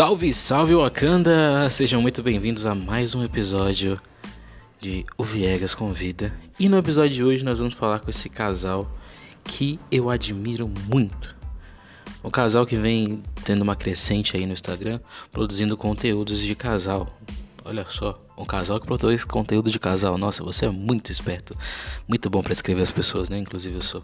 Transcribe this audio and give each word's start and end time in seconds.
Salve, 0.00 0.32
salve 0.32 0.74
Wakanda! 0.74 1.68
Sejam 1.70 2.00
muito 2.00 2.22
bem-vindos 2.22 2.64
a 2.64 2.74
mais 2.74 3.14
um 3.14 3.22
episódio 3.22 4.00
de 4.80 5.04
O 5.18 5.22
Viegas 5.22 5.74
Convida. 5.74 6.32
E 6.58 6.70
no 6.70 6.78
episódio 6.78 7.10
de 7.10 7.22
hoje 7.22 7.44
nós 7.44 7.58
vamos 7.58 7.74
falar 7.74 8.00
com 8.00 8.08
esse 8.08 8.30
casal 8.30 8.90
que 9.44 9.78
eu 9.92 10.08
admiro 10.08 10.72
muito. 10.88 11.36
Um 12.24 12.30
casal 12.30 12.64
que 12.64 12.78
vem 12.78 13.22
tendo 13.44 13.60
uma 13.60 13.76
crescente 13.76 14.34
aí 14.38 14.46
no 14.46 14.54
Instagram, 14.54 15.00
produzindo 15.30 15.76
conteúdos 15.76 16.38
de 16.38 16.54
casal. 16.54 17.14
Olha 17.62 17.84
só, 17.90 18.18
um 18.38 18.46
casal 18.46 18.80
que 18.80 18.86
produz 18.86 19.22
conteúdo 19.22 19.70
de 19.70 19.78
casal. 19.78 20.16
Nossa, 20.16 20.42
você 20.42 20.64
é 20.64 20.70
muito 20.70 21.12
esperto. 21.12 21.54
Muito 22.08 22.30
bom 22.30 22.42
para 22.42 22.54
escrever 22.54 22.80
as 22.80 22.90
pessoas, 22.90 23.28
né? 23.28 23.36
Inclusive 23.36 23.74
eu 23.74 23.82
sou. 23.82 24.02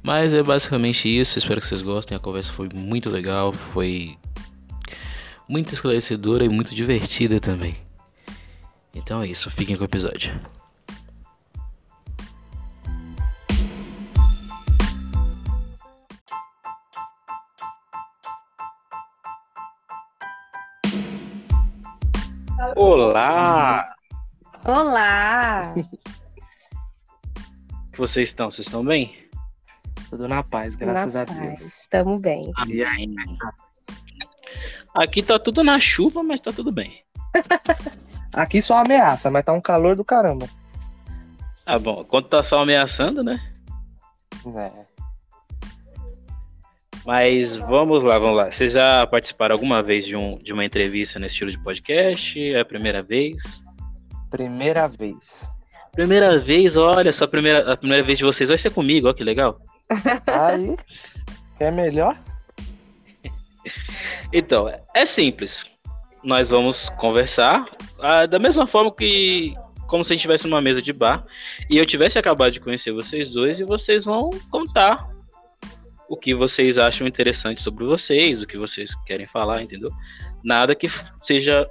Mas 0.00 0.32
é 0.32 0.44
basicamente 0.44 1.08
isso. 1.08 1.40
Espero 1.40 1.60
que 1.60 1.66
vocês 1.66 1.82
gostem. 1.82 2.16
A 2.16 2.20
conversa 2.20 2.52
foi 2.52 2.68
muito 2.72 3.10
legal, 3.10 3.52
foi 3.52 4.16
muito 5.48 5.74
esclarecedora 5.74 6.44
e 6.44 6.48
muito 6.48 6.74
divertida 6.74 7.40
também. 7.40 7.76
Então 8.94 9.20
é 9.22 9.26
isso, 9.26 9.50
fiquem 9.50 9.76
com 9.76 9.82
o 9.82 9.86
episódio. 9.86 10.40
Olá! 22.76 23.94
Olá! 24.64 25.74
Vocês 27.96 28.30
estão? 28.30 28.50
Vocês 28.50 28.66
estão 28.66 28.84
bem? 28.84 29.14
Tudo 30.10 30.26
na 30.26 30.42
paz, 30.42 30.74
graças 30.74 31.14
Na 31.14 31.22
a 31.22 31.26
paz, 31.26 31.38
Deus. 31.38 31.60
Estamos 31.80 32.20
bem. 32.20 32.50
Amém. 32.56 33.14
Aqui 34.94 35.22
tá 35.22 35.38
tudo 35.38 35.64
na 35.64 35.80
chuva, 35.80 36.22
mas 36.22 36.38
tá 36.38 36.52
tudo 36.52 36.70
bem. 36.70 37.02
Aqui 38.32 38.62
só 38.62 38.78
ameaça, 38.78 39.30
mas 39.30 39.44
tá 39.44 39.52
um 39.52 39.60
calor 39.60 39.96
do 39.96 40.04
caramba. 40.04 40.48
Ah, 41.66 41.78
bom, 41.78 42.04
quando 42.04 42.28
tá 42.28 42.42
só 42.42 42.60
ameaçando, 42.60 43.22
né? 43.24 43.40
É. 44.56 44.70
Mas 47.04 47.56
vamos 47.56 48.02
lá, 48.02 48.18
vamos 48.18 48.36
lá. 48.36 48.50
Vocês 48.50 48.72
já 48.72 49.06
participaram 49.06 49.54
alguma 49.54 49.82
vez 49.82 50.06
de, 50.06 50.16
um, 50.16 50.38
de 50.38 50.52
uma 50.52 50.64
entrevista 50.64 51.18
nesse 51.18 51.34
estilo 51.34 51.50
de 51.50 51.58
podcast? 51.58 52.40
É 52.40 52.60
a 52.60 52.64
primeira 52.64 53.02
vez? 53.02 53.62
Primeira 54.30 54.88
vez. 54.88 55.48
Primeira 55.92 56.38
vez, 56.40 56.76
olha, 56.76 57.08
essa 57.08 57.26
primeira, 57.26 57.72
a 57.72 57.76
primeira 57.76 58.02
vez 58.02 58.18
de 58.18 58.24
vocês 58.24 58.48
vai 58.48 58.58
ser 58.58 58.70
comigo, 58.70 59.08
ó, 59.08 59.12
que 59.12 59.22
legal. 59.22 59.60
Aí, 60.26 60.76
quer 61.58 61.70
melhor? 61.70 62.16
Então, 64.32 64.72
é 64.94 65.06
simples. 65.06 65.64
Nós 66.22 66.50
vamos 66.50 66.88
conversar 66.90 67.64
ah, 68.00 68.26
da 68.26 68.38
mesma 68.38 68.66
forma 68.66 68.94
que 68.94 69.54
como 69.86 70.02
se 70.02 70.12
a 70.12 70.14
gente 70.14 70.20
estivesse 70.20 70.46
numa 70.46 70.60
mesa 70.60 70.80
de 70.80 70.92
bar 70.92 71.24
e 71.68 71.76
eu 71.76 71.84
tivesse 71.84 72.18
acabado 72.18 72.52
de 72.52 72.60
conhecer 72.60 72.92
vocês 72.92 73.28
dois 73.28 73.60
e 73.60 73.64
vocês 73.64 74.04
vão 74.04 74.30
contar 74.50 75.08
o 76.08 76.16
que 76.16 76.34
vocês 76.34 76.78
acham 76.78 77.06
interessante 77.06 77.62
sobre 77.62 77.84
vocês, 77.84 78.42
o 78.42 78.46
que 78.46 78.56
vocês 78.58 78.94
querem 79.06 79.26
falar, 79.26 79.62
entendeu? 79.62 79.90
Nada 80.42 80.74
que 80.74 80.88
seja 81.20 81.68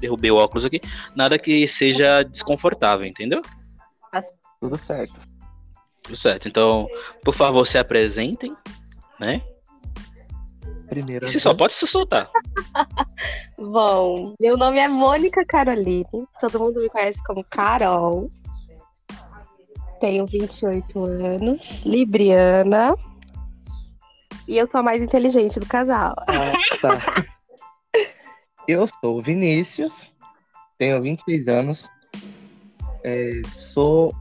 derrubei 0.00 0.30
o 0.30 0.36
óculos 0.36 0.64
aqui, 0.64 0.80
nada 1.14 1.38
que 1.38 1.66
seja 1.66 2.22
desconfortável, 2.22 3.06
entendeu? 3.06 3.40
Tudo 4.60 4.76
certo. 4.76 5.20
Tudo 6.02 6.16
certo. 6.16 6.48
Então, 6.48 6.88
por 7.24 7.34
favor, 7.34 7.66
se 7.66 7.78
apresentem, 7.78 8.54
né? 9.18 9.42
Primeiro. 10.92 11.26
Você 11.26 11.40
só 11.40 11.54
pode 11.54 11.72
se 11.72 11.86
soltar. 11.86 12.28
Bom, 13.56 14.34
meu 14.38 14.58
nome 14.58 14.78
é 14.78 14.86
Mônica 14.86 15.42
Caroline. 15.46 16.04
Todo 16.38 16.60
mundo 16.60 16.82
me 16.82 16.90
conhece 16.90 17.18
como 17.24 17.42
Carol. 17.44 18.28
Tenho 19.98 20.26
28 20.26 21.02
anos, 21.02 21.82
libriana. 21.86 22.94
E 24.46 24.58
eu 24.58 24.66
sou 24.66 24.80
a 24.80 24.82
mais 24.82 25.02
inteligente 25.02 25.58
do 25.58 25.64
casal. 25.64 26.14
Ah, 26.28 26.52
tá. 26.82 27.00
Eu 28.68 28.86
sou 28.86 29.18
o 29.18 29.22
Vinícius, 29.22 30.08
tenho 30.78 31.02
26 31.02 31.48
anos, 31.48 31.88
é, 33.02 33.42
sou 33.48 34.14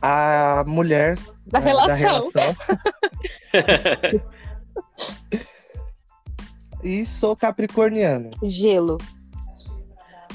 a 0.00 0.62
mulher 0.64 1.18
Da 1.46 1.58
relação. 1.58 1.96
relação. 1.96 2.56
e 6.84 7.04
sou 7.06 7.34
capricorniano. 7.34 8.30
Gelo. 8.42 8.98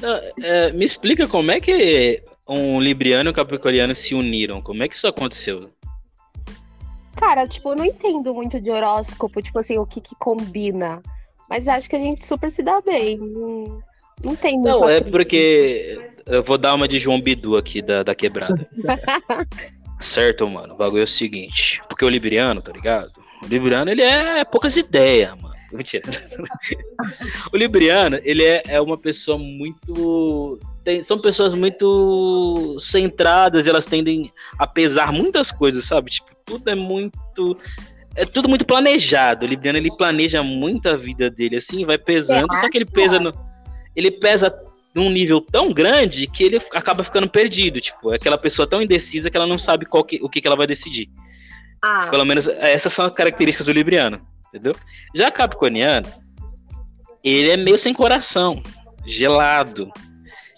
Não, 0.02 0.20
é, 0.42 0.74
me 0.74 0.84
explica 0.84 1.28
como 1.28 1.52
é 1.52 1.60
que 1.60 2.24
um 2.48 2.82
libriano 2.82 3.30
e 3.30 3.32
um 3.32 3.34
capricorniano 3.34 3.94
se 3.94 4.16
uniram. 4.16 4.62
Como 4.62 4.82
é 4.82 4.88
que 4.88 4.96
isso 4.96 5.08
aconteceu? 5.08 5.70
Cara, 7.16 7.48
tipo, 7.48 7.70
eu 7.70 7.76
não 7.76 7.86
entendo 7.86 8.34
muito 8.34 8.60
de 8.60 8.72
horóscopo, 8.72 9.42
tipo 9.42 9.60
assim, 9.60 9.78
o 9.78 9.86
que 9.86 10.02
que 10.02 10.16
combina. 10.16 11.02
Mas 11.50 11.68
acho 11.68 11.90
que 11.90 11.96
a 11.96 12.00
gente 12.00 12.26
super 12.26 12.50
se 12.50 12.64
dá 12.64 12.82
bem. 12.82 13.18
Não, 13.18 13.84
não 14.24 14.36
tem 14.36 14.56
muito. 14.56 14.70
Não, 14.70 14.90
é 14.90 15.02
porque 15.02 15.98
eu 16.26 16.44
vou 16.44 16.58
dar 16.58 16.74
uma 16.74 16.88
de 16.88 16.98
João 16.98 17.22
Bidu 17.22 17.58
aqui 17.58 17.82
da, 17.82 18.04
da 18.04 18.16
quebrada. 18.16 18.68
certo, 20.00 20.48
mano. 20.48 20.74
O 20.74 20.78
bagulho 20.78 21.02
é 21.02 21.04
o 21.04 21.08
seguinte. 21.08 21.82
Porque 21.90 22.06
o 22.06 22.10
libriano, 22.10 22.62
tá 22.62 22.72
ligado? 22.72 23.12
O 23.44 23.48
libriano, 23.48 23.92
ele 23.92 24.02
é 24.02 24.44
poucas 24.46 24.78
ideias, 24.78 25.36
mano. 25.42 25.49
Mentira. 25.72 26.04
o 27.54 27.58
libriano, 27.58 28.20
ele 28.24 28.44
é, 28.44 28.64
é 28.68 28.82
uma 28.82 28.98
pessoa 28.98 29.38
muito. 29.38 30.60
tem- 30.84 31.04
são 31.04 31.20
pessoas 31.20 31.54
muito 31.54 32.78
centradas, 32.80 33.68
elas 33.68 33.86
tendem 33.86 34.32
a 34.58 34.66
pesar 34.68 35.12
muitas 35.12 35.52
coisas, 35.52 35.86
sabe? 35.86 36.12
Tipo, 36.12 36.30
tudo 36.46 36.70
é 36.70 36.76
muito. 36.76 37.58
É 38.16 38.26
tudo 38.26 38.50
muito 38.50 38.66
planejado. 38.66 39.46
O 39.46 39.50
libriano, 39.50 39.78
ele 39.78 39.96
planeja 39.96 40.42
muito 40.44 40.90
a 40.90 40.98
vida 40.98 41.30
dele, 41.30 41.58
assim, 41.58 41.86
vai 41.86 41.98
pesando, 41.98 42.48
só 42.58 42.70
que 42.70 42.78
ele 42.78 42.86
pesa 42.86 43.20
no. 43.20 43.32
Ele 43.96 44.12
pesa 44.12 44.54
num 44.96 45.10
nível 45.12 45.40
tão 45.40 45.72
grande 45.72 46.26
que 46.26 46.44
ele 46.44 46.60
acaba 46.74 47.04
ficando 47.04 47.30
perdido. 47.30 47.80
Tipo, 47.80 48.12
é 48.12 48.16
aquela 48.16 48.38
pessoa 48.38 48.68
tão 48.68 48.82
indecisa 48.82 49.30
que 49.30 49.38
ela 49.38 49.46
não 49.48 49.58
sabe 49.60 49.86
qual 49.86 50.04
que- 50.04 50.20
o 50.22 50.28
que, 50.28 50.42
que 50.42 50.48
ela 50.48 50.56
vai 50.58 50.66
decidir. 50.66 51.08
Ah, 51.82 52.08
Pelo 52.10 52.26
menos 52.26 52.48
essas 52.50 52.92
são 52.92 53.06
as 53.06 53.14
características 53.14 53.68
do 53.68 53.72
Libriano, 53.72 54.20
entendeu? 54.50 54.76
Já 55.16 55.32
Capricorniano, 55.32 56.08
ele 57.24 57.52
é 57.52 57.58
meio 57.58 57.78
sem 57.78 57.94
coração, 57.94 58.62
gelado, 59.06 59.92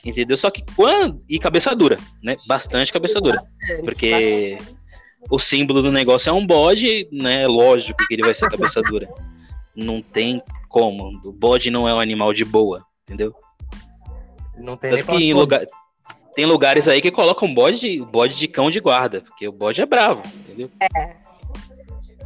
entendeu? 0.03 0.37
Só 0.37 0.49
que 0.49 0.63
quando. 0.75 1.23
E 1.29 1.39
cabeça 1.39 1.75
dura, 1.75 1.97
né? 2.23 2.35
Bastante 2.47 2.91
cabeça 2.91 3.19
dura. 3.21 3.41
Porque 3.81 4.57
o 5.29 5.39
símbolo 5.39 5.81
do 5.81 5.91
negócio 5.91 6.29
é 6.29 6.33
um 6.33 6.45
bode, 6.45 7.07
né? 7.11 7.47
Lógico 7.47 8.05
que 8.07 8.13
ele 8.13 8.23
vai 8.23 8.33
ser 8.33 8.49
cabeça 8.49 8.81
dura. 8.83 9.07
Não 9.75 10.01
tem 10.01 10.41
como. 10.67 11.09
O 11.23 11.31
bode 11.31 11.69
não 11.69 11.87
é 11.87 11.93
um 11.93 11.99
animal 11.99 12.33
de 12.33 12.45
boa, 12.45 12.85
entendeu? 13.03 13.35
Não 14.57 14.77
tem 14.77 14.91
Tanto 14.91 15.05
que 15.05 15.15
em 15.15 15.33
lugar, 15.33 15.65
tem 16.33 16.45
lugares 16.45 16.87
aí 16.87 17.01
que 17.01 17.11
colocam 17.11 17.53
bode, 17.53 18.01
bode 18.05 18.37
de 18.37 18.47
cão 18.47 18.69
de 18.69 18.79
guarda, 18.79 19.21
porque 19.21 19.47
o 19.47 19.51
bode 19.51 19.81
é 19.81 19.85
bravo, 19.85 20.21
entendeu? 20.25 20.69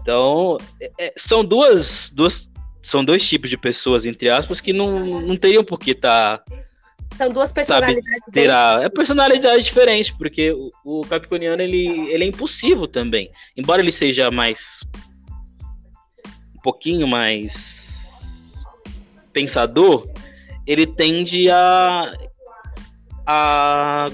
Então, 0.05 0.59
é- 0.79 0.91
é- 0.99 1.13
são 1.17 1.43
duas, 1.43 2.11
duas. 2.13 2.47
São 2.83 3.03
dois 3.03 3.27
tipos 3.27 3.49
de 3.49 3.57
pessoas, 3.57 4.05
entre 4.05 4.29
aspas, 4.29 4.61
que 4.61 4.71
não, 4.71 5.19
não 5.21 5.35
teriam 5.35 5.63
por 5.63 5.79
que 5.79 5.89
estar. 5.89 6.43
São 7.17 7.31
duas 7.31 7.51
personalidades 7.51 8.25
ter 8.31 8.41
bem 8.41 8.49
a, 8.49 8.81
é 8.83 8.89
personalidade 8.89 9.63
diferente, 9.63 10.13
porque 10.15 10.51
o, 10.51 10.71
o 10.83 11.01
Capricorniano 11.07 11.59
ele, 11.63 11.87
ele 12.11 12.23
é 12.23 12.27
impulsivo 12.27 12.87
também. 12.87 13.31
Embora 13.57 13.81
ele 13.81 13.91
seja 13.91 14.29
mais. 14.29 14.83
um 16.55 16.61
pouquinho 16.61 17.07
mais. 17.07 18.63
pensador, 19.33 20.07
ele 20.67 20.85
tende 20.85 21.49
a. 21.49 22.13
a 23.25 24.05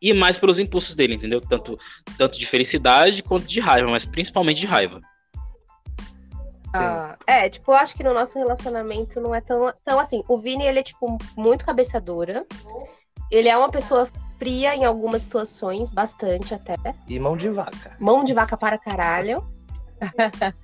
ir 0.00 0.14
mais 0.14 0.38
pelos 0.38 0.58
impulsos 0.58 0.94
dele, 0.94 1.16
entendeu? 1.16 1.42
Tanto, 1.42 1.78
tanto 2.16 2.38
de 2.38 2.46
felicidade 2.46 3.22
quanto 3.22 3.46
de 3.46 3.60
raiva, 3.60 3.90
mas 3.90 4.06
principalmente 4.06 4.60
de 4.60 4.66
raiva. 4.66 5.02
Ah, 6.74 7.16
é, 7.26 7.48
tipo, 7.48 7.70
eu 7.70 7.76
acho 7.76 7.94
que 7.94 8.02
no 8.02 8.14
nosso 8.14 8.38
relacionamento 8.38 9.20
não 9.20 9.34
é 9.34 9.40
tão, 9.40 9.72
tão 9.84 9.98
assim. 9.98 10.24
O 10.28 10.38
Vini, 10.38 10.66
ele 10.66 10.80
é, 10.80 10.82
tipo, 10.82 11.18
muito 11.36 11.64
cabeça 11.64 12.00
dura. 12.00 12.44
Ele 13.30 13.48
é 13.48 13.56
uma 13.56 13.70
pessoa 13.70 14.08
fria 14.38 14.74
em 14.74 14.84
algumas 14.84 15.22
situações, 15.22 15.92
bastante 15.92 16.54
até. 16.54 16.76
E 17.08 17.18
mão 17.18 17.36
de 17.36 17.48
vaca. 17.48 17.96
Mão 17.98 18.24
de 18.24 18.32
vaca 18.32 18.56
para 18.56 18.78
caralho. 18.78 19.44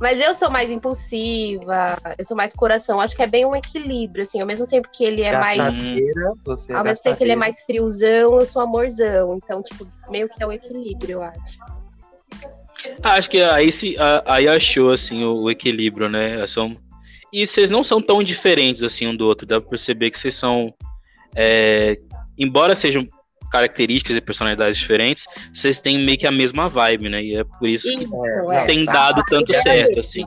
Mas 0.00 0.20
eu 0.20 0.34
sou 0.34 0.50
mais 0.50 0.70
impulsiva, 0.70 1.96
eu 2.16 2.24
sou 2.24 2.36
mais 2.36 2.52
coração. 2.52 3.00
Acho 3.00 3.14
que 3.14 3.22
é 3.22 3.26
bem 3.26 3.44
um 3.44 3.54
equilíbrio, 3.54 4.22
assim. 4.22 4.40
Ao 4.40 4.46
mesmo 4.46 4.66
tempo 4.66 4.88
que 4.90 5.04
ele 5.04 5.22
é 5.22 5.38
mais. 5.38 5.58
Gastadeira, 5.58 6.34
você 6.44 6.72
é 6.72 6.76
Ao 6.76 6.84
mesmo 6.84 7.02
tempo 7.02 7.16
que 7.16 7.24
ele 7.24 7.32
é 7.32 7.36
mais 7.36 7.60
friozão, 7.62 8.38
eu 8.38 8.46
sou 8.46 8.62
amorzão. 8.62 9.34
Então, 9.34 9.62
tipo, 9.62 9.86
meio 10.08 10.28
que 10.28 10.42
é 10.42 10.46
o 10.46 10.52
equilíbrio, 10.52 11.18
eu 11.18 11.22
acho. 11.22 11.58
Ah, 13.02 13.14
acho 13.14 13.30
que 13.30 13.40
aí, 13.40 13.70
se, 13.72 13.96
a- 13.98 14.22
aí 14.26 14.48
achou 14.48 14.90
assim 14.90 15.24
o, 15.24 15.42
o 15.42 15.50
equilíbrio, 15.50 16.08
né? 16.08 16.46
São, 16.46 16.76
E 17.32 17.46
vocês 17.46 17.70
não 17.70 17.82
são 17.84 18.00
tão 18.00 18.22
diferentes 18.22 18.82
assim 18.82 19.06
um 19.06 19.14
do 19.16 19.26
outro. 19.26 19.46
Dá 19.46 19.60
pra 19.60 19.70
perceber 19.70 20.10
que 20.10 20.18
vocês 20.18 20.34
são. 20.34 20.72
é, 21.36 21.96
embora 22.38 22.74
sejam 22.74 23.06
características 23.50 24.14
e 24.16 24.20
personalidades 24.20 24.76
diferentes, 24.76 25.24
vocês 25.52 25.80
têm 25.80 25.98
meio 25.98 26.18
que 26.18 26.26
a 26.26 26.30
mesma 26.32 26.68
vibe, 26.68 27.08
né? 27.08 27.22
E 27.22 27.36
é 27.36 27.44
por 27.44 27.66
isso 27.68 27.88
que 27.88 28.04
Isso, 28.04 28.52
é. 28.52 28.64
tem 28.66 28.86
A 28.88 28.92
dado 28.92 29.22
tanto 29.28 29.52
é 29.54 29.56
a 29.56 29.62
certo, 29.62 29.86
mesma. 29.88 30.00
assim. 30.00 30.24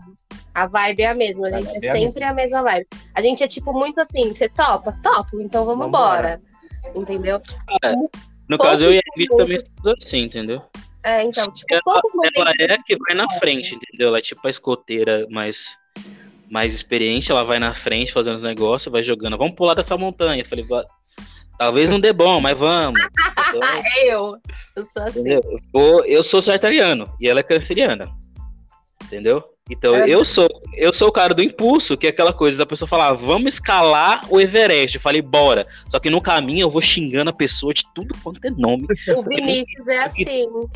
A 0.53 0.65
vibe 0.67 1.01
é 1.03 1.07
a 1.07 1.13
mesma, 1.13 1.47
a 1.47 1.55
A 1.57 1.61
gente 1.61 1.67
é 1.67 1.79
vibe 1.79 1.85
é 1.85 1.89
a 1.89 2.09
sempre 2.09 2.23
a 2.23 2.33
mesma 2.33 2.63
vibe. 2.63 2.87
A 3.15 3.21
gente 3.21 3.43
é 3.43 3.47
tipo 3.47 3.71
muito 3.73 4.01
assim, 4.01 4.33
você 4.33 4.49
topa? 4.49 4.97
Topo, 5.03 5.39
então 5.39 5.65
vamos 5.65 5.87
embora. 5.87 6.41
Entendeu? 6.95 7.39
No 8.49 8.57
caso, 8.57 8.83
eu 8.83 8.91
e 8.93 8.97
a 8.97 9.01
Poucos 9.01 9.23
Ingrid 9.23 9.37
também 9.37 9.59
somos 9.59 10.03
assim, 10.03 10.19
entendeu? 10.23 10.61
É, 11.03 11.23
então, 11.23 11.51
tipo, 11.51 11.73
Ela, 11.73 12.01
ela 12.35 12.53
é 12.59 12.73
a 12.73 12.83
que 12.83 12.95
vai 12.97 13.15
na 13.15 13.27
frente, 13.39 13.75
entendeu? 13.75 14.09
Ela 14.09 14.19
é 14.19 14.21
tipo 14.21 14.45
a 14.45 14.49
escoteira 14.49 15.25
mais, 15.29 15.75
mais 16.49 16.73
experiente, 16.73 17.31
ela 17.31 17.43
vai 17.43 17.57
na 17.59 17.73
frente 17.73 18.13
fazendo 18.13 18.35
os 18.35 18.43
negócios, 18.43 18.91
vai 18.91 19.01
jogando. 19.01 19.37
Vamos 19.37 19.55
pular 19.55 19.73
dessa 19.73 19.97
montanha. 19.97 20.41
Eu 20.43 20.45
falei, 20.47 20.65
"Va- 20.65 20.85
talvez 21.57 21.89
não 21.89 21.99
dê 21.99 22.13
bom, 22.13 22.39
mas 22.39 22.57
vamos. 22.57 23.01
Então, 23.01 23.61
É 23.63 24.13
eu. 24.13 24.37
Eu 24.75 24.85
sou 24.85 25.03
assim. 25.03 25.19
entendeu? 25.21 25.41
Eu, 25.73 26.05
eu 26.05 26.23
sou 26.23 26.41
sartariano 26.41 27.11
e 27.19 27.27
ela 27.27 27.39
é 27.39 27.43
canceriana. 27.43 28.07
Entendeu? 29.03 29.43
Então 29.71 29.95
É. 29.95 30.09
eu 30.09 30.25
sou 30.25 30.49
eu 30.75 30.91
sou 30.93 31.07
o 31.07 31.11
cara 31.11 31.33
do 31.33 31.41
impulso, 31.41 31.97
que 31.97 32.07
é 32.07 32.09
aquela 32.09 32.33
coisa 32.33 32.57
da 32.57 32.65
pessoa 32.65 32.87
falar, 32.87 33.13
vamos 33.13 33.53
escalar 33.55 34.25
o 34.29 34.39
Everest. 34.39 34.95
Eu 34.95 35.01
falei, 35.01 35.21
bora. 35.21 35.65
Só 35.89 35.99
que 35.99 36.09
no 36.09 36.21
caminho 36.21 36.65
eu 36.65 36.69
vou 36.69 36.81
xingando 36.81 37.29
a 37.29 37.33
pessoa 37.33 37.73
de 37.73 37.83
tudo 37.93 38.15
quanto 38.23 38.39
é 38.45 38.49
nome. 38.51 38.85
O 39.15 39.23
Vinícius 39.23 39.87
é 39.87 40.03
assim. 40.03 40.25
O? 40.47 40.69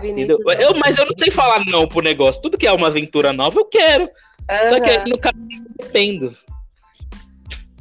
Vinícius 0.00 0.38
é 0.48 0.64
Eu, 0.64 0.74
mas 0.76 0.98
eu 0.98 1.06
não 1.06 1.14
sei 1.16 1.30
falar 1.30 1.64
não 1.66 1.86
pro 1.86 2.00
negócio. 2.02 2.42
Tudo 2.42 2.58
que 2.58 2.66
é 2.66 2.72
uma 2.72 2.88
aventura 2.88 3.32
nova, 3.32 3.58
eu 3.58 3.64
quero. 3.64 4.08
Só 4.68 4.80
que 4.80 4.90
aí 4.90 5.08
no 5.08 5.18
caminho 5.18 5.64
eu 5.68 5.84
dependo. 5.86 6.36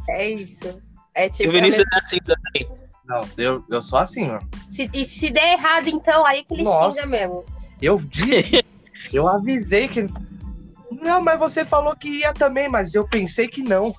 É 0.09 0.29
isso. 0.29 0.81
É 1.13 1.27
E 1.27 1.29
tipo. 1.29 1.49
o 1.49 1.51
Vinícius 1.51 1.85
é 1.93 1.97
assim 1.97 2.17
também. 2.17 2.69
Não, 3.07 3.21
eu, 3.37 3.63
eu 3.69 3.81
sou 3.81 3.99
assim, 3.99 4.29
ó. 4.31 4.39
Se, 4.67 4.89
e 4.93 5.05
se 5.05 5.29
der 5.29 5.53
errado, 5.53 5.87
então, 5.87 6.25
aí 6.25 6.43
que 6.43 6.53
ele 6.55 6.63
Nossa. 6.63 7.01
xinga 7.03 7.17
mesmo. 7.17 7.45
Eu 7.81 7.99
disse, 7.99 8.65
eu 9.13 9.27
avisei 9.27 9.87
que. 9.87 10.07
Não, 10.91 11.21
mas 11.21 11.39
você 11.39 11.65
falou 11.65 11.95
que 11.95 12.19
ia 12.19 12.33
também, 12.33 12.69
mas 12.69 12.93
eu 12.93 13.07
pensei 13.07 13.47
que 13.47 13.61
não. 13.61 13.93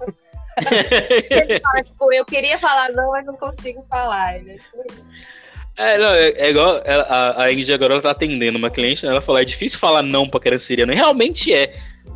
Ele 0.59 1.61
fala, 1.61 1.85
tipo, 1.85 2.13
eu 2.13 2.25
queria 2.25 2.59
falar 2.59 2.91
não, 2.93 3.11
mas 3.11 3.27
não 3.27 3.37
consigo 3.37 3.85
falar. 3.89 4.39
Ele 4.39 4.53
é 4.53 4.55
tipo, 4.55 4.85
É, 5.77 5.99
não, 5.99 6.13
é, 6.13 6.29
é 6.31 6.51
igual 6.51 6.83
a, 6.87 7.43
a 7.43 7.53
Ingrid 7.53 7.73
agora 7.73 7.95
ela 7.95 8.03
tá 8.03 8.11
atendendo 8.11 8.59
uma 8.59 8.71
cliente, 8.71 9.05
né? 9.05 9.13
ela 9.13 9.21
falou, 9.21 9.41
é 9.41 9.45
difícil 9.45 9.79
falar 9.79 10.03
não 10.03 10.29
pra 10.29 10.41
canceriano. 10.41 10.93
E 10.93 10.97
realmente 10.97 11.53
é. 11.53 11.75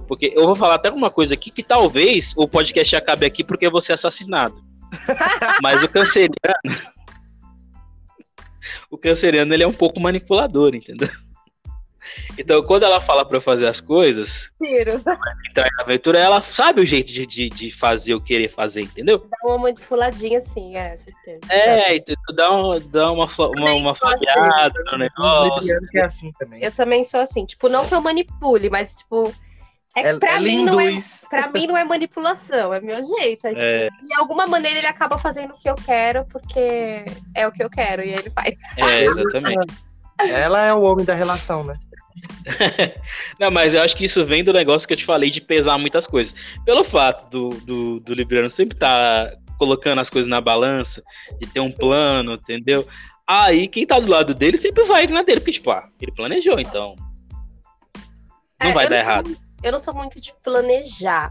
Porque 0.09 0.33
eu 0.35 0.47
vou 0.47 0.57
falar 0.57 0.77
até 0.77 0.91
uma 0.91 1.11
coisa 1.11 1.35
aqui 1.35 1.51
que 1.51 1.63
talvez 1.63 2.33
o 2.37 2.49
podcast 2.49 2.97
acabe 2.97 3.27
aqui 3.27 3.45
porque 3.45 3.67
eu 3.67 3.71
vou 3.71 3.81
ser 3.81 3.93
assassinado. 3.93 4.57
Mas 5.63 5.83
o 5.83 5.89
canceriano. 5.89 6.35
o 8.91 8.99
canceriano 8.99 9.53
ele 9.53 9.63
é 9.63 9.69
um 9.69 9.73
pouco 9.73 10.01
manipulador, 10.01 10.75
entendeu? 10.75 11.09
Então, 12.39 12.63
quando 12.63 12.85
ela 12.85 13.01
fala 13.01 13.25
pra 13.25 13.37
eu 13.37 13.41
fazer 13.41 13.67
as 13.67 13.81
coisas, 13.81 14.51
tiro. 14.61 14.93
entrar 15.49 15.69
na 15.77 15.83
aventura, 15.83 16.19
ela 16.19 16.41
sabe 16.43 16.81
o 16.81 16.87
jeito 16.87 17.13
de, 17.13 17.27
de, 17.27 17.49
de 17.49 17.71
fazer 17.71 18.13
eu 18.13 18.21
querer 18.21 18.49
fazer, 18.49 18.83
entendeu? 18.83 19.19
Dá 19.19 19.49
uma 19.49 19.59
manipuladinha 19.59 20.39
assim, 20.39 20.77
é, 20.77 20.97
certeza. 20.97 21.41
É, 21.51 21.97
e 21.97 22.01
tu 22.01 22.15
dá, 22.35 22.51
uma, 22.51 22.81
dá 22.81 23.13
uma, 23.13 23.29
fa- 23.29 23.49
uma, 23.49 23.73
uma 23.75 23.95
sou 23.95 24.09
assim. 24.09 24.25
fabiada 24.27 24.79
no 24.87 24.93
Os 24.93 24.99
negócio. 24.99 25.75
é 25.95 26.03
assim 26.03 26.33
também. 26.39 26.63
Eu 26.63 26.73
também 26.73 27.05
sou 27.05 27.21
assim, 27.21 27.45
tipo, 27.45 27.69
não 27.69 27.87
que 27.87 27.95
eu 27.95 28.01
manipule, 28.01 28.71
mas 28.71 28.95
tipo, 28.97 29.33
é 29.97 30.03
que 30.03 30.09
É, 30.09 30.19
pra 30.19 30.37
é 30.37 30.41
mim 30.41 30.65
não 30.65 30.81
é, 30.81 30.91
pra 31.29 31.49
mim 31.49 31.67
não 31.67 31.77
é 31.77 31.85
manipulação, 31.85 32.73
é 32.73 32.81
meu 32.81 33.03
jeito. 33.03 33.47
É, 33.47 33.51
tipo, 33.51 33.61
É. 33.61 33.89
De 34.07 34.15
alguma 34.15 34.47
maneira 34.47 34.79
ele 34.79 34.87
acaba 34.87 35.19
fazendo 35.19 35.53
o 35.55 35.59
que 35.59 35.69
eu 35.69 35.75
quero, 35.75 36.25
porque 36.27 37.05
é 37.35 37.47
o 37.47 37.53
que 37.53 37.63
eu 37.63 37.69
quero, 37.71 38.03
e 38.03 38.11
ele 38.15 38.31
faz. 38.31 38.57
É, 38.77 39.05
exatamente. 39.05 39.90
Ela 40.29 40.65
é 40.67 40.75
o 40.75 40.83
homem 40.83 41.05
da 41.05 41.15
relação, 41.15 41.65
né? 41.65 41.75
Não, 43.39 43.51
mas 43.51 43.75
eu 43.75 43.83
acho 43.83 43.97
que 43.97 44.05
isso 44.05 44.25
vem 44.25 44.43
do 44.45 44.53
negócio 44.53 44.87
que 44.87 44.95
eu 44.95 44.99
te 44.99 45.05
falei 45.05 45.31
de 45.31 45.41
pesar 45.41 45.79
muitas 45.79 46.07
coisas. 46.07 46.35
Pelo 46.65 46.85
fato 46.85 47.29
do, 47.31 47.49
do, 47.61 48.01
do 48.01 48.15
Libriano 48.15 48.51
sempre 48.51 48.77
estar 48.77 49.33
colocando 49.59 50.01
as 50.01 50.09
coisas 50.11 50.29
na 50.29 50.41
balança, 50.41 51.03
de 51.39 51.47
ter 51.47 51.61
um 51.61 51.71
plano, 51.71 52.35
entendeu? 52.35 52.87
Aí 53.27 53.69
quem 53.69 53.87
tá 53.87 54.01
do 54.01 54.09
lado 54.11 54.35
dele 54.35 54.59
sempre 54.59 54.85
vai 54.85 55.07
na 55.07 55.23
dele, 55.23 55.41
porque, 55.41 55.53
tipo, 55.53 55.71
ah, 55.71 55.89
ele 56.01 56.13
planejou, 56.13 56.59
então. 56.59 56.97
Não 58.63 58.71
É, 58.71 58.73
vai 58.73 58.89
dar 58.89 58.97
sou 58.97 59.05
errado. 59.05 59.27
muito- 59.27 59.43
eu 59.63 59.73
não 59.73 59.81
sou 59.81 59.95
muito 59.95 60.21
de 60.21 60.35
planejar. 60.43 61.31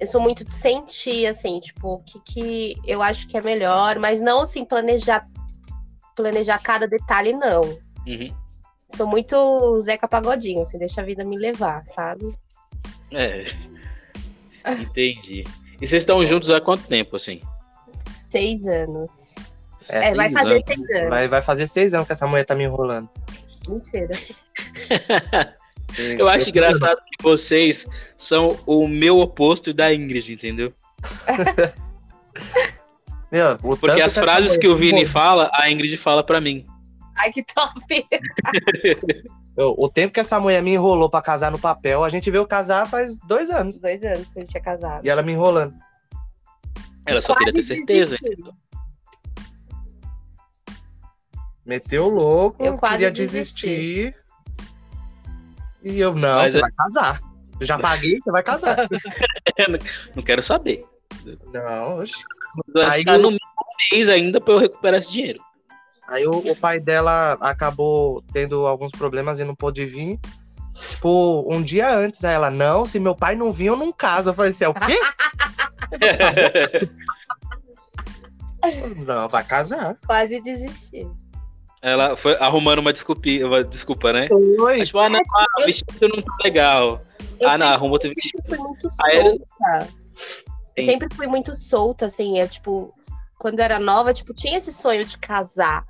Eu 0.00 0.06
sou 0.06 0.20
muito 0.20 0.44
de 0.44 0.52
sentir, 0.52 1.26
assim, 1.26 1.60
tipo, 1.60 1.94
o 1.94 2.02
que, 2.02 2.20
que 2.20 2.76
eu 2.86 3.00
acho 3.00 3.26
que 3.28 3.36
é 3.36 3.40
melhor, 3.40 3.98
mas 3.98 4.20
não 4.20 4.40
assim, 4.40 4.64
planejar 4.64 5.24
planejar 6.16 6.58
cada 6.58 6.86
detalhe, 6.86 7.32
não. 7.32 7.76
Uhum. 8.06 8.34
Sou 8.88 9.06
muito 9.06 9.80
Zeca 9.80 10.06
Pagodinho, 10.06 10.62
assim, 10.62 10.78
deixa 10.78 11.00
a 11.00 11.04
vida 11.04 11.24
me 11.24 11.36
levar, 11.38 11.84
sabe? 11.86 12.34
É. 13.10 13.44
Entendi. 14.80 15.44
E 15.80 15.86
vocês 15.86 16.02
estão 16.02 16.24
juntos 16.26 16.50
há 16.50 16.60
quanto 16.60 16.86
tempo, 16.86 17.16
assim? 17.16 17.40
Seis 18.30 18.66
anos. 18.66 19.34
É, 19.90 20.10
É, 20.10 20.14
vai 20.14 20.32
fazer 20.32 20.52
anos. 20.52 20.64
seis 20.64 20.90
anos. 20.90 21.10
Vai, 21.10 21.28
vai 21.28 21.42
fazer 21.42 21.66
seis 21.66 21.94
anos 21.94 22.06
que 22.06 22.12
essa 22.12 22.26
mulher 22.26 22.44
tá 22.44 22.54
me 22.54 22.64
enrolando. 22.64 23.08
Mentira. 23.68 24.18
Eu 26.18 26.28
acho 26.28 26.50
engraçado 26.50 26.96
que 26.96 27.22
vocês 27.22 27.86
são 28.16 28.58
o 28.66 28.88
meu 28.88 29.20
oposto 29.20 29.72
da 29.72 29.94
Ingrid, 29.94 30.32
entendeu? 30.32 30.72
Meu, 33.30 33.58
Porque 33.58 34.00
as 34.00 34.14
frases 34.14 34.56
que 34.56 34.68
o 34.68 34.74
me 34.74 34.80
Vini 34.80 35.06
fala, 35.06 35.50
a 35.54 35.68
Ingrid 35.70 35.96
fala 35.96 36.22
pra 36.22 36.40
mim. 36.40 36.64
Ai, 37.18 37.32
que 37.32 37.42
top! 37.44 37.80
Eu- 39.56 39.74
O 39.78 39.88
tempo 39.88 40.12
que 40.12 40.18
essa 40.20 40.40
mulher 40.40 40.60
me 40.62 40.72
enrolou 40.74 41.08
pra 41.08 41.22
casar 41.22 41.50
no 41.50 41.58
papel, 41.60 42.02
a 42.02 42.08
gente 42.08 42.28
veio 42.30 42.44
casar 42.46 42.88
faz 42.88 43.18
dois 43.20 43.50
anos. 43.50 43.78
Dois 43.78 44.02
anos 44.02 44.28
que 44.30 44.38
a 44.40 44.42
gente 44.42 44.56
é 44.56 44.60
casado. 44.60 45.04
E 45.06 45.08
ela 45.08 45.22
me 45.22 45.32
enrolando. 45.32 45.74
Ela 47.06 47.20
só 47.22 47.34
queria 47.34 47.52
ter 47.52 47.58
Quase 47.64 47.76
certeza. 47.76 48.16
Meteu 51.64 52.06
o 52.06 52.10
louco, 52.10 52.62
Eu 52.64 52.76
quase 52.76 52.94
queria 52.96 53.10
desisti. 53.10 53.66
desistir. 53.66 54.16
E 55.82 56.00
eu, 56.00 56.14
não, 56.14 56.38
Mas 56.38 56.52
você 56.52 56.58
é- 56.58 56.60
vai 56.60 56.72
casar. 56.72 57.20
Eu 57.60 57.66
já 57.66 57.78
paguei, 57.78 58.18
você 58.20 58.30
vai 58.32 58.42
casar. 58.42 58.76
Não 60.14 60.22
quero 60.22 60.42
saber. 60.42 60.84
não, 61.52 61.98
oxe. 62.00 62.22
Aí 62.90 63.00
ficar 63.00 63.14
eu- 63.16 63.22
no 63.30 63.38
mês 63.92 64.08
ainda 64.08 64.40
pra 64.40 64.54
eu 64.54 64.58
recuperar 64.58 64.98
esse 64.98 65.10
dinheiro. 65.12 65.40
Aí 66.08 66.26
o, 66.26 66.36
o 66.36 66.56
pai 66.56 66.78
dela 66.78 67.38
acabou 67.40 68.22
tendo 68.32 68.66
alguns 68.66 68.92
problemas 68.92 69.38
e 69.38 69.44
não 69.44 69.54
pôde 69.54 69.86
vir. 69.86 70.18
Tipo, 70.74 71.44
um 71.48 71.62
dia 71.62 71.94
antes, 71.94 72.24
aí 72.24 72.34
ela, 72.34 72.50
não, 72.50 72.84
se 72.84 72.98
meu 72.98 73.14
pai 73.14 73.36
não 73.36 73.52
vir, 73.52 73.66
eu 73.66 73.76
não 73.76 73.92
caso. 73.92 74.30
Eu 74.30 74.34
falei 74.34 74.50
assim, 74.50 74.64
é 74.64 74.68
o 74.68 74.74
quê? 74.74 74.98
não, 79.06 79.28
vai 79.28 79.44
casar. 79.44 79.96
Quase 80.06 80.40
desisti. 80.40 81.06
Ela 81.80 82.16
foi 82.16 82.34
arrumando 82.36 82.78
uma 82.78 82.92
desculpa, 82.92 83.28
uma 83.44 83.62
desculpa 83.62 84.12
né? 84.12 84.28
Foi. 84.56 84.84
Tipo, 84.84 84.98
ah, 84.98 85.08
não, 85.08 85.20
ah, 85.20 85.46
o 85.60 85.66
vestido 85.66 86.08
não 86.08 86.22
tá 86.22 86.36
legal. 86.42 87.02
Eu 87.38 87.48
Ah, 87.48 87.58
não, 87.58 87.66
arruma 87.66 87.92
outro 87.92 88.08
eu 88.08 88.14
sempre 88.14 88.42
fui 88.48 88.58
muito 88.58 88.88
Aí 89.02 89.22
solta. 89.22 89.88
Eu 90.76 90.82
Sim. 90.82 90.90
sempre 90.90 91.14
fui 91.14 91.26
muito 91.26 91.54
solta, 91.54 92.06
assim, 92.06 92.40
eu, 92.40 92.48
tipo, 92.48 92.92
quando 93.38 93.58
eu 93.58 93.64
era 93.64 93.78
nova, 93.78 94.12
tipo, 94.14 94.34
tinha 94.34 94.58
esse 94.58 94.72
sonho 94.72 95.04
de 95.04 95.18
casar. 95.18 95.84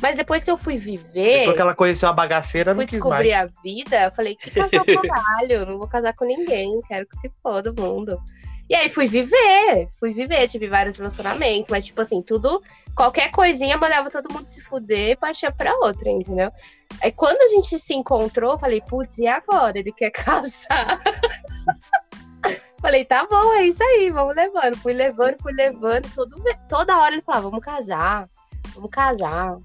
Mas 0.00 0.16
depois 0.16 0.44
que 0.44 0.50
eu 0.50 0.58
fui 0.58 0.76
viver, 0.76 1.38
Depois 1.40 1.56
que 1.56 1.62
ela 1.62 1.74
conheceu 1.74 2.08
a 2.08 2.12
bagaceira, 2.12 2.72
não 2.72 2.80
fui 2.80 2.86
quis 2.86 2.96
descobrir 2.96 3.32
mais. 3.32 3.50
a 3.50 3.62
vida, 3.62 4.02
eu 4.04 4.12
falei, 4.12 4.36
que 4.36 4.50
casar 4.50 4.84
caralho, 4.84 5.66
não 5.66 5.78
vou 5.78 5.88
casar 5.88 6.12
com 6.14 6.24
ninguém, 6.24 6.80
quero 6.86 7.06
que 7.06 7.16
se 7.18 7.30
foda 7.42 7.72
o 7.72 7.80
mundo. 7.80 8.20
E 8.68 8.74
aí 8.74 8.88
fui 8.90 9.06
viver, 9.06 9.88
fui 9.98 10.12
viver, 10.12 10.48
tive 10.48 10.66
vários 10.66 10.96
relacionamentos, 10.96 11.70
mas 11.70 11.84
tipo 11.84 12.00
assim, 12.00 12.20
tudo, 12.20 12.60
qualquer 12.96 13.30
coisinha 13.30 13.78
mandava 13.78 14.10
todo 14.10 14.32
mundo 14.32 14.46
se 14.48 14.60
fuder 14.60 15.10
e 15.10 15.16
partia 15.16 15.52
pra 15.52 15.72
outra, 15.76 16.10
entendeu? 16.10 16.50
Aí 17.00 17.12
quando 17.12 17.40
a 17.42 17.48
gente 17.48 17.78
se 17.78 17.94
encontrou, 17.94 18.52
eu 18.52 18.58
falei, 18.58 18.80
putz, 18.80 19.18
e 19.18 19.26
agora? 19.26 19.78
Ele 19.78 19.92
quer 19.92 20.10
casar. 20.12 21.00
Falei, 22.86 23.04
tá 23.04 23.26
bom, 23.28 23.52
é 23.54 23.64
isso 23.64 23.82
aí, 23.82 24.10
vamos 24.10 24.36
levando. 24.36 24.76
Fui 24.76 24.92
levando, 24.92 25.36
fui 25.42 25.52
levando, 25.52 26.08
todo, 26.14 26.36
toda 26.68 26.98
hora 26.98 27.14
ele 27.14 27.22
falava, 27.22 27.50
vamos 27.50 27.64
casar, 27.64 28.28
vamos 28.74 28.90
casar. 28.90 29.58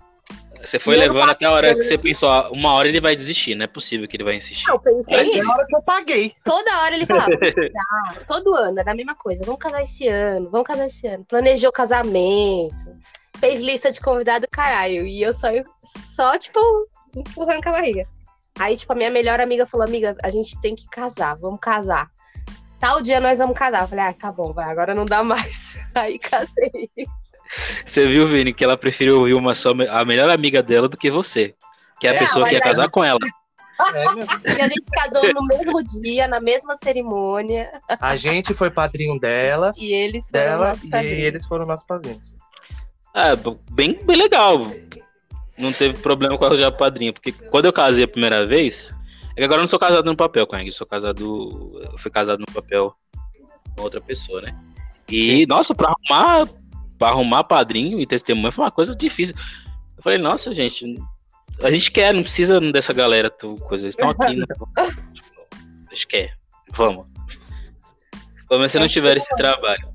Você 0.60 0.80
foi 0.80 0.96
levando 0.96 1.30
até 1.30 1.46
a 1.46 1.52
hora 1.52 1.76
que 1.76 1.84
você 1.84 1.98
pensou, 1.98 2.30
ó, 2.30 2.50
uma 2.52 2.74
hora 2.74 2.88
ele 2.88 3.00
vai 3.00 3.16
desistir, 3.16 3.56
não 3.56 3.64
é 3.64 3.68
possível 3.68 4.08
que 4.08 4.16
ele 4.16 4.24
vai 4.24 4.36
insistir. 4.36 4.70
Eu 4.70 4.80
pensei 4.80 5.18
Aí 5.18 5.38
isso. 5.38 5.48
na 5.48 5.54
hora 5.54 5.66
que 5.68 5.76
eu 5.76 5.82
paguei. 5.82 6.36
Toda 6.44 6.82
hora 6.82 6.96
ele 6.96 7.06
falava, 7.06 7.30
vamos 7.30 7.54
casar. 7.56 8.26
Todo 8.28 8.56
ano 8.56 8.80
era 8.80 8.92
a 8.92 8.96
mesma 8.96 9.16
coisa. 9.16 9.44
Vamos 9.46 9.60
casar 9.60 9.84
esse 9.84 10.08
ano, 10.08 10.50
vamos 10.50 10.68
casar 10.68 10.88
esse 10.88 11.08
ano. 11.08 11.26
Planejou 11.26 11.72
casamento, 11.72 12.76
fez 13.40 13.62
lista 13.62 13.92
de 13.92 14.02
convidado, 14.02 14.48
caralho. 14.52 15.06
E 15.06 15.22
eu 15.22 15.34
só, 15.34 15.48
só 16.16 16.38
tipo, 16.38 16.60
empurrando 17.16 17.62
com 17.62 17.70
a 17.70 17.74
barriga. 17.74 18.08
Aí, 18.60 18.78
tipo, 18.78 18.92
a 18.94 18.96
minha 18.96 19.10
melhor 19.10 19.40
amiga 19.40 19.66
falou, 19.66 19.86
amiga, 19.86 20.16
a 20.24 20.30
gente 20.30 20.60
tem 20.60 20.76
que 20.76 20.88
casar, 20.88 21.36
vamos 21.38 21.60
casar. 21.60 22.08
Tal 22.82 23.02
dia 23.02 23.22
nós 23.22 23.38
vamos 23.38 23.56
casar. 23.58 23.84
Eu 23.84 23.88
falei, 23.88 24.06
ah, 24.06 24.14
tá 24.14 24.32
bom, 24.32 24.52
vai, 24.52 24.70
agora 24.70 24.94
não 24.96 25.06
dá 25.06 25.24
mais. 25.24 25.78
Aí 25.94 26.18
casei. 26.18 26.90
Você 27.86 28.08
viu, 28.08 28.28
Vini, 28.28 28.54
que 28.54 28.64
ela 28.64 28.76
preferiu 28.76 29.20
ouvir 29.20 29.36
uma 29.36 29.54
só, 29.54 29.72
a 29.90 30.04
melhor 30.04 30.30
amiga 30.30 30.64
dela 30.64 30.90
do 30.90 30.98
que 30.98 31.12
você. 31.12 31.54
Que 32.00 32.08
é 32.08 32.10
a 32.10 32.14
Não, 32.14 32.20
pessoa 32.20 32.50
que 32.50 32.56
ia 32.56 32.62
casar 32.62 32.90
com 32.90 33.04
ela. 33.04 33.20
É. 33.24 33.32
E 34.58 34.62
a 34.62 34.68
gente 34.68 34.86
se 34.86 34.92
casou 34.92 35.34
no 35.34 35.44
mesmo 35.46 35.84
dia, 35.84 36.28
na 36.28 36.40
mesma 36.40 36.76
cerimônia. 36.76 37.72
A 38.00 38.16
gente 38.16 38.54
foi 38.54 38.70
padrinho 38.70 39.20
delas, 39.20 39.78
E 39.78 39.92
eles 39.92 40.30
foram 40.30 40.44
dela, 40.46 40.68
nossos 40.70 40.86
e 40.86 40.90
padrinhos. 40.90 41.24
eles 41.24 41.46
foram 41.46 41.66
nossos 41.66 41.86
padrinhos. 41.88 42.22
Ah, 43.14 43.32
bem, 43.76 44.00
bem 44.04 44.18
legal. 44.18 44.66
Não 45.58 45.72
teve 45.74 45.98
problema 46.00 46.38
com 46.38 46.46
a 46.46 46.56
já 46.56 46.72
padrinho. 46.72 47.14
Porque 47.14 47.32
quando 47.32 47.66
eu 47.66 47.74
casei 47.74 48.04
a 48.04 48.08
primeira 48.08 48.46
vez. 48.46 48.92
É 49.42 49.46
agora 49.46 49.58
eu 49.58 49.64
não 49.64 49.68
sou 49.68 49.80
casado 49.80 50.06
no 50.06 50.16
papel. 50.16 50.48
Eu 50.52 50.72
sou 50.72 50.86
casado. 50.86 51.82
Eu 51.82 51.98
fui 51.98 52.12
casado 52.12 52.40
no 52.42 52.54
papel 52.54 52.96
com 53.76 53.82
outra 53.82 54.00
pessoa, 54.00 54.40
né? 54.40 54.56
E, 55.10 55.48
nossa, 55.48 55.74
pra 55.74 55.90
arrumar, 55.90 56.48
pra 57.00 57.08
arrumar 57.08 57.44
padrinho 57.46 58.00
e 58.00 58.06
testemunha 58.06 58.52
foi 58.52 58.66
uma 58.66 58.72
coisa 58.72 58.96
difícil. 58.96 59.36
Eu 59.98 60.04
falei, 60.04 60.20
nossa, 60.20 60.54
gente, 60.54 60.86
a 61.64 61.72
gente 61.72 61.92
quer, 61.92 62.14
não 62.14 62.22
precisa 62.22 62.62
dessa 62.72 62.94
galera, 62.94 63.32
tu, 63.32 63.56
coisa, 63.68 63.86
eles 63.86 63.96
estão 63.96 64.12
aqui, 64.12 64.36
né? 64.36 64.46
A 65.90 65.94
gente 65.94 66.08
quer, 66.08 66.38
vamos. 66.72 67.06
Como 68.48 68.70
se 68.70 68.80
não 68.80 68.88
tiver 68.88 69.18
esse 69.18 69.28
trabalho. 69.36 69.92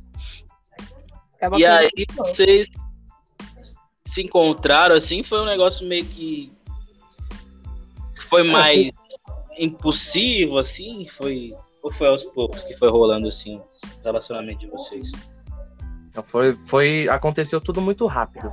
É 1.41 1.49
E 1.57 1.65
aí 1.65 2.07
vocês 2.15 2.69
se 4.07 4.23
encontraram 4.23 4.95
assim, 4.95 5.23
foi 5.23 5.41
um 5.41 5.47
negócio 5.47 5.87
meio 5.87 6.05
que 6.05 6.53
foi 8.29 8.43
mais 8.43 8.91
impulsivo 9.59 10.59
assim, 10.59 11.07
foi 11.17 11.53
ou 11.83 11.93
foi 11.93 12.09
aos 12.09 12.25
poucos 12.25 12.63
que 12.63 12.77
foi 12.77 12.91
rolando 12.91 13.29
assim 13.29 13.57
o 13.59 14.03
relacionamento 14.05 14.61
de 14.61 14.67
vocês? 14.69 15.11
Foi, 16.25 16.55
foi, 16.67 17.07
aconteceu 17.11 17.61
tudo 17.61 17.81
muito 17.81 18.07
rápido. 18.07 18.51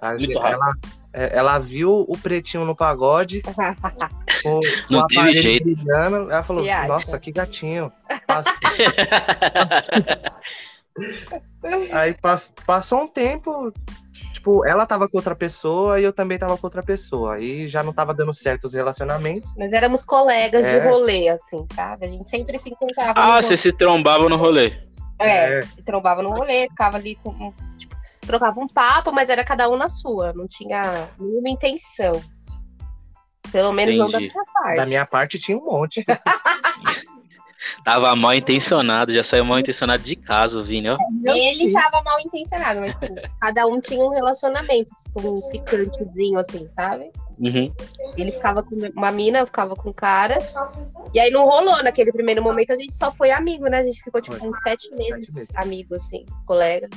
A 0.00 0.14
Muito 0.14 0.38
rápido. 0.38 0.54
Ela, 0.54 0.72
é, 1.12 1.36
ela 1.36 1.58
viu 1.58 2.04
o 2.08 2.16
pretinho 2.18 2.64
no 2.64 2.74
pagode, 2.74 3.42
com, 4.42 4.42
com 4.42 4.60
Não 4.90 5.00
o 5.00 5.06
teve 5.06 5.36
jeito. 5.36 5.64
brilhando. 5.64 6.30
Ela 6.30 6.42
falou, 6.42 6.64
Se 6.64 6.70
acha. 6.70 6.88
nossa, 6.88 7.18
que 7.18 7.30
gatinho. 7.30 7.92
Passou- 8.26 8.52
aí 11.92 12.14
pass- 12.14 12.54
passou 12.66 13.02
um 13.02 13.08
tempo, 13.08 13.72
tipo, 14.34 14.66
ela 14.66 14.84
tava 14.84 15.08
com 15.08 15.16
outra 15.16 15.34
pessoa 15.34 15.98
e 15.98 16.04
eu 16.04 16.12
também 16.12 16.36
tava 16.38 16.58
com 16.58 16.66
outra 16.66 16.82
pessoa. 16.82 17.36
Aí 17.36 17.66
já 17.68 17.82
não 17.82 17.92
tava 17.92 18.12
dando 18.12 18.34
certo 18.34 18.64
os 18.64 18.74
relacionamentos. 18.74 19.56
Nós 19.56 19.72
éramos 19.72 20.02
colegas 20.04 20.66
de 20.66 20.76
É. 20.76 20.88
rolê, 20.90 21.28
assim, 21.28 21.64
sabe? 21.74 22.04
A 22.04 22.08
gente 22.08 22.28
sempre 22.28 22.58
se 22.58 22.68
encontrava. 22.68 23.14
ah, 23.16 23.40
você 23.42 23.56
se 23.56 23.72
trombava 23.72 24.28
no 24.28 24.36
rolê. 24.36 24.78
É, 25.18 25.58
É. 25.58 25.62
se 25.62 25.82
trombava 25.82 26.22
no 26.22 26.30
rolê, 26.30 26.68
ficava 26.68 26.96
ali 26.98 27.14
com. 27.22 27.52
Tipo, 27.78 27.94
trocava 28.26 28.58
um 28.60 28.66
papo, 28.66 29.12
mas 29.12 29.28
era 29.28 29.44
cada 29.44 29.68
um 29.70 29.76
na 29.76 29.88
sua. 29.88 30.32
Não 30.32 30.46
tinha 30.48 31.08
nenhuma 31.18 31.48
intenção. 31.48 32.20
Pelo 33.52 33.72
menos 33.72 33.96
não 33.96 34.10
da 34.10 34.18
Entendi. 34.18 34.34
minha 34.34 34.44
parte. 34.52 34.76
Da 34.76 34.86
minha 34.86 35.06
parte 35.06 35.38
tinha 35.38 35.56
um 35.56 35.64
monte. 35.64 36.04
Tava 37.84 38.14
mal 38.16 38.34
intencionado, 38.34 39.12
já 39.12 39.22
saiu 39.22 39.44
mal 39.44 39.58
intencionado 39.58 40.02
de 40.02 40.16
casa, 40.16 40.58
o 40.58 40.64
Vini, 40.64 40.88
ó. 40.88 40.96
Ele 41.26 41.72
tava 41.72 42.02
mal 42.02 42.20
intencionado, 42.20 42.80
mas 42.80 42.96
tipo, 42.98 43.14
cada 43.40 43.66
um 43.66 43.80
tinha 43.80 44.04
um 44.04 44.10
relacionamento, 44.10 44.90
tipo, 45.02 45.20
um 45.20 45.48
picantezinho, 45.50 46.38
assim, 46.38 46.66
sabe? 46.68 47.10
Uhum. 47.38 47.72
Ele 48.16 48.32
ficava 48.32 48.62
com 48.62 48.76
uma 48.96 49.10
mina, 49.10 49.40
eu 49.40 49.46
ficava 49.46 49.74
com 49.74 49.90
um 49.90 49.92
cara. 49.92 50.38
E 51.12 51.18
aí 51.20 51.30
não 51.30 51.44
rolou 51.44 51.82
naquele 51.82 52.12
primeiro 52.12 52.42
momento, 52.42 52.72
a 52.72 52.76
gente 52.76 52.92
só 52.92 53.12
foi 53.12 53.30
amigo, 53.30 53.66
né? 53.66 53.78
A 53.78 53.84
gente 53.84 54.02
ficou, 54.02 54.20
tipo, 54.20 54.46
uns 54.46 54.60
sete 54.62 54.90
meses, 54.90 55.26
Sete 55.26 55.34
meses. 55.34 55.56
amigo, 55.56 55.94
assim, 55.94 56.24
colega. 56.46 56.88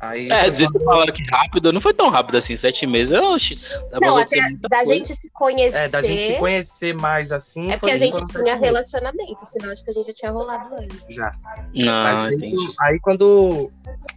Aí 0.00 0.28
É, 0.30 0.42
às 0.46 0.58
vezes 0.58 0.70
você 0.72 0.84
falaram 0.84 1.12
que 1.12 1.24
rápido, 1.24 1.72
não 1.72 1.80
foi 1.80 1.92
tão 1.92 2.08
rápido 2.08 2.36
assim, 2.38 2.56
sete 2.56 2.86
meses, 2.86 3.12
oxi. 3.18 3.56
dá 3.90 3.98
pra 3.98 4.08
Não, 4.08 4.16
até 4.16 4.36
da 4.68 4.78
coisa. 4.78 4.94
gente 4.94 5.14
se 5.16 5.28
conhecer. 5.30 5.76
é, 5.76 5.88
da 5.88 6.00
gente 6.00 6.22
se 6.34 6.38
conhecer 6.38 6.94
mais 6.94 7.32
assim. 7.32 7.66
É 7.66 7.76
porque 7.76 7.86
foi 7.86 7.92
a 7.92 7.98
gente 7.98 8.12
tinha 8.14 8.26
sete 8.28 8.44
meses. 8.44 8.60
relacionamento, 8.60 9.44
senão 9.44 9.72
acho 9.72 9.84
que 9.84 9.90
a 9.90 9.94
gente 9.94 10.06
já 10.06 10.14
tinha 10.14 10.30
rolado 10.30 10.72
antes. 10.76 11.02
Já. 11.08 11.32
Não, 11.74 12.04
Mas 12.04 12.26
aí, 12.40 12.52
aí 12.80 13.00
quando, 13.00 13.72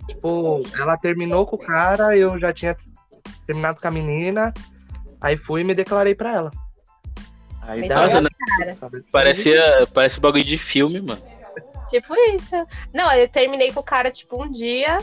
tipo, 0.08 0.62
ela 0.80 0.98
terminou 0.98 1.48
com 1.48 1.56
o 1.56 1.60
cara, 1.60 2.16
eu 2.16 2.38
já 2.38 2.54
tinha 2.54 2.78
terminado 3.48 3.82
com 3.82 3.88
a 3.88 3.92
menina, 3.92 4.54
aí 5.20 5.36
fui 5.36 5.62
e 5.62 5.64
me 5.64 5.74
declarei 5.74 6.14
pra 6.14 6.32
ela. 6.32 6.52
Aí 7.64 7.88
dá- 7.88 8.04
Nossa, 8.04 8.22
né? 8.22 8.30
Parecia, 9.12 9.88
parece 9.94 10.20
bagulho 10.20 10.44
de 10.44 10.58
filme, 10.60 11.02
mano. 11.02 11.22
Tipo 11.90 12.14
isso. 12.36 12.56
Não, 12.94 13.12
eu 13.14 13.28
terminei 13.28 13.72
com 13.72 13.80
o 13.80 13.84
cara, 13.84 14.12
tipo, 14.12 14.42
um 14.44 14.52
dia. 14.52 15.00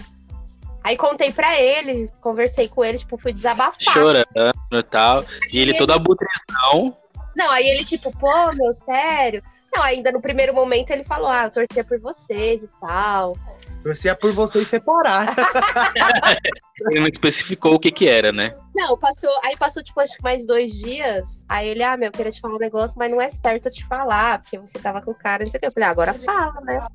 Aí 0.88 0.97
contei 0.97 1.30
pra 1.30 1.61
ele, 1.61 2.11
conversei 2.18 2.66
com 2.66 2.83
ele, 2.83 2.97
tipo, 2.97 3.18
fui 3.18 3.30
desabafar. 3.30 3.78
Chorando 3.78 4.25
e 4.73 4.83
tal. 4.85 5.23
E 5.52 5.59
ele 5.61 5.75
todo 5.75 5.92
abutrezão. 5.92 6.97
Não, 7.37 7.50
aí 7.50 7.68
ele, 7.68 7.85
tipo, 7.85 8.11
pô, 8.18 8.52
meu, 8.54 8.73
sério. 8.73 9.42
Não, 9.71 9.83
ainda 9.83 10.11
no 10.11 10.23
primeiro 10.23 10.54
momento 10.54 10.90
ele 10.90 11.04
falou, 11.04 11.28
ah, 11.28 11.45
eu 11.45 11.50
torcia 11.50 11.85
por 11.85 12.00
vocês 12.00 12.62
e 12.62 12.71
tal. 12.80 13.37
torcia 13.83 14.16
por 14.16 14.33
vocês 14.33 14.66
separar. 14.66 15.37
Ele 16.88 17.00
não 17.00 17.09
especificou 17.09 17.75
o 17.75 17.78
que 17.78 17.90
que 17.90 18.09
era, 18.09 18.33
né? 18.33 18.54
Não, 18.75 18.97
passou, 18.97 19.30
aí 19.45 19.57
passou, 19.57 19.83
tipo, 19.83 20.00
acho 20.00 20.16
que 20.16 20.23
mais 20.23 20.47
dois 20.47 20.73
dias. 20.73 21.45
Aí 21.49 21.68
ele, 21.68 21.83
ah, 21.83 21.97
meu, 21.97 22.07
eu 22.07 22.12
queria 22.12 22.30
te 22.30 22.40
falar 22.40 22.54
um 22.54 22.59
negócio, 22.59 22.97
mas 22.97 23.11
não 23.11 23.21
é 23.21 23.28
certo 23.28 23.66
eu 23.66 23.73
te 23.73 23.85
falar, 23.85 24.40
porque 24.40 24.57
você 24.57 24.78
tava 24.78 25.02
com 25.02 25.11
o 25.11 25.14
cara, 25.14 25.45
não 25.45 25.50
sei 25.50 25.59
o 25.59 25.61
que. 25.61 25.66
Eu 25.66 25.73
falei, 25.73 25.88
ah, 25.88 25.92
agora 25.92 26.14
fala, 26.14 26.61
né? 26.61 26.87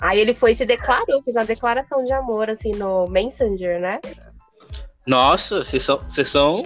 Aí 0.00 0.18
ele 0.18 0.34
foi 0.34 0.52
e 0.52 0.54
se 0.54 0.66
declarou, 0.66 1.22
fiz 1.22 1.36
uma 1.36 1.44
declaração 1.44 2.04
de 2.04 2.12
amor, 2.12 2.50
assim, 2.50 2.72
no 2.72 3.08
Messenger, 3.08 3.80
né? 3.80 4.00
Nossa, 5.06 5.64
vocês 5.64 5.82
são, 5.82 5.98
vocês 5.98 6.28
são 6.28 6.62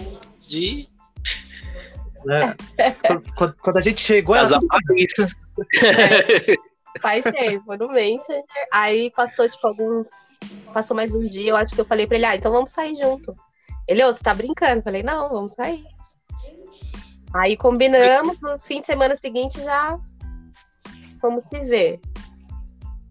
de 0.48 0.88
né? 2.24 2.54
quando, 3.36 3.54
quando 3.60 3.76
a 3.76 3.80
gente 3.80 4.00
chegou, 4.00 4.34
ela. 4.34 4.58
Paris. 4.66 5.36
Faz 7.00 7.22
tempo, 7.24 7.76
no 7.76 7.88
Messenger. 7.88 8.42
Aí 8.72 9.10
passou, 9.10 9.48
tipo, 9.48 9.66
alguns. 9.66 10.08
Passou 10.72 10.96
mais 10.96 11.14
um 11.14 11.26
dia, 11.26 11.50
eu 11.50 11.56
acho 11.56 11.74
que 11.74 11.80
eu 11.80 11.84
falei 11.84 12.06
pra 12.06 12.16
ele, 12.16 12.26
ah, 12.26 12.36
então 12.36 12.52
vamos 12.52 12.70
sair 12.70 12.96
junto. 12.96 13.36
Ele, 13.86 14.04
ô, 14.04 14.12
você 14.12 14.22
tá 14.22 14.34
brincando? 14.34 14.80
Eu 14.80 14.82
falei, 14.82 15.02
não, 15.02 15.28
vamos 15.28 15.54
sair. 15.54 15.84
Aí 17.34 17.56
combinamos, 17.56 18.40
no 18.40 18.58
fim 18.60 18.80
de 18.80 18.86
semana 18.86 19.14
seguinte 19.14 19.62
já 19.62 19.98
vamos 21.20 21.44
se 21.44 21.60
ver. 21.60 22.00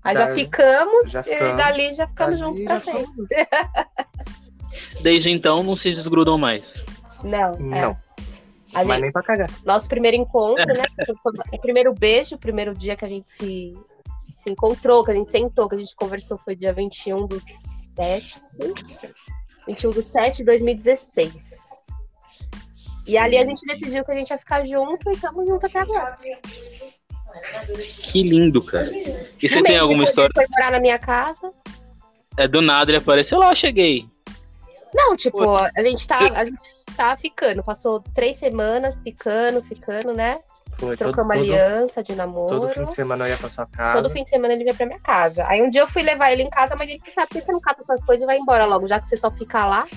Aí 0.07 0.15
já 0.15 0.33
ficamos, 0.33 1.11
já 1.11 1.19
e 1.21 1.23
ficamos. 1.23 1.57
dali 1.57 1.93
já 1.93 2.07
ficamos 2.07 2.39
juntos 2.39 2.59
ficamos 2.59 2.83
sempre. 2.83 3.47
Desde 5.01 5.29
então 5.29 5.63
não 5.63 5.75
se 5.75 5.89
desgrudam 5.91 6.37
mais. 6.37 6.83
Não, 7.23 7.53
é. 7.53 7.57
Não, 7.81 7.91
A 8.73 8.83
mas 8.83 8.87
gente- 8.87 9.01
nem 9.01 9.11
pra 9.11 9.23
cagar. 9.23 9.49
nosso 9.65 9.87
primeiro 9.89 10.17
encontro, 10.17 10.65
né? 10.65 10.83
O 11.53 11.61
primeiro 11.61 11.93
beijo, 11.93 12.35
o 12.35 12.39
primeiro 12.39 12.75
dia 12.75 12.95
que 12.95 13.03
a 13.05 13.07
gente 13.07 13.29
se, 13.29 13.71
se 14.25 14.49
encontrou, 14.49 15.03
que 15.03 15.11
a 15.11 15.15
gente 15.15 15.31
sentou, 15.31 15.67
que 15.67 15.75
a 15.75 15.77
gente 15.77 15.95
conversou, 15.95 16.37
foi 16.37 16.55
dia 16.55 16.73
21 16.73 17.25
do 17.27 17.39
7. 17.41 18.39
21 19.67 19.89
do 19.91 20.01
7 20.01 20.37
de 20.37 20.43
2016. 20.45 21.77
E 23.05 23.17
ali 23.17 23.37
a 23.37 23.45
gente 23.45 23.65
decidiu 23.65 24.03
que 24.03 24.11
a 24.11 24.15
gente 24.15 24.29
ia 24.29 24.37
ficar 24.37 24.65
junto 24.65 25.09
e 25.09 25.13
estamos 25.13 25.47
juntos 25.47 25.63
até 25.69 25.79
agora. 25.79 26.17
Que 28.03 28.23
lindo, 28.23 28.63
cara. 28.63 28.89
E 29.41 29.47
você 29.47 29.61
tem 29.63 29.77
alguma 29.77 30.03
história? 30.03 30.29
Ele 30.35 30.45
foi 30.47 30.57
morar 30.57 30.71
na 30.71 30.79
minha 30.79 30.99
casa. 30.99 31.51
É 32.37 32.47
do 32.47 32.61
nada 32.61 32.91
ele 32.91 32.97
apareceu 32.97 33.39
lá, 33.39 33.53
cheguei. 33.55 34.05
Não, 34.93 35.15
tipo, 35.15 35.55
a 35.55 35.83
gente 35.83 36.07
tá, 36.07 36.19
a 36.35 36.45
gente 36.45 36.63
tá 36.95 37.15
ficando. 37.17 37.63
Passou 37.63 38.03
três 38.13 38.37
semanas 38.37 39.01
ficando, 39.01 39.61
ficando, 39.61 40.13
né? 40.13 40.39
Foi 40.73 40.95
Trocamos 40.95 41.35
todo, 41.35 41.43
aliança 41.43 42.03
de 42.03 42.13
namoro. 42.13 42.61
todo 42.61 42.69
fim 42.69 42.85
de 42.85 42.93
semana 42.93 43.25
eu 43.25 43.29
ia 43.29 43.37
pra 43.37 43.49
sua 43.49 43.65
casa. 43.65 44.01
Todo 44.01 44.13
fim 44.13 44.23
de 44.23 44.29
semana 44.29 44.53
ele 44.53 44.63
vinha 44.63 44.75
pra 44.75 44.85
minha 44.85 44.99
casa. 44.99 45.45
Aí 45.47 45.61
um 45.61 45.69
dia 45.69 45.81
eu 45.81 45.87
fui 45.87 46.03
levar 46.03 46.31
ele 46.31 46.43
em 46.43 46.49
casa, 46.49 46.75
mas 46.75 46.87
ele 46.87 46.99
disse, 47.03 47.19
ah, 47.19 47.25
por 47.25 47.35
que 47.35 47.41
você 47.41 47.51
não 47.51 47.59
cata 47.59 47.81
suas 47.81 48.05
coisas 48.05 48.23
e 48.23 48.25
vai 48.27 48.37
embora 48.37 48.65
logo, 48.65 48.87
já 48.87 48.99
que 48.99 49.07
você 49.07 49.17
só 49.17 49.31
fica 49.31 49.65
lá? 49.65 49.87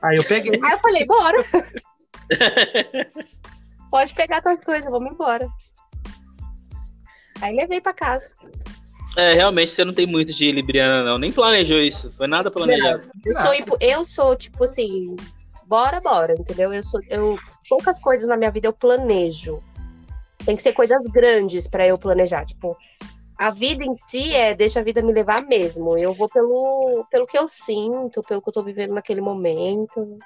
Aí 0.00 0.16
eu 0.16 0.24
peguei. 0.24 0.60
Aí 0.62 0.72
eu 0.72 0.78
falei, 0.78 1.04
bora. 1.06 1.44
Pode 3.90 4.14
pegar 4.14 4.42
tuas 4.42 4.60
coisas, 4.60 4.88
vamos 4.90 5.12
embora. 5.12 5.48
Aí 7.40 7.54
levei 7.54 7.80
pra 7.80 7.92
casa. 7.92 8.30
É, 9.16 9.34
realmente 9.34 9.72
você 9.72 9.84
não 9.84 9.94
tem 9.94 10.06
muito 10.06 10.32
de 10.32 10.52
Libriana, 10.52 11.02
não. 11.02 11.18
Nem 11.18 11.32
planejou 11.32 11.78
isso. 11.78 12.12
Foi 12.16 12.26
nada 12.26 12.50
planejado. 12.50 13.10
Eu 13.24 13.34
sou, 13.34 13.76
eu 13.80 14.04
sou, 14.04 14.36
tipo 14.36 14.64
assim, 14.64 15.16
bora, 15.66 16.00
bora, 16.00 16.34
entendeu? 16.34 16.72
Eu 16.72 16.82
sou. 16.82 17.00
Eu, 17.08 17.36
poucas 17.68 17.98
coisas 17.98 18.28
na 18.28 18.36
minha 18.36 18.50
vida 18.50 18.68
eu 18.68 18.72
planejo. 18.72 19.60
Tem 20.44 20.56
que 20.56 20.62
ser 20.62 20.72
coisas 20.72 21.04
grandes 21.06 21.66
pra 21.66 21.86
eu 21.86 21.98
planejar. 21.98 22.44
Tipo, 22.46 22.76
a 23.36 23.50
vida 23.50 23.84
em 23.84 23.94
si 23.94 24.34
é 24.34 24.54
deixa 24.54 24.80
a 24.80 24.82
vida 24.82 25.02
me 25.02 25.12
levar 25.12 25.42
mesmo. 25.42 25.98
Eu 25.98 26.14
vou 26.14 26.28
pelo, 26.28 27.04
pelo 27.10 27.26
que 27.26 27.38
eu 27.38 27.48
sinto, 27.48 28.22
pelo 28.22 28.40
que 28.40 28.48
eu 28.48 28.52
tô 28.52 28.62
vivendo 28.62 28.94
naquele 28.94 29.20
momento. 29.20 30.18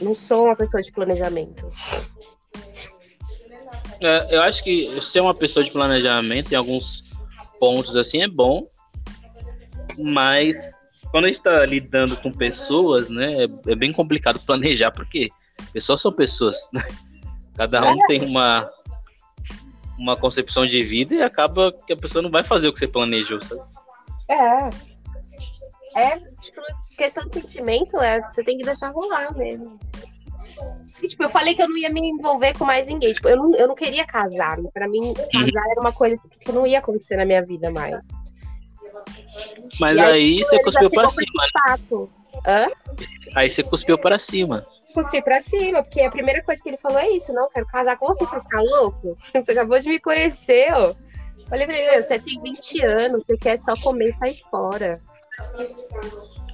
Não 0.00 0.14
sou 0.14 0.44
uma 0.44 0.56
pessoa 0.56 0.82
de 0.82 0.92
planejamento. 0.92 1.66
É, 4.00 4.36
eu 4.36 4.42
acho 4.42 4.62
que 4.62 5.00
ser 5.02 5.20
uma 5.20 5.34
pessoa 5.34 5.64
de 5.64 5.70
planejamento 5.70 6.52
em 6.52 6.56
alguns 6.56 7.02
pontos 7.58 7.96
assim 7.96 8.22
é 8.22 8.28
bom, 8.28 8.68
mas 9.98 10.72
quando 11.10 11.24
a 11.24 11.28
gente 11.28 11.38
está 11.38 11.64
lidando 11.66 12.16
com 12.16 12.30
pessoas, 12.30 13.08
né, 13.08 13.44
é, 13.44 13.72
é, 13.72 13.74
bem 13.74 13.92
complicado 13.92 14.38
planejar, 14.40 14.90
porque 14.90 15.30
pessoas 15.72 16.00
são 16.00 16.12
pessoas, 16.12 16.68
né? 16.72 16.82
Cada 17.56 17.84
um 17.90 17.98
tem 18.06 18.22
uma 18.22 18.70
uma 19.98 20.16
concepção 20.16 20.64
de 20.64 20.80
vida 20.80 21.12
e 21.12 21.22
acaba 21.22 21.72
que 21.84 21.92
a 21.92 21.96
pessoa 21.96 22.22
não 22.22 22.30
vai 22.30 22.44
fazer 22.44 22.68
o 22.68 22.72
que 22.72 22.78
você 22.78 22.86
planejou, 22.86 23.40
sabe? 23.42 23.60
É. 24.28 24.70
É, 25.96 26.16
tipo, 26.40 26.60
questão 26.96 27.26
de 27.26 27.40
sentimento, 27.40 27.96
é, 27.98 28.22
você 28.22 28.44
tem 28.44 28.56
que 28.56 28.64
deixar 28.64 28.90
rolar 28.90 29.36
mesmo. 29.36 29.76
E, 31.02 31.08
tipo, 31.08 31.22
eu 31.22 31.28
falei 31.28 31.54
que 31.54 31.62
eu 31.62 31.68
não 31.68 31.76
ia 31.76 31.90
me 31.90 32.00
envolver 32.08 32.56
com 32.56 32.64
mais 32.64 32.86
ninguém. 32.86 33.12
Tipo, 33.12 33.28
eu 33.28 33.36
não, 33.36 33.54
eu 33.54 33.68
não 33.68 33.74
queria 33.74 34.06
casar. 34.06 34.58
Pra 34.72 34.88
mim, 34.88 35.14
casar 35.32 35.70
era 35.70 35.80
uma 35.80 35.92
coisa 35.92 36.16
que 36.40 36.52
não 36.52 36.66
ia 36.66 36.78
acontecer 36.78 37.16
na 37.16 37.24
minha 37.24 37.44
vida 37.44 37.70
mais. 37.70 38.08
Mas 39.80 39.98
aí, 39.98 40.12
aí 40.12 40.36
tipo, 40.36 40.48
você 40.48 40.62
cuspiu 40.62 40.90
pra 40.90 41.10
cima. 41.10 41.46
Né? 42.46 42.70
Aí 43.34 43.50
você 43.50 43.62
cuspiu 43.62 43.98
para 43.98 44.18
cima. 44.18 44.66
Cuspi 44.94 45.22
pra 45.22 45.40
cima, 45.40 45.82
porque 45.82 46.00
a 46.00 46.10
primeira 46.10 46.42
coisa 46.42 46.62
que 46.62 46.68
ele 46.68 46.76
falou 46.78 46.98
é 46.98 47.10
isso, 47.10 47.32
não, 47.32 47.48
quero 47.50 47.66
casar 47.66 47.96
com 47.98 48.06
você, 48.06 48.24
você 48.24 48.48
tá 48.48 48.60
louco? 48.60 49.16
Você 49.32 49.52
acabou 49.52 49.78
de 49.78 49.88
me 49.88 50.00
conhecer, 50.00 50.72
ó. 50.72 50.94
Falei 51.48 51.66
pra 51.66 51.78
ele, 51.78 52.02
você 52.02 52.18
tem 52.18 52.40
20 52.42 52.84
anos, 52.84 53.24
você 53.24 53.36
quer 53.36 53.56
só 53.56 53.74
comer 53.76 54.08
e 54.08 54.12
sair 54.12 54.38
fora. 54.50 55.00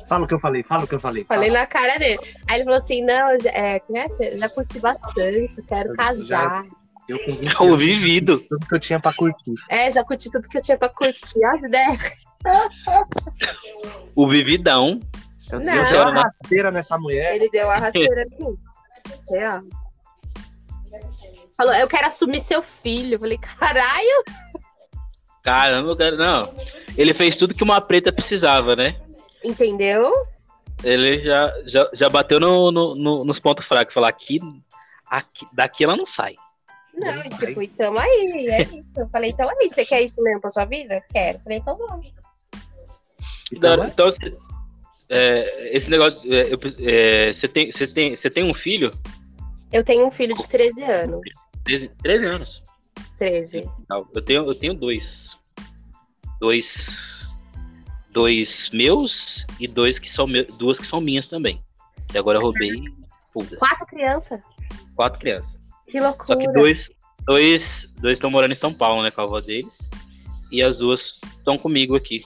Fala 0.08 0.24
o 0.24 0.28
que 0.28 0.34
eu 0.34 0.38
falei, 0.38 0.62
fala 0.62 0.84
o 0.84 0.86
que 0.86 0.94
eu 0.94 1.00
falei. 1.00 1.24
Falei 1.24 1.48
fala. 1.48 1.60
na 1.60 1.66
cara 1.66 1.98
dele. 1.98 2.18
Aí 2.46 2.56
ele 2.56 2.64
falou 2.64 2.78
assim: 2.78 3.02
não, 3.02 3.30
é, 3.44 3.80
conhece? 3.80 4.36
Já 4.36 4.48
curti 4.48 4.78
bastante, 4.78 5.58
eu 5.58 5.64
quero 5.64 5.92
casar. 5.94 6.26
Já, 6.26 6.64
eu 7.08 7.18
com 7.24 7.32
20 7.32 7.54
anos, 7.62 7.78
vivido. 7.78 8.38
Tudo 8.40 8.66
que 8.66 8.74
eu 8.74 8.80
tinha 8.80 9.00
pra 9.00 9.14
curtir. 9.14 9.54
É, 9.70 9.90
já 9.90 10.04
curti 10.04 10.30
tudo 10.30 10.48
que 10.48 10.58
eu 10.58 10.62
tinha 10.62 10.76
pra 10.76 10.88
curtir. 10.88 11.44
As 11.44 11.62
ideias. 11.62 12.12
o 14.14 14.28
vividão. 14.28 15.00
Eu 15.50 15.60
não. 15.60 15.84
deu 15.84 16.00
uma 16.00 16.22
rasteira 16.22 16.70
nessa 16.70 16.98
mulher. 16.98 17.36
Ele 17.36 17.48
deu 17.50 17.66
uma 17.66 17.76
rasteira 17.76 18.22
aqui. 18.28 18.44
É, 19.30 19.48
ó. 19.48 19.62
Falou, 21.56 21.74
eu 21.74 21.86
quero 21.86 22.06
assumir 22.06 22.40
seu 22.40 22.62
filho. 22.62 23.14
Eu 23.14 23.20
falei, 23.20 23.38
caralho. 23.38 24.24
Caramba, 25.42 25.96
cara, 25.96 26.16
não. 26.16 26.54
Ele 26.96 27.14
fez 27.14 27.36
tudo 27.36 27.54
que 27.54 27.62
uma 27.62 27.80
preta 27.80 28.12
precisava, 28.12 28.74
né? 28.74 28.96
Entendeu? 29.44 30.12
Ele 30.82 31.22
já, 31.22 31.54
já, 31.66 31.90
já 31.92 32.08
bateu 32.08 32.40
no, 32.40 32.72
no, 32.72 32.94
no 32.94 33.24
nos 33.24 33.38
pontos 33.38 33.64
fracos. 33.64 33.94
Falar 33.94 34.08
aqui, 34.08 34.40
aqui, 35.06 35.46
daqui 35.52 35.84
ela 35.84 35.96
não 35.96 36.06
sai. 36.06 36.36
Não, 36.94 37.24
e 37.24 37.28
tipo, 37.28 37.60
então 37.62 37.98
aí, 37.98 38.48
é 38.48 38.62
isso. 38.62 39.00
Eu 39.00 39.08
falei, 39.08 39.30
então 39.30 39.48
aí, 39.48 39.68
você 39.68 39.84
quer 39.84 40.02
isso 40.02 40.22
mesmo 40.22 40.40
pra 40.40 40.50
sua 40.50 40.64
vida? 40.64 41.02
Quero. 41.12 41.38
Eu 41.38 41.42
falei, 41.42 41.58
então 41.58 41.76
vamos. 41.76 42.06
Então, 43.52 43.84
então 43.84 44.08
é, 45.08 45.76
esse 45.76 45.90
negócio, 45.90 46.20
é, 46.32 46.52
é, 46.52 47.32
você, 47.32 47.48
tem, 47.48 47.70
você, 47.70 47.86
tem, 47.86 48.16
você 48.16 48.30
tem 48.30 48.44
um 48.44 48.54
filho? 48.54 48.96
Eu 49.72 49.84
tenho 49.84 50.06
um 50.06 50.10
filho 50.10 50.34
de 50.34 50.46
13 50.48 50.82
anos. 50.84 51.28
13, 51.64 51.90
13 52.02 52.26
anos? 52.26 52.62
13. 53.18 53.68
Eu 54.14 54.22
tenho, 54.22 54.46
eu 54.46 54.54
tenho 54.54 54.74
dois. 54.74 55.36
Dois 56.40 57.13
dois 58.14 58.70
meus 58.72 59.44
e 59.58 59.66
dois 59.66 59.98
que 59.98 60.08
são 60.08 60.26
duas 60.56 60.78
que 60.78 60.86
são 60.86 61.00
minhas 61.00 61.26
também. 61.26 61.60
E 62.14 62.16
agora 62.16 62.38
eu 62.38 62.42
roubei. 62.42 62.70
Quatro 63.58 63.86
crianças? 63.86 64.40
Quatro 64.94 65.18
crianças. 65.18 65.60
Que 65.88 66.00
loucura. 66.00 66.26
Só 66.26 66.36
que 66.36 66.50
dois 66.52 66.90
dois 67.26 67.88
dois 67.98 68.16
estão 68.16 68.30
morando 68.30 68.52
em 68.52 68.56
São 68.56 68.72
Paulo, 68.72 69.02
né, 69.02 69.10
com 69.10 69.20
a 69.20 69.24
avó 69.24 69.40
deles. 69.40 69.88
E 70.52 70.62
as 70.62 70.78
duas 70.78 71.20
estão 71.36 71.58
comigo 71.58 71.96
aqui. 71.96 72.22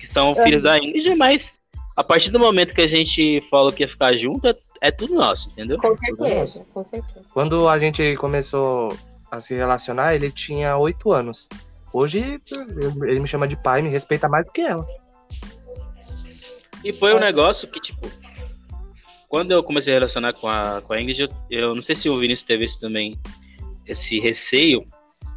Que 0.00 0.06
são 0.06 0.30
uhum. 0.32 0.42
filhas 0.42 0.64
da 0.64 0.76
Ingrid, 0.76 1.14
mas 1.14 1.52
a 1.96 2.02
partir 2.02 2.30
do 2.30 2.38
momento 2.38 2.74
que 2.74 2.80
a 2.80 2.86
gente 2.86 3.40
falou 3.42 3.72
que 3.72 3.84
ia 3.84 3.88
ficar 3.88 4.16
junto, 4.16 4.46
é, 4.48 4.56
é 4.80 4.90
tudo 4.90 5.14
nosso, 5.14 5.48
entendeu? 5.50 5.78
Com 5.78 5.94
certeza, 5.94 6.66
com 6.72 6.84
certeza. 6.84 7.24
Quando 7.32 7.68
a 7.68 7.78
gente 7.78 8.16
começou 8.16 8.96
a 9.30 9.40
se 9.40 9.54
relacionar, 9.54 10.14
ele 10.14 10.30
tinha 10.30 10.76
oito 10.76 11.12
anos. 11.12 11.48
Hoje 11.92 12.40
ele 13.02 13.20
me 13.20 13.28
chama 13.28 13.46
de 13.46 13.56
pai, 13.56 13.82
me 13.82 13.88
respeita 13.88 14.28
mais 14.28 14.44
do 14.44 14.52
que 14.52 14.60
ela. 14.60 14.86
E 16.88 16.92
foi 16.94 17.14
um 17.14 17.18
negócio 17.18 17.68
que, 17.68 17.78
tipo, 17.78 18.10
quando 19.28 19.50
eu 19.50 19.62
comecei 19.62 19.92
a 19.92 19.98
relacionar 19.98 20.32
com 20.32 20.48
a, 20.48 20.80
com 20.80 20.94
a 20.94 20.98
Ingrid, 20.98 21.20
eu, 21.20 21.28
eu 21.50 21.74
não 21.74 21.82
sei 21.82 21.94
se 21.94 22.08
o 22.08 22.18
Vinícius 22.18 22.44
teve 22.44 22.64
esse 22.64 22.80
também, 22.80 23.20
esse 23.86 24.18
receio, 24.18 24.88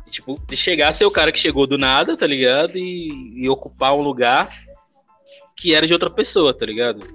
de, 0.05 0.11
tipo, 0.11 0.41
de 0.47 0.55
chegar 0.55 0.87
a 0.87 0.93
ser 0.93 1.03
o 1.03 1.11
cara 1.11 1.29
que 1.29 1.37
chegou 1.37 1.67
do 1.67 1.77
nada, 1.77 2.15
tá 2.15 2.25
ligado? 2.25 2.77
E, 2.77 3.43
e 3.43 3.49
ocupar 3.49 3.93
um 3.93 4.01
lugar 4.01 4.63
que 5.57 5.75
era 5.75 5.85
de 5.85 5.91
outra 5.91 6.09
pessoa, 6.09 6.57
tá 6.57 6.65
ligado? 6.65 7.05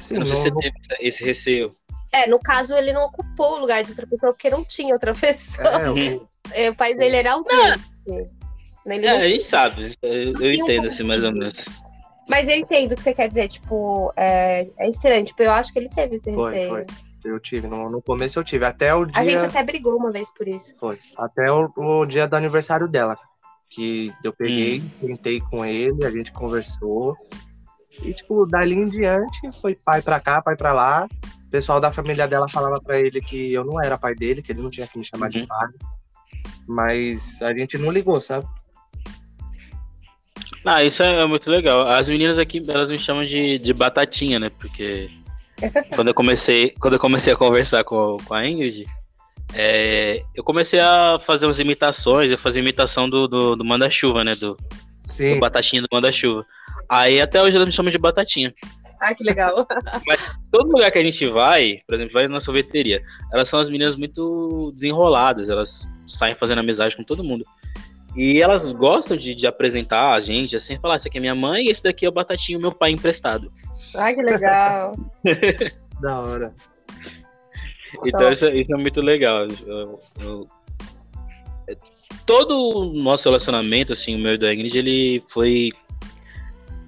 Sim, 0.00 0.14
não, 0.14 0.20
não 0.20 0.26
sei 0.28 0.36
se 0.36 0.50
você 0.50 0.50
teve 0.50 0.74
esse 1.00 1.22
receio. 1.22 1.76
É, 2.10 2.26
no 2.26 2.40
caso, 2.40 2.74
ele 2.74 2.94
não 2.94 3.04
ocupou 3.04 3.56
o 3.56 3.60
lugar 3.60 3.84
de 3.84 3.90
outra 3.90 4.06
pessoa 4.06 4.32
porque 4.32 4.48
não 4.48 4.64
tinha 4.64 4.94
outra 4.94 5.12
pessoa. 5.14 5.68
É, 5.68 5.90
o... 5.90 6.28
É, 6.54 6.70
o 6.70 6.74
pai 6.74 6.94
dele 6.94 7.16
era 7.16 7.34
ausente. 7.34 7.84
Ele 8.86 9.06
é, 9.06 9.12
não... 9.12 9.20
a 9.20 9.28
gente 9.28 9.44
sabe. 9.44 9.98
Eu, 10.00 10.32
eu 10.32 10.54
entendo, 10.54 10.86
um 10.86 10.88
assim, 10.88 11.02
mais 11.02 11.22
ou 11.22 11.30
menos. 11.30 11.62
Mas 12.28 12.48
eu 12.48 12.54
entendo 12.54 12.92
o 12.92 12.96
que 12.96 13.02
você 13.02 13.14
quer 13.14 13.28
dizer, 13.28 13.48
tipo, 13.48 14.12
é, 14.16 14.68
é 14.78 14.88
estranho. 14.88 15.24
Tipo, 15.24 15.42
eu 15.42 15.50
acho 15.50 15.72
que 15.72 15.78
ele 15.78 15.88
teve 15.88 16.16
esse 16.16 16.32
foi, 16.32 16.52
receio. 16.52 16.70
Foi. 16.70 16.86
Eu 17.24 17.38
tive, 17.38 17.68
no, 17.68 17.88
no 17.88 18.02
começo 18.02 18.38
eu 18.38 18.44
tive. 18.44 18.64
Até 18.64 18.94
o 18.94 19.04
dia. 19.04 19.20
A 19.20 19.24
gente 19.24 19.44
até 19.44 19.62
brigou 19.62 19.96
uma 19.96 20.10
vez 20.10 20.30
por 20.32 20.46
isso. 20.46 20.74
Foi. 20.78 20.98
Até 21.16 21.50
o, 21.50 21.70
o 21.76 22.06
dia 22.06 22.26
do 22.26 22.36
aniversário 22.36 22.88
dela. 22.88 23.16
Que 23.70 24.12
eu 24.22 24.32
peguei, 24.32 24.80
hum. 24.80 24.90
sentei 24.90 25.40
com 25.40 25.64
ele, 25.64 26.04
a 26.04 26.10
gente 26.10 26.32
conversou. 26.32 27.16
E, 28.02 28.12
tipo, 28.12 28.46
dali 28.46 28.74
em 28.74 28.88
diante, 28.88 29.50
foi 29.60 29.74
pai 29.74 30.02
pra 30.02 30.20
cá, 30.20 30.42
pai 30.42 30.56
pra 30.56 30.72
lá. 30.72 31.06
O 31.46 31.50
pessoal 31.50 31.80
da 31.80 31.90
família 31.90 32.26
dela 32.26 32.48
falava 32.48 32.80
pra 32.80 33.00
ele 33.00 33.20
que 33.20 33.52
eu 33.52 33.64
não 33.64 33.80
era 33.80 33.98
pai 33.98 34.14
dele, 34.14 34.42
que 34.42 34.52
ele 34.52 34.62
não 34.62 34.70
tinha 34.70 34.86
que 34.86 34.98
me 34.98 35.04
chamar 35.04 35.26
uhum. 35.26 35.30
de 35.30 35.46
pai. 35.46 35.68
Mas 36.66 37.42
a 37.42 37.52
gente 37.52 37.78
não 37.78 37.90
ligou, 37.90 38.20
sabe? 38.20 38.46
Ah, 40.64 40.84
isso 40.84 41.02
é 41.02 41.26
muito 41.26 41.50
legal. 41.50 41.88
As 41.88 42.08
meninas 42.08 42.38
aqui, 42.38 42.64
elas 42.68 42.90
me 42.90 42.98
chamam 42.98 43.24
de, 43.24 43.58
de 43.58 43.72
batatinha, 43.72 44.38
né? 44.38 44.50
Porque 44.50 45.10
quando 45.94 46.08
eu 46.08 46.14
comecei, 46.14 46.70
quando 46.80 46.94
eu 46.94 47.00
comecei 47.00 47.32
a 47.32 47.36
conversar 47.36 47.84
com, 47.84 48.16
com 48.24 48.34
a 48.34 48.46
Ingrid, 48.46 48.86
é, 49.54 50.22
eu 50.34 50.42
comecei 50.42 50.80
a 50.80 51.18
fazer 51.20 51.46
umas 51.46 51.60
imitações, 51.60 52.30
eu 52.30 52.38
fazia 52.38 52.60
imitação 52.60 53.08
do, 53.08 53.26
do, 53.26 53.56
do 53.56 53.64
Manda-Chuva, 53.64 54.24
né? 54.24 54.34
Do, 54.34 54.56
Sim. 55.08 55.34
do 55.34 55.40
Batatinha 55.40 55.82
do 55.82 55.88
Manda-Chuva. 55.92 56.46
Aí 56.88 57.20
até 57.20 57.42
hoje 57.42 57.56
elas 57.56 57.66
me 57.66 57.72
chamam 57.72 57.90
de 57.90 57.98
Batatinha. 57.98 58.54
Ah, 59.00 59.14
que 59.14 59.24
legal. 59.24 59.66
Mas 60.06 60.20
todo 60.50 60.70
lugar 60.70 60.90
que 60.92 60.98
a 60.98 61.02
gente 61.02 61.26
vai, 61.26 61.80
por 61.86 61.96
exemplo, 61.96 62.14
vai 62.14 62.28
na 62.28 62.38
sorveteria, 62.38 63.02
elas 63.32 63.48
são 63.48 63.58
as 63.58 63.68
meninas 63.68 63.96
muito 63.96 64.70
desenroladas, 64.74 65.50
elas 65.50 65.88
saem 66.06 66.36
fazendo 66.36 66.60
amizade 66.60 66.96
com 66.96 67.02
todo 67.02 67.24
mundo. 67.24 67.44
E 68.16 68.42
elas 68.42 68.70
gostam 68.72 69.16
de, 69.16 69.34
de 69.34 69.46
apresentar 69.46 70.12
a 70.12 70.20
gente, 70.20 70.54
assim, 70.54 70.78
falar, 70.78 70.96
esse 70.96 71.08
aqui 71.08 71.18
é 71.18 71.20
minha 71.20 71.34
mãe 71.34 71.64
e 71.64 71.70
esse 71.70 71.82
daqui 71.82 72.04
é 72.04 72.08
o 72.08 72.12
Batatinho, 72.12 72.60
meu 72.60 72.72
pai 72.72 72.90
emprestado. 72.90 73.50
Ai, 73.94 74.14
que 74.14 74.22
legal. 74.22 74.94
da 76.00 76.20
hora. 76.20 76.52
Então 78.04 78.32
isso, 78.32 78.46
isso, 78.48 78.72
é 78.72 78.76
muito 78.76 79.00
legal. 79.00 79.46
Eu, 79.66 80.00
eu, 80.20 80.48
todo 82.26 82.56
o 82.56 82.92
nosso 82.92 83.28
relacionamento, 83.28 83.92
assim, 83.92 84.14
o 84.16 84.18
meu 84.18 84.34
e 84.34 84.38
do 84.38 84.50
Ingrid, 84.50 84.76
ele 84.76 85.22
foi 85.28 85.70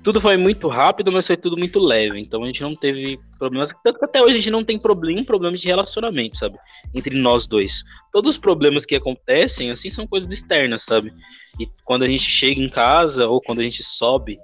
tudo 0.05 0.21
foi 0.21 0.37
muito 0.37 0.69
rápido, 0.69 1.11
mas 1.11 1.27
foi 1.27 1.37
tudo 1.37 1.57
muito 1.57 1.81
leve. 1.81 2.21
Então 2.21 2.43
a 2.43 2.47
gente 2.47 2.63
não 2.63 2.77
teve 2.77 3.19
problemas. 3.39 3.73
Tanto 3.83 3.99
que 3.99 4.05
até 4.05 4.21
hoje 4.21 4.35
a 4.35 4.37
gente 4.37 4.51
não 4.51 4.63
tem 4.63 4.79
problema, 4.79 5.25
problema 5.25 5.57
de 5.57 5.67
relacionamento, 5.67 6.37
sabe? 6.37 6.59
Entre 6.95 7.17
nós 7.17 7.47
dois. 7.47 7.83
Todos 8.13 8.33
os 8.33 8.39
problemas 8.39 8.85
que 8.85 8.95
acontecem, 8.95 9.71
assim, 9.71 9.89
são 9.89 10.07
coisas 10.07 10.31
externas, 10.31 10.83
sabe? 10.83 11.11
E 11.59 11.67
quando 11.85 12.03
a 12.03 12.07
gente 12.07 12.31
chega 12.31 12.61
em 12.61 12.69
casa, 12.69 13.27
ou 13.27 13.41
quando 13.41 13.61
a 13.61 13.63
gente 13.63 13.83
sobe 13.83 14.39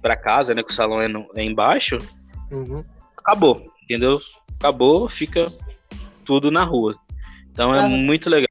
para 0.00 0.16
casa, 0.16 0.54
né? 0.54 0.62
Que 0.62 0.72
o 0.72 0.74
salão 0.74 0.98
é, 0.98 1.08
no, 1.08 1.28
é 1.36 1.44
embaixo, 1.44 1.98
uhum. 2.50 2.82
acabou, 3.18 3.70
entendeu? 3.82 4.18
Acabou, 4.58 5.10
fica 5.10 5.52
tudo 6.24 6.50
na 6.50 6.64
rua. 6.64 6.96
Então 7.52 7.74
é 7.74 7.82
uhum. 7.82 7.98
muito 7.98 8.30
legal 8.30 8.48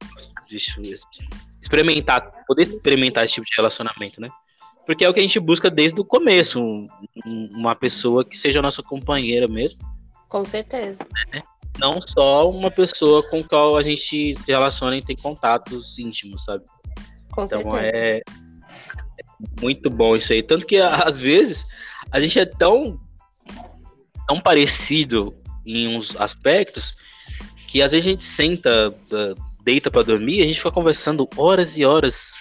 experimentar, 1.59 2.31
poder 2.45 2.63
experimentar 2.63 3.25
esse 3.25 3.33
tipo 3.33 3.47
de 3.47 3.55
relacionamento, 3.57 4.21
né? 4.21 4.29
Porque 4.85 5.05
é 5.05 5.09
o 5.09 5.13
que 5.13 5.19
a 5.19 5.23
gente 5.23 5.39
busca 5.39 5.69
desde 5.69 5.99
o 5.99 6.05
começo, 6.05 6.61
um, 6.61 6.87
uma 7.25 7.75
pessoa 7.75 8.25
que 8.25 8.37
seja 8.37 8.61
nossa 8.61 8.83
companheira 8.83 9.47
mesmo. 9.47 9.79
Com 10.27 10.43
certeza. 10.43 11.05
Né? 11.31 11.41
Não 11.79 12.01
só 12.01 12.49
uma 12.49 12.69
pessoa 12.69 13.23
com 13.29 13.43
qual 13.43 13.77
a 13.77 13.83
gente 13.83 14.35
se 14.35 14.47
relaciona 14.47 14.97
e 14.97 15.01
tem 15.01 15.15
contatos 15.15 15.97
íntimos, 15.97 16.43
sabe? 16.43 16.63
Com 17.31 17.45
então 17.45 17.61
certeza. 17.61 17.95
É, 17.95 18.17
é 18.17 19.61
muito 19.61 19.89
bom 19.89 20.15
isso 20.15 20.33
aí. 20.33 20.43
Tanto 20.43 20.65
que 20.65 20.77
às 20.77 21.19
vezes 21.19 21.65
a 22.11 22.19
gente 22.19 22.37
é 22.37 22.45
tão, 22.45 22.99
tão 24.27 24.39
parecido 24.39 25.33
em 25.65 25.95
uns 25.95 26.19
aspectos 26.19 26.93
que 27.67 27.81
às 27.81 27.91
vezes 27.91 28.05
a 28.05 28.09
gente 28.11 28.23
senta 28.23 28.93
deita 29.63 29.89
pra 29.89 30.03
dormir, 30.03 30.41
a 30.41 30.45
gente 30.45 30.57
fica 30.57 30.71
conversando 30.71 31.27
horas 31.35 31.77
e 31.77 31.85
horas. 31.85 32.33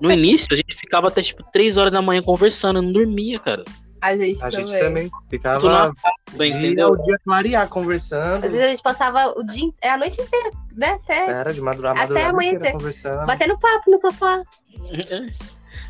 No 0.00 0.10
início, 0.10 0.48
a 0.52 0.56
gente 0.56 0.74
ficava 0.74 1.08
até 1.08 1.22
tipo 1.22 1.42
3 1.52 1.76
horas 1.76 1.92
da 1.92 2.02
manhã 2.02 2.22
conversando, 2.22 2.82
não 2.82 2.92
dormia, 2.92 3.38
cara. 3.38 3.64
A 4.00 4.16
gente 4.16 4.42
A 4.42 4.50
também. 4.50 4.66
gente 4.66 4.78
também 4.78 5.10
ficava 5.30 5.66
acaba, 5.88 5.94
dia, 6.38 6.48
entendeu? 6.48 6.88
o 6.88 6.96
dia 7.00 7.18
clarear 7.24 7.68
conversando. 7.68 8.44
Às 8.44 8.52
vezes 8.52 8.66
a 8.66 8.70
gente 8.70 8.82
passava 8.82 9.34
o 9.36 9.42
dia, 9.42 9.70
é 9.80 9.90
a 9.90 9.96
noite 9.96 10.20
inteira, 10.20 10.50
né? 10.76 10.98
Até 11.02 11.30
Era 11.30 11.52
de 11.52 11.60
madrugada, 11.60 12.02
Até 12.02 12.24
amanhecer. 12.26 12.72
conversando. 12.72 13.26
batendo 13.26 13.58
papo 13.58 13.90
no 13.90 13.98
sofá. 13.98 14.42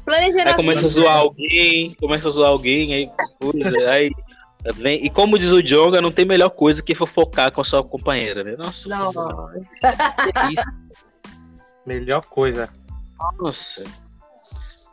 Planejando 0.04 0.48
Aí 0.48 0.54
começa 0.54 0.86
a 0.86 0.88
zoar 0.88 1.16
alguém, 1.16 1.94
começa 1.94 2.28
a 2.28 2.30
zoar 2.30 2.50
alguém, 2.50 2.94
aí 2.94 3.10
coisa, 3.40 3.90
aí 3.90 4.08
vem. 4.76 5.04
E 5.04 5.10
como 5.10 5.36
diz 5.36 5.50
o 5.50 5.60
Jonga, 5.60 6.00
não 6.00 6.12
tem 6.12 6.24
melhor 6.24 6.50
coisa 6.50 6.80
que 6.82 6.94
fofocar 6.94 7.50
com 7.50 7.60
a 7.60 7.64
sua 7.64 7.82
companheira, 7.82 8.44
né? 8.44 8.54
Nossa, 8.56 8.88
isso, 9.56 9.68
Melhor 11.84 12.22
coisa. 12.22 12.68
Nossa. 13.38 13.84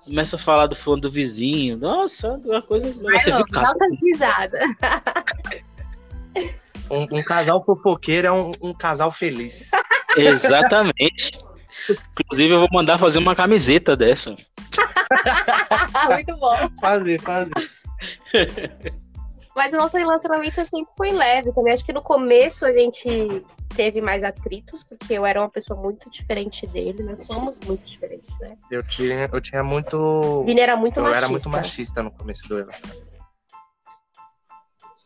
Começa 0.03 0.35
a 0.35 0.39
falar 0.39 0.67
do 0.67 0.75
fundo 0.75 1.01
do 1.01 1.11
vizinho. 1.11 1.77
Nossa, 1.77 2.33
uma 2.43 2.61
coisa. 2.61 2.87
Ai, 2.87 3.19
Você 3.19 3.29
não, 3.29 3.37
viu 3.37 3.45
o 3.45 3.49
caso? 3.49 3.71
altas 3.71 4.01
risadas. 4.01 4.61
Um, 6.89 7.19
um 7.19 7.23
casal 7.23 7.63
fofoqueiro 7.63 8.27
é 8.27 8.31
um, 8.31 8.51
um 8.61 8.73
casal 8.73 9.11
feliz. 9.11 9.71
Exatamente. 10.17 11.31
Inclusive, 12.19 12.53
eu 12.53 12.59
vou 12.59 12.69
mandar 12.71 12.97
fazer 12.97 13.19
uma 13.19 13.35
camiseta 13.35 13.95
dessa. 13.95 14.31
Muito 16.09 16.37
bom. 16.37 16.69
Fazer, 16.81 17.21
fazer. 17.21 17.53
Mas 19.55 19.71
o 19.71 19.77
nosso 19.77 19.97
relacionamento 19.97 20.65
sempre 20.65 20.91
foi 20.97 21.11
leve 21.11 21.53
também. 21.53 21.73
Acho 21.73 21.85
que 21.85 21.93
no 21.93 22.01
começo 22.01 22.65
a 22.65 22.73
gente 22.73 23.43
teve 23.75 24.01
mais 24.01 24.23
atritos, 24.23 24.83
porque 24.83 25.13
eu 25.13 25.25
era 25.25 25.39
uma 25.39 25.49
pessoa 25.49 25.79
muito 25.79 26.09
diferente 26.09 26.65
dele. 26.67 27.03
Nós 27.03 27.25
somos 27.25 27.59
muito 27.61 27.85
diferentes, 27.85 28.39
né? 28.39 28.57
Eu 28.71 28.83
tinha, 28.83 29.29
eu 29.31 29.41
tinha 29.41 29.63
muito. 29.63 30.43
Vini 30.45 30.61
era 30.61 30.75
muito 30.77 30.97
eu 30.97 31.03
machista. 31.03 31.25
era 31.25 31.29
muito 31.29 31.49
machista 31.49 32.03
no 32.03 32.11
começo 32.11 32.47
do 32.47 32.57
relacionamento. 32.57 33.13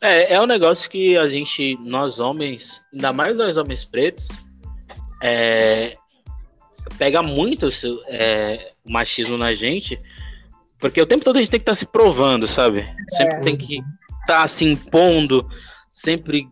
É, 0.02 0.36
é 0.36 0.42
um 0.42 0.46
negócio 0.46 0.90
que 0.90 1.18
a 1.18 1.28
gente, 1.28 1.76
nós 1.82 2.20
homens, 2.20 2.82
ainda 2.94 3.12
mais 3.12 3.36
nós 3.36 3.58
homens 3.58 3.84
pretos, 3.84 4.28
é, 5.24 5.98
pega 6.98 7.24
muito 7.24 7.68
é, 8.08 8.74
o 8.86 8.92
machismo 8.92 9.38
na 9.38 9.54
gente, 9.54 10.00
porque 10.80 11.02
o 11.02 11.06
tempo 11.06 11.26
todo 11.26 11.38
a 11.38 11.40
gente 11.40 11.50
tem 11.50 11.60
que 11.60 11.64
estar 11.64 11.76
se 11.76 11.86
provando, 11.86 12.48
sabe? 12.48 12.88
Sempre 13.10 13.42
tem 13.42 13.58
que 13.58 13.80
estar 14.22 14.48
se 14.48 14.66
impondo, 14.66 15.48
sempre 15.92 16.48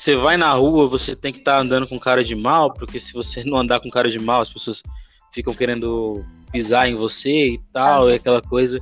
você 0.00 0.16
vai 0.16 0.38
na 0.38 0.50
rua, 0.54 0.88
você 0.88 1.14
tem 1.14 1.30
que 1.30 1.40
estar 1.40 1.58
andando 1.58 1.86
com 1.86 2.00
cara 2.00 2.24
de 2.24 2.34
mal, 2.34 2.72
porque 2.72 2.98
se 2.98 3.12
você 3.12 3.44
não 3.44 3.58
andar 3.58 3.80
com 3.80 3.90
cara 3.90 4.08
de 4.08 4.18
mal, 4.18 4.40
as 4.40 4.48
pessoas 4.48 4.82
ficam 5.30 5.52
querendo 5.52 6.24
pisar 6.50 6.88
em 6.88 6.94
você 6.94 7.48
e 7.48 7.58
tal, 7.70 8.08
e 8.08 8.14
aquela 8.14 8.40
coisa. 8.40 8.80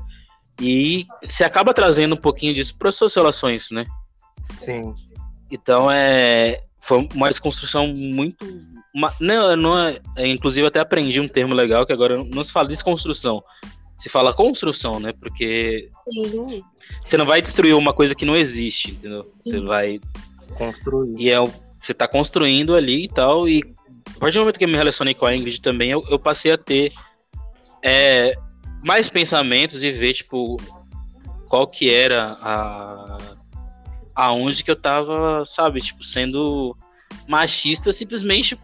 E 0.60 1.04
você 1.24 1.42
acaba 1.42 1.74
trazendo 1.74 2.14
um 2.14 2.20
pouquinho 2.20 2.54
disso 2.54 2.72
para 2.78 2.92
suas 2.92 3.12
relações, 3.12 3.68
né? 3.72 3.84
Sim. 4.56 4.94
Então 5.50 5.90
é 5.90 6.62
foi 6.78 7.08
uma 7.12 7.28
desconstrução 7.28 7.88
muito 7.88 8.46
uma, 8.94 9.12
não, 9.20 9.56
não 9.56 9.88
é, 9.88 9.98
é, 10.16 10.26
inclusive 10.28 10.68
até 10.68 10.78
aprendi 10.78 11.18
um 11.18 11.28
termo 11.28 11.52
legal 11.52 11.84
que 11.84 11.92
agora 11.92 12.22
não 12.22 12.44
se 12.44 12.52
fala 12.52 12.68
desconstrução, 12.68 13.42
se 13.98 14.08
fala 14.08 14.32
construção, 14.32 15.00
né? 15.00 15.12
Porque 15.18 15.80
Sim. 16.04 16.62
você 17.04 17.16
não 17.16 17.26
vai 17.26 17.42
destruir 17.42 17.74
uma 17.74 17.92
coisa 17.92 18.14
que 18.14 18.24
não 18.24 18.36
existe, 18.36 18.92
entendeu? 18.92 19.28
Você 19.44 19.56
Isso. 19.56 19.66
vai 19.66 20.00
Construir. 20.56 21.14
e 21.18 21.30
é 21.30 21.40
o- 21.40 21.50
você 21.78 21.94
tá 21.94 22.08
construindo 22.08 22.74
ali 22.74 23.04
e 23.04 23.08
tal 23.08 23.48
e 23.48 23.62
a 24.16 24.18
partir 24.18 24.34
do 24.34 24.40
momento 24.40 24.58
que 24.58 24.64
eu 24.64 24.68
me 24.68 24.76
relacionei 24.76 25.14
com 25.14 25.26
a 25.26 25.34
Ingrid 25.36 25.60
também, 25.60 25.90
eu, 25.90 26.04
eu 26.10 26.18
passei 26.18 26.50
a 26.52 26.58
ter 26.58 26.92
é, 27.84 28.34
mais 28.82 29.08
pensamentos 29.08 29.84
e 29.84 29.92
ver 29.92 30.12
tipo 30.14 30.56
qual 31.48 31.66
que 31.66 31.92
era 31.92 32.36
a 32.40 33.18
aonde 34.14 34.64
que 34.64 34.70
eu 34.70 34.74
tava, 34.74 35.44
sabe, 35.46 35.80
tipo, 35.80 36.02
sendo 36.02 36.76
machista 37.28 37.92
simplesmente 37.92 38.58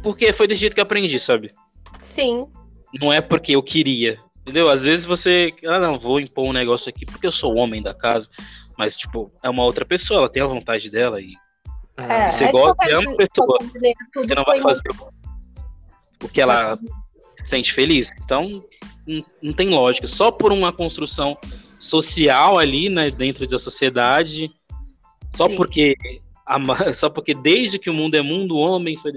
porque 0.00 0.32
foi 0.32 0.46
desse 0.46 0.60
jeito 0.60 0.74
que 0.74 0.80
eu 0.80 0.84
aprendi, 0.84 1.18
sabe? 1.18 1.52
Sim. 2.00 2.46
Não 3.00 3.12
é 3.12 3.20
porque 3.20 3.56
eu 3.56 3.62
queria, 3.62 4.18
entendeu? 4.42 4.68
Às 4.70 4.84
vezes 4.84 5.04
você, 5.04 5.52
ah, 5.66 5.80
não, 5.80 5.98
vou 5.98 6.20
impor 6.20 6.44
um 6.44 6.52
negócio 6.52 6.88
aqui 6.88 7.04
porque 7.04 7.26
eu 7.26 7.32
sou 7.32 7.52
o 7.54 7.56
homem 7.56 7.82
da 7.82 7.92
casa, 7.92 8.28
mas, 8.78 8.96
tipo, 8.96 9.30
é 9.42 9.48
uma 9.50 9.64
outra 9.64 9.84
pessoa, 9.84 10.18
ela 10.20 10.28
tem 10.28 10.42
a 10.42 10.46
vontade 10.46 10.90
dela 10.90 11.20
e 11.20 11.34
É, 11.96 12.30
Você 12.30 12.44
é 12.44 12.46
de 12.46 12.52
gosta- 12.52 12.74
qualquer- 12.74 12.94
ama 12.94 13.12
a 13.12 13.16
pessoa, 13.16 13.28
de 13.28 13.64
qualquer 13.64 13.72
maneira, 13.74 13.98
tudo 14.12 14.22
você 14.28 14.34
não 14.34 14.44
vai 14.44 14.60
fazer 14.60 14.82
o 16.24 16.28
que 16.28 16.40
ela 16.40 16.78
sente 17.44 17.72
feliz. 17.74 18.12
Então, 18.24 18.64
não, 19.06 19.24
não 19.42 19.52
tem 19.52 19.68
lógica. 19.68 20.06
Só 20.06 20.30
por 20.32 20.52
uma 20.52 20.72
construção 20.72 21.36
social 21.78 22.58
ali, 22.58 22.88
né, 22.88 23.10
dentro 23.10 23.46
da 23.46 23.58
sociedade, 23.58 24.50
só 25.36 25.48
Sim. 25.48 25.56
porque 25.56 25.94
a 26.46 26.56
só 26.94 27.10
porque 27.10 27.34
desde 27.34 27.78
que 27.78 27.90
o 27.90 27.94
mundo 27.94 28.14
é 28.14 28.22
mundo, 28.22 28.54
o 28.56 28.60
homem 28.60 28.96
foi 28.96 29.12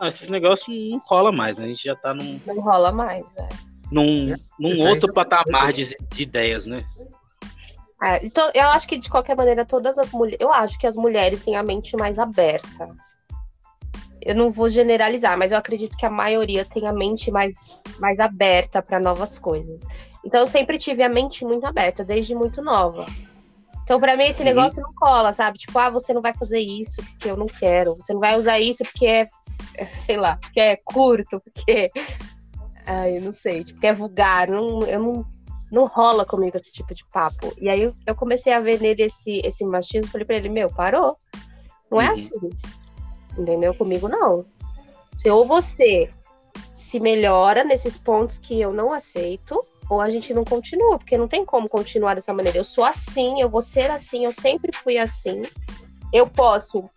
ah, 0.00 0.08
esses 0.08 0.28
negócios 0.28 0.66
não 0.90 0.98
cola 1.00 1.30
mais, 1.30 1.56
né? 1.56 1.64
A 1.64 1.68
gente 1.68 1.84
já 1.84 1.94
tá 1.94 2.12
num, 2.12 2.40
Não 2.44 2.60
rola 2.60 2.90
mais, 2.90 3.24
velho. 3.32 3.48
num, 3.90 4.34
num 4.58 4.84
outro 4.88 5.12
patamar 5.12 5.72
de, 5.72 5.84
de 6.12 6.22
ideias, 6.22 6.66
né? 6.66 6.84
É, 8.02 8.24
então, 8.24 8.50
eu 8.54 8.66
acho 8.68 8.86
que 8.86 8.98
de 8.98 9.08
qualquer 9.08 9.36
maneira, 9.36 9.64
todas 9.64 9.98
as 9.98 10.12
mulheres. 10.12 10.38
Eu 10.40 10.52
acho 10.52 10.78
que 10.78 10.86
as 10.86 10.96
mulheres 10.96 11.42
têm 11.42 11.56
a 11.56 11.62
mente 11.62 11.96
mais 11.96 12.18
aberta. 12.18 12.88
Eu 14.20 14.34
não 14.34 14.50
vou 14.50 14.68
generalizar, 14.68 15.38
mas 15.38 15.52
eu 15.52 15.58
acredito 15.58 15.96
que 15.96 16.04
a 16.04 16.10
maioria 16.10 16.64
tem 16.64 16.86
a 16.86 16.92
mente 16.92 17.30
mais, 17.30 17.82
mais 17.98 18.18
aberta 18.18 18.82
para 18.82 18.98
novas 18.98 19.38
coisas. 19.38 19.86
Então, 20.24 20.40
eu 20.40 20.46
sempre 20.46 20.78
tive 20.78 21.02
a 21.02 21.08
mente 21.08 21.44
muito 21.44 21.64
aberta, 21.64 22.04
desde 22.04 22.34
muito 22.34 22.60
nova. 22.60 23.06
Então, 23.86 24.00
para 24.00 24.16
mim, 24.16 24.24
esse 24.24 24.42
negócio 24.42 24.82
não 24.82 24.92
cola, 24.92 25.32
sabe? 25.32 25.58
Tipo, 25.58 25.78
ah, 25.78 25.88
você 25.88 26.12
não 26.12 26.20
vai 26.20 26.34
fazer 26.34 26.58
isso 26.58 27.00
porque 27.04 27.30
eu 27.30 27.36
não 27.36 27.46
quero. 27.46 27.94
Você 27.94 28.12
não 28.12 28.20
vai 28.20 28.36
usar 28.36 28.58
isso 28.58 28.82
porque 28.82 29.06
é, 29.06 29.28
é, 29.74 29.84
sei 29.84 30.16
lá, 30.16 30.36
porque 30.36 30.60
é 30.60 30.76
curto, 30.84 31.40
porque. 31.40 31.90
Ai, 32.84 33.18
eu 33.18 33.22
não 33.22 33.32
sei, 33.32 33.62
tipo, 33.62 33.74
porque 33.74 33.86
é 33.86 33.94
vulgar. 33.94 34.48
Não, 34.48 34.82
eu 34.82 34.98
não, 34.98 35.24
não 35.70 35.86
rola 35.86 36.24
comigo 36.24 36.56
esse 36.56 36.72
tipo 36.72 36.94
de 36.94 37.04
papo. 37.12 37.52
E 37.58 37.68
aí 37.68 37.82
eu, 37.82 37.92
eu 38.06 38.14
comecei 38.14 38.52
a 38.52 38.60
ver 38.60 38.80
nele 38.80 39.02
esse, 39.02 39.40
esse 39.44 39.64
machismo, 39.64 40.08
falei 40.08 40.24
pra 40.24 40.36
ele, 40.36 40.48
meu, 40.48 40.70
parou. 40.70 41.14
Não 41.90 42.00
é 42.00 42.06
Uhum. 42.06 42.12
assim. 42.12 42.50
Entendeu? 43.38 43.74
Comigo 43.74 44.08
não. 44.08 44.44
Se 45.18 45.30
ou 45.30 45.46
você 45.46 46.10
se 46.74 47.00
melhora 47.00 47.64
nesses 47.64 47.98
pontos 47.98 48.38
que 48.38 48.60
eu 48.60 48.72
não 48.72 48.92
aceito, 48.92 49.64
ou 49.88 50.00
a 50.00 50.10
gente 50.10 50.34
não 50.34 50.44
continua, 50.44 50.98
porque 50.98 51.16
não 51.16 51.28
tem 51.28 51.44
como 51.44 51.68
continuar 51.68 52.14
dessa 52.14 52.32
maneira. 52.32 52.58
Eu 52.58 52.64
sou 52.64 52.84
assim, 52.84 53.40
eu 53.40 53.48
vou 53.48 53.62
ser 53.62 53.90
assim, 53.90 54.24
eu 54.24 54.32
sempre 54.32 54.72
fui 54.72 54.98
assim. 54.98 55.42
Eu 56.12 56.26
posso 56.26 56.88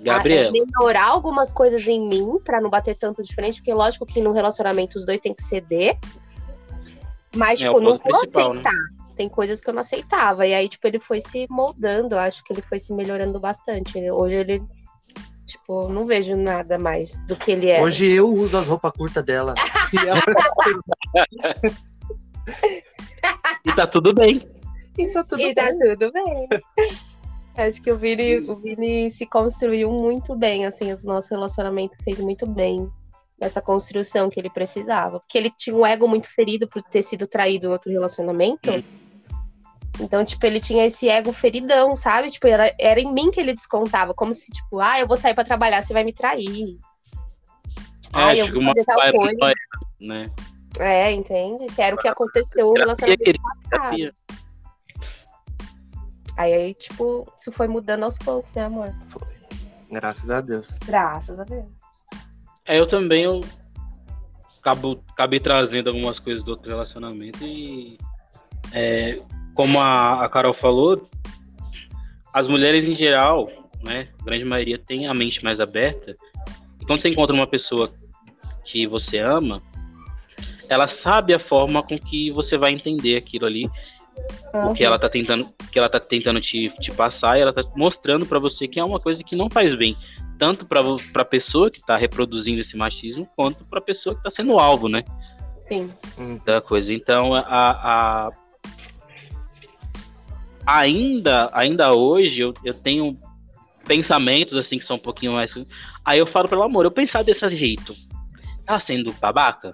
Gabriel, 0.00 0.44
ah, 0.44 0.48
é, 0.48 0.50
melhorar 0.50 1.06
algumas 1.06 1.52
coisas 1.52 1.86
em 1.86 2.06
mim 2.06 2.38
pra 2.44 2.60
não 2.60 2.70
bater 2.70 2.94
tanto 2.96 3.22
de 3.22 3.34
frente, 3.34 3.56
porque 3.60 3.74
lógico 3.74 4.06
que 4.06 4.20
no 4.20 4.32
relacionamento 4.32 4.98
os 4.98 5.04
dois 5.04 5.20
têm 5.20 5.34
que 5.34 5.42
ceder. 5.42 5.98
Mas, 7.34 7.60
É, 7.60 7.64
tipo, 7.66 7.80
não 7.80 7.98
vou 7.98 8.12
né? 8.12 8.20
aceitar. 8.24 8.72
Tem 9.16 9.28
coisas 9.28 9.60
que 9.60 9.68
eu 9.68 9.74
não 9.74 9.80
aceitava. 9.80 10.46
E 10.46 10.54
aí, 10.54 10.68
tipo, 10.68 10.86
ele 10.86 10.98
foi 11.00 11.20
se 11.20 11.46
moldando. 11.50 12.16
Acho 12.18 12.42
que 12.44 12.52
ele 12.52 12.62
foi 12.62 12.78
se 12.78 12.92
melhorando 12.94 13.38
bastante. 13.40 13.98
Hoje 14.10 14.36
ele, 14.36 14.62
tipo, 15.46 15.88
não 15.88 16.06
vejo 16.06 16.36
nada 16.36 16.78
mais 16.78 17.16
do 17.26 17.34
que 17.36 17.50
ele 17.50 17.68
é. 17.68 17.82
Hoje 17.82 18.06
eu 18.06 18.28
uso 18.28 18.56
as 18.56 18.66
roupas 18.66 18.92
curtas 18.92 19.24
dela. 19.24 19.54
E 19.92 19.96
ela- 20.06 20.20
e 23.64 23.72
tá 23.72 23.86
tudo 23.86 24.12
bem. 24.14 24.46
Então, 24.98 25.24
tudo 25.24 25.40
E 25.40 25.54
tá 25.54 25.64
bem. 25.70 25.78
tudo 25.96 26.12
bem. 26.12 26.48
Acho 27.56 27.80
que 27.82 27.90
o 27.90 27.96
Vini, 27.98 28.38
o 28.38 28.56
Vini 28.56 29.10
se 29.10 29.26
construiu 29.26 29.90
muito 29.90 30.34
bem, 30.36 30.64
assim, 30.66 30.92
o 30.92 30.96
nosso 31.04 31.30
relacionamento 31.30 31.96
fez 32.04 32.20
muito 32.20 32.46
bem 32.46 32.88
nessa 33.40 33.62
construção 33.62 34.28
que 34.28 34.38
ele 34.38 34.50
precisava. 34.50 35.20
Porque 35.20 35.38
ele 35.38 35.50
tinha 35.50 35.76
um 35.76 35.86
ego 35.86 36.08
muito 36.08 36.28
ferido 36.32 36.68
por 36.68 36.82
ter 36.82 37.02
sido 37.02 37.26
traído 37.26 37.68
em 37.68 37.70
outro 37.70 37.90
relacionamento. 37.90 38.84
Então, 40.00 40.24
tipo, 40.24 40.44
ele 40.46 40.60
tinha 40.60 40.86
esse 40.86 41.08
ego 41.08 41.32
feridão, 41.32 41.96
sabe? 41.96 42.30
Tipo, 42.30 42.46
era, 42.46 42.72
era 42.78 43.00
em 43.00 43.12
mim 43.12 43.30
que 43.30 43.40
ele 43.40 43.52
descontava, 43.52 44.14
como 44.14 44.32
se, 44.32 44.50
tipo, 44.52 44.78
ah, 44.80 44.98
eu 44.98 45.08
vou 45.08 45.16
sair 45.16 45.34
pra 45.34 45.44
trabalhar, 45.44 45.82
você 45.82 45.92
vai 45.92 46.04
me 46.04 46.12
trair. 46.12 46.78
Ah, 48.12 48.34
eu 48.34 48.44
acho 48.44 48.52
que 48.52 48.58
vou 48.58 48.68
fazer 48.68 48.84
tal 48.84 49.00
coisa. 49.00 49.36
paranoia, 49.38 49.54
né? 50.00 50.30
É, 50.78 51.12
entende? 51.12 51.66
Que 51.74 51.82
era 51.82 51.96
o 51.96 51.98
que 51.98 52.06
aconteceu 52.06 52.68
no 52.68 52.74
relacionamento 52.74 53.40
passado. 53.42 53.96
Aí, 56.36 56.54
aí, 56.54 56.74
tipo, 56.74 57.26
isso 57.36 57.50
foi 57.50 57.66
mudando 57.66 58.04
aos 58.04 58.16
poucos, 58.16 58.54
né, 58.54 58.64
amor? 58.64 58.94
Graças 59.90 60.30
a 60.30 60.40
Deus. 60.40 60.68
Graças 60.86 61.40
a 61.40 61.44
Deus. 61.44 61.77
É, 62.68 62.78
eu 62.78 62.86
também 62.86 63.22
eu 63.22 63.40
acabo, 64.60 65.02
acabei 65.08 65.40
trazendo 65.40 65.88
algumas 65.88 66.18
coisas 66.18 66.44
do 66.44 66.50
outro 66.50 66.68
relacionamento 66.68 67.44
e 67.44 67.96
é, 68.72 69.18
como 69.54 69.80
a, 69.80 70.24
a 70.24 70.28
Carol 70.28 70.52
falou, 70.52 71.08
as 72.32 72.46
mulheres 72.46 72.84
em 72.84 72.94
geral, 72.94 73.50
né, 73.82 74.08
a 74.20 74.24
grande 74.24 74.44
maioria 74.44 74.78
tem 74.78 75.06
a 75.06 75.14
mente 75.14 75.42
mais 75.42 75.60
aberta. 75.60 76.14
E 76.78 76.84
quando 76.84 77.00
você 77.00 77.08
encontra 77.08 77.34
uma 77.34 77.46
pessoa 77.46 77.90
que 78.66 78.86
você 78.86 79.18
ama, 79.18 79.62
ela 80.68 80.86
sabe 80.86 81.32
a 81.32 81.38
forma 81.38 81.82
com 81.82 81.98
que 81.98 82.30
você 82.30 82.58
vai 82.58 82.72
entender 82.72 83.16
aquilo 83.16 83.46
ali, 83.46 83.66
o 84.52 84.74
que 84.74 84.84
ela 84.84 84.98
tá 84.98 85.08
tentando, 85.08 85.48
que 85.72 85.78
ela 85.78 85.88
tá 85.88 85.98
tentando 85.98 86.38
te, 86.38 86.70
te 86.80 86.90
passar, 86.90 87.38
e 87.38 87.40
ela 87.40 87.52
tá 87.52 87.64
mostrando 87.74 88.26
para 88.26 88.38
você 88.38 88.68
que 88.68 88.78
é 88.78 88.84
uma 88.84 89.00
coisa 89.00 89.24
que 89.24 89.34
não 89.34 89.48
faz 89.48 89.74
bem, 89.74 89.96
tanto 90.38 90.64
para 90.64 90.80
a 91.14 91.24
pessoa 91.24 91.70
que 91.70 91.80
tá 91.84 91.96
reproduzindo 91.96 92.60
esse 92.60 92.76
machismo, 92.76 93.26
quanto 93.34 93.64
para 93.64 93.78
a 93.78 93.82
pessoa 93.82 94.14
que 94.14 94.22
tá 94.22 94.30
sendo 94.30 94.58
alvo, 94.58 94.88
né? 94.88 95.04
Sim. 95.54 95.90
Da 96.44 96.60
coisa. 96.60 96.94
Então, 96.94 97.34
a, 97.34 97.42
a 97.48 98.30
ainda, 100.64 101.50
ainda 101.52 101.94
hoje 101.94 102.40
eu, 102.40 102.54
eu 102.62 102.74
tenho 102.74 103.16
pensamentos 103.86 104.54
assim 104.54 104.78
que 104.78 104.84
são 104.84 104.96
um 104.96 105.00
pouquinho 105.00 105.32
mais. 105.32 105.54
Aí 106.04 106.18
eu 106.18 106.26
falo 106.26 106.46
para 106.46 106.56
ela, 106.58 106.66
amor, 106.66 106.84
eu 106.84 106.90
pensar 106.90 107.22
desse 107.24 107.48
jeito. 107.50 107.96
Tá 108.64 108.78
sendo 108.78 109.12
babaca? 109.14 109.72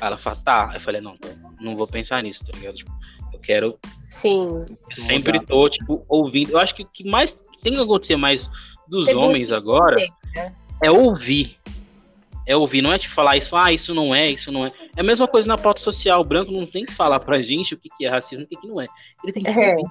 Ela 0.00 0.16
fala, 0.16 0.36
tá. 0.36 0.70
Aí 0.70 0.76
eu 0.76 0.80
falei, 0.80 1.00
não, 1.00 1.18
não 1.60 1.76
vou 1.76 1.86
pensar 1.86 2.22
nisso, 2.22 2.44
tá 2.44 2.56
ligado? 2.56 2.76
Tipo, 2.76 2.92
eu 3.32 3.38
quero. 3.40 3.78
Sim. 3.94 4.46
Eu 4.88 4.96
sempre 4.96 5.44
tô, 5.44 5.68
tipo, 5.68 6.04
ouvindo. 6.08 6.52
Eu 6.52 6.58
acho 6.58 6.74
que 6.74 6.82
o 6.82 6.86
que 6.86 7.04
mais 7.08 7.42
tem 7.62 7.74
que 7.74 7.80
acontecer 7.80 8.16
mais 8.16 8.48
dos 8.92 9.06
Você 9.06 9.14
homens 9.14 9.50
agora 9.50 9.96
né? 10.34 10.54
é 10.82 10.90
ouvir. 10.90 11.56
É 12.46 12.56
ouvir, 12.56 12.82
não 12.82 12.92
é 12.92 12.98
tipo 12.98 13.14
falar 13.14 13.36
isso, 13.36 13.56
ah, 13.56 13.72
isso 13.72 13.94
não 13.94 14.14
é, 14.14 14.28
isso 14.30 14.52
não 14.52 14.66
é. 14.66 14.72
É 14.96 15.00
a 15.00 15.04
mesma 15.04 15.26
coisa 15.26 15.48
na 15.48 15.56
pauta 15.56 15.80
social. 15.80 16.20
O 16.20 16.24
branco 16.24 16.52
não 16.52 16.66
tem 16.66 16.84
que 16.84 16.92
falar 16.92 17.20
pra 17.20 17.40
gente 17.40 17.74
o 17.74 17.78
que, 17.78 17.88
que 17.96 18.04
é 18.04 18.10
racismo 18.10 18.42
e 18.42 18.44
o 18.44 18.48
que, 18.48 18.56
que 18.56 18.66
não 18.66 18.80
é. 18.80 18.86
Ele 19.22 19.32
tem 19.32 19.42
que 19.42 19.50
é. 19.50 19.70
ouvir. 19.70 19.90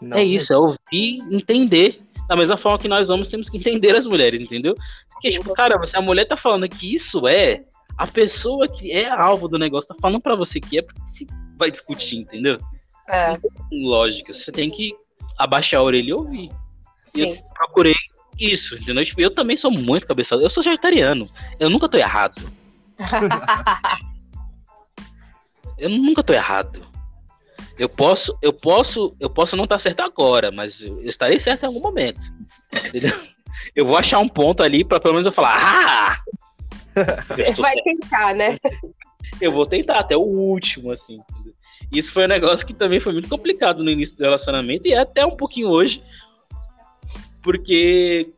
Não, 0.00 0.16
é 0.16 0.24
isso, 0.24 0.52
é 0.52 0.56
ouvir, 0.56 1.22
entender. 1.30 2.00
Da 2.28 2.36
mesma 2.36 2.56
forma 2.56 2.78
que 2.78 2.88
nós 2.88 3.10
homens 3.10 3.28
temos 3.28 3.50
que 3.50 3.58
entender 3.58 3.94
as 3.94 4.06
mulheres, 4.06 4.40
entendeu? 4.40 4.74
Porque, 5.12 5.32
Sim, 5.32 5.38
tipo, 5.38 5.52
cara, 5.52 5.84
se 5.84 5.96
a 5.96 6.00
mulher 6.00 6.24
tá 6.24 6.36
falando 6.36 6.68
que 6.68 6.94
isso 6.94 7.26
é, 7.26 7.64
a 7.98 8.06
pessoa 8.06 8.68
que 8.68 8.90
é 8.92 9.08
alvo 9.08 9.48
do 9.48 9.58
negócio 9.58 9.88
tá 9.88 9.96
falando 10.00 10.22
para 10.22 10.36
você 10.36 10.60
que 10.60 10.78
é, 10.78 10.82
porque 10.82 11.00
se 11.06 11.26
vai 11.58 11.70
discutir, 11.70 12.18
entendeu? 12.18 12.58
É. 13.10 13.36
Lógica, 13.72 14.32
você 14.32 14.50
tem 14.50 14.70
que 14.70 14.94
abaixar 15.36 15.80
a 15.80 15.84
orelha 15.84 16.10
e 16.10 16.12
ouvir. 16.12 16.48
Sim. 17.04 17.20
E 17.20 17.30
eu 17.30 17.36
procurei 17.54 17.94
isso, 18.38 18.76
entendeu? 18.76 19.04
Tipo, 19.04 19.20
eu 19.20 19.30
também 19.30 19.56
sou 19.56 19.70
muito 19.70 20.06
cabeçado. 20.06 20.42
Eu 20.42 20.50
sou 20.50 20.62
vegetariano. 20.62 21.30
Eu 21.58 21.70
nunca 21.70 21.88
tô 21.88 21.96
errado. 21.96 22.42
eu 25.78 25.88
nunca 25.88 26.22
tô 26.22 26.32
errado. 26.32 26.86
Eu 27.78 27.88
posso, 27.88 28.36
eu 28.42 28.52
posso, 28.52 29.16
eu 29.18 29.30
posso 29.30 29.56
não 29.56 29.64
estar 29.64 29.78
certo 29.78 30.00
agora, 30.00 30.50
mas 30.50 30.80
eu 30.80 31.00
estarei 31.02 31.40
certo 31.40 31.62
em 31.64 31.66
algum 31.66 31.80
momento. 31.80 32.20
Entendeu? 32.88 33.18
Eu 33.74 33.86
vou 33.86 33.96
achar 33.96 34.18
um 34.18 34.28
ponto 34.28 34.62
ali 34.62 34.84
para 34.84 35.00
pelo 35.00 35.14
menos 35.14 35.26
eu 35.26 35.32
falar, 35.32 35.56
ah! 35.56 36.22
Você 37.28 37.52
vai 37.54 37.74
certo. 37.74 37.84
tentar, 37.84 38.34
né? 38.34 38.58
Eu 39.40 39.50
vou 39.50 39.66
tentar 39.66 39.98
até 39.98 40.16
o 40.16 40.20
último, 40.20 40.90
assim. 40.90 41.20
Entendeu? 41.30 41.54
Isso 41.90 42.12
foi 42.12 42.24
um 42.24 42.28
negócio 42.28 42.66
que 42.66 42.72
também 42.72 43.00
foi 43.00 43.12
muito 43.12 43.28
complicado 43.28 43.82
no 43.82 43.90
início 43.90 44.16
do 44.16 44.22
relacionamento 44.22 44.88
e 44.88 44.92
é 44.92 44.98
até 44.98 45.24
um 45.26 45.36
pouquinho 45.36 45.68
hoje, 45.68 46.02
porque 47.42 48.30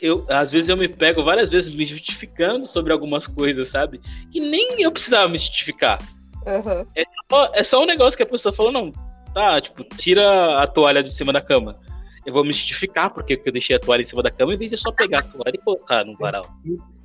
eu 0.00 0.24
às 0.28 0.50
vezes 0.50 0.68
eu 0.68 0.76
me 0.76 0.88
pego 0.88 1.24
várias 1.24 1.50
vezes 1.50 1.74
me 1.74 1.86
justificando 1.86 2.66
sobre 2.66 2.92
algumas 2.92 3.26
coisas, 3.26 3.68
sabe? 3.68 4.00
Que 4.30 4.40
nem 4.40 4.82
eu 4.82 4.92
precisava 4.92 5.28
me 5.28 5.38
justificar. 5.38 5.98
Uhum. 6.46 6.86
É, 6.94 7.04
só, 7.30 7.50
é 7.54 7.64
só 7.64 7.82
um 7.82 7.86
negócio 7.86 8.16
que 8.16 8.22
a 8.22 8.26
pessoa 8.26 8.54
falou, 8.54 8.70
não, 8.70 8.92
tá, 9.32 9.60
tipo, 9.60 9.82
tira 9.96 10.62
a 10.62 10.66
toalha 10.66 11.02
de 11.02 11.10
cima 11.10 11.32
da 11.32 11.40
cama. 11.40 11.76
Eu 12.26 12.32
vou 12.32 12.44
me 12.44 12.52
justificar 12.52 13.10
porque 13.10 13.40
eu 13.44 13.52
deixei 13.52 13.76
a 13.76 13.78
toalha 13.78 14.02
em 14.02 14.06
cima 14.06 14.22
da 14.22 14.30
cama 14.30 14.54
em 14.54 14.58
vez 14.58 14.70
de 14.70 14.76
só 14.76 14.90
pegar 14.92 15.20
a 15.20 15.22
toalha 15.22 15.54
e 15.54 15.58
colocar 15.58 16.04
no 16.04 16.16
varal. 16.16 16.46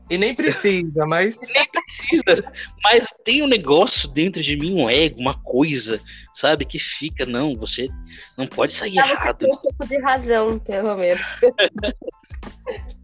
E, 0.09 0.17
nem 0.17 0.33
precisa, 0.33 1.05
mas. 1.05 1.39
nem 1.53 1.67
precisa. 1.69 2.51
Mas 2.83 3.07
tem 3.23 3.43
um 3.43 3.47
negócio 3.47 4.09
dentro 4.09 4.41
de 4.41 4.55
mim, 4.55 4.73
um 4.73 4.89
ego, 4.89 5.19
uma 5.19 5.37
coisa, 5.39 6.01
sabe, 6.33 6.65
que 6.65 6.79
fica, 6.79 7.25
não, 7.25 7.55
você 7.55 7.87
não 8.35 8.47
pode 8.47 8.73
sair 8.73 8.97
ah, 8.97 9.07
errado. 9.07 9.37
Você 9.39 9.45
tem 9.45 9.53
um 9.53 9.57
pouco 9.57 9.87
de 9.87 9.99
razão, 10.01 10.59
pelo 10.59 10.95
menos. 10.95 11.21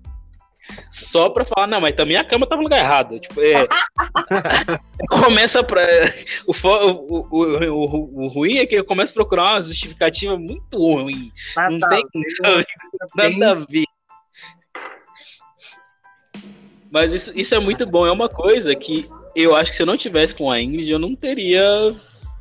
só 0.92 1.30
pra 1.30 1.46
falar, 1.46 1.68
não, 1.68 1.82
mas 1.82 1.96
também 1.96 2.18
a 2.18 2.24
cama 2.24 2.48
tava 2.48 2.62
no 2.62 2.68
lugar 2.68 2.80
errado. 2.80 3.20
Tipo, 3.20 3.42
é... 3.42 3.68
começa 5.10 5.64
pra. 5.64 5.82
O, 6.46 6.54
o, 6.54 7.28
o, 7.30 7.70
o, 7.70 8.26
o, 8.26 8.28
ruim 8.28 8.58
é 8.58 8.66
que 8.66 8.76
eu 8.76 8.86
começo 8.86 9.12
a 9.12 9.16
procurar 9.16 9.54
uma 9.54 9.62
justificativa 9.62 10.38
muito 10.38 10.78
ruim. 10.78 11.32
Ah, 11.56 11.70
não 11.70 11.80
tá, 11.80 11.90
tem 11.90 12.06
sabe? 12.30 13.38
nada 13.38 13.62
a 13.62 13.66
ver. 13.66 13.86
Mas 16.92 17.14
isso, 17.14 17.32
isso 17.36 17.54
é 17.54 17.60
muito 17.60 17.86
bom. 17.86 18.06
É 18.06 18.12
uma 18.12 18.30
coisa 18.30 18.74
que 18.76 19.06
eu 19.36 19.56
acho 19.56 19.72
que 19.72 19.78
se 19.78 19.84
eu 19.84 19.88
não 19.88 19.98
tivesse 19.98 20.34
com 20.34 20.50
a 20.50 20.62
Ingrid, 20.62 20.90
eu 20.90 21.00
não 21.00 21.16
teria 21.16 21.96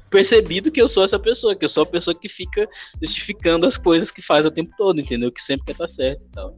percebido 0.08 0.70
que 0.70 0.80
eu 0.80 0.86
sou 0.86 1.02
essa 1.02 1.18
pessoa, 1.18 1.56
que 1.56 1.64
eu 1.64 1.68
sou 1.68 1.82
a 1.82 1.86
pessoa 1.86 2.14
que 2.14 2.28
fica 2.28 2.68
justificando 3.02 3.66
as 3.66 3.76
coisas 3.76 4.12
que 4.12 4.22
faz 4.22 4.46
o 4.46 4.50
tempo 4.50 4.70
todo, 4.78 5.00
entendeu? 5.00 5.32
Que 5.32 5.42
sempre 5.42 5.66
quer 5.66 5.72
estar 5.72 5.88
certo 5.88 6.24
e 6.24 6.28
tal. 6.28 6.56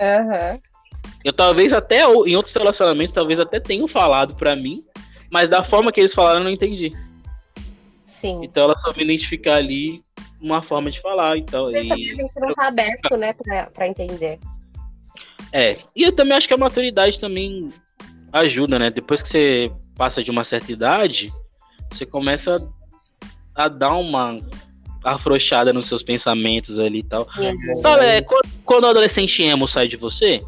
Aham. 0.00 0.54
Uhum. 0.54 0.69
Eu 1.24 1.32
talvez 1.32 1.72
até, 1.72 2.02
em 2.02 2.36
outros 2.36 2.54
relacionamentos, 2.54 3.12
talvez 3.12 3.38
até 3.38 3.60
tenham 3.60 3.86
falado 3.86 4.34
para 4.34 4.56
mim, 4.56 4.82
mas 5.30 5.48
da 5.48 5.62
forma 5.62 5.92
que 5.92 6.00
eles 6.00 6.14
falaram 6.14 6.40
eu 6.40 6.44
não 6.44 6.50
entendi. 6.50 6.92
Sim. 8.06 8.40
Então 8.42 8.64
ela 8.64 8.78
só 8.78 8.92
me 8.92 9.02
identificar 9.02 9.56
ali 9.56 10.02
uma 10.40 10.62
forma 10.62 10.90
de 10.90 11.00
falar. 11.00 11.36
Então, 11.36 11.66
Às 11.66 11.74
e... 11.74 11.92
a 11.92 11.96
gente 11.96 12.40
não 12.40 12.54
tá 12.54 12.68
aberto, 12.68 13.16
né, 13.16 13.32
pra, 13.32 13.66
pra 13.66 13.88
entender. 13.88 14.38
É, 15.52 15.78
e 15.94 16.02
eu 16.02 16.12
também 16.12 16.36
acho 16.36 16.48
que 16.48 16.54
a 16.54 16.58
maturidade 16.58 17.18
também 17.18 17.68
ajuda, 18.32 18.78
né? 18.78 18.90
Depois 18.90 19.22
que 19.22 19.28
você 19.28 19.72
passa 19.96 20.22
de 20.22 20.30
uma 20.30 20.44
certa 20.44 20.70
idade, 20.70 21.32
você 21.90 22.06
começa 22.06 22.62
a 23.54 23.68
dar 23.68 23.96
uma 23.96 24.38
afrouxada 25.04 25.72
nos 25.72 25.88
seus 25.88 26.02
pensamentos 26.02 26.78
ali 26.78 27.00
e 27.00 27.02
tal. 27.02 27.26
Uhum. 27.36 27.74
Sabe, 27.76 28.04
é, 28.04 28.22
quando, 28.22 28.48
quando 28.64 28.84
o 28.84 28.88
adolescente 28.88 29.42
emo 29.42 29.66
sai 29.66 29.88
de 29.88 29.96
você, 29.96 30.42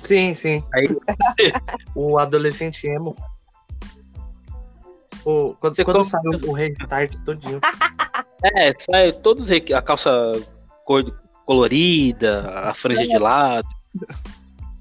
Sim, 0.00 0.34
sim. 0.34 0.62
Aí, 0.74 0.88
o 1.94 2.18
adolescente 2.18 2.86
emo. 2.86 3.16
O, 5.24 5.54
quando 5.58 5.74
Você 5.74 5.84
quando 5.84 6.04
sai 6.04 6.20
o, 6.46 6.52
restart 6.52 7.12
todinho. 7.24 7.60
É, 8.54 8.72
sai 8.78 9.12
todos 9.12 9.48
a 9.50 9.82
calça 9.82 10.10
cor, 10.84 11.02
colorida, 11.44 12.50
a 12.50 12.74
franja 12.74 13.02
é. 13.02 13.06
de 13.06 13.18
lado, 13.18 13.66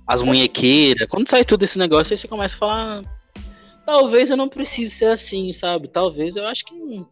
as 0.06 0.22
munhequeiras. 0.22 1.08
Quando 1.08 1.30
sai 1.30 1.46
tudo 1.46 1.64
esse 1.64 1.80
negócio, 1.80 2.14
aí 2.14 2.18
você 2.18 2.28
começa 2.28 2.54
a 2.54 2.58
falar. 2.58 3.02
Ah, 3.02 3.42
talvez 3.86 4.30
eu 4.30 4.38
não 4.38 4.50
precise 4.50 4.94
ser 4.94 5.08
assim, 5.08 5.54
sabe? 5.54 5.88
Talvez 5.88 6.36
eu 6.36 6.46
acho 6.46 6.66
que 6.66 7.06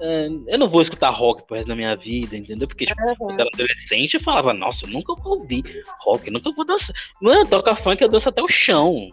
eu 0.00 0.58
não 0.58 0.68
vou 0.68 0.80
escutar 0.80 1.10
rock 1.10 1.46
pro 1.46 1.56
resto 1.56 1.68
da 1.68 1.76
minha 1.76 1.94
vida, 1.94 2.36
entendeu? 2.36 2.66
Porque, 2.66 2.86
tipo, 2.86 3.02
uhum. 3.02 3.14
quando 3.16 3.40
eu 3.40 3.46
era 3.46 3.50
adolescente, 3.52 4.14
eu 4.14 4.20
falava, 4.20 4.54
nossa, 4.54 4.86
eu 4.86 4.90
nunca 4.90 5.14
vou 5.14 5.38
ouvir 5.38 5.62
rock, 6.00 6.30
nunca 6.30 6.50
vou 6.52 6.64
dançar. 6.64 6.96
Mano, 7.20 7.46
toca 7.46 7.74
funk, 7.76 8.00
eu 8.00 8.08
danço 8.08 8.28
até 8.28 8.42
o 8.42 8.48
chão. 8.48 9.10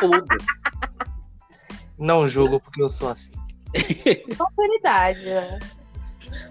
Tudo. 0.00 0.24
Não 1.98 2.28
julgo 2.28 2.60
porque 2.60 2.82
eu 2.82 2.90
sou 2.90 3.08
assim. 3.08 3.32
Autoridade, 4.38 5.24
né? 5.24 5.58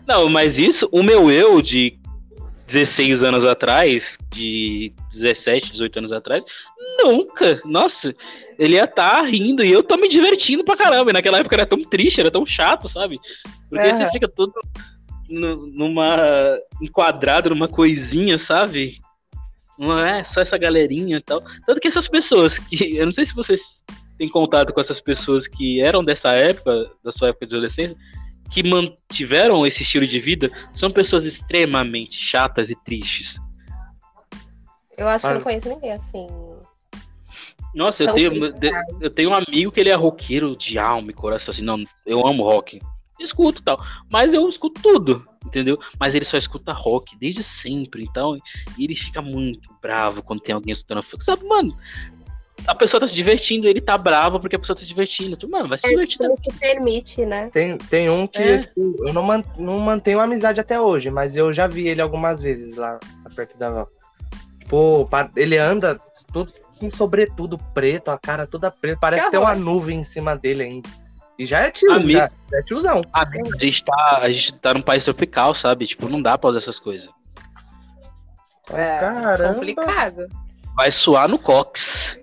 Não, 0.08 0.30
mas 0.30 0.58
isso, 0.58 0.88
o 0.92 1.04
meu 1.04 1.30
eu 1.30 1.62
de 1.62 2.00
16 2.66 3.24
anos 3.24 3.46
atrás, 3.46 4.18
de 4.34 4.94
17, 5.12 5.72
18 5.74 6.00
anos 6.00 6.12
atrás, 6.12 6.44
nunca. 6.98 7.62
Nossa, 7.66 8.16
ele 8.58 8.76
ia 8.76 8.86
estar 8.86 9.18
tá 9.18 9.22
rindo 9.22 9.64
e 9.64 9.72
eu 9.72 9.84
tô 9.84 9.98
me 9.98 10.08
divertindo 10.08 10.64
pra 10.64 10.78
caramba. 10.78 11.12
E 11.12 11.14
naquela 11.14 11.40
época 11.40 11.56
era 11.56 11.66
tão 11.66 11.82
triste, 11.84 12.20
era 12.20 12.32
tão 12.32 12.46
chato, 12.46 12.88
sabe? 12.88 13.20
Porque 13.74 13.90
uhum. 13.90 13.98
você 13.98 14.10
fica 14.12 14.28
todo 14.28 14.54
numa. 15.30 16.60
enquadrado 16.82 17.50
numa 17.50 17.68
coisinha, 17.68 18.38
sabe? 18.38 19.02
Não 19.78 19.98
é 19.98 20.24
só 20.24 20.42
essa 20.42 20.58
galerinha 20.58 21.18
e 21.18 21.22
tal. 21.22 21.44
Tanto 21.66 21.82
que 21.82 21.88
essas 21.88 22.08
pessoas 22.08 22.60
que. 22.60 22.98
Eu 22.98 23.06
não 23.06 23.12
sei 23.12 23.26
se 23.26 23.34
vocês 23.34 23.84
têm 24.18 24.30
contato 24.30 24.72
com 24.72 24.80
essas 24.80 25.02
pessoas 25.02 25.48
que 25.48 25.82
eram 25.82 26.04
dessa 26.04 26.34
época, 26.34 26.92
da 27.04 27.12
sua 27.12 27.30
época 27.30 27.48
de 27.48 27.56
adolescência, 27.56 27.98
que 28.52 28.62
mantiveram 28.62 29.66
esse 29.66 29.82
estilo 29.82 30.06
de 30.06 30.20
vida, 30.20 30.52
são 30.72 30.92
pessoas 30.92 31.26
extremamente 31.26 32.16
chatas 32.16 32.70
e 32.70 32.76
tristes. 32.84 33.40
Eu 34.96 35.08
acho 35.08 35.26
que 35.26 35.32
eu 35.32 35.36
não 35.36 35.42
conheço 35.42 35.70
ninguém 35.70 35.92
assim. 35.92 36.28
Nossa, 37.74 38.04
eu 38.04 38.14
tenho, 38.14 38.32
eu 39.02 39.10
tenho 39.10 39.32
um 39.32 39.34
amigo 39.34 39.72
que 39.72 39.80
ele 39.80 39.90
é 39.90 39.96
roqueiro 39.96 40.56
de 40.56 40.78
alma 40.78 41.10
e 41.10 41.14
coração, 41.14 41.52
assim, 41.52 41.64
não, 41.64 41.84
eu 42.06 42.26
amo 42.28 42.44
rock. 42.44 42.80
Eu 43.20 43.26
escuto 43.26 43.62
tal, 43.62 43.84
mas 44.10 44.34
eu 44.34 44.48
escuto 44.50 44.82
tudo, 44.82 45.28
entendeu? 45.46 45.80
Mas 46.00 46.16
ele 46.16 46.26
só 46.26 46.38
escuta 46.38 46.72
rock 46.72 47.16
desde 47.18 47.44
sempre, 47.44 48.04
então 48.04 48.38
ele 48.78 48.96
fica 48.96 49.22
muito 49.22 49.70
bravo 49.82 50.24
quando 50.24 50.42
tem 50.42 50.56
alguém 50.56 50.74
escutando 50.74 51.04
funk. 51.04 51.24
Sabe, 51.24 51.46
mano, 51.46 51.78
a 52.66 52.74
pessoa 52.74 53.02
tá 53.02 53.08
se 53.08 53.14
divertindo, 53.14 53.68
ele 53.68 53.82
tá 53.82 53.98
bravo 53.98 54.40
porque 54.40 54.56
a 54.56 54.60
pessoa 54.60 54.76
tá 54.76 54.82
se 54.82 54.88
divertindo. 54.88 55.36
Tu, 55.36 55.50
mano, 55.50 55.68
vai 55.68 55.78
se 55.78 55.86
é, 55.86 55.90
divertir. 55.90 56.22
Ele 56.22 56.36
se 56.36 56.54
permite, 56.54 57.26
né? 57.26 57.50
Tem, 57.52 57.78
tem 57.78 58.10
um 58.10 58.26
que 58.26 58.42
é. 58.42 58.60
tipo, 58.60 59.08
eu 59.08 59.14
não, 59.14 59.24
man, 59.24 59.44
não 59.58 59.80
mantenho 59.80 60.20
amizade 60.20 60.60
até 60.60 60.80
hoje, 60.80 61.10
mas 61.10 61.36
eu 61.36 61.54
já 61.54 61.68
vi 61.68 61.88
ele 61.88 62.02
algumas 62.02 62.42
vezes 62.42 62.76
lá 62.76 63.00
perto 63.36 63.58
da 63.58 63.86
Tipo, 64.60 65.10
ele 65.36 65.58
anda 65.58 66.00
tudo, 66.32 66.54
com 66.80 66.90
sobretudo 66.90 67.58
preto, 67.74 68.10
a 68.10 68.18
cara 68.18 68.48
toda 68.48 68.72
preta. 68.72 68.98
Parece 69.00 69.26
Que 69.26 69.32
ter 69.32 69.38
uma 69.38 69.56
nuvem 69.56 70.00
em 70.00 70.04
cima 70.04 70.36
dele 70.36 70.64
ainda. 70.64 70.90
E 71.38 71.46
já 71.46 71.62
é 71.62 71.72
tio, 71.72 71.92
Amigo. 71.92 72.12
já, 72.12 72.32
já 72.52 72.58
é 72.60 72.64
tiozão. 72.64 73.02
A 73.12 73.26
gente, 73.60 73.84
tá, 73.84 74.20
a 74.22 74.30
gente 74.30 74.54
tá 74.56 74.74
num 74.74 74.82
país 74.82 75.04
tropical, 75.04 75.56
sabe? 75.56 75.88
Tipo, 75.88 76.08
não 76.08 76.22
dá 76.22 76.38
pra 76.38 76.52
usar 76.52 76.60
essas 76.60 76.80
coisas. 76.80 77.10
É, 78.72 79.00
Caramba. 79.00 79.54
complicado. 79.56 80.28
Vai 80.76 80.92
suar 80.92 81.28
no 81.28 81.38
cox. 81.40 82.18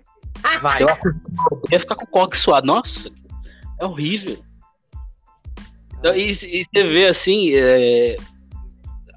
Vai. 0.61 0.83
Eu 0.83 0.89
ia 1.71 1.81
ficar 1.81 1.97
com 1.97 2.05
o 2.05 2.09
cox 2.09 2.39
suado. 2.39 2.67
Nossa, 2.67 3.11
é 3.79 3.85
horrível. 3.85 4.39
Então, 5.99 6.15
e, 6.15 6.31
e 6.31 6.65
você 6.65 6.85
vê 6.85 7.07
assim, 7.07 7.53
é, 7.55 8.17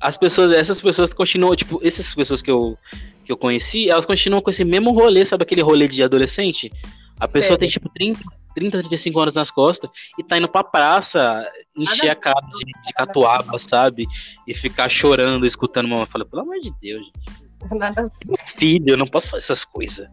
as 0.01 0.17
pessoas, 0.17 0.51
essas 0.51 0.81
pessoas 0.81 1.13
continuam, 1.13 1.55
tipo, 1.55 1.79
essas 1.81 2.13
pessoas 2.13 2.41
que 2.41 2.51
eu, 2.51 2.77
que 3.23 3.31
eu 3.31 3.37
conheci, 3.37 3.89
elas 3.89 4.05
continuam 4.05 4.41
com 4.41 4.49
esse 4.49 4.65
mesmo 4.65 4.91
rolê, 4.91 5.25
sabe 5.25 5.43
aquele 5.43 5.61
rolê 5.61 5.87
de 5.87 6.03
adolescente? 6.03 6.71
A 7.19 7.27
pessoa 7.27 7.57
Sei. 7.57 7.57
tem 7.57 7.69
tipo 7.69 7.89
30, 7.89 8.19
30, 8.55 8.79
35 8.79 9.19
anos 9.19 9.35
nas 9.35 9.51
costas 9.51 9.89
e 10.17 10.23
tá 10.23 10.37
indo 10.37 10.47
pra 10.47 10.63
praça 10.63 11.45
encher 11.75 12.09
a 12.09 12.15
cara 12.15 12.41
de, 12.41 12.65
de 12.65 12.93
catuaba, 12.93 13.57
sabe? 13.59 14.07
E 14.47 14.53
ficar 14.53 14.89
chorando, 14.89 15.45
escutando 15.45 15.85
uma. 15.85 16.05
Fala, 16.05 16.25
pelo 16.25 16.41
amor 16.41 16.59
de 16.59 16.71
Deus, 16.81 17.01
gente. 17.05 17.43
Nada 17.77 18.11
filho, 18.57 18.89
eu 18.89 18.97
não 18.97 19.07
posso 19.07 19.29
fazer 19.29 19.43
essas 19.43 19.63
coisas. 19.63 20.07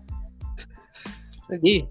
E 1.65 1.85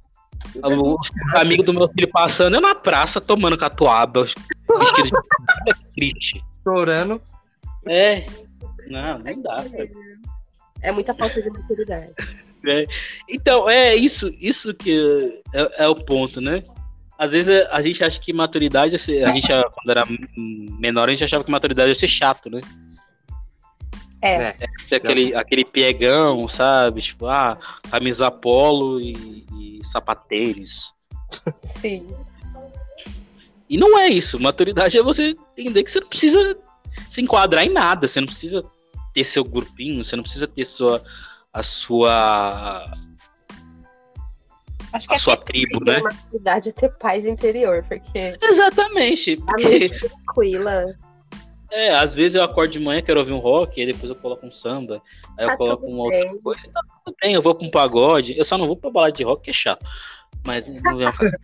o 0.63 0.97
amigo 1.35 1.63
do 1.63 1.73
meu 1.73 1.89
filho 1.89 2.09
passando 2.09 2.55
eu 2.55 2.61
na 2.61 2.73
praça 2.73 3.19
tomando 3.19 3.57
catuaba, 3.57 4.23
vestido 4.23 5.21
de 5.65 5.73
triste. 5.95 6.43
Chorando. 6.63 7.21
É. 7.87 8.25
Não, 8.89 9.19
não 9.19 9.41
dá. 9.41 9.55
cara. 9.55 9.89
É 10.81 10.91
muita 10.91 11.13
falta 11.13 11.41
de 11.41 11.49
maturidade. 11.49 12.13
Então, 13.27 13.69
é 13.69 13.95
isso, 13.95 14.31
isso 14.39 14.73
que 14.73 15.41
é, 15.53 15.83
é 15.83 15.87
o 15.87 15.95
ponto, 15.95 16.39
né? 16.41 16.63
Às 17.17 17.31
vezes 17.31 17.49
a- 17.49 17.75
a 17.75 17.81
gente 17.81 18.03
acha 18.03 18.19
que 18.19 18.31
maturidade, 18.31 18.95
é 18.95 19.23
a 19.23 19.31
gente, 19.31 19.47
quando 19.47 19.89
era 19.89 20.05
menor, 20.79 21.07
a 21.07 21.11
gente 21.11 21.23
achava 21.23 21.43
que 21.43 21.51
maturidade 21.51 21.89
ia 21.89 21.95
ser 21.95 22.07
chato, 22.07 22.49
né? 22.49 22.61
É. 24.21 24.53
Ser 24.87 24.95
aquele, 24.95 25.33
aquele 25.35 25.63
piegão, 25.65 26.47
sabe? 26.47 27.01
Tipo, 27.01 27.27
ah, 27.27 27.57
camisa 27.89 28.29
polo 28.29 28.99
e, 28.99 29.45
e 29.57 29.79
sapatênis. 29.85 30.91
Sim. 31.63 32.07
E 33.69 33.77
não 33.77 33.97
é 33.97 34.09
isso. 34.09 34.39
Maturidade 34.39 34.97
é 34.97 35.03
você 35.03 35.35
entender 35.57 35.83
que 35.83 35.91
você 35.91 35.99
não 35.99 36.07
precisa 36.07 36.57
se 37.09 37.21
enquadrar 37.21 37.63
em 37.63 37.69
nada. 37.69 38.07
Você 38.07 38.19
não 38.19 38.27
precisa 38.27 38.65
ter 39.13 39.23
seu 39.23 39.43
grupinho, 39.43 40.03
você 40.03 40.15
não 40.15 40.23
precisa 40.23 40.47
ter 40.47 40.65
sua, 40.65 41.01
a 41.59 41.63
sua, 41.63 42.83
Acho 44.93 45.07
que 45.07 45.13
a 45.13 45.17
é 45.17 45.19
sua 45.19 45.35
tribo, 45.35 45.83
né? 45.83 45.99
maturidade 45.99 46.69
é 46.69 46.71
ter 46.71 46.97
paz 46.97 47.25
interior, 47.25 47.83
porque 47.87 48.33
Exatamente. 48.41 49.37
a 49.41 49.45
Porque, 49.45 49.67
mente 49.67 49.99
tranquila. 49.99 50.85
é, 51.69 51.91
às 51.91 52.15
vezes 52.15 52.35
eu 52.35 52.43
acordo 52.43 52.71
de 52.71 52.79
manhã, 52.79 53.01
quero 53.01 53.19
ouvir 53.19 53.33
um 53.33 53.39
rock, 53.39 53.79
aí 53.79 53.85
depois 53.85 54.09
eu 54.09 54.15
coloco 54.15 54.45
um 54.47 54.51
samba, 54.51 55.01
aí 55.37 55.45
eu 55.45 55.49
Tá 55.49 55.57
coloco 55.57 55.83
tudo 55.83 55.93
uma 55.93 56.03
outra 56.05 56.19
bem. 56.19 56.39
coisa. 56.39 56.61
Tá 56.71 56.81
tudo 57.05 57.17
bem, 57.21 57.33
eu 57.33 57.41
vou 57.41 57.53
pra 57.53 57.67
um 57.67 57.71
pagode. 57.71 58.37
Eu 58.37 58.45
só 58.45 58.57
não 58.57 58.65
vou 58.65 58.77
pra 58.77 58.89
balada 58.89 59.11
de 59.11 59.23
rock, 59.23 59.43
que 59.43 59.49
é 59.49 59.53
chato. 59.53 59.85
Mas 60.45 60.67
não 60.67 60.97
vem. 60.97 61.07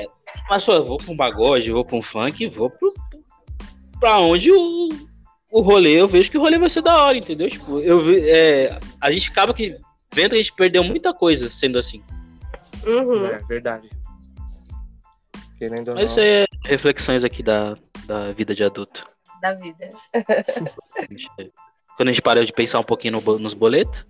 É, 0.00 0.06
mas 0.48 0.66
eu 0.66 0.82
vou 0.86 0.96
pra 0.96 1.12
um 1.12 1.16
pagode, 1.16 1.68
eu 1.68 1.74
vou 1.74 1.84
pra 1.84 1.96
um 1.96 2.00
funk, 2.00 2.46
vou 2.46 2.70
pro, 2.70 2.94
pra 4.00 4.18
onde 4.20 4.50
o, 4.50 4.88
o 5.52 5.60
rolê, 5.60 6.00
eu 6.00 6.08
vejo 6.08 6.30
que 6.30 6.38
o 6.38 6.40
rolê 6.40 6.58
vai 6.58 6.70
ser 6.70 6.80
da 6.80 7.04
hora, 7.04 7.18
entendeu? 7.18 7.48
Tipo, 7.50 7.78
eu, 7.80 8.02
é, 8.24 8.80
a 8.98 9.10
gente 9.10 9.30
acaba 9.30 9.52
que 9.52 9.78
vendo 10.12 10.30
que 10.30 10.36
a 10.36 10.38
gente 10.38 10.54
perdeu 10.54 10.82
muita 10.82 11.12
coisa 11.12 11.50
sendo 11.50 11.78
assim. 11.78 12.02
Uhum. 12.86 13.26
É 13.26 13.38
verdade. 13.40 13.90
Querendo 15.58 15.94
Mas 15.94 16.10
isso 16.10 16.18
não. 16.18 16.26
é 16.26 16.46
reflexões 16.64 17.22
aqui 17.22 17.42
da, 17.42 17.76
da 18.06 18.32
vida 18.32 18.54
de 18.54 18.64
adulto. 18.64 19.06
Da 19.42 19.52
vida. 19.52 19.90
Quando 21.98 22.08
a 22.08 22.12
gente 22.12 22.22
para 22.22 22.44
de 22.44 22.52
pensar 22.52 22.80
um 22.80 22.84
pouquinho 22.84 23.20
no 23.20 23.38
nos 23.38 23.52
boletos, 23.52 24.06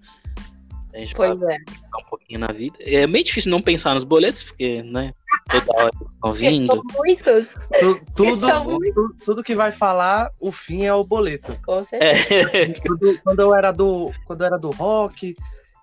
a 0.95 0.99
gente 0.99 1.15
Pois 1.15 1.41
é. 1.43 1.57
um 1.57 2.09
pouquinho 2.11 2.41
na 2.41 2.49
vida. 2.49 2.77
É 2.81 3.07
meio 3.07 3.25
difícil 3.25 3.51
não 3.51 3.63
pensar 3.63 3.95
nos 3.95 4.05
boletos, 4.05 4.43
porque, 4.43 4.83
né, 4.83 5.13
toda 5.51 5.83
hora 5.83 5.91
eles 6.01 6.13
estão 6.15 6.35
vindo. 6.35 6.73
são 6.73 6.83
muitos, 6.97 7.55
Tu- 7.81 8.01
tudo, 8.15 8.37
são 8.37 8.65
tudo, 8.65 9.15
tudo 9.25 9.43
que 9.45 9.55
vai 9.55 9.73
falar, 9.73 10.31
o 10.41 10.51
fim 10.53 10.85
é 10.85 10.95
o 10.95 11.05
boleto. 11.05 11.57
com 11.65 11.85
certeza. 11.85 12.51
É, 12.57 12.75
Quando, 12.81 13.19
quando 13.23 13.41
eu 13.41 13.55
era 13.55 13.73
do, 13.73 14.13
quando 14.27 14.41
eu 14.43 14.47
era 14.47 14.59
do 14.59 14.71
rock, 14.71 15.35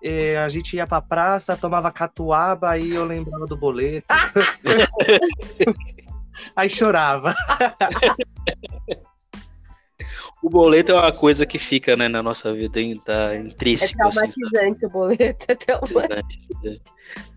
eh, 0.02 0.36
a 0.38 0.48
gente 0.48 0.76
ia 0.76 0.86
pra 0.86 1.00
praça, 1.02 1.56
tomava 1.56 1.90
catuaba, 1.92 2.70
aí 2.70 2.94
eu 2.94 3.04
lembrava 3.04 3.46
do 3.46 3.56
boleto. 3.56 4.06
aí 6.56 6.70
chorava. 6.70 7.34
o 10.42 10.48
boleto 10.48 10.92
é 10.92 10.94
uma 10.94 11.12
coisa 11.12 11.44
que 11.46 11.58
fica, 11.58 11.96
né, 11.96 12.08
na 12.08 12.22
nossa 12.22 12.52
vida, 12.52 12.80
hein, 12.80 13.00
tá 13.04 13.34
É 13.34 13.38
intrínseco, 13.38 14.02
assim, 14.06 14.16
traumatizante 14.18 14.86
o 14.86 14.90
boleto. 14.90 15.46
É 15.48 15.54
traumatizante. 15.54 16.40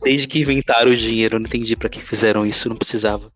Desde 0.04 0.28
que 0.28 0.42
inventaram 0.42 0.92
o 0.92 0.96
dinheiro, 0.96 1.36
eu 1.36 1.40
não 1.40 1.48
entendi 1.48 1.76
pra 1.76 1.90
que 1.90 2.00
fizeram 2.00 2.46
isso, 2.46 2.70
não 2.70 2.76
precisava. 2.76 3.32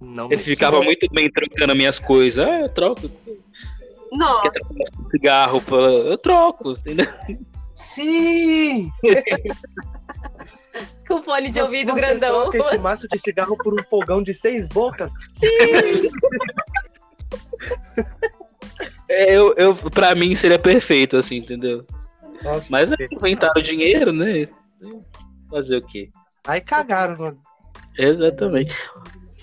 Não, 0.00 0.30
Eu 0.30 0.38
ficava 0.38 0.80
muito 0.82 1.06
bem 1.12 1.30
trocando 1.30 1.74
minhas 1.74 1.98
coisas. 1.98 2.46
Ah, 2.46 2.60
eu 2.60 2.68
troco. 2.68 3.10
Nossa, 4.12 4.50
um 5.00 5.10
cigarro? 5.10 5.60
pela- 5.62 5.90
Eu 5.90 6.18
troco, 6.18 6.72
entendeu? 6.72 7.06
Sim! 7.74 8.90
com 11.06 11.22
fone 11.22 11.46
de 11.48 11.54
Você- 11.54 11.62
ouvido 11.62 11.92
você 11.92 12.00
grandão. 12.00 12.42
troca 12.50 12.58
esse 12.58 12.78
maço 12.78 13.08
de 13.08 13.18
cigarro 13.18 13.56
por 13.56 13.72
um 13.74 13.82
fogão 13.84 14.22
de 14.22 14.34
seis 14.34 14.66
bocas? 14.68 15.10
Sim! 15.34 15.48
É, 19.08 19.34
Eu, 19.34 19.54
eu, 19.56 19.74
pra 19.74 20.14
mim 20.14 20.36
seria 20.36 20.58
perfeito, 20.58 21.16
assim, 21.16 21.36
entendeu? 21.36 21.84
Nossa, 22.42 22.66
Mas 22.70 22.92
é 22.92 22.96
inventaram 23.10 23.54
o 23.56 23.62
dinheiro, 23.62 24.12
né? 24.12 24.48
Fazer 25.50 25.78
o 25.78 25.86
quê? 25.86 26.10
Aí 26.46 26.60
cagaram. 26.60 27.16
mano. 27.18 27.38
Exatamente. 27.96 28.74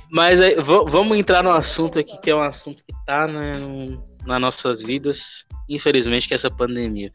Mas 0.09 0.39
aí, 0.39 0.55
va- 0.55 0.83
vamos 0.83 1.17
entrar 1.17 1.43
no 1.43 1.51
assunto 1.51 1.99
aqui, 1.99 2.17
que 2.19 2.29
é 2.29 2.35
um 2.35 2.41
assunto 2.41 2.83
que 2.85 2.93
tá 3.05 3.27
né, 3.27 3.51
no- 3.57 4.01
nas 4.25 4.39
nossas 4.41 4.81
vidas, 4.81 5.43
infelizmente, 5.67 6.27
que 6.27 6.33
é 6.33 6.35
essa 6.35 6.49
pandemia. 6.49 7.11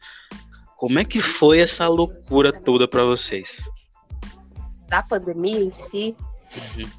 Como 0.77 0.99
é 0.99 1.05
que 1.05 1.19
foi 1.19 1.59
essa 1.59 1.87
loucura 1.87 2.51
toda 2.53 2.85
pra 2.87 3.03
vocês? 3.05 3.67
Da 4.87 5.01
pandemia 5.01 5.59
em 5.59 5.71
si, 5.71 6.15
Uhum. 6.77 6.89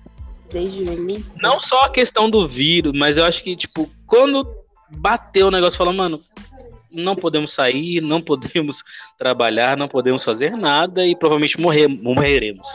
Desde 0.53 0.83
o 0.83 0.93
início. 0.93 1.41
Não 1.43 1.59
só 1.59 1.83
a 1.83 1.91
questão 1.91 2.29
do 2.29 2.47
vírus, 2.47 2.93
mas 2.95 3.17
eu 3.17 3.25
acho 3.25 3.43
que, 3.43 3.57
tipo, 3.57 3.91
quando 4.07 4.47
bateu 4.91 5.47
o 5.47 5.51
negócio, 5.51 5.79
falou, 5.79 5.93
mano, 5.93 6.21
não 6.91 7.17
podemos 7.17 7.53
sair, 7.53 8.01
não 8.01 8.21
podemos 8.21 8.83
trabalhar, 9.19 9.77
não 9.77 9.89
podemos 9.89 10.23
fazer 10.23 10.57
nada 10.57 11.07
e 11.07 11.17
provavelmente 11.17 11.61
morrer, 11.61 11.89
morreremos. 11.89 12.67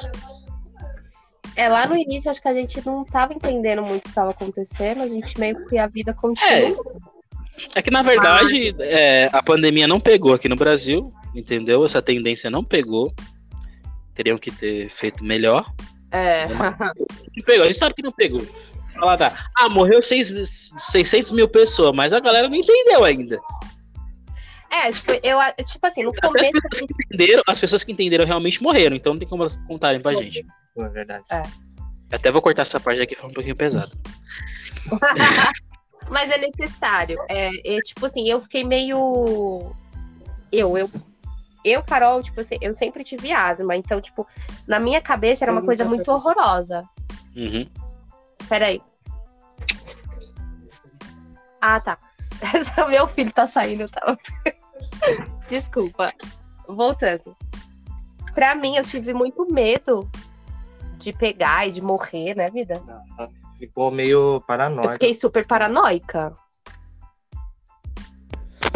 É, 1.56 1.68
lá 1.70 1.88
no 1.88 1.98
início 1.98 2.30
acho 2.30 2.42
que 2.42 2.48
a 2.48 2.54
gente 2.54 2.86
não 2.86 3.04
tava 3.04 3.34
entendendo 3.34 3.82
muito 3.82 4.06
o 4.06 4.10
que 4.10 4.13
tava 4.13 4.32
acontecendo, 4.32 5.02
a 5.02 5.08
gente 5.08 5.40
meio 5.40 5.66
que 5.68 5.78
a 5.78 5.88
vida 5.88 6.13
continua. 6.13 6.78
É 7.74 7.82
que, 7.82 7.90
na 7.90 8.04
verdade, 8.04 8.74
é, 8.82 9.30
a 9.34 9.42
pandemia 9.42 9.88
não 9.88 10.00
pegou 10.00 10.34
aqui 10.34 10.48
no 10.48 10.56
Brasil, 10.56 11.12
entendeu? 11.34 11.84
Essa 11.84 12.02
tendência 12.02 12.50
não 12.50 12.63
pegou. 12.63 13.12
Teriam 14.13 14.38
que 14.38 14.52
ter 14.52 14.90
feito 14.90 15.24
melhor. 15.24 15.66
É. 16.12 16.48
Não 16.48 17.43
pegou, 17.46 17.63
a 17.63 17.67
gente 17.67 17.78
sabe 17.78 17.96
que 17.96 18.02
não 18.02 18.12
pegou. 18.12 18.46
Fala, 19.00 19.17
tá. 19.17 19.50
Ah, 19.56 19.70
morreu 19.70 20.02
seis, 20.02 20.72
600 20.78 21.31
mil 21.31 21.48
pessoas, 21.48 21.94
mas 21.96 22.13
a 22.13 22.19
galera 22.19 22.48
não 22.48 22.56
entendeu 22.56 23.04
ainda. 23.04 23.40
É, 24.69 24.92
tipo, 24.92 25.12
eu, 25.23 25.40
tipo 25.65 25.88
assim, 25.88 26.04
no 26.04 26.10
Até 26.10 26.27
as 26.27 26.34
começo 26.34 26.58
a 26.58 26.62
pessoas 26.62 26.79
gente 26.79 26.94
que 26.94 27.06
entenderam, 27.06 27.44
as 27.48 27.60
pessoas 27.60 27.84
que 27.84 27.92
entenderam 27.92 28.25
realmente 28.25 28.62
morreram, 28.62 28.96
então 28.96 29.13
não 29.13 29.19
tem 29.19 29.27
como 29.27 29.44
elas 29.44 29.58
contarem 29.67 30.02
pra 30.02 30.13
gente. 30.13 30.46
É 30.77 30.90
verdade. 30.90 31.23
Até 32.12 32.31
vou 32.31 32.42
cortar 32.42 32.63
essa 32.63 32.79
parte 32.79 33.02
aqui, 33.02 33.15
foi 33.15 33.29
um 33.29 33.34
pouquinho 33.34 33.56
pesado. 33.56 33.92
Mas 36.10 36.29
é 36.29 36.38
necessário. 36.38 37.17
É, 37.29 37.77
é, 37.77 37.81
tipo 37.81 38.06
assim, 38.06 38.29
eu 38.29 38.42
fiquei 38.42 38.63
meio. 38.63 39.75
Eu, 40.52 40.77
eu. 40.77 40.90
Eu, 41.68 41.84
Carol, 41.84 42.24
tipo 42.24 42.40
assim, 42.40 42.58
eu 42.62 42.74
sempre 42.74 43.04
tive 43.04 43.32
asma. 43.32 43.76
Então, 43.76 44.00
tipo, 44.00 44.26
na 44.68 44.80
minha 44.80 45.02
cabeça 45.02 45.46
era 45.46 45.52
uma 45.52 45.62
coisa 45.62 45.84
muito 45.86 46.10
horrorosa. 46.12 46.84
Uhum. 47.36 47.70
Peraí. 48.48 48.82
Ah, 51.62 51.80
tá. 51.80 51.98
Meu 52.90 53.08
filho 53.08 53.32
tá 53.32 53.48
saindo, 53.48 53.90
tá? 53.90 54.18
Desculpa. 55.50 56.13
Voltando. 56.68 57.36
Pra 58.34 58.56
mim, 58.56 58.76
eu 58.78 58.84
tive 58.84 59.13
muito 59.13 59.52
medo 59.52 60.10
de 60.98 61.12
pegar 61.12 61.68
e 61.68 61.72
de 61.72 61.82
morrer, 61.82 62.36
né, 62.36 62.50
vida? 62.50 62.82
Ficou 63.58 63.90
meio 63.90 64.36
Eu 64.36 64.42
paranoico. 64.42 64.94
fiquei 64.94 65.13
super 65.13 65.46
paranoica. 65.46 66.32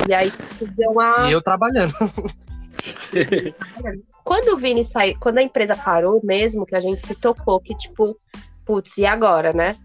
E 0.08 0.14
aí, 0.14 0.32
tipo, 0.32 0.68
deu 0.72 0.92
uma. 0.92 1.30
E 1.30 1.32
eu 1.32 1.42
trabalhando. 1.42 1.94
quando 4.24 4.54
o 4.54 4.58
Vini 4.58 4.84
saiu, 4.84 5.18
quando 5.20 5.40
a 5.40 5.44
empresa 5.44 5.76
parou 5.76 6.22
mesmo, 6.24 6.66
que 6.66 6.76
a 6.76 6.80
gente 6.80 7.02
se 7.02 7.16
tocou, 7.16 7.60
que 7.60 7.76
tipo, 7.76 8.18
putz, 8.66 8.98
e 8.98 9.06
agora, 9.06 9.54
né? 9.54 9.78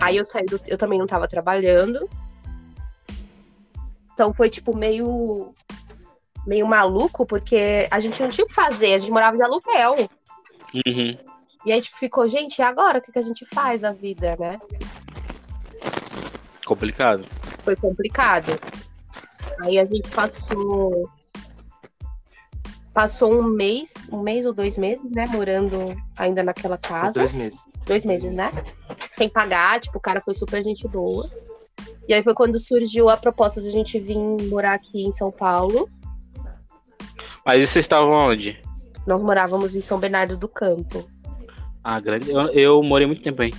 Aí 0.00 0.16
eu 0.16 0.24
saí 0.24 0.46
do, 0.46 0.60
eu 0.66 0.78
também 0.78 0.98
não 0.98 1.06
tava 1.06 1.28
trabalhando. 1.28 2.08
Então 4.12 4.32
foi 4.32 4.48
tipo 4.48 4.76
meio 4.76 5.52
meio 6.46 6.66
maluco, 6.66 7.26
porque 7.26 7.88
a 7.90 7.98
gente 7.98 8.22
não 8.22 8.28
tinha 8.28 8.44
o 8.44 8.48
que 8.48 8.54
fazer, 8.54 8.94
a 8.94 8.98
gente 8.98 9.10
morava 9.10 9.36
de 9.36 9.42
aluguel. 9.42 10.08
Uhum. 10.86 11.16
E 11.64 11.72
aí, 11.72 11.80
tipo, 11.80 11.96
ficou, 11.96 12.28
gente, 12.28 12.58
e 12.58 12.62
agora? 12.62 12.98
O 12.98 13.00
que, 13.00 13.10
que 13.10 13.18
a 13.18 13.22
gente 13.22 13.46
faz 13.46 13.80
na 13.80 13.92
vida, 13.92 14.36
né? 14.36 14.60
Complicado. 16.66 17.24
Foi 17.64 17.74
complicado. 17.74 18.58
Aí 19.60 19.78
a 19.78 19.84
gente 19.84 20.10
passou. 20.10 21.08
Passou 22.94 23.32
um 23.34 23.42
mês, 23.42 23.92
um 24.12 24.22
mês 24.22 24.46
ou 24.46 24.54
dois 24.54 24.78
meses, 24.78 25.10
né? 25.12 25.26
Morando 25.26 25.76
ainda 26.16 26.42
naquela 26.44 26.78
casa. 26.78 27.18
Dois 27.18 27.32
meses. 27.32 27.60
Dois 27.84 28.04
meses, 28.06 28.32
né? 28.32 28.52
Sem 29.10 29.28
pagar, 29.28 29.80
tipo, 29.80 29.98
o 29.98 30.00
cara 30.00 30.20
foi 30.20 30.32
super 30.32 30.62
gente 30.62 30.86
boa. 30.86 31.28
E 32.06 32.14
aí 32.14 32.22
foi 32.22 32.34
quando 32.34 32.56
surgiu 32.58 33.08
a 33.08 33.16
proposta 33.16 33.60
de 33.60 33.68
a 33.68 33.72
gente 33.72 33.98
vir 33.98 34.16
morar 34.48 34.74
aqui 34.74 35.04
em 35.04 35.12
São 35.12 35.32
Paulo. 35.32 35.88
Mas 37.44 37.68
vocês 37.68 37.84
estavam 37.84 38.12
onde? 38.12 38.62
Nós 39.06 39.22
morávamos 39.22 39.74
em 39.74 39.80
São 39.80 39.98
Bernardo 39.98 40.36
do 40.36 40.48
Campo, 40.48 41.04
Ah, 41.82 41.98
grande. 42.00 42.30
Eu, 42.30 42.40
eu 42.52 42.82
morei 42.82 43.06
muito 43.06 43.22
tempo 43.22 43.42
aí. 43.42 43.52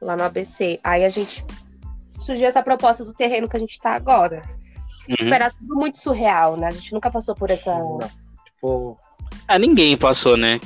lá 0.00 0.16
no 0.16 0.22
ABC. 0.22 0.78
Aí 0.84 1.04
a 1.04 1.08
gente. 1.08 1.44
Surgiu 2.20 2.46
essa 2.46 2.62
proposta 2.62 3.04
do 3.04 3.12
terreno 3.14 3.48
que 3.48 3.56
a 3.56 3.60
gente 3.60 3.78
tá 3.80 3.90
agora. 3.94 4.42
Tipo, 5.06 5.24
Uhum. 5.24 5.34
era 5.34 5.50
tudo 5.50 5.74
muito 5.76 5.98
surreal, 5.98 6.56
né? 6.56 6.68
A 6.68 6.70
gente 6.70 6.92
nunca 6.92 7.10
passou 7.10 7.34
por 7.34 7.50
essa. 7.50 7.72
Tipo, 8.44 8.98
Ah, 9.48 9.58
ninguém 9.58 9.96
passou, 9.96 10.36
né? 10.36 10.60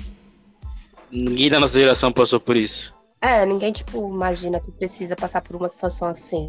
Ninguém 1.11 1.51
da 1.51 1.61
nossa 1.61 1.79
geração 1.79 2.11
passou 2.13 2.41
por 2.41 2.57
isso. 2.57 2.95
É, 3.21 3.47
ninguém, 3.47 3.73
tipo, 3.73 4.09
imagina 4.13 4.61
que 4.61 4.71
precisa 4.73 5.15
passar 5.17 5.41
por 5.41 5.57
uma 5.57 5.69
situação 5.69 6.09
assim. 6.09 6.47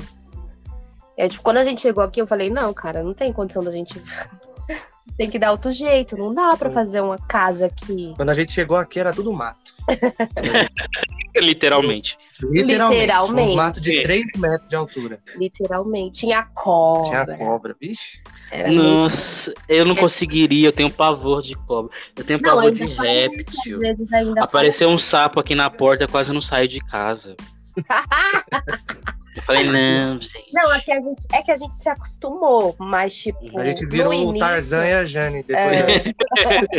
É, 1.18 1.30
tipo, 1.30 1.44
quando 1.44 1.58
a 1.58 1.64
gente 1.64 1.82
chegou 1.82 2.04
aqui, 2.04 2.20
eu 2.22 2.28
falei, 2.28 2.50
não, 2.50 2.74
cara, 2.74 3.02
não 3.04 3.14
tem 3.14 3.32
condição 3.32 3.64
da 3.64 3.72
gente. 3.72 3.94
tem 5.18 5.30
que 5.30 5.40
dar 5.40 5.52
outro 5.52 5.72
jeito, 5.72 6.18
não 6.18 6.34
dá 6.34 6.58
pra 6.58 6.70
fazer 6.70 7.00
uma 7.02 7.18
casa 7.18 7.68
aqui. 7.68 8.14
quando 8.18 8.30
a 8.30 8.34
gente 8.34 8.52
chegou 8.52 8.76
aqui 8.76 9.00
era 9.00 9.14
tudo 9.14 9.32
mato. 9.32 9.74
Literalmente. 11.36 12.18
Literalmente. 12.42 13.02
Literalmente. 13.02 13.50
Uns 13.50 13.56
matos 13.56 13.84
de 13.84 13.92
Sim. 13.92 14.04
3 14.04 14.26
metros 14.38 14.70
de 14.70 14.76
altura. 14.76 15.20
Literalmente. 15.36 16.20
Tinha 16.20 16.44
cobra. 16.54 17.26
Tinha 17.26 17.38
cobra, 17.38 17.76
vixe. 17.80 18.22
Era 18.52 18.68
muito- 18.68 18.84
Nossa, 18.84 19.54
eu 19.68 19.86
não 19.86 19.96
conseguiria, 19.96 20.68
eu 20.68 20.72
tenho 20.72 20.92
pavor 20.92 21.42
de 21.42 21.56
cobra. 21.56 21.92
Eu 22.16 22.24
tenho 22.24 22.40
Não, 22.42 22.50
pavor 22.50 22.64
ainda 22.66 22.86
de 22.86 22.94
réptil. 22.94 23.76
Às 23.76 23.80
vezes 23.80 24.14
ainda 24.14 24.44
Apareceu 24.44 24.90
um 24.90 24.98
sapo 24.98 25.40
aqui 25.40 25.56
na 25.56 25.70
porta, 25.70 26.04
eu 26.04 26.10
quase 26.10 26.32
não 26.32 26.42
saio 26.42 26.68
de 26.68 26.80
casa. 26.80 27.36
Eu 29.36 29.42
falei, 29.44 29.66
não, 29.66 30.14
gente. 30.22 30.50
Não, 30.54 30.72
é 30.74 30.80
que, 30.80 30.92
a 30.94 31.02
gente, 31.02 31.28
é 31.34 31.42
que 31.42 31.52
a 31.52 31.58
gente 31.58 31.74
se 31.74 31.90
acostumou, 31.90 32.74
mas, 32.80 33.14
tipo. 33.14 33.60
A 33.60 33.66
gente 33.66 33.86
virou 33.86 34.14
no 34.14 34.18
o 34.18 34.30
início, 34.30 34.40
Tarzan 34.40 34.88
e 34.88 34.94
a 34.94 35.06
Jane 35.06 35.44
depois. 35.44 35.76
É. 35.76 36.14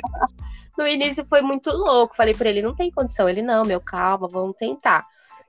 no 0.79 0.87
início 0.89 1.23
foi 1.27 1.43
muito 1.43 1.71
louco. 1.71 2.17
Falei 2.17 2.33
pra 2.33 2.49
ele, 2.49 2.63
não 2.63 2.75
tem 2.75 2.91
condição. 2.91 3.29
Ele, 3.29 3.43
não, 3.43 3.63
meu, 3.63 3.79
calma, 3.79 4.27
vamos 4.27 4.57
tentar. 4.57 5.05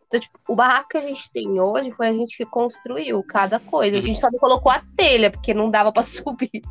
Então, 0.08 0.20
tipo, 0.20 0.40
o 0.48 0.56
barraco 0.56 0.90
que 0.90 0.98
a 0.98 1.02
gente 1.02 1.32
tem 1.32 1.60
hoje 1.60 1.92
foi 1.92 2.08
a 2.08 2.14
gente 2.14 2.38
que 2.38 2.46
construiu 2.46 3.22
cada 3.24 3.60
coisa. 3.60 3.98
A 3.98 4.02
gente 4.02 4.20
só 4.20 4.30
não 4.32 4.40
colocou 4.40 4.72
a 4.72 4.82
telha, 4.96 5.30
porque 5.30 5.54
não 5.54 5.70
dava 5.70 5.92
pra 5.92 6.04
subir. 6.04 6.62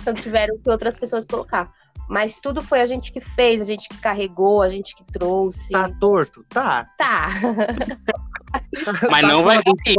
Então 0.00 0.14
tiveram 0.14 0.56
que 0.58 0.70
outras 0.70 0.98
pessoas 0.98 1.26
colocar. 1.26 1.72
Mas 2.08 2.40
tudo 2.40 2.62
foi 2.62 2.80
a 2.80 2.86
gente 2.86 3.12
que 3.12 3.20
fez, 3.20 3.60
a 3.60 3.64
gente 3.64 3.88
que 3.88 3.98
carregou, 3.98 4.62
a 4.62 4.68
gente 4.68 4.94
que 4.94 5.04
trouxe. 5.04 5.72
Tá 5.72 5.90
torto? 6.00 6.42
Tá. 6.48 6.88
Tá. 6.96 7.28
Mas 9.10 9.20
Tá 9.20 9.28
não 9.28 9.42
vai 9.42 9.62
cair. 9.62 9.96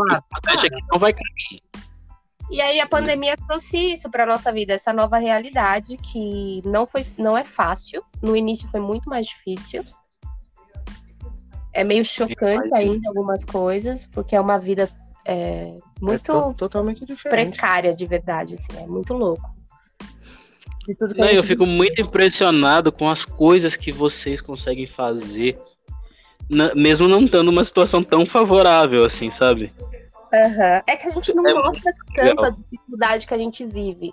é 0.66 0.70
não 0.92 0.98
vai 0.98 1.14
cair. 1.14 1.62
E 2.52 2.62
aí 2.62 2.80
a 2.80 2.88
pandemia 2.88 3.38
trouxe 3.48 3.94
isso 3.94 4.10
para 4.10 4.26
nossa 4.26 4.52
vida, 4.52 4.74
essa 4.74 4.92
nova 4.92 5.20
realidade 5.20 5.98
que 5.98 6.64
não 6.66 6.88
foi, 6.88 7.06
não 7.16 7.38
é 7.38 7.44
fácil. 7.44 8.04
No 8.24 8.36
início 8.36 8.68
foi 8.70 8.80
muito 8.80 9.08
mais 9.08 9.28
difícil. 9.28 9.86
É 11.80 11.84
meio 11.86 12.04
chocante 12.04 12.74
ainda 12.76 13.08
algumas 13.08 13.46
coisas, 13.46 14.06
porque 14.06 14.36
é 14.36 14.42
uma 14.42 14.60
vida 14.60 14.90
é, 15.26 15.78
muito 16.02 16.30
É 16.32 16.36
to- 16.42 16.54
totalmente 16.56 17.06
diferente. 17.06 17.52
precária 17.52 17.94
de 17.96 18.06
verdade, 18.06 18.56
assim, 18.56 18.84
é 18.84 18.86
muito 18.86 19.14
louco. 19.14 19.50
De 20.86 20.94
tudo 20.96 21.14
que 21.14 21.22
Não, 21.22 21.28
eu 21.28 21.42
fico 21.42 21.66
muito 21.66 22.02
impressionado 22.02 22.92
com 22.92 23.10
as 23.10 23.24
coisas 23.24 23.78
que 23.78 23.94
vocês 23.94 24.42
conseguem 24.42 24.88
fazer, 24.88 25.58
na- 26.50 26.76
mesmo 26.76 27.08
não 27.08 27.24
estando 27.24 27.46
numa 27.50 27.64
situação 27.64 28.04
tão 28.04 28.26
favorável 28.26 29.06
assim, 29.06 29.32
sabe? 29.32 29.72
Aham. 30.34 30.82
É 30.86 30.96
que 30.98 31.08
a 31.08 31.10
gente 31.10 31.34
não 31.34 31.48
É 31.48 31.54
mostra 31.54 31.94
tanto 32.14 32.26
legal. 32.28 32.46
a 32.46 32.50
dificuldade 32.50 33.26
que 33.26 33.34
a 33.34 33.38
gente 33.38 33.66
vive. 33.66 34.12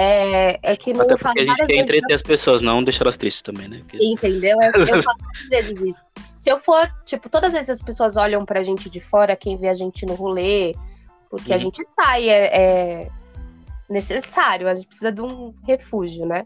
É, 0.00 0.58
é 0.62 0.76
que 0.76 0.92
não 0.92 1.00
Até 1.02 1.16
falo 1.16 1.34
porque 1.34 1.50
a 1.50 1.54
gente 1.56 1.66
quer 1.66 1.76
entreter 1.82 2.14
as 2.14 2.22
pessoas, 2.22 2.62
não 2.62 2.84
deixar 2.84 3.02
elas 3.04 3.16
tristes 3.16 3.42
também, 3.42 3.66
né? 3.66 3.78
Porque- 3.80 3.98
Entendeu? 4.00 4.56
Eu, 4.62 4.86
eu 4.86 4.86
falo 5.02 5.18
várias 5.18 5.48
vezes 5.48 5.80
isso. 5.82 6.04
Se 6.36 6.48
eu 6.48 6.60
for, 6.60 6.88
tipo, 7.04 7.28
todas 7.28 7.48
as 7.48 7.54
vezes 7.66 7.70
as 7.70 7.82
pessoas 7.82 8.16
olham 8.16 8.44
pra 8.44 8.62
gente 8.62 8.88
de 8.88 9.00
fora, 9.00 9.34
quem 9.34 9.56
vê 9.56 9.68
a 9.68 9.74
gente 9.74 10.06
no 10.06 10.14
rolê, 10.14 10.72
porque 11.28 11.52
a 11.52 11.56
Uhum. 11.56 11.62
gente 11.62 11.84
sai, 11.84 12.28
é, 12.28 12.56
é 12.56 13.08
necessário, 13.90 14.68
a 14.68 14.74
gente 14.76 14.86
precisa 14.86 15.10
de 15.10 15.20
um 15.20 15.52
refúgio, 15.66 16.26
né? 16.26 16.44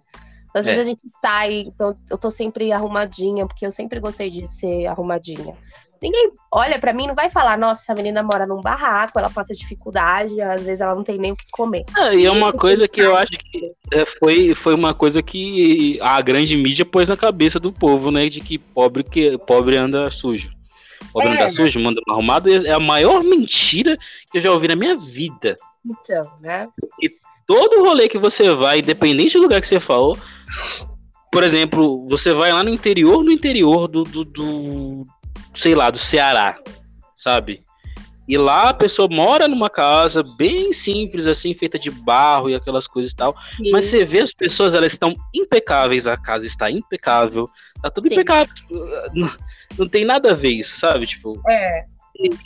Então, 0.49 0.61
Às 0.61 0.67
É. 0.67 0.71
vezes 0.71 0.85
a 0.85 0.89
gente 0.89 1.09
sai, 1.09 1.61
então 1.67 1.95
eu 2.11 2.17
tô 2.19 2.31
sempre 2.31 2.73
arrumadinha, 2.73 3.47
porque 3.47 3.67
eu 3.67 3.73
sempre 3.73 4.01
gostei 4.01 4.31
de 4.31 4.47
ser 4.47 4.87
arrumadinha. 4.87 5.55
Ninguém 6.03 6.33
olha 6.51 6.81
pra 6.81 6.93
mim 6.93 7.05
e 7.05 7.07
não 7.07 7.15
vai 7.15 7.31
falar, 7.31 7.57
nossa, 7.57 7.83
essa 7.83 7.95
menina 7.95 8.25
mora 8.25 8.45
num 8.45 8.61
barraco, 8.61 9.19
ela 9.21 9.31
passa 9.31 9.55
dificuldade, 9.55 10.41
às 10.41 10.65
vezes 10.65 10.81
ela 10.81 10.97
não 10.97 11.05
tem 11.05 11.17
nem 11.17 11.31
o 11.31 11.37
que 11.37 11.47
comer. 11.53 11.85
Ah, 11.97 12.13
e 12.13 12.27
é 12.27 12.31
uma 12.31 12.53
coisa 12.53 12.89
que 12.89 13.01
eu 13.01 13.15
acho 13.17 13.31
que 13.31 13.73
é, 13.93 14.05
foi, 14.05 14.53
foi 14.53 14.75
uma 14.75 14.93
coisa 14.93 15.23
que 15.23 16.01
a 16.03 16.21
grande 16.21 16.57
mídia 16.57 16.85
pôs 16.85 17.09
na 17.09 17.17
cabeça 17.17 17.61
do 17.61 17.73
povo, 17.73 18.11
né? 18.11 18.29
De 18.29 18.41
que 18.41 18.59
pobre, 18.59 19.05
que, 19.05 19.39
pobre 19.39 19.77
anda 19.77 20.11
sujo. 20.11 20.51
Pobre 21.13 21.29
É. 21.29 21.33
anda 21.35 21.49
sujo, 21.49 21.79
manda 21.79 22.01
arrumado. 22.09 22.51
É 22.53 22.73
a 22.73 22.81
maior 22.81 23.23
mentira 23.23 23.97
que 24.31 24.39
eu 24.39 24.43
já 24.43 24.51
ouvi 24.51 24.67
na 24.67 24.77
minha 24.77 24.97
vida. 24.97 25.55
Então, 25.87 26.33
né? 26.41 26.67
Todo 27.47 27.85
rolê 27.85 28.09
que 28.09 28.19
você 28.19 28.53
vai, 28.55 28.81
independente 28.81 29.35
do 29.35 29.43
lugar 29.43 29.61
que 29.61 29.67
você 29.67 29.79
falou, 29.79 30.17
por 31.31 31.43
exemplo, 31.43 32.09
você 32.09 32.33
vai 32.33 32.53
lá 32.53 32.65
no 32.65 32.71
interior, 32.71 33.23
no 33.23 33.31
interior 33.31 33.89
do, 33.89 34.05
do, 34.05 34.25
do 34.25 35.07
sei 35.55 35.75
lá, 35.75 35.91
do 35.91 35.99
Ceará, 35.99 36.59
sabe? 37.17 37.63
E 38.29 38.39
lá 38.39 38.71
a 38.71 38.75
pessoa 38.75 39.09
mora 39.11 39.49
numa 39.49 39.69
casa 39.69 40.23
bem 40.23 40.73
simples, 40.73 41.27
assim, 41.27 41.55
feita 41.55 41.79
de 41.79 41.91
barro 41.91 42.49
e 42.49 42.55
aquelas 42.55 42.87
coisas 42.87 43.13
e 43.13 43.17
tal. 43.17 43.33
Sim. 43.33 43.71
Mas 43.73 43.87
você 43.87 44.05
vê 44.05 44.21
as 44.21 44.33
pessoas, 44.33 44.75
elas 44.75 44.93
estão 44.93 45.15
impecáveis, 45.35 46.07
a 46.07 46.17
casa 46.17 46.47
está 46.47 46.71
impecável, 46.71 47.51
tá 47.83 47.91
tudo 47.91 48.09
Sim. 48.09 48.15
impecável. 48.15 48.55
Não, 49.13 49.33
não 49.77 49.89
tem 49.89 50.05
nada 50.05 50.31
a 50.31 50.35
ver 50.35 50.51
isso, 50.51 50.79
sabe? 50.79 51.07
Tipo, 51.07 51.41
É, 51.51 51.83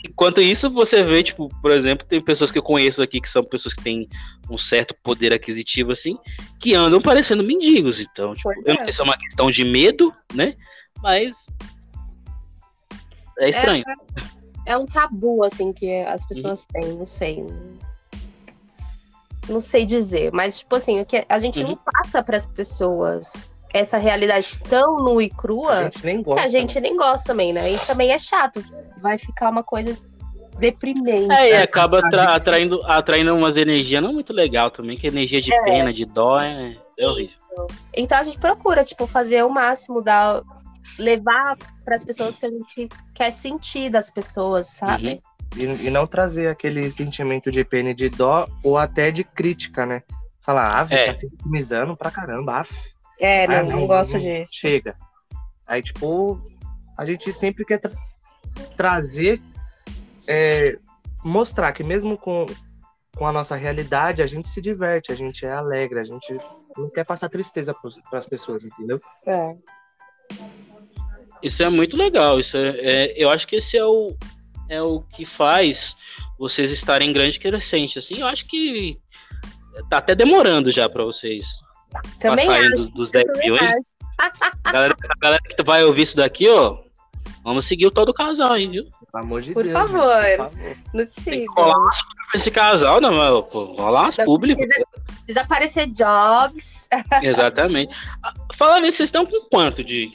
enquanto 0.05 0.41
isso, 0.41 0.69
você 0.69 1.03
vê, 1.03 1.23
tipo, 1.23 1.49
por 1.61 1.71
exemplo, 1.71 2.07
tem 2.07 2.21
pessoas 2.21 2.51
que 2.51 2.57
eu 2.57 2.63
conheço 2.63 3.03
aqui 3.03 3.21
que 3.21 3.29
são 3.29 3.43
pessoas 3.43 3.73
que 3.73 3.83
têm 3.83 4.09
um 4.49 4.57
certo 4.57 4.95
poder 5.03 5.31
aquisitivo, 5.31 5.91
assim, 5.91 6.17
que 6.59 6.73
andam 6.73 7.01
parecendo 7.01 7.43
mendigos. 7.43 7.99
Então, 7.99 8.35
tipo, 8.35 8.49
eu 8.65 8.73
é. 8.73 8.77
não 8.77 8.83
sei 8.83 8.93
se 8.93 9.01
é 9.01 9.03
uma 9.03 9.17
questão 9.17 9.51
de 9.51 9.63
medo, 9.63 10.13
né? 10.33 10.55
Mas. 11.01 11.47
É 13.39 13.49
estranho. 13.49 13.83
é 14.65 14.77
um 14.77 14.85
tabu, 14.85 15.43
assim, 15.43 15.71
que 15.71 16.01
as 16.03 16.25
pessoas 16.25 16.65
têm, 16.65 16.93
não 16.93 17.05
sei. 17.05 17.43
Não 19.47 19.61
sei 19.61 19.85
dizer, 19.85 20.31
mas, 20.33 20.59
tipo 20.59 20.75
assim, 20.75 21.05
a 21.29 21.39
gente 21.39 21.63
não 21.63 21.69
Uhum. 21.71 21.77
passa 21.93 22.21
para 22.21 22.35
as 22.35 22.45
pessoas 22.45 23.49
essa 23.73 23.97
realidade 23.97 24.59
tão 24.61 25.01
nua 25.03 25.23
e 25.23 25.31
A 25.33 25.37
crua 25.37 25.83
gente 25.83 26.05
nem 26.05 26.21
gosta. 26.21 26.41
a 26.45 26.47
gente 26.49 26.79
nem 26.81 26.97
gosta 26.97 27.27
também, 27.27 27.53
né? 27.53 27.71
E 27.71 27.79
também 27.79 28.11
é 28.11 28.19
chato, 28.19 28.63
vai 29.01 29.17
ficar 29.17 29.49
uma 29.49 29.63
coisa 29.63 29.97
deprimente. 30.59 31.31
É, 31.31 31.49
e 31.49 31.53
É, 31.53 31.61
acaba 31.61 31.97
a 31.97 32.07
atra- 32.07 32.35
atraindo, 32.35 32.81
atraindo 32.85 33.33
umas 33.35 33.55
energias 33.55 34.01
não 34.01 34.11
muito 34.11 34.33
legal 34.33 34.69
também, 34.69 34.97
que 34.97 35.07
energia 35.07 35.41
de 35.41 35.51
pena, 35.63 35.93
de 35.93 36.03
dó 36.05 36.39
é, 36.39 36.75
é. 36.99 37.21
Isso. 37.21 37.47
Então 37.95 38.17
a 38.17 38.23
gente 38.23 38.39
procura, 38.39 38.83
tipo, 38.83 39.05
fazer 39.07 39.43
o 39.45 39.49
máximo, 39.49 40.01
dar, 40.01 40.41
levar 40.97 41.57
para 41.85 41.95
as 41.95 42.03
pessoas 42.05 42.37
que 42.37 42.45
a 42.45 42.49
gente 42.49 42.89
quer 43.13 43.31
sentir 43.31 43.89
das 43.89 44.09
pessoas, 44.09 44.67
sabe? 44.67 45.19
Uhum. 45.55 45.75
E, 45.75 45.87
e 45.87 45.89
não 45.89 46.05
trazer 46.05 46.47
aquele 46.49 46.89
sentimento 46.91 47.51
de 47.51 47.63
pena 47.63 47.89
e 47.91 47.93
de 47.93 48.09
dó 48.09 48.47
ou 48.63 48.77
até 48.77 49.11
de 49.11 49.23
crítica, 49.23 49.85
né? 49.85 50.01
Falar, 50.41 50.81
ah, 50.81 50.87
É. 50.93 51.07
tá 51.07 51.13
se 51.15 51.29
vitimizando 51.29 51.95
pra 51.95 52.11
caramba, 52.11 52.61
ah, 52.61 52.65
É, 53.19 53.47
não, 53.47 53.55
ah, 53.55 53.63
não, 53.63 53.87
gosto 53.87 54.19
disso. 54.19 54.51
Chega. 54.53 54.95
Aí, 55.65 55.81
tipo, 55.81 56.41
a 56.97 57.05
gente 57.05 57.31
sempre 57.33 57.65
quer 57.65 57.79
tra- 57.79 57.91
trazer, 58.75 59.41
é, 60.27 60.77
mostrar 61.23 61.71
que 61.73 61.83
mesmo 61.83 62.17
com 62.17 62.45
com 63.15 63.25
a 63.25 63.31
nossa 63.31 63.55
realidade, 63.55 64.21
a 64.21 64.27
gente 64.27 64.47
se 64.47 64.61
diverte, 64.61 65.11
a 65.11 65.15
gente 65.15 65.43
é 65.43 65.51
alegre, 65.51 65.99
a 65.99 66.03
gente 66.03 66.37
não 66.77 66.87
quer 66.87 67.03
passar 67.03 67.27
tristeza 67.29 67.73
para 67.73 68.19
as 68.19 68.27
pessoas, 68.27 68.63
entendeu? 68.63 69.01
É. 69.25 69.55
Isso 71.43 71.61
é 71.63 71.69
muito 71.69 71.95
legal. 71.97 72.39
Isso 72.39 72.57
é, 72.57 72.69
é, 72.79 73.13
eu 73.15 73.29
acho 73.29 73.47
que 73.47 73.57
esse 73.57 73.77
é 73.77 73.85
o, 73.85 74.15
é 74.69 74.81
o 74.81 75.01
que 75.01 75.25
faz 75.25 75.95
vocês 76.39 76.71
estarem 76.71 77.13
grande 77.13 77.39
crescente. 77.39 77.99
Assim, 77.99 78.19
eu 78.19 78.27
acho 78.27 78.45
que 78.47 78.97
tá 79.89 79.97
até 79.97 80.15
demorando 80.15 80.71
já 80.71 80.89
para 80.89 81.03
vocês 81.03 81.45
Também 82.19 82.45
passarem 82.47 82.67
acho, 82.67 82.75
dos, 82.75 82.89
dos 82.89 83.11
10 83.11 83.25
também 83.25 83.51
mil. 83.51 83.55
hein? 83.55 83.67
acho. 83.67 84.51
A 84.65 84.71
galera, 84.71 84.95
a 85.03 85.19
galera 85.21 85.41
que 85.43 85.63
vai 85.63 85.83
ouvir 85.83 86.01
isso 86.03 86.17
daqui, 86.17 86.47
ó, 86.49 86.77
vamos 87.43 87.65
seguir 87.65 87.85
o 87.87 87.91
todo 87.91 88.13
casal 88.13 88.53
aí, 88.53 88.67
viu? 88.67 88.85
Pelo 89.11 89.23
amor 89.23 89.41
de 89.41 89.53
Por 89.53 89.63
Deus. 89.63 89.73
favor. 89.73 90.21
gente, 90.23 90.37
por 90.37 90.45
favor. 90.51 90.77
Nos 90.93 91.13
que 91.15 91.21
sigam. 91.21 91.53
rolar 91.55 91.77
umas 91.77 92.01
publi 92.01 92.15
pra 92.31 92.39
esse 92.39 92.51
casal, 92.51 92.99
não, 93.01 93.13
mas, 93.13 93.51
pô, 93.51 93.65
rolar 93.79 94.01
umas 94.03 94.17
Não 94.17 94.25
publi. 94.25 94.55
precisa, 94.55 94.85
precisa 95.15 95.41
aparecer 95.41 95.87
jobs. 95.87 96.87
Exatamente. 97.23 97.95
Ah, 98.23 98.33
Falando 98.53 98.81
nisso, 98.83 98.97
vocês 98.97 99.07
estão 99.07 99.25
com 99.25 99.39
quanto 99.49 99.83
de, 99.83 100.11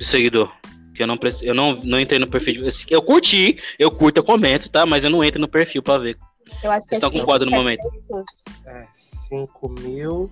de 0.00 0.06
seguidor? 0.06 0.50
Que 0.94 1.02
eu 1.02 1.06
não, 1.06 1.18
eu 1.42 1.54
não, 1.54 1.74
não 1.84 2.00
entrei 2.00 2.18
no 2.18 2.26
perfil. 2.26 2.54
de- 2.54 2.86
Eu 2.90 3.00
curti, 3.02 3.56
eu 3.78 3.90
curto, 3.90 4.16
eu 4.16 4.24
comento, 4.24 4.68
tá? 4.70 4.84
Mas 4.84 5.04
eu 5.04 5.10
não 5.10 5.22
entro 5.22 5.40
no 5.40 5.46
perfil 5.46 5.82
pra 5.82 5.98
ver. 5.98 6.18
Eu 6.62 6.70
acho 6.72 6.86
que 6.88 6.94
Vocês 6.96 7.02
é 7.02 7.06
estão 7.06 7.20
com 7.20 7.24
quanto 7.24 7.44
no 7.44 7.52
momento? 7.52 7.80
5.700. 8.10 8.66
É, 8.66 8.86
5 8.92 9.68
mil. 9.80 10.30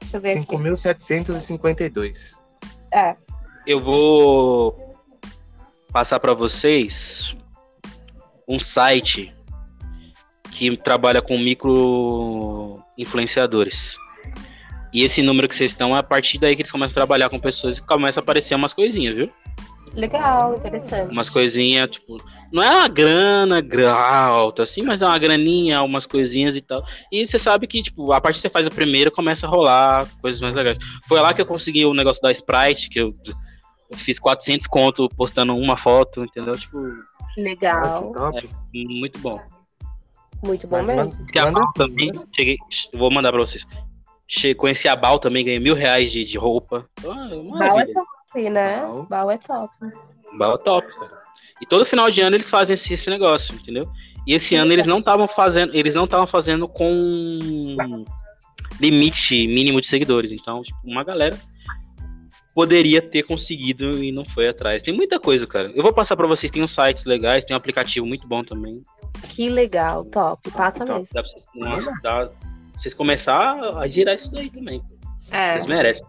Deixa 0.00 0.16
eu 0.16 0.20
ver 0.20 0.38
aqui. 0.38 0.46
5.752. 0.46 2.38
É. 2.92 3.16
Eu 3.66 3.80
vou 3.80 4.94
passar 5.92 6.18
pra 6.20 6.32
vocês 6.34 7.34
um 8.48 8.58
site 8.58 9.32
que 10.52 10.76
trabalha 10.76 11.20
com 11.20 11.36
micro 11.38 12.80
influenciadores. 12.96 13.96
E 14.94 15.02
esse 15.02 15.20
número 15.22 15.48
que 15.48 15.54
vocês 15.56 15.72
estão, 15.72 15.94
é 15.94 15.98
a 15.98 16.02
partir 16.04 16.38
daí 16.38 16.54
que 16.54 16.62
eles 16.62 16.70
começam 16.72 16.92
a 16.92 17.04
trabalhar 17.04 17.28
com 17.28 17.38
pessoas 17.40 17.78
e 17.78 17.82
começa 17.82 18.20
a 18.20 18.22
aparecer 18.22 18.54
umas 18.54 18.72
coisinhas, 18.72 19.14
viu? 19.16 19.30
Legal, 19.94 20.56
interessante. 20.56 21.10
Umas 21.12 21.28
coisinhas, 21.28 21.90
tipo, 21.90 22.16
não 22.52 22.62
é 22.62 22.70
uma 22.70 22.88
grana 22.88 23.60
gra- 23.60 23.92
alta, 23.92 24.62
assim, 24.62 24.82
mas 24.82 25.02
é 25.02 25.06
uma 25.06 25.18
graninha, 25.18 25.82
umas 25.82 26.06
coisinhas 26.06 26.56
e 26.56 26.60
tal. 26.60 26.84
E 27.12 27.26
você 27.26 27.38
sabe 27.38 27.66
que, 27.66 27.82
tipo, 27.82 28.12
a 28.12 28.20
partir 28.20 28.38
que 28.38 28.42
você 28.42 28.50
faz 28.50 28.66
a 28.66 28.70
primeira, 28.70 29.10
começa 29.10 29.46
a 29.46 29.50
rolar 29.50 30.06
coisas 30.20 30.40
mais 30.40 30.54
legais. 30.54 30.78
Foi 31.08 31.20
lá 31.20 31.34
que 31.34 31.40
eu 31.40 31.46
consegui 31.46 31.84
o 31.84 31.94
negócio 31.94 32.22
da 32.22 32.30
Sprite, 32.32 32.88
que 32.88 33.00
eu, 33.00 33.08
eu 33.90 33.96
fiz 33.98 34.18
400 34.18 34.66
conto 34.66 35.08
postando 35.10 35.56
uma 35.56 35.76
foto, 35.76 36.22
entendeu? 36.24 36.56
Tipo, 36.58 36.78
Ah, 36.78 37.24
Legal. 37.36 38.06
que 38.08 38.18
top. 38.18 38.50
muito 38.74 39.18
bom. 39.20 39.40
Muito 40.44 40.66
bom 40.66 40.76
Mas 40.82 40.86
mesmo. 40.86 41.26
Abal 41.38 41.52
Manda- 41.52 41.66
também, 41.74 42.12
cheguei, 42.34 42.56
vou 42.92 43.10
mandar 43.12 43.30
pra 43.32 43.40
vocês. 43.40 43.64
Conheci 44.56 44.88
a 44.88 44.96
Bal 44.96 45.18
também, 45.18 45.44
ganhei 45.44 45.60
mil 45.60 45.74
reais 45.74 46.10
de, 46.10 46.24
de 46.24 46.36
roupa. 46.38 46.88
Ah, 47.06 47.28
Bal 47.58 47.80
é 47.80 47.86
top, 47.86 48.50
né? 48.50 48.80
Bal. 48.80 49.02
Bal 49.04 49.30
é 49.30 49.38
top. 49.38 49.74
Bal 50.38 50.54
é 50.54 50.58
top, 50.58 50.88
cara. 50.98 51.22
E 51.62 51.66
todo 51.66 51.84
final 51.86 52.10
de 52.10 52.20
ano 52.20 52.36
eles 52.36 52.50
fazem 52.50 52.74
esse, 52.74 52.92
esse 52.92 53.08
negócio, 53.08 53.54
entendeu? 53.54 53.88
E 54.26 54.34
esse 54.34 54.54
ano 54.56 54.72
eles 54.72 54.86
não 54.86 54.98
estavam 54.98 55.28
fazendo, 55.28 55.74
eles 55.74 55.94
não 55.94 56.04
estavam 56.04 56.26
fazendo 56.26 56.66
com 56.66 57.76
limite 58.80 59.46
mínimo 59.46 59.80
de 59.80 59.86
seguidores. 59.86 60.32
Então, 60.32 60.62
tipo, 60.62 60.78
uma 60.84 61.04
galera 61.04 61.38
poderia 62.54 63.02
ter 63.02 63.22
conseguido 63.24 64.02
e 64.02 64.12
não 64.12 64.24
foi 64.24 64.48
atrás. 64.48 64.82
Tem 64.82 64.94
muita 64.94 65.18
coisa, 65.18 65.46
cara. 65.46 65.70
Eu 65.74 65.82
vou 65.82 65.92
passar 65.92 66.16
pra 66.16 66.26
vocês, 66.26 66.50
tem 66.50 66.62
uns 66.62 66.70
sites 66.72 67.04
legais, 67.04 67.44
tem 67.44 67.54
um 67.54 67.58
aplicativo 67.58 68.06
muito 68.06 68.26
bom 68.26 68.42
também. 68.44 68.80
Que 69.28 69.48
legal, 69.48 70.04
top. 70.04 70.50
Passa 70.52 70.82
Então, 70.84 70.98
mesmo. 70.98 71.14
dá 71.14 71.22
pra 71.22 71.30
vocês, 71.30 71.44
nossa, 71.54 71.92
dá- 72.02 72.30
vocês 72.84 72.94
começar 72.94 73.54
a 73.78 73.88
girar 73.88 74.14
isso 74.14 74.30
daí 74.30 74.50
também. 74.50 74.84
É, 75.30 75.52
Vocês 75.52 75.64
merecem. 75.66 76.06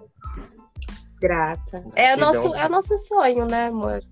grata. 1.22 1.78
É 1.96 2.14
o, 2.14 2.18
Gratidão. 2.18 2.34
nosso, 2.34 2.56
é 2.56 2.66
o 2.66 2.70
nosso 2.70 2.98
sonho, 2.98 3.46
né, 3.46 3.68
amor? 3.68 4.04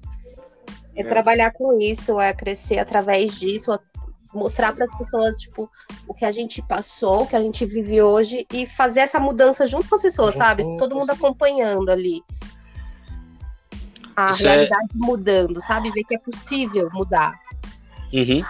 É, 0.95 1.01
É. 1.01 1.03
trabalhar 1.03 1.51
com 1.51 1.74
isso, 1.78 2.20
é 2.22 2.34
crescer 2.34 2.80
através 2.80 3.38
disso, 3.38 3.74
é 3.74 3.80
mostrar 4.34 4.74
para 4.74 4.86
as 4.86 4.97
pessoas, 4.97 5.38
tipo, 5.39 5.70
o 6.07 6.14
que 6.14 6.24
a 6.24 6.32
gente 6.32 6.61
passou, 6.61 7.24
o 7.24 7.28
que 7.28 7.36
a 7.36 7.41
gente 7.41 7.66
vive 7.66 8.01
hoje 8.01 8.47
e 8.51 8.66
fazer 8.66 9.01
essa 9.01 9.20
mudança 9.20 9.68
junto 9.68 9.89
com 9.89 9.95
as 9.95 10.01
pessoas, 10.01 10.34
Junto 10.34 10.43
sabe? 10.43 10.64
Todo 10.78 10.95
mundo 10.95 11.09
acompanhando 11.09 11.89
ali. 11.89 12.24
A 14.16 14.32
Isso 14.32 14.47
é- 14.47 14.51
realidade 14.51 14.97
mudando, 14.99 15.59
sabe? 15.61 15.91
Ver 15.91 16.03
que 16.05 16.16
é 16.16 16.20
possível 16.20 16.89
mudar. 16.93 17.34
Uhum. 18.14 18.41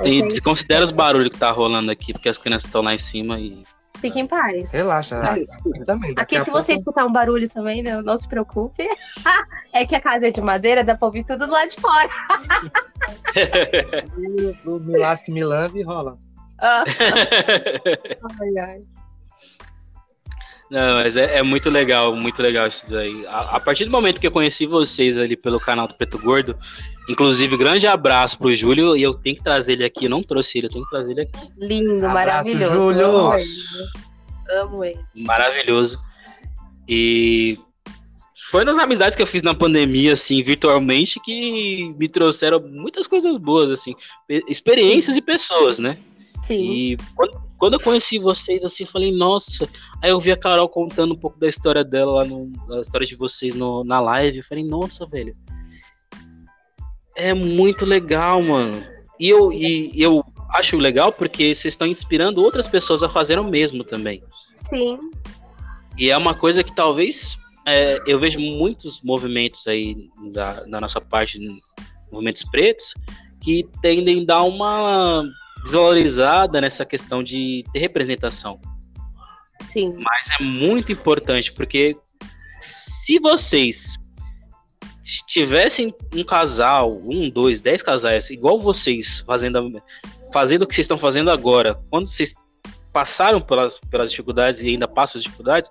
E 0.00 0.04
sei- 0.04 0.22
desconsidera 0.22 0.84
os 0.84 0.90
barulhos 0.90 1.30
que 1.30 1.38
tá 1.38 1.50
rolando 1.50 1.90
aqui, 1.90 2.12
porque 2.12 2.28
as 2.28 2.38
crianças 2.38 2.64
estão 2.66 2.82
lá 2.82 2.94
em 2.94 2.98
cima 2.98 3.38
e. 3.38 3.62
Fique 4.00 4.18
em 4.18 4.26
paz. 4.26 4.72
Relaxa. 4.72 5.20
né? 5.20 5.44
Também. 5.86 6.12
Aqui, 6.16 6.38
se 6.40 6.46
pouco 6.46 6.60
você 6.62 6.72
escutar 6.72 7.06
um 7.06 7.12
barulho 7.12 7.48
também, 7.48 7.82
não, 7.84 8.02
não 8.02 8.16
se 8.16 8.26
preocupe. 8.26 8.82
é 9.72 9.86
que 9.86 9.94
a 9.94 10.00
casa 10.00 10.26
é 10.26 10.30
de 10.32 10.40
madeira, 10.40 10.82
dá 10.82 10.96
pra 10.96 11.06
ouvir 11.06 11.24
tudo 11.24 11.46
do 11.46 11.52
lado 11.52 11.70
de 11.70 11.76
fora. 11.80 12.08
O 14.66 14.78
Me 14.78 14.98
Lasque, 14.98 15.30
Me 15.30 15.44
Lambe 15.44 15.82
rola. 15.82 16.16
Ah. 16.58 16.84
Ai, 18.40 18.58
ai. 18.58 18.80
Não, 20.72 21.02
mas 21.02 21.18
é, 21.18 21.36
é 21.36 21.42
muito 21.42 21.68
legal, 21.68 22.16
muito 22.16 22.40
legal 22.40 22.66
isso 22.66 22.86
daí. 22.88 23.26
A, 23.26 23.56
a 23.56 23.60
partir 23.60 23.84
do 23.84 23.90
momento 23.90 24.18
que 24.18 24.26
eu 24.26 24.30
conheci 24.30 24.64
vocês 24.64 25.18
ali 25.18 25.36
pelo 25.36 25.60
canal 25.60 25.86
do 25.86 25.92
Preto 25.92 26.18
Gordo, 26.18 26.58
inclusive, 27.06 27.58
grande 27.58 27.86
abraço 27.86 28.38
pro 28.38 28.56
Júlio, 28.56 28.96
e 28.96 29.02
eu 29.02 29.12
tenho 29.12 29.36
que 29.36 29.42
trazer 29.42 29.74
ele 29.74 29.84
aqui, 29.84 30.06
eu 30.06 30.10
não 30.10 30.22
trouxe 30.22 30.56
ele, 30.56 30.68
eu 30.68 30.70
tenho 30.70 30.84
que 30.84 30.90
trazer 30.90 31.10
ele 31.12 31.20
aqui. 31.20 31.38
Lindo, 31.58 32.06
Abraço, 32.06 32.14
maravilhoso. 32.14 32.74
Júlio. 32.74 33.04
Amo 33.06 33.34
ele. 33.34 33.44
Amo 34.48 34.84
ele. 34.84 35.00
Maravilhoso. 35.14 35.98
E 36.88 37.58
foi 38.50 38.64
nas 38.64 38.78
amizades 38.78 39.14
que 39.14 39.20
eu 39.22 39.26
fiz 39.26 39.42
na 39.42 39.54
pandemia, 39.54 40.14
assim, 40.14 40.42
virtualmente, 40.42 41.20
que 41.20 41.94
me 41.98 42.08
trouxeram 42.08 42.60
muitas 42.60 43.06
coisas 43.06 43.36
boas, 43.36 43.70
assim, 43.70 43.94
pe- 44.26 44.42
experiências 44.48 45.18
e 45.18 45.20
pessoas, 45.20 45.78
né? 45.78 45.98
Sim. 46.42 46.60
E 46.60 46.96
quando, 47.14 47.40
quando 47.58 47.72
eu 47.74 47.80
conheci 47.80 48.18
vocês, 48.18 48.64
assim, 48.64 48.84
eu 48.84 48.88
falei, 48.88 49.12
nossa. 49.12 49.68
Aí 50.02 50.10
eu 50.10 50.20
vi 50.20 50.32
a 50.32 50.36
Carol 50.36 50.68
contando 50.68 51.14
um 51.14 51.18
pouco 51.18 51.38
da 51.38 51.48
história 51.48 51.84
dela 51.84 52.12
lá 52.12 52.24
no. 52.24 52.46
Da 52.68 52.80
história 52.80 53.06
de 53.06 53.14
vocês 53.14 53.54
no, 53.54 53.84
na 53.84 54.00
live. 54.00 54.38
Eu 54.38 54.44
falei, 54.44 54.64
nossa, 54.64 55.06
velho. 55.06 55.34
É 57.16 57.32
muito 57.32 57.84
legal, 57.84 58.42
mano. 58.42 58.82
E 59.20 59.28
eu, 59.28 59.52
e 59.52 59.92
eu 59.94 60.24
acho 60.54 60.76
legal 60.76 61.12
porque 61.12 61.54
vocês 61.54 61.74
estão 61.74 61.86
inspirando 61.86 62.42
outras 62.42 62.66
pessoas 62.66 63.02
a 63.02 63.08
fazer 63.08 63.38
o 63.38 63.44
mesmo 63.44 63.84
também. 63.84 64.22
Sim. 64.54 64.98
E 65.96 66.10
é 66.10 66.16
uma 66.16 66.34
coisa 66.34 66.64
que 66.64 66.74
talvez 66.74 67.36
é, 67.66 68.00
eu 68.06 68.18
vejo 68.18 68.40
muitos 68.40 69.00
movimentos 69.02 69.66
aí 69.66 69.94
da, 70.32 70.64
da 70.64 70.80
nossa 70.80 71.00
parte, 71.00 71.38
movimentos 72.10 72.42
pretos, 72.50 72.94
que 73.40 73.68
tendem 73.80 74.22
a 74.22 74.26
dar 74.26 74.42
uma 74.42 75.24
desvalorizada 75.64 76.60
nessa 76.60 76.84
questão 76.84 77.22
de 77.22 77.64
ter 77.72 77.78
representação. 77.78 78.60
Sim. 79.60 79.94
Mas 79.98 80.28
é 80.40 80.42
muito 80.42 80.92
importante, 80.92 81.52
porque 81.52 81.96
se 82.60 83.18
vocês 83.18 83.96
tivessem 85.26 85.94
um 86.14 86.24
casal, 86.24 86.96
um, 86.96 87.28
dois, 87.28 87.60
dez 87.60 87.82
casais, 87.82 88.30
igual 88.30 88.58
vocês, 88.58 89.20
fazendo, 89.26 89.82
fazendo 90.32 90.62
o 90.62 90.66
que 90.66 90.74
vocês 90.74 90.84
estão 90.84 90.98
fazendo 90.98 91.30
agora, 91.30 91.74
quando 91.90 92.06
vocês 92.06 92.34
passaram 92.92 93.40
pelas, 93.40 93.80
pelas 93.90 94.10
dificuldades 94.10 94.60
e 94.60 94.68
ainda 94.68 94.86
passam 94.86 95.18
as 95.18 95.24
dificuldades, 95.24 95.70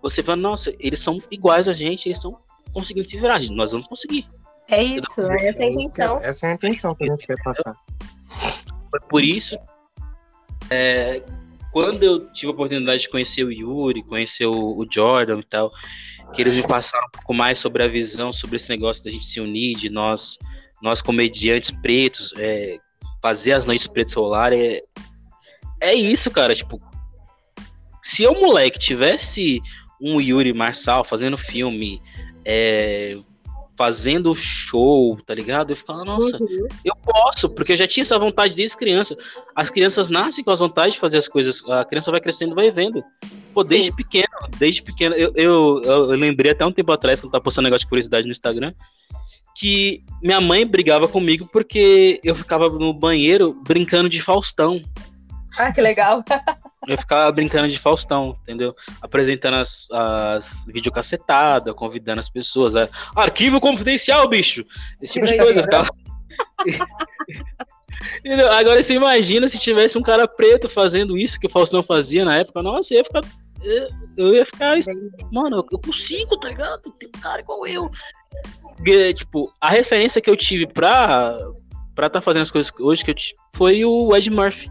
você 0.00 0.22
fala, 0.22 0.36
nossa, 0.36 0.72
eles 0.78 1.00
são 1.00 1.22
iguais 1.30 1.66
a 1.66 1.72
gente, 1.72 2.08
eles 2.08 2.18
estão 2.18 2.38
conseguindo 2.72 3.08
se 3.08 3.16
virar, 3.16 3.40
nós 3.50 3.72
vamos 3.72 3.86
conseguir. 3.86 4.26
É 4.68 4.82
isso, 4.82 5.20
é 5.20 5.46
essa 5.46 5.62
a 5.62 5.66
intenção. 5.66 6.20
Essa 6.22 6.46
é 6.46 6.50
a 6.50 6.54
intenção 6.54 6.94
que 6.94 7.04
a 7.04 7.08
gente 7.08 7.26
quer 7.26 7.42
passar. 7.42 7.74
Foi 8.94 9.00
por 9.08 9.24
isso, 9.24 9.58
é, 10.70 11.20
quando 11.72 12.04
eu 12.04 12.30
tive 12.32 12.46
a 12.46 12.54
oportunidade 12.54 13.02
de 13.02 13.08
conhecer 13.08 13.42
o 13.42 13.50
Yuri, 13.50 14.04
conhecer 14.04 14.46
o, 14.46 14.78
o 14.78 14.86
Jordan 14.88 15.40
e 15.40 15.42
tal, 15.42 15.68
que 16.32 16.42
eles 16.42 16.54
me 16.54 16.62
passaram 16.62 17.04
um 17.08 17.10
pouco 17.10 17.34
mais 17.34 17.58
sobre 17.58 17.82
a 17.82 17.88
visão, 17.88 18.32
sobre 18.32 18.54
esse 18.54 18.68
negócio 18.68 19.02
da 19.02 19.10
gente 19.10 19.26
se 19.26 19.40
unir, 19.40 19.76
de 19.76 19.90
nós, 19.90 20.38
nós 20.80 21.02
comediantes 21.02 21.72
pretos, 21.82 22.32
é, 22.36 22.76
fazer 23.20 23.54
as 23.54 23.66
noites 23.66 23.88
pretas 23.88 24.14
rolar, 24.14 24.52
é, 24.52 24.80
é 25.80 25.92
isso, 25.92 26.30
cara, 26.30 26.54
tipo, 26.54 26.80
se 28.00 28.22
eu, 28.22 28.32
moleque, 28.34 28.78
tivesse 28.78 29.60
um 30.00 30.20
Yuri 30.20 30.52
Marçal 30.52 31.02
fazendo 31.02 31.36
filme, 31.36 32.00
é, 32.44 33.18
fazendo 33.76 34.34
show, 34.34 35.18
tá 35.26 35.34
ligado? 35.34 35.70
Eu 35.70 35.76
ficava, 35.76 36.04
nossa, 36.04 36.36
Uhum. 36.40 36.66
eu 36.84 36.94
posso, 36.96 37.48
porque 37.48 37.72
eu 37.72 37.76
já 37.76 37.86
tinha 37.86 38.02
essa 38.02 38.18
vontade 38.18 38.54
desde 38.54 38.76
criança. 38.76 39.16
As 39.54 39.70
crianças 39.70 40.08
nascem 40.08 40.44
com 40.44 40.50
as 40.50 40.60
vontades 40.60 40.94
de 40.94 41.00
fazer 41.00 41.18
as 41.18 41.28
coisas, 41.28 41.62
a 41.68 41.84
criança 41.84 42.10
vai 42.10 42.20
crescendo 42.20 42.54
vai 42.54 42.70
vendo. 42.70 43.02
Pô, 43.52 43.62
desde 43.62 43.90
Sim. 43.90 43.96
pequeno, 43.96 44.48
desde 44.58 44.82
pequeno, 44.82 45.14
eu, 45.14 45.32
eu, 45.34 45.82
eu 45.84 46.06
lembrei 46.06 46.52
até 46.52 46.64
um 46.64 46.72
tempo 46.72 46.92
atrás, 46.92 47.20
quando 47.20 47.26
eu 47.26 47.32
tava 47.32 47.44
postando 47.44 47.64
negócio 47.64 47.84
de 47.84 47.88
curiosidade 47.88 48.26
no 48.26 48.32
Instagram, 48.32 48.72
que 49.56 50.02
minha 50.22 50.40
mãe 50.40 50.66
brigava 50.66 51.06
comigo 51.06 51.48
porque 51.52 52.20
eu 52.24 52.34
ficava 52.34 52.68
no 52.68 52.92
banheiro 52.92 53.54
brincando 53.66 54.08
de 54.08 54.20
Faustão. 54.20 54.82
Ah, 55.56 55.72
que 55.72 55.80
legal. 55.80 56.24
Eu 56.86 56.98
ficava 56.98 57.30
brincando 57.32 57.68
de 57.68 57.78
Faustão, 57.78 58.36
entendeu? 58.42 58.74
Apresentando 59.00 59.54
as, 59.54 59.88
as 59.90 60.64
videocassetadas, 60.66 61.74
convidando 61.74 62.20
as 62.20 62.28
pessoas. 62.28 62.74
A... 62.76 62.88
Arquivo 63.16 63.60
confidencial, 63.60 64.28
bicho! 64.28 64.64
Esse 65.00 65.14
tipo 65.14 65.26
de 65.26 65.36
coisa. 65.36 65.60
eu 65.60 65.66
doideira. 65.66 65.84
Ficava... 65.84 66.04
Agora 68.58 68.82
você 68.82 68.94
imagina 68.94 69.48
se 69.48 69.58
tivesse 69.58 69.96
um 69.96 70.02
cara 70.02 70.26
preto 70.26 70.68
fazendo 70.68 71.16
isso 71.16 71.38
que 71.38 71.46
o 71.46 71.50
Faustão 71.50 71.82
fazia 71.82 72.24
na 72.24 72.36
época. 72.36 72.62
Nossa, 72.62 72.92
eu 72.92 72.98
ia 72.98 73.04
ficar. 73.04 73.22
Eu 74.16 74.34
ia 74.34 74.46
ficar. 74.46 74.76
Mano, 75.32 75.64
eu 75.70 75.78
consigo, 75.78 76.38
tá 76.38 76.48
ligado? 76.48 76.82
Tem 76.98 77.08
um 77.08 77.20
cara 77.20 77.40
igual 77.40 77.66
eu. 77.66 77.90
Porque, 78.76 79.14
tipo, 79.14 79.52
a 79.60 79.70
referência 79.70 80.20
que 80.20 80.28
eu 80.28 80.36
tive 80.36 80.66
pra 80.66 81.38
pra 81.94 82.10
tá 82.10 82.20
fazendo 82.20 82.42
as 82.42 82.50
coisas 82.50 82.72
hoje 82.78 83.04
que 83.04 83.10
eu 83.10 83.14
tive 83.14 83.36
foi 83.54 83.84
o 83.84 84.14
Ed 84.14 84.28
Murphy. 84.30 84.68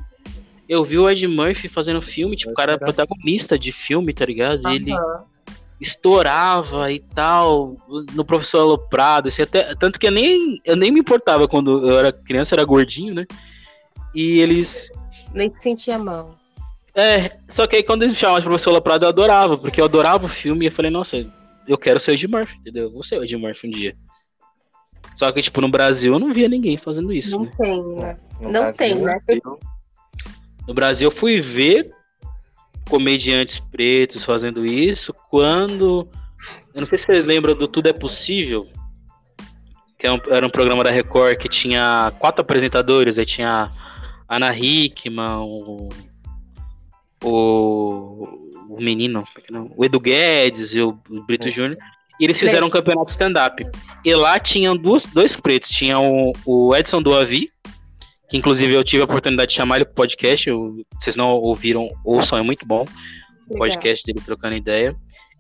Eu 0.67 0.83
vi 0.83 0.97
o 0.97 1.09
Ed 1.09 1.27
Murphy 1.27 1.67
fazendo 1.67 2.01
filme, 2.01 2.35
tipo, 2.35 2.51
o 2.51 2.55
cara 2.55 2.73
era 2.73 2.79
protagonista 2.79 3.59
de 3.59 3.71
filme, 3.71 4.13
tá 4.13 4.25
ligado? 4.25 4.69
Ele 4.69 4.93
Aham. 4.93 5.23
estourava 5.79 6.91
e 6.91 6.99
tal, 6.99 7.75
no 8.13 8.23
professor 8.23 8.59
Aloprado, 8.61 9.27
assim, 9.27 9.41
até, 9.41 9.75
tanto 9.75 9.99
que 9.99 10.07
eu 10.07 10.11
nem, 10.11 10.59
eu 10.63 10.75
nem 10.75 10.91
me 10.91 11.01
importava 11.01 11.47
quando 11.47 11.87
eu 11.89 11.99
era 11.99 12.11
criança, 12.13 12.55
era 12.55 12.63
gordinho, 12.63 13.13
né? 13.13 13.25
E 14.15 14.39
eles. 14.39 14.89
Nem 15.33 15.49
se 15.49 15.61
sentia 15.61 15.99
mal. 15.99 16.37
É, 16.95 17.31
só 17.49 17.65
que 17.65 17.75
aí 17.75 17.83
quando 17.83 18.03
eles 18.03 18.13
me 18.13 18.19
chamavam 18.19 18.39
de 18.39 18.45
professor 18.47 18.69
Aloprado, 18.69 19.03
eu 19.03 19.09
adorava, 19.09 19.57
porque 19.57 19.81
eu 19.81 19.85
adorava 19.85 20.27
o 20.27 20.29
filme 20.29 20.65
e 20.65 20.67
eu 20.67 20.71
falei, 20.71 20.91
nossa, 20.91 21.25
eu 21.67 21.77
quero 21.77 21.99
ser 21.99 22.11
o 22.11 22.13
Ed 22.13 22.27
Murphy, 22.27 22.57
entendeu? 22.59 22.83
Eu 22.83 22.91
vou 22.91 23.03
ser 23.03 23.17
o 23.17 23.23
Ed 23.23 23.35
Murphy 23.35 23.67
um 23.67 23.71
dia. 23.71 23.97
Só 25.15 25.31
que, 25.31 25.41
tipo, 25.41 25.59
no 25.59 25.69
Brasil 25.69 26.13
eu 26.13 26.19
não 26.19 26.31
via 26.33 26.47
ninguém 26.47 26.77
fazendo 26.77 27.11
isso, 27.11 27.37
Não 27.37 27.45
né? 27.45 27.51
tem, 27.57 27.83
né? 27.95 28.17
No 28.39 28.51
Não 28.51 28.61
Brasil, 28.61 28.77
tem, 28.77 28.95
né? 28.95 29.19
eu- 29.27 29.59
No 30.67 30.73
Brasil 30.73 31.07
eu 31.07 31.11
fui 31.11 31.41
ver 31.41 31.91
comediantes 32.89 33.59
pretos 33.59 34.23
fazendo 34.23 34.65
isso 34.65 35.13
quando. 35.29 36.07
Eu 36.73 36.81
não 36.81 36.87
sei 36.87 36.97
se 36.97 37.05
vocês 37.05 37.25
lembram 37.25 37.55
do 37.55 37.67
Tudo 37.67 37.87
é 37.87 37.93
Possível, 37.93 38.67
que 39.97 40.05
é 40.07 40.11
um- 40.11 40.19
era 40.29 40.45
um 40.45 40.49
programa 40.49 40.83
da 40.83 40.91
Record 40.91 41.37
que 41.37 41.47
tinha 41.47 42.11
quatro 42.19 42.41
apresentadores, 42.41 43.17
aí 43.17 43.25
tinha 43.25 43.71
a 44.27 44.35
Ana 44.35 44.55
Hickman, 44.55 45.37
o, 45.41 45.89
o, 47.23 48.27
o 48.69 48.77
menino, 48.81 49.23
não, 49.49 49.71
o 49.75 49.85
Edu 49.85 49.99
Guedes 49.99 50.73
e 50.73 50.81
o 50.81 50.93
Brito 51.27 51.49
Júnior. 51.49 51.77
E 52.19 52.25
eles 52.25 52.39
fizeram 52.39 52.67
um 52.67 52.69
campeonato 52.69 53.09
stand-up. 53.11 53.65
E 54.05 54.13
lá 54.15 54.39
tinham 54.39 54.77
duas, 54.77 55.05
dois 55.05 55.35
pretos. 55.35 55.69
Tinha 55.69 55.99
o, 55.99 56.31
o 56.45 56.75
Edson 56.75 57.01
Doavi, 57.01 57.49
que 58.33 58.37
inclusive 58.39 58.73
eu 58.73 58.83
tive 58.83 59.03
a 59.03 59.05
oportunidade 59.05 59.49
de 59.49 59.55
chamar 59.55 59.75
ele 59.75 59.85
pro 59.85 59.93
podcast. 59.93 60.49
eu- 60.49 60.83
vocês 60.99 61.15
não 61.15 61.29
ouviram, 61.33 61.87
ouçam, 62.03 62.35
é 62.35 62.41
muito 62.41 62.65
bom. 62.65 62.83
O 63.47 63.57
podcast 63.59 64.03
dele 64.03 64.19
trocando 64.25 64.55
ideia. 64.55 64.95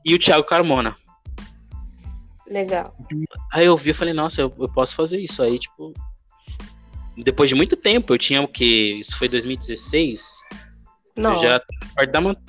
E 0.05 0.13
o 0.13 0.19
Thiago 0.19 0.43
Carmona. 0.45 0.95
Legal. 2.47 2.95
Aí 3.51 3.65
eu 3.65 3.75
vi 3.75 3.89
e 3.89 3.93
falei, 3.95 4.13
nossa, 4.13 4.41
eu, 4.41 4.53
eu 4.59 4.69
posso 4.71 4.95
fazer 4.95 5.17
isso. 5.19 5.41
Aí, 5.41 5.57
tipo. 5.57 5.91
Depois 7.17 7.49
de 7.49 7.55
muito 7.55 7.75
tempo, 7.75 8.13
eu 8.13 8.17
tinha 8.19 8.41
o 8.43 8.47
quê? 8.47 8.97
Isso 9.01 9.17
foi 9.17 9.27
2016. 9.27 10.23
Eu 11.15 11.23
Nossa, 11.23 11.41
já, 11.41 11.61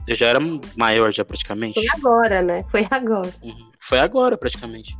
eu 0.09 0.17
já 0.17 0.27
era 0.27 0.39
maior, 0.77 1.11
já 1.13 1.25
praticamente. 1.25 1.75
foi 1.75 1.87
agora, 1.99 2.43
né? 2.43 2.65
Foi 2.71 2.87
agora. 2.91 3.33
Uhum. 3.43 3.71
Foi 3.81 3.99
agora, 3.99 4.37
praticamente. 4.37 4.95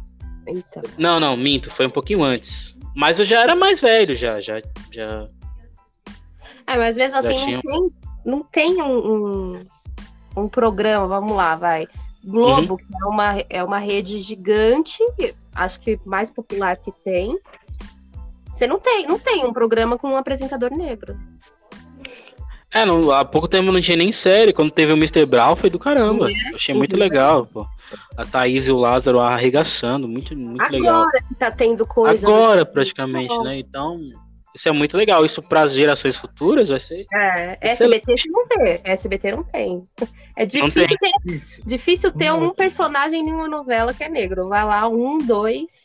Então. 0.47 0.83
Não, 0.99 1.19
não, 1.21 1.37
minto, 1.37 1.71
foi 1.71 1.87
um 1.87 1.91
pouquinho 1.91 2.23
antes. 2.23 2.77
Mas 2.95 3.19
eu 3.19 3.25
já 3.25 3.43
era 3.43 3.55
mais 3.57 3.81
velho, 3.81 4.15
já. 4.17 4.41
já, 4.41 4.61
já... 4.93 5.27
É, 6.67 6.77
mas 6.77 6.97
mesmo 6.97 7.19
assim, 7.19 7.37
tinha- 7.37 7.61
não 7.63 7.63
tem, 7.63 7.91
não 8.25 8.43
tem 8.43 8.83
um, 8.83 8.99
um, 9.57 9.65
um 10.45 10.49
programa, 10.49 11.07
vamos 11.07 11.37
lá, 11.37 11.57
vai. 11.57 11.87
Globo, 12.25 12.73
Uhum. 12.73 12.77
que 12.79 12.85
é 13.03 13.05
uma, 13.07 13.45
é 13.51 13.65
uma 13.65 13.79
rede 13.79 14.19
gigante, 14.21 14.99
acho 15.55 15.79
que 15.81 15.99
mais 16.07 16.31
popular 16.31 16.77
que 16.77 16.91
tem. 17.05 17.39
Você 18.51 18.67
não 18.67 18.79
tem, 18.79 19.07
não 19.07 19.19
tem 19.19 19.45
um 19.45 19.53
programa 19.53 19.99
com 19.99 20.09
um 20.11 20.17
apresentador 20.17 20.71
negro. 20.71 21.19
É, 22.73 22.85
não, 22.87 23.11
há 23.13 23.25
pouco 23.25 23.47
tempo 23.47 23.71
não 23.71 23.81
tinha 23.81 23.97
nem 23.97 24.11
série. 24.11 24.53
Quando 24.53 24.71
teve 24.71 24.93
o 24.93 24.97
Mr. 24.97 25.27
Brown, 25.27 25.55
foi 25.55 25.71
do 25.71 25.79
caramba. 25.79 26.27
Eu 26.51 26.57
achei 26.57 26.75
muito 26.75 26.93
Exatamente. 26.95 27.13
legal, 27.13 27.47
pô. 27.47 27.67
A 28.17 28.25
Thaís 28.25 28.67
e 28.67 28.73
o 28.73 28.77
Lázaro 28.79 29.21
arregaçando, 29.21 30.07
muito, 30.09 30.37
muito 30.37 30.61
Agora 30.63 30.77
legal. 30.79 31.05
que 31.29 31.35
tá 31.35 31.51
tendo 31.51 31.87
coisas. 31.87 32.25
Agora, 32.25 32.63
assim, 32.63 32.73
praticamente, 32.73 33.39
né? 33.41 33.59
Então, 33.59 34.01
isso 34.55 34.69
é 34.69 34.73
muito 34.73 34.97
legal. 34.97 35.25
Isso 35.25 35.43
para 35.43 35.63
as 35.63 35.73
gerações 35.75 36.17
futuras 36.17 36.69
vai 36.69 36.79
ser. 36.81 37.05
É, 37.13 37.59
SBT 37.61 38.17
você 38.17 38.29
não 38.31 38.45
vê. 38.47 38.81
SBT 38.85 39.33
não 39.33 39.43
tem. 39.45 39.83
É 40.37 40.45
difícil 40.47 40.87
ter, 40.87 40.97
Difícil. 41.25 41.65
difícil 41.67 42.13
ter 42.13 42.33
um 42.33 42.41
Muito. 42.41 42.55
personagem 42.55 43.21
em 43.29 43.33
uma 43.33 43.49
novela 43.49 43.93
que 43.95 44.05
é 44.05 44.09
negro. 44.09 44.49
Vai 44.49 44.65
lá, 44.65 44.89
um, 44.89 45.19
dois. 45.19 45.85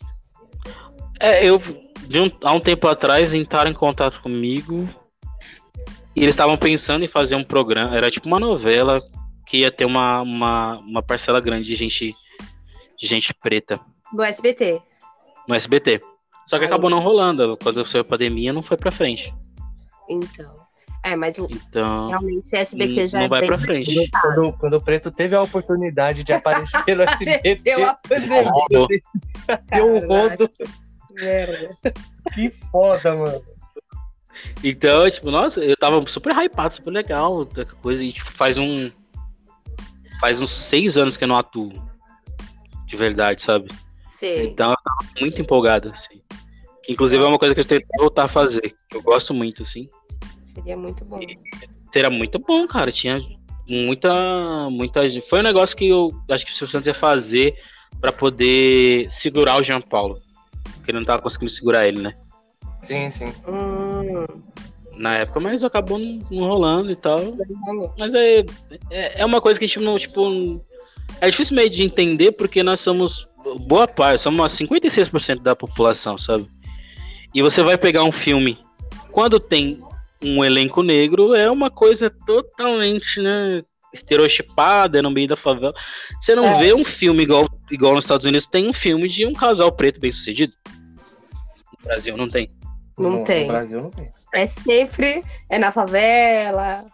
É, 1.20 1.46
eu, 1.46 1.62
de 2.08 2.20
um- 2.20 2.32
há 2.44 2.54
um 2.54 2.60
tempo 2.60 2.88
atrás, 2.88 3.34
entraram 3.34 3.70
em 3.72 3.74
contato 3.74 4.22
comigo 4.22 4.88
e 6.16 6.22
eles 6.24 6.34
estavam 6.34 6.58
pensando 6.58 7.04
em 7.04 7.08
fazer 7.08 7.36
um 7.36 7.44
programa. 7.44 7.96
Era 7.96 8.10
tipo 8.10 8.28
uma 8.28 8.40
novela 8.40 9.02
que 9.50 9.58
ia 9.58 9.72
ter 9.72 9.86
uma, 9.86 10.22
uma, 10.22 10.78
uma 10.80 11.02
parcela 11.02 11.40
grande 11.42 11.68
de 11.68 11.76
gente, 11.76 12.16
de 12.98 13.08
gente 13.08 13.34
preta 13.34 13.80
Do 14.14 14.22
SBT. 14.24 14.82
no 15.48 15.56
SBT. 15.56 16.02
Só 16.48 16.58
que 16.58 16.66
Aí. 16.66 16.70
acabou 16.70 16.90
não 16.90 17.00
rolando. 17.00 17.58
Quando 17.62 17.86
saiu 17.86 18.02
a 18.02 18.06
pandemia, 18.06 18.54
não 18.54 18.62
foi 18.62 18.78
pra 18.78 18.92
frente. 18.92 19.34
Então. 20.10 20.58
É, 21.04 21.16
mas 21.16 21.38
o- 21.38 21.48
Então. 21.50 22.10
realmente 22.10 22.56
SBT 22.56 23.02
Não- 23.02 23.08
já 23.08 23.18
não 23.20 23.26
é 23.26 23.30
vai 23.30 23.46
pra 23.48 23.60
frente. 23.60 24.10
Quando, 24.22 24.54
quando 24.54 24.74
o 24.76 24.82
Preto 24.82 25.12
teve 25.12 25.36
a 25.36 25.42
oportunidade 25.42 26.24
de 26.24 26.34
aparecer 26.34 26.96
no 26.96 27.04
SBT. 27.04 27.56
Pô, 27.64 28.88
deu 29.72 29.96
um 29.96 30.00
rodo. 30.08 30.50
Merda. 31.14 31.76
Que 32.34 32.50
foda, 32.72 33.16
mano. 33.16 33.42
Então, 34.64 35.10
tipo, 35.10 35.32
nossa, 35.32 35.60
eu 35.64 35.76
tava 35.76 36.04
super 36.08 36.34
hypado, 36.36 36.74
super 36.74 36.92
legal, 36.92 37.48
coisa. 37.82 38.04
E, 38.04 38.12
tipo, 38.12 38.30
faz 38.32 38.58
um. 38.58 38.92
Faz 40.20 40.42
uns 40.42 40.52
seis 40.52 40.98
anos 40.98 41.18
que 41.18 41.24
eu 41.24 41.28
não 41.28 41.38
atuo. 41.38 41.72
De 42.86 42.98
verdade, 42.98 43.42
sabe? 43.42 43.70
Sei. 44.02 44.48
Então 44.48 44.72
eu 44.72 44.78
tava 44.78 45.12
muito 45.22 45.42
empolgado, 45.42 45.92
assim. 45.94 46.22
Que 46.84 46.94
inclusive 46.94 47.24
é 47.24 47.28
uma 47.28 47.40
coisa 47.40 47.54
que 47.54 47.62
eu 47.62 47.66
tento 47.66 47.86
voltar 47.98 48.26
a 48.26 48.28
fazer. 48.28 48.76
Que 48.90 48.98
eu 48.98 49.02
gosto 49.02 49.34
muito, 49.34 49.64
assim. 49.64 49.88
Seria 50.54 50.76
muito 50.76 51.06
bom. 51.06 51.20
Será 51.94 52.10
muito 52.10 52.40
bom, 52.40 52.68
cara. 52.68 52.92
Tinha 52.92 53.20
muita. 53.68 54.70
muita 54.70 55.08
gente. 55.08 55.28
Foi 55.30 55.40
um 55.40 55.44
negócio 55.44 55.78
que 55.78 55.88
eu 55.88 56.12
acho 56.30 56.46
que 56.46 56.52
o 56.52 56.56
Silvio 56.56 56.72
Santos 56.72 56.88
ia 56.88 56.94
fazer 56.94 57.56
pra 58.02 58.12
poder 58.12 59.10
segurar 59.10 59.58
o 59.58 59.64
Jean 59.64 59.82
Paulo. 59.82 60.22
Porque 60.76 60.92
ele 60.92 61.00
não 61.00 61.06
tava 61.06 61.22
conseguindo 61.22 61.52
segurar 61.52 61.88
ele, 61.88 62.00
né? 62.00 62.14
Sim, 62.82 63.10
sim. 63.12 63.34
Hum, 63.48 64.26
Na 65.00 65.16
época, 65.16 65.40
mas 65.40 65.64
acabou 65.64 65.98
não, 65.98 66.20
não 66.30 66.46
rolando 66.46 66.92
e 66.92 66.96
tal. 66.96 67.20
Mas 67.98 68.14
é, 68.14 68.40
é, 68.92 69.22
é 69.22 69.26
uma 69.26 69.40
coisa 69.40 69.58
que 69.58 69.64
a 69.64 69.68
gente 69.68 69.80
não, 69.80 69.98
tipo. 69.98 70.62
É 71.22 71.30
difícil 71.30 71.56
meio 71.56 71.70
de 71.70 71.82
entender 71.82 72.34
porque 72.34 72.62
nós 72.62 72.82
somos 72.82 73.26
boa 73.62 73.88
parte, 73.88 74.22
somos 74.22 74.38
umas 74.38 74.52
56% 74.52 75.42
da 75.42 75.56
população, 75.56 76.18
sabe? 76.18 76.46
E 77.34 77.42
você 77.42 77.64
vai 77.64 77.78
pegar 77.78 78.04
um 78.04 78.12
filme. 78.12 78.60
Quando 79.10 79.40
tem 79.40 79.82
um 80.22 80.44
elenco 80.44 80.84
negro, 80.84 81.34
é 81.34 81.50
uma 81.50 81.72
coisa 81.72 82.10
totalmente, 82.10 83.22
né? 83.22 83.64
Estereotipada, 83.94 85.00
é 85.00 85.02
no 85.02 85.10
meio 85.10 85.30
da 85.30 85.38
favela. 85.38 85.74
Você 86.20 86.36
não 86.36 86.46
É. 86.46 86.60
vê 86.60 86.74
um 86.74 86.84
filme 86.84 87.24
igual, 87.24 87.48
igual 87.72 87.96
nos 87.96 88.04
Estados 88.04 88.26
Unidos, 88.26 88.46
tem 88.46 88.68
um 88.68 88.74
filme 88.74 89.08
de 89.08 89.26
um 89.26 89.32
casal 89.32 89.72
preto 89.72 89.98
bem 90.00 90.12
sucedido. 90.12 90.54
No 91.80 91.86
Brasil 91.86 92.18
não 92.18 92.30
tem. 92.30 92.50
Não 92.98 93.12
no, 93.12 93.24
tem. 93.24 93.42
No 93.44 93.48
Brasil 93.48 93.82
não 93.82 93.90
tem. 93.90 94.12
É 94.34 94.46
sempre. 94.46 95.24
É 95.50 95.58
na 95.58 95.72
favela. 95.72 96.86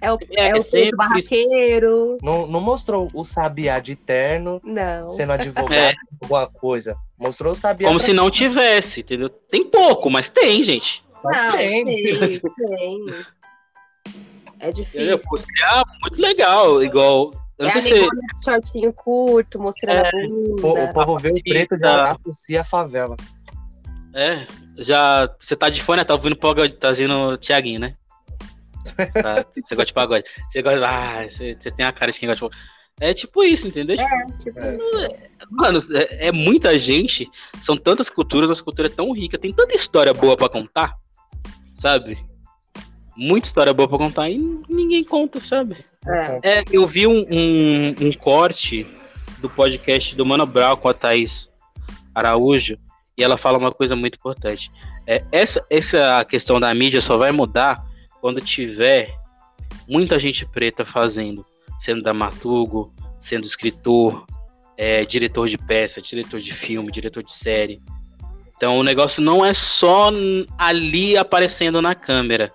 É 0.00 0.12
o, 0.12 0.18
É, 0.32 0.48
é 0.48 0.56
o 0.56 0.60
sempre 0.62 0.80
preto 0.90 0.96
barraqueiro. 0.96 2.18
Não, 2.22 2.46
não 2.46 2.60
mostrou 2.60 3.06
o 3.14 3.24
Sabiá 3.24 3.78
de 3.78 3.94
terno 3.94 4.60
Não. 4.64 5.08
sendo 5.10 5.32
advogado, 5.32 5.72
É. 5.72 5.94
alguma 6.20 6.46
coisa. 6.48 6.96
Mostrou 7.18 7.52
o 7.52 7.56
Sabiá. 7.56 7.86
Como 7.88 8.00
se 8.00 8.12
não 8.12 8.30
tivesse, 8.30 9.00
entendeu? 9.00 9.28
Tem 9.28 9.64
pouco, 9.64 10.10
mas 10.10 10.28
tem, 10.28 10.64
gente. 10.64 11.04
Mas 11.22 11.36
Não, 11.36 11.52
tem. 11.52 11.84
tem, 11.84 12.40
tem. 12.56 13.06
É 14.58 14.72
difícil. 14.72 15.18
Seria 15.18 15.84
muito 16.02 16.20
legal, 16.20 16.82
igual. 16.82 17.32
Eu 17.58 17.68
não 17.68 17.76
é 17.76 17.80
sei 17.80 18.02
se. 18.04 18.08
shortinho 18.44 18.92
curto, 18.92 19.60
mostrando 19.60 20.04
É. 20.04 20.08
a 20.08 20.26
O, 20.26 20.56
bunda. 20.56 20.84
o 20.84 20.92
povo 20.92 21.18
vê 21.18 21.30
o 21.30 21.34
preto 21.44 21.78
Tá. 21.78 21.86
já 21.86 22.10
associa 22.12 22.60
a 22.62 22.64
favela. 22.64 23.16
É, 24.14 24.46
já. 24.78 25.28
Você 25.38 25.56
tá 25.56 25.68
de 25.68 25.82
fone, 25.82 25.98
né? 25.98 26.04
tá 26.04 26.14
ouvindo 26.14 26.36
pagode, 26.36 26.76
tá 26.76 26.88
ouvindo 26.88 27.38
né? 27.78 27.96
Tá, 28.96 29.44
você 29.54 29.74
gosta 29.74 29.86
de 29.86 29.92
pagode. 29.92 30.24
Você 30.50 30.62
gosta. 30.62 30.86
Ah, 30.86 31.24
você, 31.24 31.56
você 31.58 31.70
tem 31.70 31.86
a 31.86 31.92
cara 31.92 32.10
de 32.10 32.18
quem 32.18 32.28
gosta 32.28 32.44
de 32.44 32.50
pagode. 32.50 32.72
É 33.00 33.14
tipo 33.14 33.42
isso, 33.42 33.66
entendeu? 33.66 33.96
É, 33.98 34.26
tipo 34.32 34.58
É. 34.58 34.76
Mano, 35.50 35.78
é, 35.92 36.28
é 36.28 36.32
muita 36.32 36.78
gente, 36.78 37.28
são 37.60 37.76
tantas 37.76 38.08
culturas, 38.08 38.48
nossa 38.48 38.62
cultura 38.62 38.88
é 38.88 38.90
tão 38.90 39.12
rica, 39.12 39.38
tem 39.38 39.52
tanta 39.52 39.74
história 39.74 40.12
boa 40.14 40.36
pra 40.36 40.48
contar, 40.48 40.94
sabe? 41.74 42.18
Muita 43.16 43.46
história 43.46 43.72
boa 43.72 43.88
pra 43.88 43.98
contar 43.98 44.30
e 44.30 44.38
ninguém 44.68 45.02
conta, 45.02 45.40
sabe? 45.40 45.78
É. 46.06 46.58
É, 46.58 46.64
eu 46.70 46.86
vi 46.86 47.06
um, 47.06 47.26
um, 47.30 47.94
um 48.08 48.12
corte 48.12 48.86
do 49.38 49.50
podcast 49.50 50.14
do 50.14 50.24
Mano 50.24 50.46
Brown 50.46 50.76
com 50.76 50.88
a 50.88 50.94
Thaís 50.94 51.48
Araújo 52.14 52.78
e 53.16 53.22
ela 53.22 53.36
fala 53.36 53.58
uma 53.58 53.72
coisa 53.72 53.94
muito 53.94 54.16
importante. 54.16 54.70
É, 55.06 55.22
essa, 55.30 55.64
essa 55.68 56.24
questão 56.24 56.58
da 56.58 56.74
mídia 56.74 57.00
só 57.00 57.16
vai 57.16 57.32
mudar 57.32 57.84
quando 58.20 58.40
tiver 58.40 59.14
muita 59.88 60.18
gente 60.18 60.46
preta 60.46 60.84
fazendo, 60.84 61.44
sendo 61.80 62.02
dramaturgo, 62.02 62.92
sendo 63.18 63.44
escritor, 63.44 64.24
é, 64.76 65.04
diretor 65.04 65.48
de 65.48 65.58
peça, 65.58 66.00
diretor 66.00 66.40
de 66.40 66.52
filme, 66.52 66.90
diretor 66.90 67.22
de 67.22 67.32
série. 67.32 67.80
Então 68.56 68.78
o 68.78 68.82
negócio 68.82 69.22
não 69.22 69.44
é 69.44 69.52
só 69.52 70.10
ali 70.56 71.16
aparecendo 71.16 71.82
na 71.82 71.94
câmera. 71.94 72.52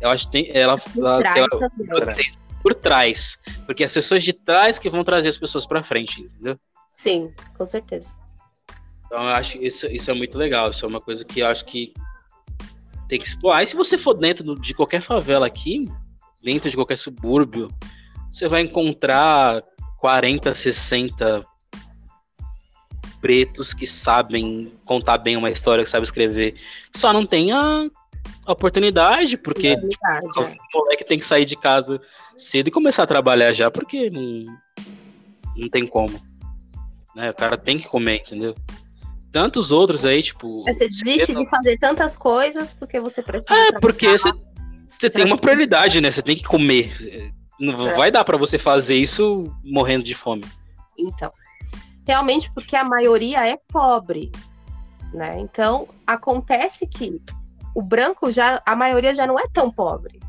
Eu 0.00 0.08
acho 0.10 0.26
que 0.26 0.32
tem, 0.32 0.50
ela, 0.56 0.78
Traz 0.78 1.36
ela- 1.36 1.48
também. 1.48 1.86
ela 1.90 2.12
tem 2.14 2.32
por 2.62 2.74
trás, 2.74 3.38
porque 3.66 3.82
as 3.82 3.92
pessoas 3.92 4.22
de 4.22 4.32
trás 4.32 4.78
que 4.78 4.88
vão 4.88 5.02
trazer 5.02 5.28
as 5.28 5.36
pessoas 5.38 5.66
pra 5.66 5.82
frente, 5.82 6.20
entendeu? 6.22 6.56
Sim, 6.88 7.32
com 7.58 7.66
certeza. 7.66 8.14
Então 9.12 9.24
eu 9.24 9.34
acho 9.34 9.58
que 9.58 9.66
isso, 9.66 9.86
isso 9.88 10.10
é 10.10 10.14
muito 10.14 10.38
legal. 10.38 10.70
Isso 10.70 10.86
é 10.86 10.88
uma 10.88 11.00
coisa 11.00 11.22
que 11.22 11.40
eu 11.40 11.46
acho 11.46 11.66
que 11.66 11.92
tem 13.10 13.20
que 13.20 13.26
explorar. 13.26 13.62
E 13.62 13.66
se 13.66 13.76
você 13.76 13.98
for 13.98 14.14
dentro 14.14 14.42
do- 14.42 14.58
de 14.58 14.72
qualquer 14.72 15.02
favela 15.02 15.46
aqui, 15.46 15.86
dentro 16.42 16.70
de 16.70 16.76
qualquer 16.76 16.96
subúrbio, 16.96 17.68
você 18.30 18.48
vai 18.48 18.62
encontrar 18.62 19.62
40, 20.00 20.54
60 20.54 21.44
pretos 23.20 23.74
que 23.74 23.86
sabem 23.86 24.72
contar 24.86 25.18
bem 25.18 25.36
uma 25.36 25.50
história, 25.50 25.84
que 25.84 25.90
sabem 25.90 26.04
escrever. 26.04 26.54
Só 26.96 27.12
não 27.12 27.26
tem 27.26 27.52
a 27.52 27.90
oportunidade, 28.46 29.36
porque 29.36 29.66
É 29.66 29.76
verdade, 29.76 30.26
o 30.38 30.42
é. 30.42 30.56
moleque 30.72 31.04
tem 31.04 31.18
que 31.18 31.26
sair 31.26 31.44
de 31.44 31.54
casa 31.54 32.00
cedo 32.38 32.68
e 32.68 32.70
começar 32.70 33.02
a 33.02 33.06
trabalhar 33.06 33.52
já, 33.52 33.70
porque 33.70 34.08
não, 34.08 34.46
não 35.54 35.68
tem 35.68 35.86
como. 35.86 36.18
Né? 37.14 37.28
O 37.28 37.34
cara 37.34 37.58
tem 37.58 37.78
que 37.78 37.86
comer, 37.86 38.22
entendeu? 38.22 38.54
Tantos 39.32 39.72
outros 39.72 40.04
aí, 40.04 40.22
tipo. 40.22 40.62
Você 40.64 40.88
desiste 40.88 41.34
de 41.34 41.48
fazer 41.48 41.78
tantas 41.78 42.18
coisas 42.18 42.74
porque 42.74 43.00
você 43.00 43.22
precisa. 43.22 43.54
É, 43.54 43.72
porque 43.80 44.06
você, 44.06 44.30
você 44.98 45.08
tem 45.08 45.24
uma 45.24 45.38
prioridade, 45.38 46.00
né? 46.00 46.10
Você 46.10 46.22
tem 46.22 46.36
que 46.36 46.44
comer. 46.44 47.32
Não 47.58 47.88
É. 47.88 47.94
vai 47.94 48.10
dar 48.10 48.24
pra 48.24 48.36
você 48.36 48.58
fazer 48.58 48.96
isso 48.96 49.44
morrendo 49.64 50.04
de 50.04 50.14
fome. 50.14 50.44
Então, 50.98 51.32
realmente 52.06 52.52
porque 52.52 52.76
a 52.76 52.84
maioria 52.84 53.46
é 53.46 53.58
pobre, 53.68 54.30
né? 55.14 55.38
Então, 55.38 55.88
acontece 56.06 56.86
que 56.86 57.20
o 57.74 57.80
branco 57.80 58.30
já, 58.30 58.60
a 58.66 58.76
maioria 58.76 59.14
já 59.14 59.26
não 59.26 59.38
é 59.38 59.44
tão 59.50 59.70
pobre. 59.70 60.20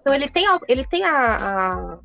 Então, 0.00 0.14
ele 0.14 0.28
tem 0.28 0.46
a, 0.46 0.60
ele 0.68 0.84
tem 0.84 1.02
a, 1.02 1.36
a, 1.36 1.98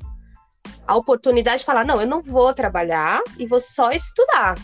a 0.86 0.96
oportunidade 0.96 1.58
de 1.60 1.64
falar: 1.64 1.84
não, 1.84 2.00
eu 2.00 2.06
não 2.08 2.22
vou 2.22 2.52
trabalhar 2.52 3.22
e 3.38 3.46
vou 3.46 3.60
só 3.60 3.92
estudar. 3.92 4.56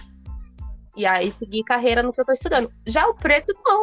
E 0.97 1.05
aí 1.07 1.31
seguir 1.31 1.63
carreira 1.63 2.03
no 2.03 2.13
que 2.13 2.21
eu 2.21 2.25
tô 2.25 2.33
estudando. 2.33 2.71
Já 2.87 3.07
o 3.09 3.15
preto, 3.15 3.55
não. 3.65 3.83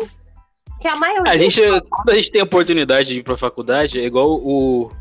Que 0.82 0.88
a 0.88 0.96
maioria. 0.96 1.32
A 1.32 1.38
gente, 1.38 1.62
quando 1.90 2.10
a 2.10 2.16
gente 2.16 2.32
tem 2.32 2.42
a 2.42 2.46
oportunidade 2.46 3.10
de 3.14 3.20
ir 3.20 3.24
pra 3.24 3.38
faculdade, 3.38 4.00
é 4.00 4.04
igual 4.04 4.32
o, 4.42 4.92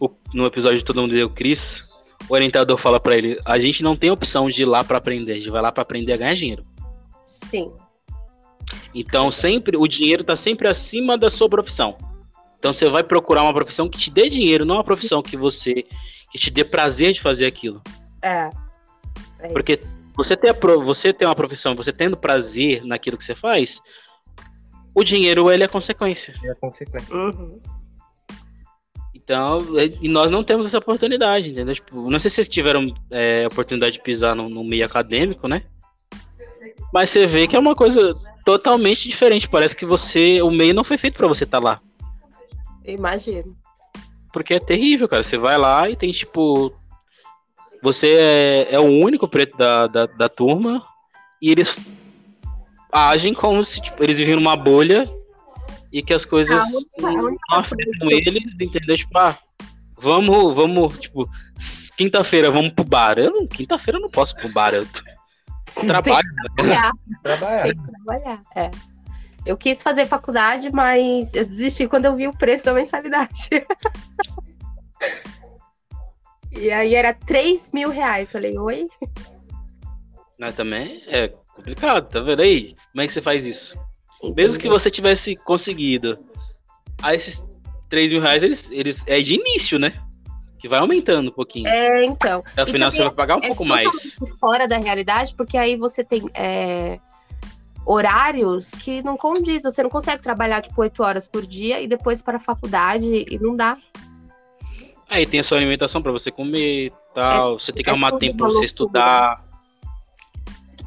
o- 0.00 0.10
no 0.32 0.46
episódio 0.46 0.78
de 0.78 0.84
Todo 0.84 1.00
Mundo 1.02 1.14
Deu 1.14 1.28
Cris, 1.28 1.82
o 2.28 2.34
orientador 2.34 2.76
fala 2.78 2.98
pra 3.00 3.16
ele: 3.16 3.38
a 3.44 3.58
gente 3.58 3.82
não 3.82 3.96
tem 3.96 4.10
opção 4.10 4.48
de 4.48 4.62
ir 4.62 4.66
lá 4.66 4.82
pra 4.84 4.98
aprender, 4.98 5.32
a 5.32 5.36
gente 5.36 5.50
vai 5.50 5.60
lá 5.60 5.70
pra 5.72 5.82
aprender 5.82 6.12
a 6.12 6.16
ganhar 6.16 6.34
dinheiro. 6.34 6.62
Sim. 7.26 7.70
Então, 8.94 9.30
sempre 9.30 9.76
o 9.76 9.86
dinheiro 9.86 10.22
tá 10.24 10.36
sempre 10.36 10.68
acima 10.68 11.18
da 11.18 11.28
sua 11.28 11.48
profissão. 11.48 11.96
Então, 12.58 12.72
você 12.72 12.88
vai 12.88 13.02
procurar 13.02 13.42
uma 13.42 13.54
profissão 13.54 13.88
que 13.88 13.98
te 13.98 14.10
dê 14.10 14.28
dinheiro, 14.28 14.64
não 14.64 14.76
uma 14.76 14.84
profissão 14.84 15.22
que 15.22 15.36
você 15.36 15.84
que 16.30 16.38
te 16.38 16.50
dê 16.50 16.64
prazer 16.64 17.12
de 17.12 17.20
fazer 17.20 17.46
aquilo. 17.46 17.82
É. 18.22 18.48
É 19.40 19.48
Porque- 19.48 19.72
isso. 19.74 19.99
Você 20.16 20.36
ter, 20.36 20.50
a 20.50 20.54
pro- 20.54 20.82
você 20.82 21.12
ter 21.12 21.24
uma 21.24 21.34
profissão, 21.34 21.74
você 21.74 21.92
tendo 21.92 22.16
prazer 22.16 22.84
naquilo 22.84 23.16
que 23.16 23.24
você 23.24 23.34
faz, 23.34 23.80
o 24.94 25.02
dinheiro 25.04 25.50
ele 25.50 25.62
é 25.64 25.68
consequência. 25.68 26.34
É 26.44 26.50
a 26.50 26.54
consequência. 26.56 27.16
Uhum. 27.16 27.60
Então, 29.14 29.58
é- 29.78 29.92
e 30.00 30.08
nós 30.08 30.30
não 30.30 30.42
temos 30.42 30.66
essa 30.66 30.78
oportunidade, 30.78 31.50
entendeu? 31.50 31.74
Tipo, 31.74 32.10
não 32.10 32.18
sei 32.18 32.28
se 32.30 32.36
vocês 32.36 32.48
tiveram 32.48 32.92
é, 33.10 33.46
oportunidade 33.46 33.92
de 33.94 34.02
pisar 34.02 34.34
no, 34.34 34.48
no 34.48 34.64
meio 34.64 34.84
acadêmico, 34.84 35.46
né? 35.46 35.62
Mas 36.92 37.10
você 37.10 37.26
vê 37.26 37.46
que 37.46 37.54
é 37.54 37.58
uma 37.58 37.74
coisa 37.76 38.12
totalmente 38.44 39.08
diferente. 39.08 39.48
Parece 39.48 39.76
que 39.76 39.86
você, 39.86 40.42
o 40.42 40.50
meio 40.50 40.74
não 40.74 40.82
foi 40.82 40.98
feito 40.98 41.16
pra 41.16 41.28
você 41.28 41.44
estar 41.44 41.60
lá. 41.60 41.80
Imagino. 42.84 43.56
Porque 44.32 44.54
é 44.54 44.60
terrível, 44.60 45.08
cara. 45.08 45.22
Você 45.22 45.38
vai 45.38 45.56
lá 45.56 45.88
e 45.88 45.94
tem, 45.94 46.10
tipo. 46.10 46.74
Você 47.82 48.16
é, 48.18 48.74
é 48.74 48.78
o 48.78 48.84
único 48.84 49.26
preto 49.26 49.56
da, 49.56 49.86
da, 49.86 50.06
da 50.06 50.28
turma 50.28 50.84
e 51.40 51.50
eles 51.50 51.76
agem 52.92 53.32
como 53.32 53.64
se 53.64 53.80
tipo, 53.80 54.02
eles 54.02 54.18
vivem 54.18 54.36
numa 54.36 54.56
bolha 54.56 55.08
e 55.92 56.02
que 56.02 56.12
as 56.12 56.24
coisas 56.24 56.60
A 56.62 56.66
única- 56.66 57.08
a 57.08 57.12
não 57.12 57.24
única 57.26 57.44
afetam 57.50 58.10
eles, 58.10 58.60
entendeu? 58.60 58.96
Tipo, 58.96 59.16
ah, 59.18 59.38
vamos, 59.98 60.54
vamos, 60.54 60.98
tipo, 60.98 61.28
quinta-feira 61.96 62.50
vamos 62.50 62.70
pro 62.72 62.84
bar. 62.84 63.18
Eu 63.18 63.30
não, 63.30 63.46
quinta-feira 63.46 63.98
eu 63.98 64.02
não 64.02 64.10
posso 64.10 64.34
pro 64.36 64.48
bar, 64.48 64.74
eu 64.74 64.84
t- 64.86 65.02
trabalho. 65.86 66.28
Trabalhar. 66.56 66.92
Trabalhar. 67.22 67.62
Tem 67.62 67.74
que 67.76 67.92
trabalhar, 67.92 68.40
é. 68.56 68.70
Eu 69.46 69.56
quis 69.56 69.82
fazer 69.82 70.06
faculdade, 70.06 70.70
mas 70.70 71.34
eu 71.34 71.46
desisti 71.46 71.88
quando 71.88 72.04
eu 72.04 72.14
vi 72.14 72.28
o 72.28 72.36
preço 72.36 72.64
da 72.66 72.74
mensalidade. 72.74 73.48
e 76.52 76.70
aí 76.70 76.94
era 76.94 77.14
3 77.14 77.70
mil 77.72 77.90
reais. 77.90 78.32
Falei, 78.32 78.58
oi? 78.58 78.88
Né, 80.38 80.52
também 80.52 81.02
é 81.06 81.28
complicado, 81.54 82.08
tá 82.08 82.20
vendo 82.20 82.40
aí? 82.40 82.74
Como 82.92 83.02
é 83.02 83.06
que 83.06 83.12
você 83.12 83.20
faz 83.20 83.44
isso? 83.44 83.74
Mesmo 84.36 84.58
que 84.58 84.68
você 84.68 84.90
tivesse 84.90 85.36
conseguido, 85.36 86.18
aí 87.02 87.16
esses 87.16 87.42
3 87.88 88.10
mil 88.12 88.20
reais, 88.20 88.42
eles, 88.42 88.70
eles 88.70 89.04
é 89.06 89.20
de 89.20 89.34
início, 89.34 89.78
né? 89.78 89.92
Que 90.58 90.68
vai 90.68 90.78
aumentando 90.78 91.30
um 91.30 91.32
pouquinho. 91.32 91.68
É, 91.68 92.04
então. 92.04 92.40
O 92.40 92.76
e 92.76 92.78
você 92.78 93.02
vai 93.02 93.12
pagar 93.12 93.36
um 93.36 93.40
é 93.40 93.46
pouco 93.48 93.64
mais. 93.64 93.88
fora 94.38 94.68
da 94.68 94.76
realidade, 94.76 95.34
porque 95.34 95.56
aí 95.56 95.76
você 95.76 96.04
tem 96.04 96.22
é, 96.34 96.98
horários 97.84 98.70
que 98.70 99.02
não 99.02 99.16
condiz. 99.16 99.62
Você 99.62 99.82
não 99.82 99.90
consegue 99.90 100.22
trabalhar, 100.22 100.60
tipo, 100.60 100.80
8 100.80 101.02
horas 101.02 101.26
por 101.26 101.46
dia 101.46 101.80
e 101.80 101.88
depois 101.88 102.22
para 102.22 102.36
a 102.36 102.40
faculdade 102.40 103.24
e 103.28 103.38
não 103.38 103.56
dá. 103.56 103.76
Aí 105.10 105.26
tem 105.26 105.40
a 105.40 105.42
sua 105.42 105.58
alimentação 105.58 106.00
pra 106.00 106.12
você 106.12 106.30
comer 106.30 106.92
tal. 107.12 107.58
você 107.58 107.72
tem 107.72 107.82
que 107.82 107.90
é 107.90 107.92
arrumar 107.92 108.12
tempo 108.12 108.36
pra 108.38 108.46
uma 108.46 108.52
você 108.52 108.64
estudar. 108.64 109.44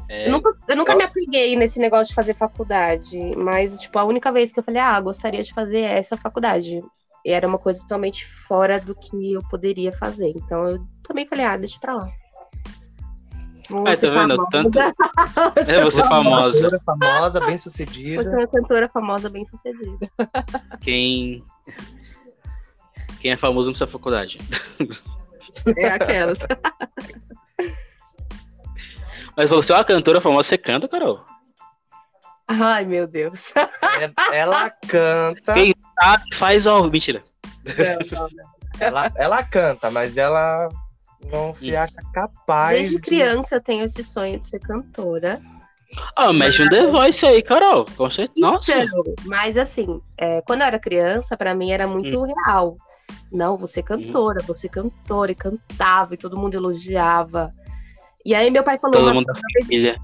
É, 0.08 0.28
Eu 0.28 0.32
nunca, 0.32 0.50
eu 0.68 0.76
nunca 0.76 0.96
me 0.96 1.02
apeguei 1.02 1.54
nesse 1.56 1.78
negócio 1.78 2.08
de 2.08 2.14
fazer 2.14 2.34
faculdade, 2.34 3.18
mas, 3.36 3.78
tipo, 3.80 3.98
a 3.98 4.04
única 4.04 4.32
vez 4.32 4.50
que 4.50 4.58
eu 4.58 4.64
falei, 4.64 4.80
ah, 4.80 4.98
gostaria 5.00 5.42
de 5.42 5.52
fazer 5.52 5.80
essa 5.80 6.16
faculdade. 6.16 6.82
E 7.24 7.30
era 7.30 7.46
uma 7.46 7.58
coisa 7.58 7.80
totalmente 7.80 8.26
fora 8.26 8.80
do 8.80 8.94
que 8.94 9.32
eu 9.34 9.42
poderia 9.48 9.92
fazer. 9.92 10.32
Então 10.34 10.68
eu 10.68 10.86
também 11.02 11.26
falei, 11.26 11.44
ah, 11.44 11.56
deixa 11.56 11.78
pra 11.78 11.94
lá. 11.94 12.08
Vou 13.68 13.86
Ah, 13.86 13.96
tá 13.96 14.10
vendo? 14.10 14.36
famosa. 14.50 14.94
Ser 15.64 15.74
É, 15.80 15.84
você 15.84 16.00
é 16.02 16.08
famosa. 16.08 16.60
Cantora 16.70 16.82
famosa, 16.84 17.40
bem 17.40 17.56
sucedida. 17.58 18.28
ser 18.28 18.36
uma 18.36 18.46
cantora 18.46 18.88
famosa 18.88 19.28
bem 19.30 19.44
sucedida. 19.44 20.10
Quem. 20.82 21.42
Quem 23.24 23.32
é 23.32 23.36
famoso 23.38 23.68
não 23.68 23.72
precisa 23.72 23.86
de 23.86 23.92
faculdade. 23.92 24.38
É 25.78 25.86
aquelas. 25.88 26.38
Mas 29.36 29.50
você 29.50 29.72
é 29.72 29.76
uma 29.76 29.84
cantora 29.84 30.20
famosa, 30.20 30.48
você 30.48 30.58
canta, 30.58 30.88
Carol. 30.88 31.20
Ai, 32.48 32.84
meu 32.84 33.06
Deus. 33.06 33.52
É- 33.56 34.36
Ela 34.38 34.70
canta. 34.70 35.54
Quem- 35.54 35.74
Ah, 36.00 36.20
faz 36.34 36.66
ó. 36.66 36.82
Mentira. 36.88 37.22
Ela, 38.80 39.10
ela 39.16 39.42
canta, 39.42 39.90
mas 39.90 40.16
ela 40.16 40.68
não 41.32 41.54
se 41.54 41.72
Hum. 41.74 41.78
acha 41.78 41.94
capaz. 42.12 42.76
Desde 42.78 42.96
de- 42.96 43.02
criança 43.02 43.56
eu 43.56 43.60
tenho 43.62 43.84
esse 43.84 44.02
sonho 44.04 44.38
de 44.40 44.48
ser 44.48 44.60
cantora. 44.60 45.40
Ah, 46.16 46.32
mexe 46.32 46.62
um 46.62 46.68
The 46.68 46.86
Voice 46.88 47.24
aí, 47.24 47.42
Carol. 47.42 47.86
Com 47.96 48.10
certeza. 48.10 48.46
Nossa. 48.46 48.76
Então, 48.76 49.02
mas 49.26 49.56
assim, 49.56 50.00
é, 50.18 50.42
quando 50.42 50.60
eu 50.62 50.66
era 50.66 50.78
criança, 50.78 51.36
pra 51.36 51.54
mim 51.54 51.70
era 51.70 51.86
muito 51.86 52.20
Hum. 52.22 52.26
real. 52.26 52.76
Não, 53.32 53.56
você 53.56 53.82
cantora, 53.82 54.40
você 54.42 54.68
cantora, 54.68 55.32
e 55.32 55.34
cantava, 55.34 56.14
e 56.14 56.16
todo 56.16 56.36
mundo 56.38 56.54
elogiava. 56.54 57.50
E 58.24 58.34
aí 58.34 58.50
meu 58.50 58.62
pai 58.62 58.78
falou, 58.78 58.96
Todo 59.00 59.14
mundo 59.14 59.24
da 59.26 59.32
vez- 59.54 59.66
família. 59.66 59.96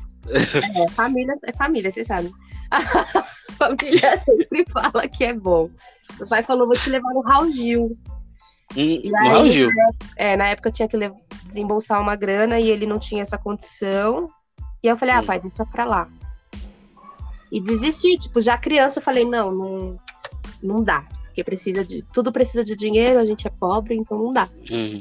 é, 0.85 0.89
família, 0.91 1.35
é 1.45 1.53
família, 1.53 1.91
vocês 1.91 2.07
sabem. 2.07 2.33
A 2.71 2.81
família 3.59 4.17
sempre 4.19 4.65
fala 4.73 5.09
que 5.09 5.25
é 5.25 5.33
bom. 5.35 5.71
Meu 6.19 6.29
pai 6.29 6.43
falou, 6.43 6.67
vou 6.67 6.77
te 6.77 6.91
levar 6.91 7.13
no 7.15 7.21
Raul 7.21 7.51
Gil. 7.51 7.97
Hum, 8.77 9.01
E 9.03 9.11
no 9.11 9.17
aí, 9.19 9.29
Raul 9.29 9.51
Gil. 9.51 9.71
É, 10.17 10.37
na 10.37 10.49
época 10.49 10.69
eu 10.69 10.73
tinha 10.73 10.89
que 10.89 10.97
desembolsar 11.45 12.01
uma 12.01 12.15
grana 12.17 12.59
e 12.61 12.69
ele 12.69 12.87
não 12.87 12.99
tinha 12.99 13.23
essa 13.23 13.39
condição. 13.39 14.29
E 14.83 14.89
aí 14.89 14.93
eu 14.93 14.97
falei, 14.97 15.15
ah, 15.15 15.21
Hum. 15.21 15.27
pai, 15.27 15.41
deixa 15.41 15.65
pra 15.67 15.85
lá. 15.85 16.09
E 17.51 17.61
desisti, 17.61 18.17
tipo, 18.19 18.41
já 18.41 18.57
criança 18.57 18.99
eu 19.01 19.03
falei, 19.03 19.25
não, 19.25 19.51
não, 19.51 19.97
não 20.63 20.83
dá. 20.85 21.05
Porque 21.31 21.45
precisa 21.45 21.85
de. 21.85 22.03
Tudo 22.13 22.33
precisa 22.33 22.65
de 22.65 22.77
dinheiro, 22.77 23.21
a 23.21 23.25
gente 23.25 23.47
é 23.47 23.51
pobre, 23.51 23.95
então 23.95 24.19
não 24.19 24.33
dá. 24.33 24.49
Hum. 24.71 25.01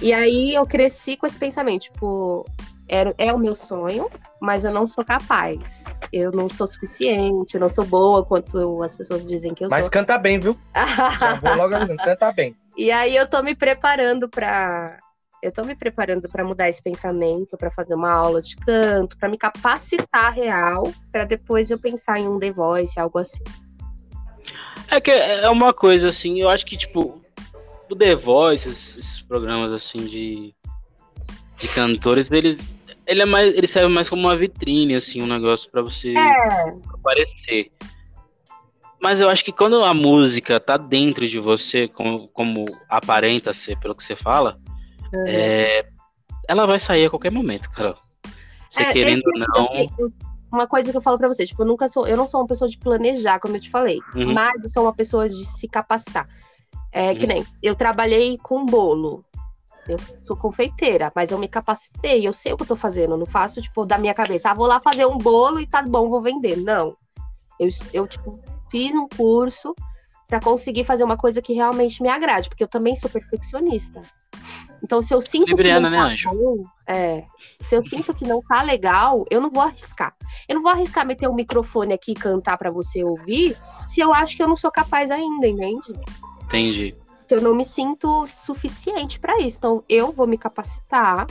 E 0.00 0.12
aí 0.12 0.54
eu 0.54 0.66
cresci 0.66 1.16
com 1.16 1.26
esse 1.26 1.38
pensamento, 1.38 1.82
tipo, 1.82 2.44
é, 2.88 3.28
é 3.28 3.32
o 3.32 3.38
meu 3.38 3.54
sonho, 3.54 4.10
mas 4.40 4.64
eu 4.64 4.72
não 4.72 4.86
sou 4.86 5.04
capaz. 5.04 5.84
Eu 6.12 6.32
não 6.32 6.48
sou 6.48 6.66
suficiente, 6.66 7.54
eu 7.54 7.60
não 7.60 7.68
sou 7.68 7.84
boa 7.84 8.24
quanto 8.24 8.82
as 8.82 8.96
pessoas 8.96 9.28
dizem 9.28 9.54
que 9.54 9.64
eu 9.64 9.68
Mas 9.70 9.84
sou. 9.84 9.92
canta 9.92 10.18
bem, 10.18 10.38
viu? 10.38 10.56
Já 10.74 11.34
vou 11.40 11.54
logo 11.54 11.74
avisando, 11.74 12.02
canta 12.02 12.32
bem. 12.32 12.56
E 12.76 12.90
aí 12.90 13.14
eu 13.16 13.28
tô 13.28 13.42
me 13.42 13.54
preparando 13.54 14.28
pra. 14.28 14.98
Eu 15.42 15.52
tô 15.52 15.64
me 15.64 15.74
preparando 15.74 16.28
pra 16.28 16.44
mudar 16.44 16.68
esse 16.68 16.82
pensamento, 16.82 17.56
pra 17.56 17.70
fazer 17.70 17.94
uma 17.94 18.12
aula 18.12 18.40
de 18.40 18.56
canto, 18.56 19.16
pra 19.18 19.28
me 19.28 19.36
capacitar 19.36 20.32
real, 20.32 20.84
pra 21.10 21.24
depois 21.24 21.70
eu 21.70 21.78
pensar 21.78 22.18
em 22.18 22.28
um 22.28 22.38
The 22.38 22.52
Voice, 22.52 22.98
algo 22.98 23.18
assim. 23.18 23.42
É 24.92 25.00
que 25.00 25.10
é 25.10 25.48
uma 25.48 25.72
coisa 25.72 26.10
assim, 26.10 26.38
eu 26.38 26.50
acho 26.50 26.66
que, 26.66 26.76
tipo, 26.76 27.18
o 27.90 27.96
The 27.96 28.14
Voice, 28.14 28.68
esses, 28.68 29.22
programas 29.22 29.72
assim 29.72 30.04
de, 30.04 30.54
de 31.56 31.68
cantores, 31.68 32.30
eles. 32.30 32.62
Ele 33.06 33.22
é 33.22 33.24
mais. 33.24 33.56
Ele 33.56 33.66
serve 33.66 33.88
mais 33.88 34.10
como 34.10 34.20
uma 34.20 34.36
vitrine, 34.36 34.94
assim, 34.94 35.22
um 35.22 35.26
negócio 35.26 35.70
pra 35.70 35.80
você 35.80 36.12
É, 36.14 36.74
aparecer. 36.92 37.72
Mas 39.00 39.22
eu 39.22 39.30
acho 39.30 39.42
que 39.42 39.50
quando 39.50 39.82
a 39.82 39.94
música 39.94 40.60
tá 40.60 40.76
dentro 40.76 41.26
de 41.26 41.38
você, 41.38 41.88
como, 41.88 42.28
como 42.28 42.66
aparenta 42.86 43.54
ser 43.54 43.78
pelo 43.78 43.94
que 43.94 44.04
você 44.04 44.14
fala, 44.14 44.60
é, 45.26 45.86
ela 46.46 46.66
vai 46.66 46.78
sair 46.78 47.06
a 47.06 47.10
qualquer 47.10 47.32
momento, 47.32 47.70
cara. 47.70 47.96
Você 48.68 48.82
É, 48.82 48.92
querendo 48.92 49.22
ou 49.26 49.38
não. 49.38 49.74
eu- 49.98 50.31
Uma 50.52 50.66
coisa 50.66 50.90
que 50.90 50.96
eu 50.96 51.00
falo 51.00 51.16
pra 51.16 51.28
você, 51.28 51.46
tipo, 51.46 51.62
eu 51.62 51.66
nunca 51.66 51.88
sou, 51.88 52.06
eu 52.06 52.16
não 52.16 52.28
sou 52.28 52.40
uma 52.40 52.46
pessoa 52.46 52.68
de 52.68 52.76
planejar, 52.76 53.40
como 53.40 53.56
eu 53.56 53.60
te 53.60 53.70
falei, 53.70 53.98
Uhum. 54.14 54.34
mas 54.34 54.62
eu 54.62 54.68
sou 54.68 54.82
uma 54.84 54.92
pessoa 54.92 55.28
de 55.28 55.44
se 55.44 55.66
capacitar. 55.66 56.28
É 56.92 57.14
que 57.14 57.22
Uhum. 57.22 57.28
nem, 57.32 57.46
eu 57.62 57.74
trabalhei 57.74 58.36
com 58.36 58.66
bolo. 58.66 59.24
Eu 59.88 59.98
sou 60.18 60.36
confeiteira, 60.36 61.10
mas 61.16 61.30
eu 61.30 61.38
me 61.38 61.48
capacitei, 61.48 62.26
eu 62.26 62.32
sei 62.32 62.52
o 62.52 62.56
que 62.56 62.62
eu 62.64 62.66
tô 62.68 62.76
fazendo, 62.76 63.14
eu 63.14 63.18
não 63.18 63.26
faço, 63.26 63.60
tipo, 63.62 63.84
da 63.86 63.96
minha 63.98 64.14
cabeça, 64.14 64.50
ah, 64.50 64.54
vou 64.54 64.66
lá 64.66 64.78
fazer 64.78 65.06
um 65.06 65.16
bolo 65.18 65.58
e 65.58 65.66
tá 65.66 65.82
bom, 65.82 66.08
vou 66.10 66.20
vender. 66.20 66.56
Não. 66.56 66.96
Eu, 67.58 67.68
eu 67.92 68.06
tipo, 68.06 68.38
fiz 68.70 68.94
um 68.94 69.08
curso 69.08 69.74
pra 70.32 70.40
conseguir 70.40 70.82
fazer 70.84 71.04
uma 71.04 71.14
coisa 71.18 71.42
que 71.42 71.52
realmente 71.52 72.02
me 72.02 72.08
agrade, 72.08 72.48
porque 72.48 72.64
eu 72.64 72.68
também 72.68 72.96
sou 72.96 73.10
perfeccionista. 73.10 74.00
Então, 74.82 75.02
se 75.02 75.12
eu 75.12 75.20
sinto 75.20 75.50
Libriana, 75.50 75.90
que 75.90 75.94
né, 75.94 75.98
não 75.98 76.06
tá 76.06 76.12
Anjo? 76.14 76.30
bom, 76.30 76.64
é, 76.86 77.24
se 77.60 77.76
eu 77.76 77.82
sinto 77.82 78.14
que 78.14 78.26
não 78.26 78.40
tá 78.40 78.62
legal, 78.62 79.26
eu 79.30 79.42
não 79.42 79.50
vou 79.50 79.62
arriscar. 79.62 80.14
Eu 80.48 80.54
não 80.54 80.62
vou 80.62 80.72
arriscar 80.72 81.06
meter 81.06 81.28
um 81.28 81.34
microfone 81.34 81.92
aqui 81.92 82.12
e 82.12 82.14
cantar 82.14 82.56
pra 82.56 82.70
você 82.70 83.04
ouvir, 83.04 83.54
se 83.86 84.00
eu 84.00 84.10
acho 84.10 84.34
que 84.34 84.42
eu 84.42 84.48
não 84.48 84.56
sou 84.56 84.72
capaz 84.72 85.10
ainda, 85.10 85.46
entende? 85.46 85.92
Entendi. 86.44 86.96
que 87.28 87.34
eu 87.34 87.42
não 87.42 87.54
me 87.54 87.64
sinto 87.64 88.26
suficiente 88.26 89.20
para 89.20 89.38
isso. 89.38 89.58
Então, 89.58 89.84
eu 89.86 90.12
vou 90.12 90.26
me 90.26 90.38
capacitar, 90.38 91.26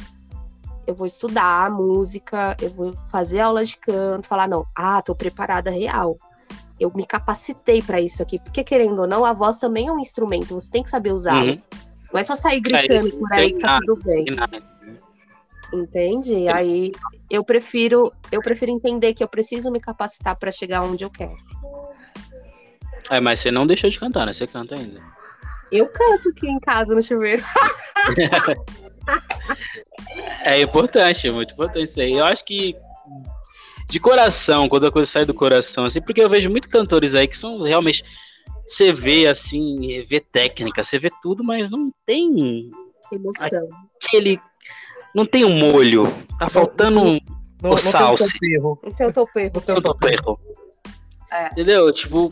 eu 0.85 0.93
vou 0.93 1.07
estudar 1.07 1.71
música, 1.71 2.55
eu 2.61 2.69
vou 2.69 2.93
fazer 3.09 3.39
aula 3.39 3.65
de 3.65 3.77
canto, 3.77 4.27
falar, 4.27 4.47
não, 4.47 4.63
ah, 4.75 5.01
tô 5.01 5.15
preparada 5.15 5.71
real. 5.71 6.19
Eu 6.81 6.91
me 6.95 7.05
capacitei 7.05 7.79
para 7.79 8.01
isso 8.01 8.23
aqui, 8.23 8.39
porque 8.39 8.63
querendo 8.63 8.99
ou 9.01 9.07
não, 9.07 9.23
a 9.23 9.33
voz 9.33 9.59
também 9.59 9.87
é 9.87 9.91
um 9.91 9.99
instrumento, 9.99 10.55
você 10.55 10.71
tem 10.71 10.81
que 10.81 10.89
saber 10.89 11.13
usá-lo. 11.13 11.51
Uhum. 11.51 11.61
Não 12.11 12.19
é 12.19 12.23
só 12.23 12.35
sair 12.35 12.59
gritando 12.59 13.11
por 13.11 13.31
aí 13.31 13.53
que 13.53 13.59
tá 13.59 13.79
tudo 13.85 14.03
bem, 14.03 14.25
nada. 14.25 14.61
entende? 15.71 16.47
Aí 16.47 16.91
eu 17.29 17.43
prefiro, 17.43 18.11
eu 18.31 18.41
prefiro 18.41 18.71
entender 18.71 19.13
que 19.13 19.23
eu 19.23 19.27
preciso 19.27 19.71
me 19.71 19.79
capacitar 19.79 20.35
para 20.35 20.51
chegar 20.51 20.81
onde 20.81 21.05
eu 21.05 21.09
quero. 21.11 21.35
É, 23.11 23.19
mas 23.19 23.39
você 23.39 23.51
não 23.51 23.67
deixou 23.67 23.89
de 23.89 23.99
cantar, 23.99 24.25
né? 24.25 24.33
Você 24.33 24.47
canta 24.47 24.75
ainda. 24.75 24.99
Eu 25.71 25.87
canto 25.87 26.29
aqui 26.29 26.49
em 26.49 26.59
casa 26.59 26.95
no 26.95 27.03
chuveiro. 27.03 27.43
É 30.43 30.59
importante, 30.61 31.27
é 31.27 31.31
muito 31.31 31.53
importante 31.53 31.89
isso 31.89 31.99
aí. 31.99 32.13
Eu 32.13 32.25
acho 32.25 32.43
que 32.43 32.75
de 33.91 33.99
coração, 33.99 34.69
quando 34.69 34.87
a 34.87 34.91
coisa 34.91 35.09
sai 35.09 35.25
do 35.25 35.33
coração, 35.33 35.83
assim, 35.85 36.01
porque 36.01 36.21
eu 36.21 36.29
vejo 36.29 36.49
muitos 36.49 36.71
cantores 36.71 37.13
aí 37.13 37.27
que 37.27 37.35
são 37.37 37.61
realmente. 37.61 38.03
Você 38.65 38.93
vê 38.93 39.27
assim, 39.27 40.05
vê 40.07 40.21
técnica, 40.21 40.81
você 40.83 40.97
vê 40.97 41.09
tudo, 41.21 41.43
mas 41.43 41.69
não 41.69 41.91
tem 42.05 42.71
Emoção. 43.11 43.67
aquele. 44.01 44.39
Não 45.13 45.25
tem 45.25 45.43
um 45.43 45.53
molho. 45.57 46.07
Tá 46.39 46.47
faltando 46.47 47.01
um 47.01 47.19
Não, 47.61 47.71
O 47.71 47.73
não 47.73 47.75
tem 47.75 47.77
salse. 47.77 48.31
toperro, 48.33 48.79
Então 48.85 49.07
eu 49.07 49.13
tô 49.13 49.27
perro. 49.27 49.51
Não 49.55 49.61
tem 49.61 49.75
o 49.75 49.81
toperro. 49.81 50.37
perro. 50.37 50.39
É. 51.29 51.47
Entendeu? 51.47 51.91
Tipo, 51.91 52.31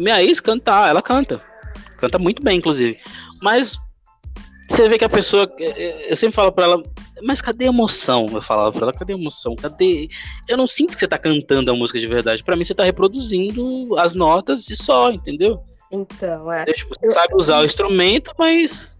minha 0.00 0.20
ex 0.24 0.40
canta, 0.40 0.88
ela 0.88 1.00
canta. 1.00 1.40
Canta 1.98 2.18
muito 2.18 2.42
bem, 2.42 2.58
inclusive. 2.58 2.98
Mas 3.40 3.76
você 4.68 4.88
vê 4.88 4.98
que 4.98 5.04
a 5.04 5.08
pessoa. 5.08 5.48
é, 5.58 5.64
é, 5.66 6.12
Eu 6.12 6.16
sempre 6.16 6.34
falo 6.34 6.50
pra 6.50 6.64
ela, 6.64 6.82
mas 7.22 7.40
cadê 7.40 7.64
a 7.64 7.68
emoção? 7.68 8.26
Eu 8.32 8.42
falava 8.42 8.72
pra 8.72 8.82
ela, 8.82 8.92
cadê 8.92 9.12
a 9.12 9.16
emoção? 9.16 9.54
Cadê. 9.56 10.08
Eu 10.48 10.56
não 10.56 10.66
sinto 10.66 10.94
que 10.94 10.98
você 11.00 11.08
tá 11.08 11.18
cantando 11.18 11.70
a 11.70 11.74
música 11.74 11.98
de 11.98 12.06
verdade. 12.06 12.42
Pra 12.44 12.56
mim, 12.56 12.64
você 12.64 12.74
tá 12.74 12.84
reproduzindo 12.84 13.96
as 13.98 14.14
notas 14.14 14.68
e 14.70 14.76
só, 14.76 15.10
entendeu? 15.10 15.62
Então, 15.90 16.52
é. 16.52 16.62
Entendeu? 16.62 16.74
Tipo, 16.74 16.94
você 17.00 17.10
sabe 17.10 17.34
usar 17.34 17.60
o 17.60 17.64
instrumento, 17.64 18.32
mas. 18.38 18.96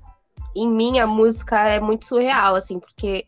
em 0.57 0.69
mim 0.69 0.99
a 0.99 1.07
música 1.07 1.67
é 1.69 1.79
muito 1.81 2.05
surreal, 2.07 2.55
assim, 2.57 2.79
porque 2.81 3.25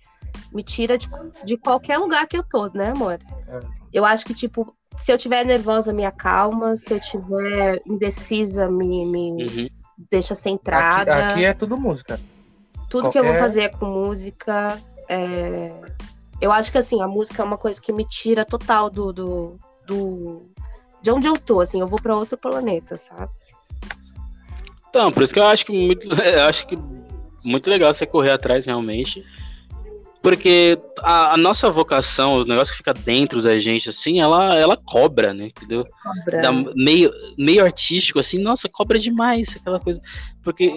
me 0.53 0.63
tira 0.63 0.99
de, 0.99 1.09
de 1.45 1.57
qualquer 1.57 1.99
lugar 1.99 2.27
que 2.27 2.37
eu 2.37 2.43
tô, 2.43 2.67
né, 2.73 2.91
amor? 2.91 3.19
É. 3.49 3.61
Eu 3.93 4.05
acho 4.05 4.25
que, 4.25 4.35
tipo, 4.35 4.75
se 4.99 5.13
eu 5.13 5.19
tiver 5.19 5.45
nervosa, 5.45 5.93
me 5.93 6.05
acalma, 6.05 6.77
se 6.77 6.93
eu 6.93 7.01
tiver 7.01 7.81
indecisa, 7.87 8.69
me, 8.71 9.07
me 9.07 9.45
Uhum. 9.45 9.67
deixa 10.11 10.35
Aqui, 10.35 10.43
centrada. 10.43 11.15
aqui 11.31 11.45
é 11.45 11.53
tudo 11.55 11.77
música. 11.77 12.19
Tudo 12.93 13.11
que 13.11 13.19
eu 13.19 13.23
vou 13.25 13.33
qualquer- 13.33 13.41
fazer 13.41 13.61
é 13.63 13.69
com 13.69 13.87
música. 13.87 14.81
é, 15.09 15.73
Eu 16.41 16.51
acho 16.53 16.71
que, 16.73 16.79
assim, 16.79 17.01
a 17.03 17.09
música 17.09 17.43
é 17.43 17.45
uma 17.45 17.57
coisa 17.59 17.81
que 17.81 17.93
me 17.93 18.05
tira 18.05 18.45
total 18.45 18.89
do. 18.91 19.13
do, 19.13 19.57
do... 19.87 20.43
De 21.01 21.11
onde 21.11 21.27
eu 21.27 21.37
tô, 21.37 21.61
assim, 21.61 21.81
eu 21.81 21.87
vou 21.89 22.01
pra 22.01 22.15
outro 22.17 22.37
planeta, 22.39 22.97
sabe? 22.97 23.31
Então, 24.89 25.11
por 25.11 25.23
isso 25.23 25.33
que 25.33 25.41
eu 25.41 25.47
acho 25.47 25.65
que 25.67 25.73
muito, 25.73 26.07
eu 26.23 26.45
acho 26.45 26.67
que 26.67 26.77
muito 27.45 27.69
legal 27.71 27.93
você 27.93 28.07
correr 28.07 28.31
atrás 28.33 28.67
realmente. 28.67 29.25
Porque 30.23 30.79
a, 31.01 31.35
a 31.35 31.37
nossa 31.37 31.69
vocação, 31.69 32.37
o 32.37 32.45
negócio 32.45 32.73
que 32.73 32.79
fica 32.79 32.95
dentro 32.95 33.43
da 33.43 33.59
gente, 33.59 33.89
assim, 33.89 34.21
ela, 34.21 34.55
ela 34.57 34.77
cobra, 34.77 35.35
né? 35.35 35.47
Entendeu? 35.47 35.83
Cobra. 36.01 36.43
Da- 36.43 36.53
meio, 36.77 37.11
meio 37.37 37.65
artístico, 37.65 38.21
assim, 38.21 38.39
nossa, 38.39 38.69
cobra 38.69 38.99
demais 39.01 39.57
aquela 39.57 39.81
coisa. 39.81 40.01
Porque 40.45 40.77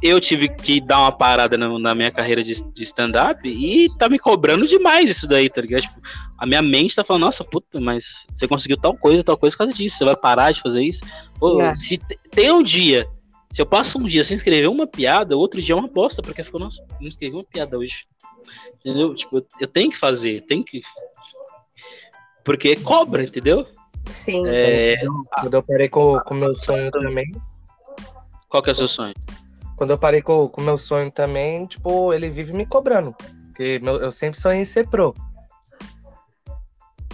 eu 0.00 0.20
tive 0.20 0.48
que 0.48 0.80
dar 0.80 1.00
uma 1.00 1.12
parada 1.12 1.58
na, 1.58 1.78
na 1.78 1.94
minha 1.94 2.10
carreira 2.10 2.42
de, 2.42 2.62
de 2.72 2.82
stand-up 2.82 3.40
e 3.48 3.88
tá 3.98 4.08
me 4.08 4.18
cobrando 4.18 4.66
demais 4.66 5.08
isso 5.08 5.26
daí, 5.26 5.50
tá 5.50 5.60
ligado? 5.60 5.82
Tipo, 5.82 6.00
a 6.38 6.46
minha 6.46 6.62
mente 6.62 6.94
tá 6.96 7.04
falando, 7.04 7.22
nossa, 7.22 7.44
puta, 7.44 7.80
mas 7.80 8.26
você 8.32 8.48
conseguiu 8.48 8.76
tal 8.78 8.96
coisa, 8.96 9.22
tal 9.22 9.36
coisa 9.36 9.54
por 9.54 9.58
causa 9.58 9.72
disso. 9.74 9.98
Você 9.98 10.04
vai 10.04 10.16
parar 10.16 10.52
de 10.52 10.60
fazer 10.62 10.82
isso? 10.82 11.02
Pô, 11.38 11.60
É. 11.60 11.74
se 11.74 11.98
te- 11.98 12.18
tem 12.30 12.50
um 12.50 12.62
dia, 12.62 13.06
se 13.50 13.60
eu 13.60 13.66
passo 13.66 13.98
um 13.98 14.04
dia 14.04 14.24
sem 14.24 14.36
escrever 14.36 14.66
uma 14.68 14.86
piada, 14.86 15.36
outro 15.36 15.60
dia 15.60 15.74
é 15.74 15.78
uma 15.78 15.88
bosta, 15.88 16.22
porque 16.22 16.42
ficou, 16.44 16.58
nossa, 16.60 16.82
não 17.00 17.08
escrevi 17.08 17.34
uma 17.36 17.44
piada 17.44 17.76
hoje. 17.76 18.06
Entendeu? 18.80 19.14
Tipo, 19.14 19.38
eu, 19.38 19.46
eu 19.60 19.66
tenho 19.66 19.90
que 19.90 19.98
fazer, 19.98 20.40
tenho 20.42 20.64
que. 20.64 20.80
Porque 22.44 22.76
cobra, 22.76 23.22
entendeu? 23.22 23.66
Sim. 24.08 24.42
É, 24.46 24.96
Quando 25.40 25.54
eu 25.54 25.62
parei 25.62 25.88
com 25.88 26.16
o 26.30 26.34
meu 26.34 26.54
sonho 26.54 26.90
também. 26.90 27.30
qual 28.48 28.62
que 28.62 28.68
é 28.70 28.72
o 28.72 28.74
seu 28.76 28.88
sonho? 28.88 29.14
Quando 29.82 29.90
eu 29.90 29.98
parei 29.98 30.22
com 30.22 30.46
o 30.56 30.60
meu 30.60 30.76
sonho 30.76 31.10
também, 31.10 31.66
tipo, 31.66 32.12
ele 32.14 32.30
vive 32.30 32.52
me 32.52 32.64
cobrando. 32.64 33.16
Porque 33.48 33.80
meu- 33.80 33.96
eu 33.96 34.12
sempre 34.12 34.38
sonhei 34.38 34.62
em 34.62 34.64
ser 34.64 34.86
pro. 34.86 35.12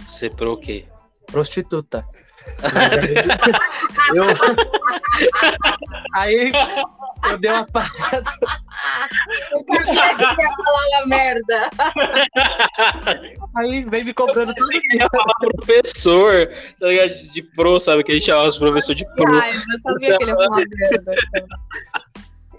Você 0.05 0.29
pro 0.29 0.53
o 0.53 0.57
quê? 0.57 0.85
Prostituta. 1.25 2.05
Aí, 2.61 4.13
eu... 4.13 4.23
aí 6.13 6.51
eu 7.31 7.37
dei 7.39 7.49
uma 7.49 7.65
parada. 7.65 8.31
Eu 9.51 9.65
que 9.65 9.95
ia 9.95 10.17
falar 10.17 10.99
uma 10.99 11.07
merda. 11.07 11.69
Aí 13.57 13.83
vem 13.83 14.03
me 14.03 14.13
cobrando 14.13 14.53
todo 14.53 14.69
dia. 14.69 15.07
professor, 15.55 16.47
tá 16.79 16.85
ligado? 16.85 17.09
De 17.31 17.41
pro, 17.41 17.79
sabe? 17.79 18.03
Que 18.03 18.11
a 18.11 18.15
gente 18.15 18.25
chama 18.27 18.43
os 18.43 18.59
professores 18.59 18.97
de 18.99 19.05
pro. 19.15 19.33
Ai, 19.39 19.53
eu 19.55 19.79
sabia 19.79 20.17
que 20.17 20.23
ele 20.23 20.31
ia 20.31 20.37
falar 20.37 20.49
uma 20.49 20.57
merda. 20.57 21.15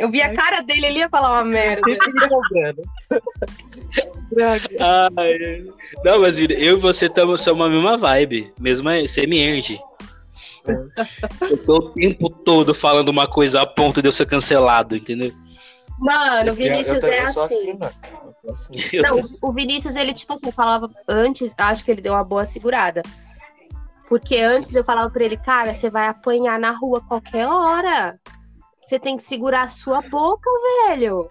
Eu 0.00 0.10
vi 0.10 0.22
a 0.22 0.34
cara 0.34 0.62
dele, 0.62 0.86
ele 0.86 0.98
ia 1.00 1.08
falar 1.10 1.30
uma 1.30 1.44
merda. 1.44 1.82
Sempre 1.82 2.10
me 2.12 2.28
cobrando. 2.28 2.82
Ai, 4.80 5.66
não, 6.02 6.20
mas 6.20 6.38
eu 6.38 6.48
e 6.48 6.74
você 6.76 7.06
estamos 7.06 7.42
somos 7.42 7.66
a 7.66 7.68
mesma 7.68 7.98
vibe, 7.98 8.52
mesma 8.58 9.06
semi-erd. 9.06 9.78
Eu 11.42 11.56
tô 11.66 11.76
o 11.76 11.90
tempo 11.90 12.30
todo 12.30 12.74
falando 12.74 13.10
uma 13.10 13.26
coisa 13.26 13.60
a 13.60 13.66
ponto 13.66 14.00
de 14.00 14.08
eu 14.08 14.12
ser 14.12 14.26
cancelado, 14.26 14.96
entendeu? 14.96 15.32
Mano, 15.98 16.52
o 16.52 16.54
Vinícius 16.54 17.02
Eu- 17.02 17.10
eu- 17.10 17.14
é 17.14 17.20
assim. 17.20 17.32
sou 17.34 18.52
assim. 18.52 18.78
Não, 19.02 19.30
o 19.42 19.52
Vinícius, 19.52 19.96
ele, 19.96 20.14
tipo 20.14 20.32
assim, 20.32 20.50
falava 20.50 20.90
antes, 21.06 21.52
acho 21.58 21.84
que 21.84 21.90
ele 21.90 22.00
deu 22.00 22.14
uma 22.14 22.24
boa 22.24 22.46
segurada. 22.46 23.02
Porque 24.08 24.36
antes 24.38 24.74
eu 24.74 24.82
falava 24.82 25.10
pra 25.10 25.24
ele, 25.24 25.36
cara, 25.36 25.74
você 25.74 25.90
vai 25.90 26.08
apanhar 26.08 26.58
na 26.58 26.70
rua 26.70 27.02
qualquer 27.06 27.46
hora. 27.46 28.18
Você 28.80 28.98
tem 28.98 29.16
que 29.16 29.22
segurar 29.22 29.62
a 29.62 29.68
sua 29.68 30.00
boca, 30.00 30.48
velho. 30.88 31.28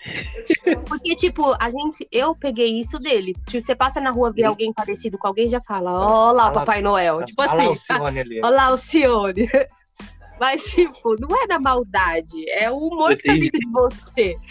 Porque, 0.88 1.16
tipo, 1.16 1.56
a 1.60 1.70
gente, 1.70 2.08
eu 2.12 2.36
peguei 2.36 2.80
isso 2.80 3.00
dele. 3.00 3.34
Tipo, 3.47 3.62
você 3.62 3.76
passa 3.76 4.00
na 4.00 4.12
rua, 4.12 4.32
vê 4.32 4.43
alguém 4.43 4.72
parecido 4.72 5.18
com 5.18 5.28
alguém, 5.28 5.50
já 5.50 5.60
fala, 5.62 5.91
ó 5.91 6.32
lá 6.32 6.50
o 6.50 6.54
Papai 6.54 6.82
Noel. 6.82 7.24
Tipo 7.26 7.41
Olha 7.41 7.54
lá 7.54 7.70
o 7.70 7.72
assim, 7.72 7.93
Cione 7.95 8.20
ali. 8.20 8.41
ó 8.43 8.50
lá 8.50 8.70
o 8.72 8.78
Cione. 8.78 9.47
Mas, 10.39 10.64
tipo, 10.72 11.16
não 11.20 11.36
é 11.36 11.47
na 11.47 11.60
maldade. 11.60 12.50
É 12.52 12.72
o 12.72 12.78
humor 12.78 13.18
que 13.18 13.24
tá 13.28 13.34
dentro 13.34 13.60
de 13.60 13.72
você. 13.72 14.38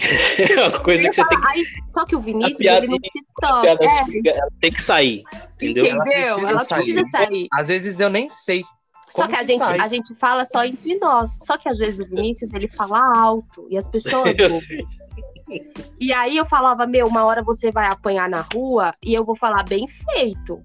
É 0.00 0.68
uma 0.68 0.78
coisa 0.78 1.02
que 1.08 1.12
você 1.12 1.24
tem 1.26 1.40
que. 1.40 1.46
Aí, 1.48 1.64
só 1.88 2.04
que 2.04 2.14
o 2.14 2.20
Vinícius, 2.20 2.58
piada- 2.58 2.86
ele 2.86 2.86
não 2.86 2.98
se 3.02 3.18
a 3.18 3.46
toca. 3.48 3.84
É, 3.84 4.28
ela 4.30 4.48
tem 4.60 4.72
que 4.72 4.80
sair, 4.82 5.24
entendeu? 5.54 5.86
Entendeu? 5.86 6.38
Ela 6.38 6.50
Ela 6.50 6.64
precisa 6.64 7.00
precisa, 7.00 7.04
sair. 7.10 7.48
Às 7.52 7.66
vezes 7.66 7.98
eu 7.98 8.08
nem 8.08 8.28
sei. 8.28 8.62
Só 9.10 9.22
Como 9.22 9.28
que 9.34 9.36
a 9.36 9.40
que 9.40 9.46
gente, 9.52 9.64
sai? 9.64 9.80
a 9.80 9.88
gente 9.88 10.14
fala 10.14 10.44
só 10.44 10.64
entre 10.64 10.96
nós. 10.98 11.38
Só 11.42 11.56
que 11.56 11.68
às 11.68 11.78
vezes 11.78 12.00
o 12.00 12.08
Vinícius 12.08 12.52
ele 12.52 12.68
fala 12.68 13.00
alto 13.18 13.66
e 13.70 13.76
as 13.76 13.88
pessoas. 13.88 14.36
E 15.98 16.12
aí 16.12 16.36
eu 16.36 16.44
falava, 16.44 16.86
meu, 16.86 17.06
uma 17.06 17.24
hora 17.24 17.42
você 17.42 17.72
vai 17.72 17.86
apanhar 17.86 18.28
na 18.28 18.42
rua 18.52 18.94
e 19.02 19.14
eu 19.14 19.24
vou 19.24 19.34
falar 19.34 19.62
bem 19.62 19.86
feito. 19.88 20.62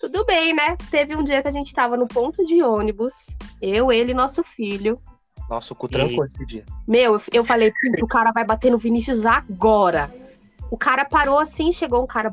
Tudo 0.00 0.24
bem, 0.24 0.54
né? 0.54 0.74
Teve 0.90 1.14
um 1.14 1.22
dia 1.22 1.42
que 1.42 1.48
a 1.48 1.52
gente 1.52 1.74
tava 1.74 1.98
no 1.98 2.08
ponto 2.08 2.42
de 2.46 2.62
ônibus, 2.62 3.36
eu, 3.60 3.92
ele 3.92 4.12
e 4.12 4.14
nosso 4.14 4.42
filho. 4.42 4.98
Nossa, 5.50 5.74
o 5.74 5.76
cu 5.76 5.86
trancou 5.86 6.24
esse 6.24 6.46
dia. 6.46 6.64
Meu, 6.88 7.20
eu- 7.30 7.44
falei, 7.44 7.70
puta, 7.70 8.02
o 8.04 8.08
cara 8.08 8.32
vai 8.32 8.42
bater 8.44 8.70
no 8.72 8.78
Vinícius 8.78 9.26
agora. 9.26 10.10
O 10.70 10.78
cara 10.78 11.04
parou 11.04 11.38
assim, 11.38 11.70
chegou 11.70 12.02
um 12.02 12.06
cara 12.06 12.30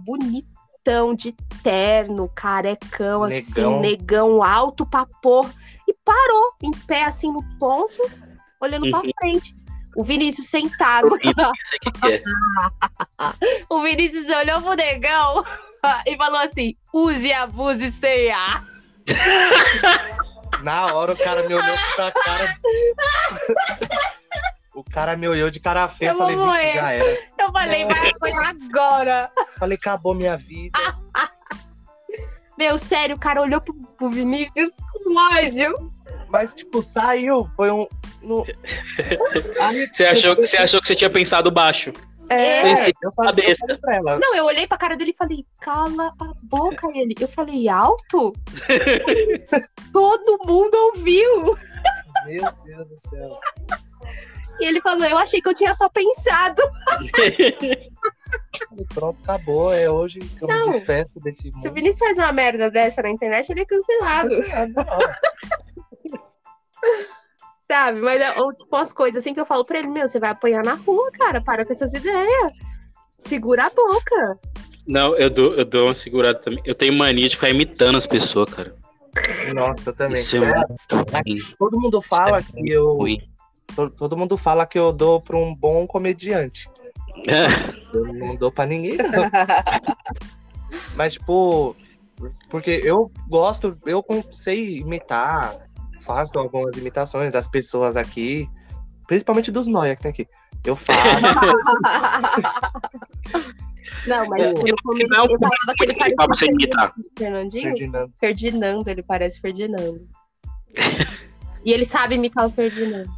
bonitão, 0.87 1.13
de 1.13 1.33
terno, 1.61 2.29
carecão, 2.33 3.23
assim, 3.23 3.61
Negão. 3.61 3.79
negão 3.81 4.43
alto 4.43 4.85
pra 4.85 5.05
pôr. 5.21 5.49
E 5.87 5.93
parou, 5.93 6.53
em 6.61 6.71
pé, 6.71 7.03
assim, 7.03 7.31
no 7.31 7.43
ponto, 7.59 8.01
olhando 8.61 8.89
pra 8.89 8.99
Uhum. 9.01 9.11
frente. 9.19 9.55
O 9.95 10.03
Vinícius 10.03 10.47
sentado. 10.47 11.17
Que 11.17 11.29
é. 11.29 12.21
o 13.69 13.81
Vinícius 13.81 14.27
olhou 14.29 14.61
pro 14.61 14.73
negão 14.75 15.43
e 16.05 16.15
falou 16.15 16.39
assim: 16.39 16.75
use, 16.93 17.33
abuse 17.33 17.91
sem 17.91 18.31
ar. 18.31 18.63
Na 20.61 20.93
hora 20.93 21.13
o 21.13 21.17
cara 21.17 21.47
me 21.47 21.53
olhou 21.55 21.75
com 21.95 22.01
a 22.01 22.11
cara. 22.11 22.57
o 24.79 24.83
cara 24.83 25.17
me 25.17 25.27
olhou 25.27 25.49
de 25.49 25.59
cara 25.59 25.87
feia. 25.87 26.09
Eu 26.09 26.13
Eu 26.13 26.17
falei, 26.19 26.35
vou 26.35 26.45
"Vixe, 26.45 26.57
morrer." 26.57 26.73
já 26.75 26.91
era. 26.91 27.05
Eu 27.39 27.51
falei, 27.51 27.85
vai 27.85 28.09
apanhar 28.09 28.55
agora. 28.69 29.31
Falei, 29.57 29.77
acabou 29.77 30.13
minha 30.13 30.37
vida. 30.37 30.77
Meu, 32.57 32.77
sério, 32.77 33.15
o 33.15 33.19
cara 33.19 33.41
olhou 33.41 33.61
pro, 33.61 33.73
pro 33.97 34.09
Vinícius 34.09 34.71
com 34.91 35.15
ódio. 35.35 35.91
Mas, 36.27 36.53
tipo, 36.53 36.81
saiu. 36.83 37.49
Foi 37.55 37.69
um. 37.71 37.87
no- 38.21 38.45
Aí, 39.61 39.87
Você 39.91 40.05
achou, 40.05 40.35
que- 40.35 40.45
você 40.45 40.57
achou 40.57 40.81
que 40.81 40.87
você 40.87 40.95
tinha 40.95 41.09
pensado 41.09 41.49
baixo. 41.51 41.91
É. 42.29 42.61
Pensei 42.63 42.93
eu 43.01 43.11
falei, 43.13 43.45
eu 43.51 43.55
falei 43.55 43.77
pra 43.77 43.95
ela. 43.95 44.19
Não, 44.19 44.35
eu 44.35 44.43
olhei 44.45 44.67
pra 44.67 44.77
cara 44.77 44.97
dele 44.97 45.11
e 45.11 45.15
falei, 45.15 45.45
cala 45.61 46.11
a 46.19 46.33
boca, 46.43 46.87
ele. 46.93 47.15
Eu 47.19 47.27
falei, 47.29 47.69
alto? 47.69 48.33
Todo 49.93 50.37
mundo 50.45 50.75
ouviu. 50.93 51.57
Meu 52.25 52.51
Deus 52.65 52.87
do 52.89 52.97
céu. 52.97 53.39
E 54.59 54.65
ele 54.65 54.81
falou, 54.81 55.05
eu 55.05 55.17
achei 55.17 55.41
que 55.41 55.49
eu 55.49 55.53
tinha 55.53 55.73
só 55.73 55.87
pensado. 55.89 56.61
Falei, 56.89 57.11
Pronto, 58.93 59.19
acabou. 59.23 59.73
É 59.73 59.89
hoje 59.89 60.19
que 60.19 60.43
eu 60.43 60.47
Não. 60.47 60.65
me 60.67 60.71
despeço 60.71 61.19
desse 61.19 61.43
Se 61.43 61.49
o 61.49 61.53
mundo. 61.55 61.73
Vinícius 61.73 61.99
faz 61.99 62.17
uma 62.17 62.31
merda 62.33 62.69
dessa 62.69 63.01
na 63.01 63.09
internet, 63.09 63.49
ele 63.51 63.61
é 63.61 63.65
cancelado, 63.65 64.29
sabe? 67.61 67.99
Mas, 68.01 68.21
é, 68.21 68.39
ou, 68.41 68.53
tipo, 68.53 68.75
as 68.75 68.93
coisas 68.93 69.21
assim 69.21 69.33
que 69.33 69.39
eu 69.39 69.45
falo 69.45 69.65
pra 69.65 69.79
ele, 69.79 69.87
meu, 69.87 70.07
você 70.07 70.19
vai 70.19 70.29
apanhar 70.31 70.63
na 70.63 70.75
rua, 70.75 71.09
cara, 71.11 71.41
para 71.41 71.65
com 71.65 71.71
essas 71.71 71.93
ideias. 71.93 72.51
Segura 73.19 73.65
a 73.65 73.69
boca. 73.69 74.39
Não, 74.87 75.15
eu 75.17 75.29
dou, 75.29 75.53
eu 75.53 75.65
dou 75.65 75.87
uma 75.87 75.93
segurada 75.93 76.39
também. 76.39 76.61
Eu 76.65 76.75
tenho 76.75 76.93
mania 76.93 77.27
de 77.27 77.35
ficar 77.35 77.49
imitando 77.49 77.97
as 77.97 78.07
pessoas, 78.07 78.49
cara. 78.53 78.69
Nossa, 79.53 79.89
eu 79.89 79.93
também. 79.95 80.17
Isso 80.17 80.35
é 80.37 80.39
É, 80.39 80.53
muito 80.55 80.95
ruim. 80.95 81.37
todo 81.57 81.79
mundo 81.81 82.01
fala 82.01 82.39
é 82.39 82.43
que 82.43 82.69
eu. 82.69 82.93
ruim. 82.93 83.19
To- 83.75 83.89
Todo 83.91 84.17
mundo 84.17 84.37
fala 84.37 84.65
que 84.65 84.77
eu 84.77 84.91
dou 84.91 85.21
pra 85.21 85.37
um 85.37 85.55
bom 85.55 85.87
comediante. 85.87 86.69
Eu 87.93 88.05
não 88.13 88.35
dou 88.35 88.51
pra 88.51 88.65
ninguém, 88.65 88.97
não. 88.97 89.05
Mas, 90.95 91.13
tipo, 91.13 91.75
porque 92.49 92.71
eu 92.83 93.11
gosto, 93.27 93.77
eu 93.85 94.03
sei 94.31 94.79
imitar, 94.79 95.55
faço 96.01 96.37
algumas 96.39 96.75
imitações 96.75 97.31
das 97.31 97.47
pessoas 97.47 97.95
aqui, 97.97 98.49
principalmente 99.07 99.51
dos 99.51 99.67
Noia 99.67 99.95
que 99.95 100.01
tem 100.01 100.11
aqui. 100.11 100.27
Eu 100.65 100.75
faço. 100.75 100.99
Não, 104.05 104.25
mas 104.27 104.51
no 104.53 104.75
começo 104.83 105.09
não, 105.09 105.25
eu 105.25 105.37
falava 105.39 105.73
que 105.77 105.83
ele 105.83 105.93
parecia. 105.95 106.91
Fernandinho. 107.17 107.63
Ferdinando. 107.63 108.13
Ferdinando, 108.19 108.89
ele 108.89 109.03
parece 109.03 109.39
Ferdinando. 109.41 110.07
e 111.67 111.73
ele 111.73 111.83
sabe 111.83 112.15
imitar 112.15 112.47
o 112.47 112.49
Ferdinando. 112.49 113.11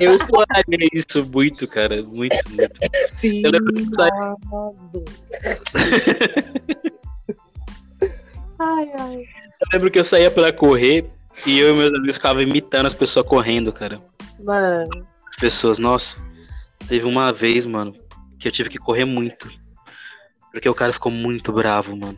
Eu 0.00 0.18
falaria 0.18 0.88
isso 0.92 1.24
muito, 1.26 1.68
cara. 1.68 2.02
Muito, 2.02 2.36
muito. 2.50 2.72
Eu 3.22 3.52
lembro 3.52 3.72
que. 3.72 3.82
Ai, 8.58 8.90
ai. 8.96 9.16
Eu 9.16 9.68
lembro 9.72 9.90
que 9.90 9.98
eu 9.98 10.04
saía 10.04 10.30
pra 10.30 10.52
correr 10.52 11.10
e 11.44 11.58
eu 11.58 11.70
e 11.70 11.74
meus 11.76 11.92
amigos 11.92 12.14
ficavam 12.16 12.42
imitando 12.42 12.86
as 12.86 12.94
pessoas 12.94 13.26
correndo, 13.26 13.72
cara. 13.72 14.00
Mano. 14.38 15.04
As 15.28 15.34
pessoas, 15.36 15.80
nossa. 15.80 16.16
Teve 16.86 17.04
uma 17.06 17.32
vez, 17.32 17.66
mano, 17.66 17.92
que 18.38 18.46
eu 18.46 18.52
tive 18.52 18.70
que 18.70 18.78
correr 18.78 19.04
muito. 19.04 19.50
Porque 20.52 20.68
o 20.68 20.74
cara 20.74 20.92
ficou 20.92 21.10
muito 21.10 21.52
bravo, 21.52 21.96
mano. 21.96 22.16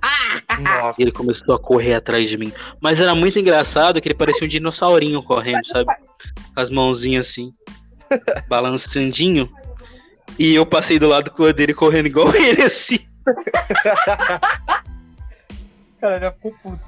Nossa. 0.60 1.00
E 1.00 1.04
ele 1.04 1.12
começou 1.12 1.54
a 1.54 1.58
correr 1.58 1.94
atrás 1.94 2.28
de 2.28 2.36
mim. 2.36 2.52
Mas 2.80 3.00
era 3.00 3.14
muito 3.14 3.38
engraçado 3.38 4.00
que 4.00 4.08
ele 4.08 4.14
parecia 4.14 4.44
um 4.44 4.48
dinossaurinho 4.48 5.22
correndo, 5.22 5.64
sabe? 5.66 5.86
Com 6.54 6.60
as 6.60 6.70
mãozinhas 6.70 7.28
assim, 7.28 7.52
balançandinho. 8.48 9.48
E 10.38 10.54
eu 10.54 10.66
passei 10.66 10.98
do 10.98 11.06
lado 11.08 11.30
dele 11.52 11.74
correndo 11.74 12.06
igual 12.06 12.32
ele, 12.34 12.62
assim. 12.62 12.98
cara 16.00 16.20
já 16.20 16.32
ficou 16.32 16.54
puto. 16.62 16.84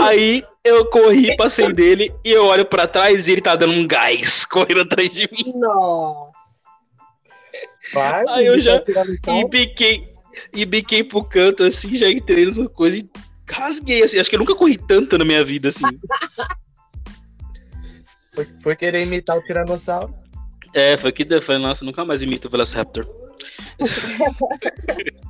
Aí 0.00 0.42
eu 0.64 0.84
corri, 0.86 1.36
passei 1.36 1.72
dele 1.72 2.12
e 2.24 2.30
eu 2.32 2.44
olho 2.46 2.64
pra 2.66 2.88
trás 2.88 3.28
e 3.28 3.32
ele 3.32 3.40
tá 3.40 3.54
dando 3.54 3.72
um 3.72 3.86
gás 3.86 4.44
correndo 4.50 4.80
atrás 4.80 5.12
de 5.12 5.28
mim. 5.32 5.52
Nossa. 5.54 6.64
Vai, 7.92 8.24
Aí 8.28 8.46
eu 8.46 8.60
já- 8.60 8.80
tirar 8.80 9.06
E 9.06 9.10
lição. 9.10 9.48
E 10.52 10.64
biquei 10.64 11.04
pro 11.04 11.24
canto 11.24 11.62
assim, 11.62 11.94
já 11.96 12.10
entrei 12.10 12.46
nessa 12.46 12.68
coisa 12.68 12.98
e 12.98 13.08
rasguei 13.50 14.02
assim. 14.02 14.18
Acho 14.18 14.30
que 14.30 14.36
eu 14.36 14.40
nunca 14.40 14.54
corri 14.54 14.76
tanto 14.76 15.18
na 15.18 15.24
minha 15.24 15.44
vida 15.44 15.68
assim. 15.68 15.84
Foi, 18.34 18.48
foi 18.60 18.76
querer 18.76 19.02
imitar 19.02 19.36
o 19.36 19.42
Tiranossauro. 19.42 20.14
É, 20.72 20.96
foi 20.96 21.12
que 21.12 21.26
eu 21.28 21.40
falei, 21.40 21.62
nossa, 21.62 21.84
nunca 21.84 22.04
mais 22.04 22.20
imito 22.22 22.48
o 22.48 22.50
Velociraptor. 22.50 23.06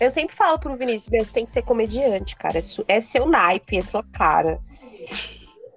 Eu 0.00 0.10
sempre 0.10 0.34
falo 0.34 0.58
pro 0.58 0.76
Vinícius, 0.76 1.08
meu, 1.08 1.24
você 1.24 1.32
tem 1.32 1.44
que 1.46 1.52
ser 1.52 1.62
comediante, 1.62 2.34
cara. 2.36 2.58
É, 2.58 2.62
é 2.96 3.00
seu 3.00 3.26
naipe, 3.26 3.76
é 3.76 3.82
sua 3.82 4.02
cara. 4.02 4.60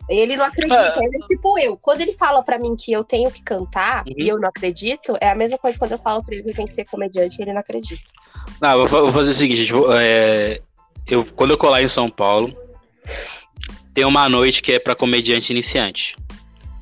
Ele 0.09 0.37
não 0.37 0.45
acredita, 0.45 0.93
Ah. 0.95 0.99
ele 1.03 1.17
é 1.17 1.25
tipo 1.25 1.59
eu. 1.59 1.75
Quando 1.77 2.01
ele 2.01 2.13
fala 2.13 2.41
pra 2.41 2.57
mim 2.57 2.75
que 2.77 2.91
eu 2.91 3.03
tenho 3.03 3.29
que 3.31 3.41
cantar 3.41 4.05
Uhum. 4.07 4.13
e 4.17 4.27
eu 4.27 4.39
não 4.39 4.47
acredito, 4.47 5.17
é 5.19 5.29
a 5.29 5.35
mesma 5.35 5.57
coisa 5.57 5.77
quando 5.77 5.91
eu 5.93 5.97
falo 5.99 6.23
pra 6.23 6.33
ele 6.35 6.43
que 6.43 6.53
tem 6.53 6.65
que 6.65 6.71
ser 6.73 6.85
comediante 6.85 7.37
e 7.37 7.41
ele 7.43 7.51
não 7.53 7.59
acredita. 7.59 8.03
Não, 8.61 8.71
eu 8.71 8.77
vou, 8.79 8.87
fa- 8.87 9.01
vou 9.01 9.11
fazer 9.11 9.31
o 9.31 9.33
seguinte, 9.33 9.61
gente, 9.61 9.73
vou- 9.73 9.89
é, 9.91 10.61
eu, 11.07 11.25
quando 11.25 11.51
eu 11.51 11.57
colar 11.57 11.81
em 11.83 11.87
São 11.89 12.09
Paulo, 12.09 12.55
tem 13.93 14.05
uma 14.05 14.29
noite 14.29 14.61
que 14.61 14.71
é 14.73 14.79
pra 14.79 14.95
comediante 14.95 15.51
iniciante. 15.51 16.15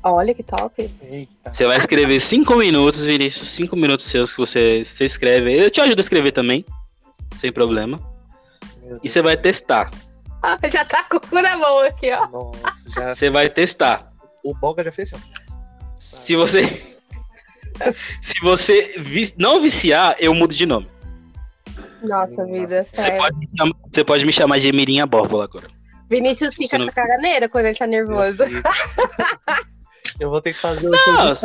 Olha 0.04 0.32
que 0.32 0.42
top. 0.44 0.88
Eita. 1.10 1.52
Você 1.52 1.66
vai 1.66 1.76
escrever 1.78 2.20
cinco 2.20 2.54
minutos, 2.54 3.04
Vinícius, 3.04 3.48
cinco 3.48 3.74
minutos 3.74 4.06
seus 4.06 4.30
que 4.30 4.38
você, 4.38 4.84
você 4.84 5.04
escreve. 5.04 5.52
Eu 5.52 5.68
te 5.68 5.80
ajudo 5.80 5.98
a 5.98 6.00
escrever 6.00 6.30
também, 6.30 6.64
sem 7.38 7.50
problema. 7.50 7.98
E 9.02 9.08
você 9.08 9.20
vai 9.20 9.36
testar. 9.36 9.90
Já 10.70 10.84
tá 10.84 11.04
com 11.04 11.16
o 11.16 11.20
cu 11.20 11.40
na 11.40 11.56
mão 11.56 11.80
aqui, 11.80 12.10
ó. 12.12 12.26
Nossa, 12.28 12.90
já. 12.90 13.14
Você 13.14 13.30
vai 13.30 13.48
testar. 13.50 14.12
O 14.44 14.54
Boga 14.54 14.82
já 14.84 14.92
fez 14.92 15.12
assim. 15.12 15.22
ó. 15.24 15.46
Se 15.98 16.36
você. 16.36 16.96
se 18.22 18.40
você 18.42 18.94
vi- 18.98 19.34
não 19.36 19.60
viciar, 19.60 20.16
eu 20.18 20.34
mudo 20.34 20.54
de 20.54 20.66
nome. 20.66 20.88
Nossa, 22.02 22.44
vida, 22.46 22.82
Você 22.84 22.96
sério. 22.96 23.18
pode, 23.18 23.36
me 23.38 23.48
chamar, 23.56 23.74
você 23.92 24.04
pode 24.04 24.24
me 24.26 24.32
chamar 24.32 24.58
de 24.60 24.70
Mirinha 24.72 25.06
Bórbola 25.06 25.44
agora. 25.44 25.68
Vinícius 26.08 26.54
fica 26.54 26.76
Você 26.76 26.78
não- 26.78 26.86
com 26.86 26.92
a 26.92 27.02
caganeira 27.02 27.48
quando 27.48 27.66
ele 27.66 27.76
tá 27.78 27.86
nervoso. 27.86 28.44
Eu, 30.20 30.30
vou 30.30 30.40
ter 30.40 30.54
que 30.54 30.60
fazer 30.60 30.86
o 30.86 30.90
Não, 30.92 30.98
entrada. 31.32 31.38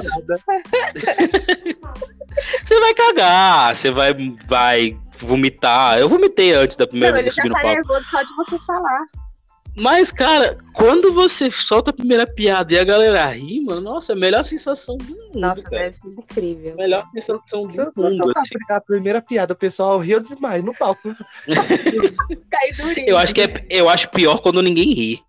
Você 2.63 2.79
vai 2.79 2.93
cagar, 2.93 3.75
você 3.75 3.91
vai, 3.91 4.13
vai 4.47 4.97
vomitar. 5.25 5.97
Eu 5.99 6.09
vomitei 6.09 6.53
antes 6.53 6.75
da 6.75 6.85
primeira 6.87 7.15
Não, 7.15 7.23
vez 7.23 7.35
ele 7.37 7.41
que 7.41 7.47
eu 7.47 7.51
já 7.51 7.57
tá 7.57 7.61
palco. 7.61 7.75
nervoso 7.75 8.09
só 8.09 8.23
de 8.23 8.35
você 8.35 8.57
falar. 8.65 9.05
Mas, 9.77 10.11
cara, 10.11 10.57
quando 10.73 11.13
você 11.13 11.49
solta 11.49 11.91
a 11.91 11.93
primeira 11.93 12.27
piada 12.27 12.73
e 12.73 12.77
a 12.77 12.83
galera 12.83 13.25
ri, 13.27 13.61
mano, 13.61 13.79
nossa, 13.79 14.11
é 14.11 14.15
a 14.15 14.19
melhor 14.19 14.43
sensação 14.43 14.97
do 14.97 15.05
mundo, 15.05 15.29
Nossa, 15.33 15.61
cara. 15.63 15.83
deve 15.83 15.95
ser 15.95 16.09
incrível. 16.09 16.75
Melhor 16.75 17.05
sensação 17.13 17.61
do 17.67 17.71
Se 17.71 17.79
eu, 17.81 17.91
se 17.91 17.99
eu 18.01 18.03
mundo. 18.03 18.15
soltar 18.17 18.43
assim. 18.43 18.55
a 18.69 18.81
primeira 18.81 19.21
piada, 19.21 19.53
o 19.53 19.55
pessoal 19.55 19.97
ri, 19.99 20.11
eu 20.11 20.19
desmaio 20.19 20.61
no 20.61 20.73
palco. 20.73 21.15
Cai 22.51 22.71
durinho. 22.77 23.07
Eu 23.07 23.17
acho 23.17 23.33
que 23.33 23.41
é, 23.41 23.65
eu 23.69 23.87
acho 23.89 24.09
pior 24.09 24.41
quando 24.41 24.61
ninguém 24.61 24.93
ri. 24.93 25.21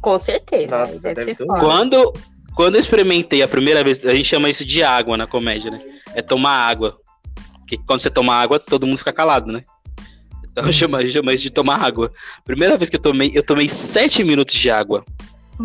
Com 0.00 0.16
certeza. 0.16 0.78
Nossa, 0.78 1.00
deve, 1.00 1.14
deve 1.16 1.34
ser 1.34 1.44
ser. 1.44 1.46
Quando, 1.46 2.12
quando 2.54 2.74
eu 2.76 2.80
experimentei 2.80 3.42
a 3.42 3.48
primeira 3.48 3.82
vez, 3.82 4.04
a 4.06 4.14
gente 4.14 4.26
chama 4.28 4.48
isso 4.48 4.64
de 4.64 4.82
água 4.84 5.16
na 5.16 5.26
comédia, 5.26 5.72
né? 5.72 5.80
É 6.14 6.22
tomar 6.22 6.52
água. 6.52 6.98
Porque 7.72 7.78
quando 7.86 8.00
você 8.00 8.10
toma 8.10 8.34
água, 8.34 8.58
todo 8.58 8.86
mundo 8.86 8.98
fica 8.98 9.12
calado, 9.12 9.50
né? 9.50 9.64
Então 10.44 10.66
eu 10.66 10.72
chamo, 10.72 11.00
eu 11.00 11.10
chamo 11.10 11.30
isso 11.30 11.44
de 11.44 11.50
tomar 11.50 11.80
água. 11.82 12.12
Primeira 12.44 12.76
vez 12.76 12.90
que 12.90 12.96
eu 12.96 13.00
tomei, 13.00 13.32
eu 13.34 13.42
tomei 13.42 13.68
sete 13.68 14.22
minutos 14.22 14.54
de 14.54 14.70
água. 14.70 15.02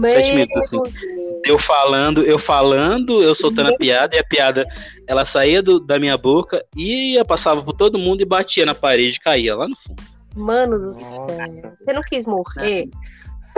Sete 0.02 0.32
minutos, 0.32 0.56
assim. 0.56 0.78
Meu 0.78 0.86
Deus. 0.86 1.42
Eu 1.46 1.60
falando, 1.60 2.24
eu 2.24 2.40
falando, 2.40 3.22
eu 3.22 3.36
soltando 3.36 3.74
a 3.74 3.78
piada, 3.78 4.16
e 4.16 4.20
a 4.20 4.24
piada, 4.24 4.66
ela 5.06 5.26
saía 5.26 5.62
do- 5.62 5.80
da 5.80 6.00
minha 6.00 6.18
boca, 6.18 6.66
ia, 6.76 7.26
passava 7.26 7.62
por 7.62 7.74
todo 7.74 7.98
mundo 8.00 8.22
e 8.22 8.26
batia 8.26 8.66
na 8.66 8.74
parede, 8.74 9.20
caía 9.20 9.56
lá 9.56 9.68
no 9.68 9.76
fundo. 9.76 10.02
Mano 10.36 10.78
do 10.80 10.94
céu. 10.94 11.74
Você 11.76 11.92
não 11.92 12.02
quis 12.04 12.26
morrer? 12.26 12.90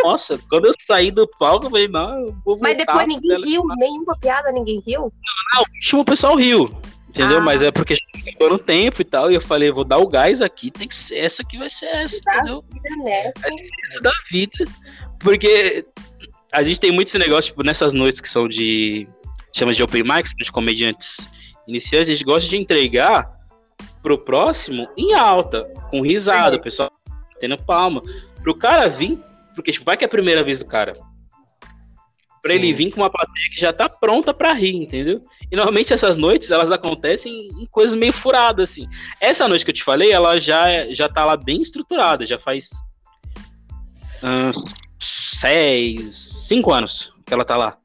Nossa, 0.04 0.40
quando 0.50 0.66
eu 0.66 0.74
saí 0.80 1.12
do 1.12 1.28
palco, 1.38 1.66
eu 1.68 1.70
falei, 1.70 1.88
não, 1.88 2.20
eu 2.26 2.36
vou 2.44 2.58
Mas 2.60 2.78
voltar 2.78 2.94
depois 3.04 3.08
ninguém 3.08 3.44
riu. 3.44 3.64
Nenhuma 3.78 4.18
piada 4.18 4.52
ninguém 4.52 4.82
riu? 4.86 5.02
No 5.56 5.62
último 5.76 6.02
o 6.02 6.06
pessoal 6.06 6.36
riu, 6.36 6.70
entendeu? 7.10 7.40
Ah. 7.40 7.42
Mas 7.42 7.62
é 7.62 7.72
porque 7.72 7.96
acabou 8.28 8.50
no 8.52 8.60
tempo 8.60 9.02
e 9.02 9.06
tal, 9.06 9.30
e 9.32 9.36
eu 9.36 9.42
falei, 9.42 9.72
vou 9.72 9.84
dar 9.84 9.98
o 9.98 10.08
gás 10.08 10.42
aqui, 10.42 10.72
tem 10.72 10.88
que 10.88 10.96
ser 10.96 11.18
essa 11.18 11.44
que 11.44 11.58
vai 11.58 11.70
ser 11.70 11.88
essa, 11.88 12.22
Tá. 12.22 12.36
entendeu? 12.36 12.64
Vida 12.72 12.90
nessa. 13.04 13.42
Vai 13.42 13.52
ser 13.52 13.70
essa 13.88 14.02
da 14.02 14.12
vida. 14.32 14.66
Porque 15.20 15.86
a 16.52 16.64
gente 16.64 16.80
tem 16.80 16.92
muito 16.92 17.10
esse 17.10 17.20
negócio, 17.20 17.52
tipo, 17.52 17.64
nessas 17.64 17.94
noites 17.94 18.22
que 18.22 18.30
são 18.30 18.48
de. 18.48 19.08
chama 19.54 19.74
de 19.74 19.84
open 19.84 20.04
mics, 20.04 20.32
de 20.38 20.52
comediantes 20.52 21.18
iniciantes, 21.68 22.10
a 22.10 22.14
gente 22.14 22.24
gosta 22.24 22.50
de 22.50 22.58
entregar 22.58 23.32
pro 24.02 24.18
próximo 24.18 24.88
em 24.98 25.14
alta, 25.14 25.66
com 25.92 26.02
risada, 26.02 26.56
o 26.56 26.62
pessoal 26.62 26.92
tendo 27.40 27.58
palma. 27.64 28.02
Pro 28.42 28.56
cara 28.56 28.88
vir, 28.88 29.20
porque 29.54 29.72
tipo, 29.72 29.86
vai 29.86 29.98
que 29.98 30.04
é 30.04 30.08
a 30.08 30.10
primeira 30.10 30.44
vez 30.44 30.60
do 30.60 30.66
cara. 30.66 30.94
Pra 32.42 32.54
Sim. 32.54 32.60
ele 32.60 32.74
vir 32.74 32.92
com 32.92 33.02
uma 33.02 33.10
plateia 33.10 33.50
que 33.52 33.60
já 33.60 33.74
tá 33.74 33.90
pronta 33.90 34.34
pra 34.34 34.54
rir, 34.54 34.76
entendeu? 34.76 35.22
E 35.52 35.56
normalmente 35.56 35.94
essas 35.94 36.16
noites, 36.16 36.52
elas 36.52 36.72
acontecem 36.72 37.48
em 37.60 37.66
coisas 37.66 37.98
meio 37.98 38.14
furadas, 38.14 38.70
assim. 38.70 38.88
Essa 39.20 39.48
noite 39.48 39.66
que 39.66 39.72
eu 39.72 39.76
te 39.76 39.84
falei, 39.84 40.12
ela 40.12 40.40
já, 40.40 40.86
já 40.94 41.10
tá 41.10 41.26
lá 41.26 41.36
bem 41.36 41.62
estruturada, 41.62 42.26
já 42.26 42.38
faz 42.38 42.70
ah, 44.22 44.52
seis, 45.00 46.16
cinco 46.48 46.72
anos 46.72 47.12
que 47.26 47.34
ela 47.34 47.46
tá 47.46 47.56
lá. 47.58 47.78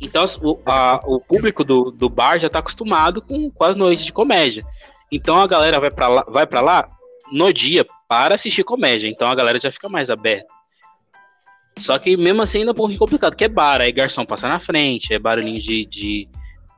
Então 0.00 0.24
o, 0.42 0.60
a- 0.66 1.00
o 1.04 1.20
público 1.20 1.64
do, 1.64 1.90
do 1.90 2.08
bar 2.08 2.38
já 2.38 2.48
tá 2.48 2.58
acostumado 2.58 3.22
com, 3.22 3.50
com 3.50 3.64
as 3.64 3.76
noites 3.76 4.04
de 4.04 4.12
comédia. 4.12 4.64
Então 5.10 5.40
a 5.40 5.46
galera 5.46 5.80
vai 5.80 5.90
pra 5.90 6.08
lá, 6.08 6.24
vai 6.28 6.46
pra 6.46 6.60
lá 6.60 6.88
no 7.32 7.52
dia 7.52 7.84
para 8.08 8.34
assistir 8.34 8.64
comédia. 8.64 9.08
Então 9.08 9.28
a 9.28 9.34
galera 9.34 9.58
já 9.58 9.70
fica 9.72 9.88
mais 9.88 10.10
aberta. 10.10 10.46
Só 11.78 11.98
que 11.98 12.16
mesmo 12.16 12.40
assim 12.42 12.58
ainda 12.58 12.70
é 12.70 12.72
um 12.72 12.76
pouquinho 12.76 12.98
complicado, 12.98 13.34
que 13.34 13.44
é 13.44 13.48
bar, 13.48 13.80
aí 13.80 13.90
garçom 13.90 14.24
passa 14.24 14.48
na 14.48 14.60
frente, 14.60 15.12
é 15.12 15.18
barulhinho 15.18 15.60
de, 15.60 15.84
de 15.86 16.28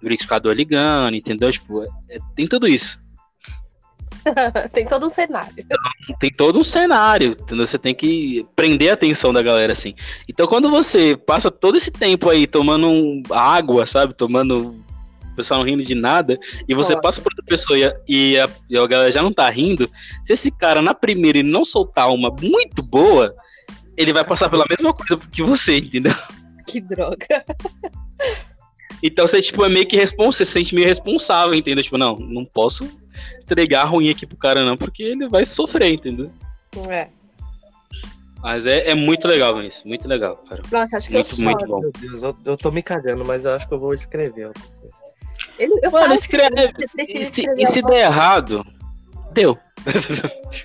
liquidificador 0.02 0.52
ligando, 0.54 1.14
entendeu? 1.14 1.50
Tipo, 1.50 1.82
é- 1.82 1.88
é- 2.10 2.18
tem 2.34 2.46
tudo 2.46 2.68
isso. 2.68 2.98
Tem 4.72 4.84
todo 4.84 5.06
um 5.06 5.08
cenário. 5.08 5.64
tem 6.18 6.30
todo 6.32 6.58
um 6.58 6.64
cenário, 6.64 7.36
entendeu? 7.40 7.64
Você 7.66 7.78
tem 7.78 7.94
que 7.94 8.44
prender 8.56 8.90
a 8.90 8.94
atenção 8.94 9.32
da 9.32 9.40
galera, 9.40 9.72
assim. 9.72 9.94
Então, 10.28 10.48
quando 10.48 10.68
você 10.68 11.16
passa 11.16 11.48
todo 11.48 11.76
esse 11.76 11.92
tempo 11.92 12.28
aí 12.28 12.44
tomando 12.46 13.22
água, 13.30 13.86
sabe? 13.86 14.14
Tomando. 14.14 14.84
O 15.32 15.36
pessoal 15.36 15.60
não 15.60 15.66
rindo 15.66 15.84
de 15.84 15.94
nada, 15.94 16.38
e 16.66 16.74
você 16.74 16.98
passa 16.98 17.20
por 17.20 17.30
outra 17.30 17.44
pessoa 17.44 17.78
e 17.78 17.84
a, 17.84 17.96
e, 18.08 18.38
a, 18.38 18.48
e 18.70 18.78
a 18.78 18.86
galera 18.86 19.12
já 19.12 19.22
não 19.22 19.30
tá 19.30 19.48
rindo, 19.50 19.88
se 20.24 20.32
esse 20.32 20.50
cara 20.50 20.80
na 20.80 20.94
primeira 20.94 21.38
ele 21.38 21.48
não 21.48 21.62
soltar 21.62 22.10
uma 22.10 22.34
muito 22.40 22.82
boa, 22.82 23.34
ele 23.98 24.14
vai 24.14 24.24
passar 24.24 24.48
pela 24.48 24.64
mesma 24.66 24.94
coisa 24.94 25.18
que 25.30 25.42
você, 25.42 25.76
entendeu? 25.76 26.14
Que 26.66 26.80
droga. 26.80 27.44
Então 29.02 29.26
você, 29.26 29.40
tipo, 29.40 29.64
é 29.64 29.68
meio 29.68 29.86
que 29.86 29.96
responsável, 29.96 30.32
você 30.32 30.44
se 30.44 30.52
sente 30.52 30.74
meio 30.74 30.86
responsável, 30.86 31.54
entendeu? 31.54 31.84
Tipo, 31.84 31.98
não, 31.98 32.16
não 32.16 32.44
posso 32.44 32.88
entregar 33.42 33.84
ruim 33.84 34.10
aqui 34.10 34.26
pro 34.26 34.36
cara, 34.36 34.64
não, 34.64 34.76
porque 34.76 35.02
ele 35.02 35.28
vai 35.28 35.44
sofrer, 35.44 35.92
entendeu? 35.92 36.30
É. 36.88 37.08
Mas 38.42 38.66
é, 38.66 38.90
é 38.90 38.94
muito 38.94 39.26
legal 39.26 39.60
isso, 39.62 39.86
muito 39.86 40.06
legal, 40.06 40.36
cara. 40.48 40.62
Nossa, 40.70 40.96
acho 40.96 41.08
que 41.08 41.14
Muito, 41.14 41.30
eu 41.30 41.36
choro. 41.36 41.44
muito 41.50 41.66
bom. 41.66 41.80
Meu 41.80 41.92
Deus, 41.92 42.22
eu, 42.22 42.36
eu 42.44 42.56
tô 42.56 42.70
me 42.70 42.82
cagando, 42.82 43.24
mas 43.24 43.44
eu 43.44 43.52
acho 43.52 43.66
que 43.66 43.74
eu 43.74 43.78
vou 43.78 43.92
escrever. 43.92 44.52
Ele, 45.58 45.72
eu 45.82 45.90
Mano, 45.90 46.04
falo, 46.04 46.14
escreve. 46.14 46.72
Você 46.72 46.86
precisa 46.88 47.18
E 47.18 47.26
se, 47.26 47.40
escrever 47.40 47.62
e 47.62 47.66
se 47.66 47.82
der 47.82 48.04
errado, 48.04 48.64
deu. 49.32 49.58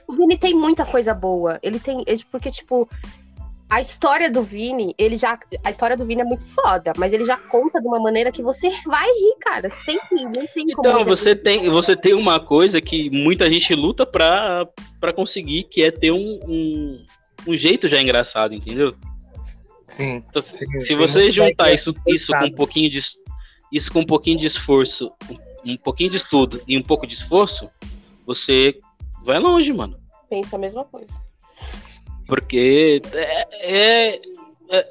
O 0.08 0.14
Vini 0.14 0.38
tem 0.38 0.54
muita 0.54 0.86
coisa 0.86 1.14
boa. 1.14 1.60
Ele 1.64 1.80
tem. 1.80 2.04
Porque, 2.30 2.52
tipo, 2.52 2.90
a 3.72 3.80
história 3.80 4.30
do 4.30 4.44
Vini, 4.44 4.94
ele 4.98 5.16
já. 5.16 5.40
A 5.64 5.70
história 5.70 5.96
do 5.96 6.06
Vini 6.06 6.20
é 6.20 6.26
muito 6.26 6.44
foda, 6.44 6.92
mas 6.98 7.14
ele 7.14 7.24
já 7.24 7.38
conta 7.38 7.82
de 7.82 7.88
uma 7.88 8.02
maneira 8.02 8.30
que 8.30 8.44
você 8.44 8.70
vai 8.86 9.08
rir, 9.08 9.38
cara. 9.40 9.70
Você 9.70 9.82
tem 9.86 9.98
que 10.02 10.16
ir, 10.16 10.26
não 10.26 10.46
tem 10.48 10.68
como. 10.76 10.90
Então, 10.90 11.06
você 11.06 11.34
tem, 11.34 11.70
você 11.70 11.96
tem 11.96 12.14
uma 12.14 12.38
coisa 12.38 12.82
que 12.82 13.10
muita 13.10 13.50
gente 13.50 13.74
luta 13.74 14.06
pra, 14.06 14.68
pra 15.00 15.14
conseguir, 15.14 15.64
que 15.64 15.82
é 15.82 15.90
ter 15.90 16.12
um, 16.12 16.40
um, 16.46 17.06
um 17.48 17.56
jeito 17.56 17.88
já 17.88 18.02
engraçado, 18.02 18.54
entendeu? 18.54 18.94
Sim. 19.88 20.22
Então, 20.30 20.42
se 20.42 20.58
Tem- 20.58 20.82
se 20.82 20.94
você 20.94 21.32
juntar 21.32 21.70
é 21.70 21.76
isso, 21.76 21.94
isso 22.06 22.34
com 22.34 22.46
um 22.48 22.52
pouquinho 22.52 22.90
de 22.90 23.00
isso 23.72 23.90
com 23.90 24.02
um 24.02 24.06
pouquinho 24.06 24.38
de 24.38 24.48
esforço, 24.48 25.10
um, 25.64 25.72
um 25.72 25.78
pouquinho 25.78 26.10
de 26.10 26.18
estudo 26.18 26.62
e 26.68 26.78
um 26.78 26.84
pouco 26.84 27.08
de 27.08 27.14
esforço, 27.14 27.70
você 28.26 28.78
vai 29.24 29.40
longe, 29.40 29.72
mano. 29.72 29.98
Pensa 30.30 30.58
a 30.58 30.60
mesma 30.60 30.84
coisa. 30.84 31.31
Porque 32.28 33.02
é, 33.14 33.48
é- 33.62 34.22
é- 34.70 34.88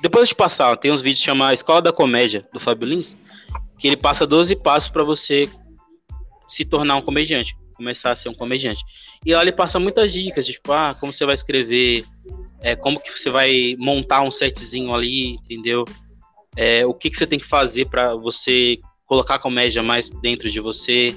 depois 0.00 0.28
de 0.28 0.34
passar, 0.34 0.76
tem 0.76 0.92
uns 0.92 1.00
vídeos 1.00 1.20
que 1.20 1.26
chama 1.26 1.52
Escola 1.52 1.82
da 1.82 1.92
Comédia 1.92 2.46
do 2.52 2.60
Fábio 2.60 2.88
Lins, 2.88 3.16
que 3.78 3.86
ele 3.86 3.96
passa 3.96 4.26
12 4.26 4.54
passos 4.56 4.88
pra 4.88 5.02
você 5.02 5.48
se 6.48 6.64
tornar 6.64 6.96
um 6.96 7.02
comediante, 7.02 7.56
começar 7.76 8.12
a 8.12 8.16
ser 8.16 8.28
um 8.28 8.34
comediante. 8.34 8.82
E 9.24 9.34
lá 9.34 9.42
ele 9.42 9.52
passa 9.52 9.78
muitas 9.78 10.12
dicas, 10.12 10.46
de, 10.46 10.52
tipo, 10.52 10.72
ah, 10.72 10.96
como 10.98 11.12
você 11.12 11.26
vai 11.26 11.34
escrever, 11.34 12.04
é, 12.60 12.74
como 12.74 13.00
que 13.00 13.10
você 13.10 13.30
vai 13.30 13.76
montar 13.78 14.22
um 14.22 14.30
setzinho 14.30 14.94
ali, 14.94 15.34
entendeu? 15.34 15.84
É, 16.56 16.86
o 16.86 16.94
que, 16.94 17.10
que 17.10 17.16
você 17.16 17.26
tem 17.26 17.38
que 17.38 17.46
fazer 17.46 17.88
pra 17.88 18.14
você 18.14 18.78
colocar 19.06 19.36
a 19.36 19.38
comédia 19.38 19.82
mais 19.82 20.10
dentro 20.10 20.50
de 20.50 20.60
você. 20.60 21.16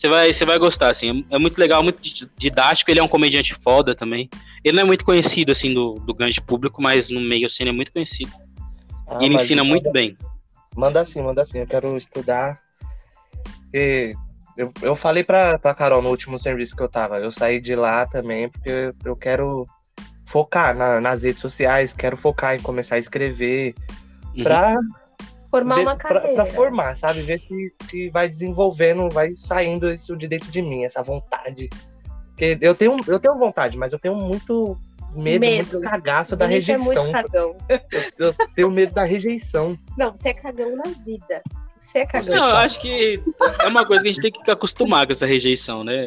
Você 0.00 0.08
vai, 0.08 0.32
você 0.32 0.46
vai 0.46 0.58
gostar, 0.58 0.88
assim. 0.88 1.26
É, 1.30 1.38
muito 1.38 1.58
legal, 1.58 1.82
muito 1.82 2.00
di- 2.00 2.26
didático. 2.38 2.90
Ele 2.90 3.00
é 3.00 3.02
um 3.02 3.08
comediante 3.08 3.54
foda 3.54 3.94
também. 3.94 4.30
Ele 4.64 4.74
não 4.76 4.84
é 4.84 4.86
muito 4.86 5.04
conhecido, 5.04 5.52
assim, 5.52 5.74
do, 5.74 5.96
do 5.96 6.14
grande 6.14 6.40
público, 6.40 6.80
mas 6.80 7.10
no 7.10 7.20
meio, 7.20 7.44
assim, 7.46 7.64
ele 7.64 7.70
é 7.70 7.72
muito 7.74 7.92
conhecido. 7.92 8.32
Ah, 9.06 9.18
e 9.20 9.26
ele 9.26 9.34
ensina 9.34 9.62
manda- 9.62 9.74
muito 9.74 9.92
bem. 9.92 10.16
Manda 10.74 11.04
sim, 11.04 11.20
manda 11.20 11.44
sim. 11.44 11.58
Eu 11.58 11.66
quero 11.66 11.94
estudar. 11.98 12.58
E 13.74 14.14
eu, 14.56 14.72
eu 14.80 14.96
falei 14.96 15.22
pra, 15.22 15.58
pra 15.58 15.74
Carol 15.74 16.00
no 16.00 16.08
último 16.08 16.38
serviço 16.38 16.74
que 16.74 16.82
eu 16.82 16.88
tava. 16.88 17.18
Eu 17.18 17.30
saí 17.30 17.60
de 17.60 17.74
lá 17.76 18.06
também 18.06 18.48
porque 18.48 18.94
eu 19.04 19.14
quero 19.14 19.66
focar 20.24 20.74
na- 20.74 20.98
nas 20.98 21.24
redes 21.24 21.42
sociais, 21.42 21.92
quero 21.92 22.16
focar 22.16 22.54
em 22.56 22.60
começar 22.62 22.94
a 22.94 22.98
escrever 22.98 23.74
Uhum. 24.34 24.44
pra, 24.44 24.74
Formar 25.50 25.74
ver- 25.76 25.82
uma 25.82 25.96
pra, 25.96 26.08
carreira. 26.20 26.44
pra 26.44 26.52
formar, 26.54 26.96
sabe? 26.96 27.22
Ver 27.22 27.38
se, 27.40 27.72
se 27.84 28.08
vai 28.10 28.28
desenvolvendo, 28.28 29.08
vai 29.10 29.34
saindo 29.34 29.92
isso 29.92 30.16
de 30.16 30.28
dentro 30.28 30.50
de 30.50 30.62
mim, 30.62 30.84
essa 30.84 31.02
vontade. 31.02 31.68
Porque 32.28 32.56
eu 32.60 32.74
tenho, 32.74 32.96
eu 33.06 33.18
tenho 33.18 33.36
vontade, 33.38 33.76
mas 33.76 33.92
eu 33.92 33.98
tenho 33.98 34.14
muito 34.14 34.78
medo, 35.14 35.40
Medo. 35.40 35.72
muito 35.72 35.80
cagaço 35.90 36.36
da 36.36 36.44
é 36.44 36.48
rejeição. 36.48 36.84
muito 37.04 37.12
cagão. 37.12 37.56
eu 38.18 38.32
tenho 38.54 38.70
medo 38.70 38.94
da 38.94 39.02
rejeição. 39.04 39.76
Não, 39.98 40.14
você 40.14 40.28
é 40.30 40.34
cagão 40.34 40.76
na 40.76 40.90
vida. 41.04 41.42
Você 41.78 41.98
é 41.98 42.06
cagão. 42.06 42.36
Não, 42.36 42.48
eu 42.50 42.56
acho 42.56 42.80
que 42.80 43.20
é 43.58 43.66
uma 43.66 43.84
coisa 43.84 44.02
que 44.04 44.08
a 44.08 44.12
gente 44.12 44.22
tem 44.22 44.30
que 44.32 44.50
acostumar 44.50 45.06
com 45.06 45.12
essa 45.12 45.26
rejeição, 45.26 45.82
né? 45.82 46.06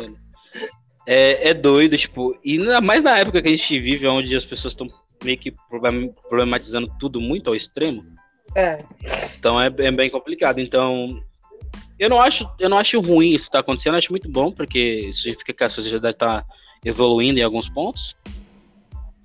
É, 1.06 1.49
é 1.49 1.53
doido, 1.53 1.98
tipo, 1.98 2.34
e 2.45 2.57
ainda 2.57 2.80
mais 2.80 3.03
na 3.03 3.18
época 3.20 3.41
que 3.41 3.49
a 3.49 3.52
gente 3.52 3.80
vive, 3.80 4.07
onde 4.07 4.34
as 4.36 4.45
pessoas 4.45 4.72
estão 4.72 4.88
meio 5.24 5.38
que 5.38 5.52
problem- 5.70 6.14
problematizando 6.30 6.88
tudo 6.98 7.20
muito 7.20 7.49
ao 7.49 7.56
extremo, 7.56 8.06
É. 8.55 8.84
então 9.38 9.59
é, 9.59 9.67
é 9.67 9.91
bem 9.91 10.09
complicado. 10.09 10.59
Então, 10.59 11.21
Eu 11.97 12.09
não 12.09 12.19
acho, 12.19 12.47
eu 12.59 12.69
não 12.69 12.77
acho 12.77 12.99
ruim 12.99 13.30
isso 13.30 13.45
que 13.45 13.51
tá 13.51 13.59
acontecendo, 13.59 13.93
eu 13.93 13.99
acho 13.99 14.11
muito 14.11 14.30
bom, 14.30 14.51
porque 14.51 14.80
isso 15.09 15.21
significa 15.21 15.53
que 15.53 15.63
a 15.63 15.69
sociedade 15.69 16.17
tá 16.17 16.45
evoluindo 16.84 17.39
em 17.39 17.43
alguns 17.43 17.69
pontos. 17.69 18.15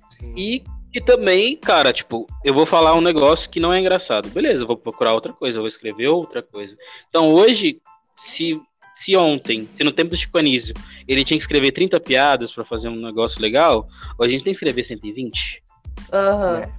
Sim. 0.09 0.33
E, 0.37 0.63
e 0.93 1.01
também, 1.01 1.57
cara, 1.57 1.91
tipo, 1.91 2.27
eu 2.43 2.53
vou 2.53 2.65
falar 2.65 2.95
um 2.95 3.01
negócio 3.01 3.49
que 3.49 3.59
não 3.59 3.73
é 3.73 3.79
engraçado. 3.79 4.29
Beleza, 4.29 4.63
eu 4.63 4.67
vou 4.67 4.77
procurar 4.77 5.13
outra 5.13 5.33
coisa, 5.33 5.57
eu 5.57 5.61
vou 5.61 5.67
escrever 5.67 6.07
outra 6.07 6.41
coisa. 6.41 6.77
Então 7.09 7.33
hoje, 7.33 7.81
se, 8.15 8.59
se 8.93 9.15
ontem, 9.15 9.67
se 9.71 9.83
no 9.83 9.91
tempo 9.91 10.11
do 10.11 10.17
Chico 10.17 10.37
Anísio, 10.37 10.73
ele 11.07 11.25
tinha 11.25 11.37
que 11.37 11.43
escrever 11.43 11.71
30 11.71 11.99
piadas 11.99 12.51
pra 12.51 12.63
fazer 12.63 12.89
um 12.89 12.95
negócio 12.95 13.41
legal, 13.41 13.87
hoje 14.17 14.33
a 14.33 14.37
gente 14.37 14.43
tem 14.43 14.53
que 14.53 14.57
escrever 14.57 14.83
120. 14.83 15.63
Aham. 16.13 16.71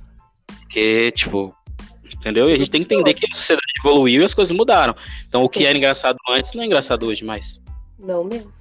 Porque, 0.61 1.11
tipo, 1.13 1.55
entendeu? 2.21 2.49
E 2.49 2.53
a 2.53 2.57
gente 2.57 2.71
tem 2.71 2.85
que 2.85 2.95
entender 2.95 3.15
que 3.15 3.27
a 3.27 3.35
sociedade 3.35 3.73
evoluiu 3.79 4.23
e 4.23 4.25
as 4.25 4.35
coisas 4.35 4.55
mudaram. 4.57 4.95
Então 5.27 5.43
o 5.43 5.49
que 5.49 5.61
Sim. 5.61 5.65
era 5.65 5.77
engraçado 5.79 6.17
antes 6.29 6.53
não 6.55 6.63
é 6.63 6.67
engraçado 6.67 7.07
hoje 7.07 7.25
mais. 7.25 7.61
Não 7.99 8.23
mesmo. 8.23 8.53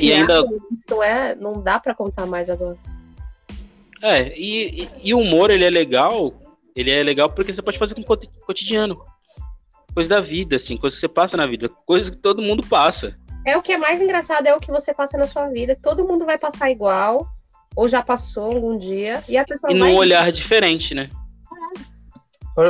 E 0.00 0.12
ainda- 0.12 0.44
Isso 0.72 0.86
não, 0.90 1.02
é, 1.02 1.34
não 1.34 1.62
dá 1.62 1.78
pra 1.78 1.94
contar 1.94 2.26
mais 2.26 2.50
agora. 2.50 2.76
É, 4.02 4.36
e, 4.38 4.82
e, 4.82 4.88
e 5.04 5.14
o 5.14 5.20
humor, 5.20 5.50
ele 5.50 5.64
é 5.64 5.70
legal, 5.70 6.34
ele 6.74 6.90
é 6.90 7.02
legal 7.02 7.30
porque 7.30 7.52
você 7.52 7.62
pode 7.62 7.78
fazer 7.78 7.94
com 7.94 8.02
o 8.02 8.04
coti- 8.04 8.28
cotidiano. 8.44 9.00
Coisa 9.94 10.10
da 10.10 10.20
vida, 10.20 10.56
assim, 10.56 10.76
coisa 10.76 10.94
que 10.94 11.00
você 11.00 11.08
passa 11.08 11.36
na 11.36 11.46
vida, 11.46 11.70
coisa 11.86 12.10
que 12.10 12.18
todo 12.18 12.42
mundo 12.42 12.62
passa. 12.66 13.16
É 13.46 13.56
o 13.56 13.62
que 13.62 13.72
é 13.72 13.78
mais 13.78 14.02
engraçado, 14.02 14.46
é 14.46 14.54
o 14.54 14.60
que 14.60 14.70
você 14.70 14.92
passa 14.92 15.16
na 15.16 15.26
sua 15.26 15.48
vida. 15.48 15.78
Todo 15.82 16.06
mundo 16.06 16.26
vai 16.26 16.36
passar 16.36 16.70
igual, 16.70 17.26
ou 17.74 17.88
já 17.88 18.02
passou 18.02 18.52
algum 18.52 18.76
dia, 18.76 19.24
e 19.26 19.38
a 19.38 19.44
pessoa 19.44 19.72
E 19.72 19.74
num 19.74 19.94
olhar 19.94 20.30
diferente, 20.30 20.94
né? 20.94 21.08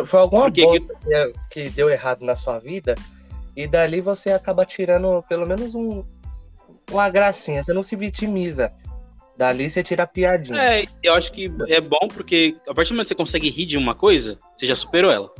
Foi, 0.05 0.21
alguma 0.21 0.43
Por 0.47 0.53
que 0.53 0.61
que- 0.61 0.67
bosta 0.67 0.95
que... 1.01 1.33
que 1.51 1.71
deu 1.71 1.89
errado 1.89 2.25
na 2.25 2.35
sua 2.35 2.59
vida, 2.59 2.97
e 3.55 3.69
dali 3.69 4.01
você 4.01 4.31
acaba 4.31 4.67
tirando 4.67 5.23
pelo 5.29 5.47
menos 5.47 5.77
um, 5.77 6.05
uma 6.91 7.09
gracinha, 7.09 7.63
você 7.63 7.73
não 7.73 7.85
se 7.85 7.95
vitimiza. 7.95 8.73
Dali 9.37 9.71
você 9.71 9.83
tira 9.83 10.03
a 10.03 10.07
piadinha. 10.07 10.61
É, 10.61 10.85
eu 11.03 11.15
acho 11.15 11.31
que 11.31 11.53
é 11.69 11.81
bom 11.81 12.09
porque 12.13 12.57
a 12.67 12.75
partir 12.75 12.89
do 12.91 12.95
momento 12.95 13.07
que 13.07 13.09
você 13.11 13.15
consegue 13.15 13.49
rir 13.49 13.67
de 13.67 13.77
uma 13.77 13.95
coisa, 13.95 14.39
você 14.57 14.67
já 14.67 14.75
superou 14.75 15.11
ela. 15.11 15.31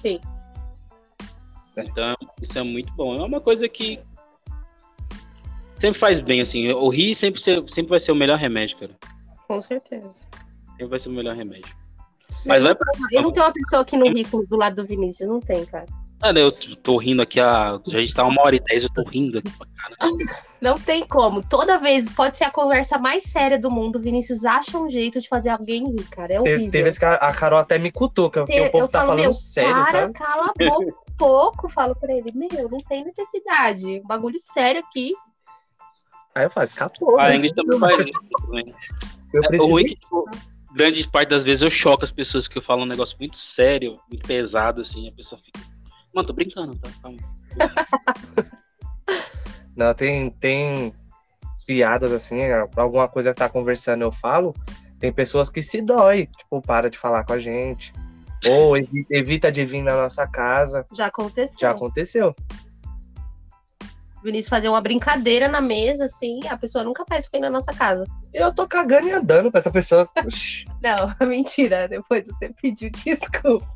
Sim. 0.00 0.20
Então, 1.76 2.14
isso 2.40 2.56
é 2.56 2.62
muito 2.62 2.92
bom. 2.92 3.16
É 3.16 3.24
uma 3.24 3.40
coisa 3.40 3.68
que 3.68 3.98
sempre 5.78 5.98
faz 5.98 6.20
bem, 6.20 6.40
assim. 6.40 6.70
O 6.70 6.88
rir 6.88 7.14
sempre, 7.14 7.40
sempre 7.40 7.86
vai 7.88 7.98
ser 7.98 8.12
o 8.12 8.14
melhor 8.14 8.38
remédio, 8.38 8.78
cara. 8.78 8.92
Com 9.48 9.60
certeza. 9.60 10.12
Sempre 10.70 10.86
vai 10.86 10.98
ser 11.00 11.08
o 11.08 11.12
melhor 11.12 11.34
remédio. 11.34 11.74
Mas 12.46 12.62
vai 12.62 12.74
pra 12.74 12.86
Eu 13.12 13.22
não 13.22 13.32
tenho 13.32 13.44
uma 13.46 13.52
pessoa 13.52 13.84
que 13.84 13.96
não 13.96 14.12
ri 14.12 14.24
com- 14.24 14.44
do 14.44 14.56
lado 14.56 14.76
do 14.76 14.86
Vinícius, 14.86 15.28
não 15.28 15.40
tem, 15.40 15.64
cara. 15.64 15.86
Ah, 16.22 16.30
eu 16.30 16.50
tô 16.76 16.96
rindo 16.96 17.20
aqui, 17.20 17.38
a... 17.38 17.74
a 17.74 17.80
gente 18.00 18.14
tá 18.14 18.24
uma 18.24 18.40
hora 18.42 18.56
e 18.56 18.60
dez, 18.60 18.84
eu 18.84 18.90
tô 18.90 19.02
rindo 19.02 19.38
aqui 19.38 19.50
pra 19.50 19.66
caralho. 19.66 20.16
Não 20.64 20.80
tem 20.80 21.04
como. 21.04 21.42
Toda 21.46 21.76
vez, 21.78 22.08
pode 22.08 22.38
ser 22.38 22.44
a 22.44 22.50
conversa 22.50 22.96
mais 22.96 23.24
séria 23.24 23.58
do 23.58 23.70
mundo, 23.70 23.96
o 23.96 24.00
Vinícius 24.00 24.46
acha 24.46 24.78
um 24.78 24.88
jeito 24.88 25.20
de 25.20 25.28
fazer 25.28 25.50
alguém 25.50 25.90
rir, 25.90 26.04
cara. 26.04 26.32
É 26.32 26.38
Teve, 26.38 26.50
horrível. 26.54 26.70
teve 26.72 26.84
vezes 26.84 26.98
que 26.98 27.04
a, 27.04 27.16
a 27.16 27.34
Carol 27.34 27.58
até 27.58 27.78
me 27.78 27.92
cutuca, 27.92 28.46
porque 28.46 28.58
o 28.62 28.70
povo 28.70 28.84
eu 28.84 28.88
tá 28.88 29.00
falo, 29.00 29.18
falando 29.18 29.34
sério, 29.34 29.74
para, 29.74 29.84
sabe? 29.92 30.12
cala 30.14 30.46
a 30.46 30.70
boca 30.70 30.86
um 30.86 30.92
pouco, 31.18 31.68
falo 31.68 31.94
pra 31.94 32.14
ele, 32.14 32.32
meu, 32.32 32.66
não 32.70 32.78
tem 32.78 33.04
necessidade. 33.04 33.84
Um 34.02 34.06
bagulho 34.06 34.38
sério 34.38 34.80
aqui. 34.80 35.12
Aí 36.34 36.44
eu 36.46 36.50
falo, 36.50 36.64
escapou. 36.64 37.20
A 37.20 37.24
mas 37.24 37.36
Ingrid 37.40 37.54
também 37.54 37.78
faz 37.78 38.06
isso. 38.06 38.20
também. 38.46 38.74
eu 39.34 39.42
É, 39.42 39.46
o 39.46 39.48
preciso 39.48 39.78
é 39.78 39.82
grande 40.74 41.08
parte 41.08 41.28
das 41.28 41.44
vezes 41.44 41.62
eu 41.62 41.70
choco 41.70 42.04
as 42.04 42.10
pessoas 42.10 42.48
que 42.48 42.58
eu 42.58 42.62
falo 42.62 42.82
um 42.82 42.86
negócio 42.86 43.16
muito 43.18 43.36
sério, 43.36 43.98
muito 44.10 44.26
pesado, 44.26 44.80
assim, 44.80 45.08
a 45.08 45.12
pessoa 45.12 45.40
fica. 45.40 45.60
Mano, 46.12 46.26
tô 46.26 46.32
brincando, 46.32 46.76
tá? 46.76 46.90
Calma. 47.00 47.18
Não, 49.76 49.92
tem, 49.94 50.30
tem 50.30 50.94
piadas 51.66 52.12
assim, 52.12 52.40
alguma 52.76 53.08
coisa 53.08 53.32
que 53.32 53.38
tá 53.38 53.48
conversando 53.48 54.02
eu 54.02 54.12
falo, 54.12 54.54
tem 55.00 55.12
pessoas 55.12 55.48
que 55.50 55.62
se 55.62 55.80
dói, 55.82 56.26
tipo, 56.26 56.60
para 56.60 56.88
de 56.88 56.98
falar 56.98 57.24
com 57.24 57.32
a 57.32 57.40
gente. 57.40 57.92
Ou 58.46 58.76
evi- 58.76 59.06
evita 59.10 59.50
de 59.50 59.64
vir 59.64 59.82
na 59.82 59.96
nossa 59.96 60.26
casa. 60.28 60.86
Já 60.94 61.06
aconteceu. 61.06 61.56
Já 61.58 61.70
aconteceu. 61.70 62.34
O 64.24 64.26
Vinícius 64.26 64.48
fazer 64.48 64.70
uma 64.70 64.80
brincadeira 64.80 65.48
na 65.48 65.60
mesa, 65.60 66.06
assim, 66.06 66.40
a 66.48 66.56
pessoa 66.56 66.82
nunca 66.82 67.04
mais 67.10 67.26
foi 67.26 67.38
na 67.38 67.50
nossa 67.50 67.74
casa. 67.74 68.06
Eu 68.32 68.54
tô 68.54 68.66
cagando 68.66 69.06
e 69.06 69.12
andando 69.12 69.50
pra 69.50 69.60
essa 69.60 69.70
pessoa. 69.70 70.08
Não, 70.82 71.14
mentira. 71.28 71.86
Depois 71.86 72.24
você 72.26 72.50
pediu 72.62 72.88
desculpa. 72.90 73.66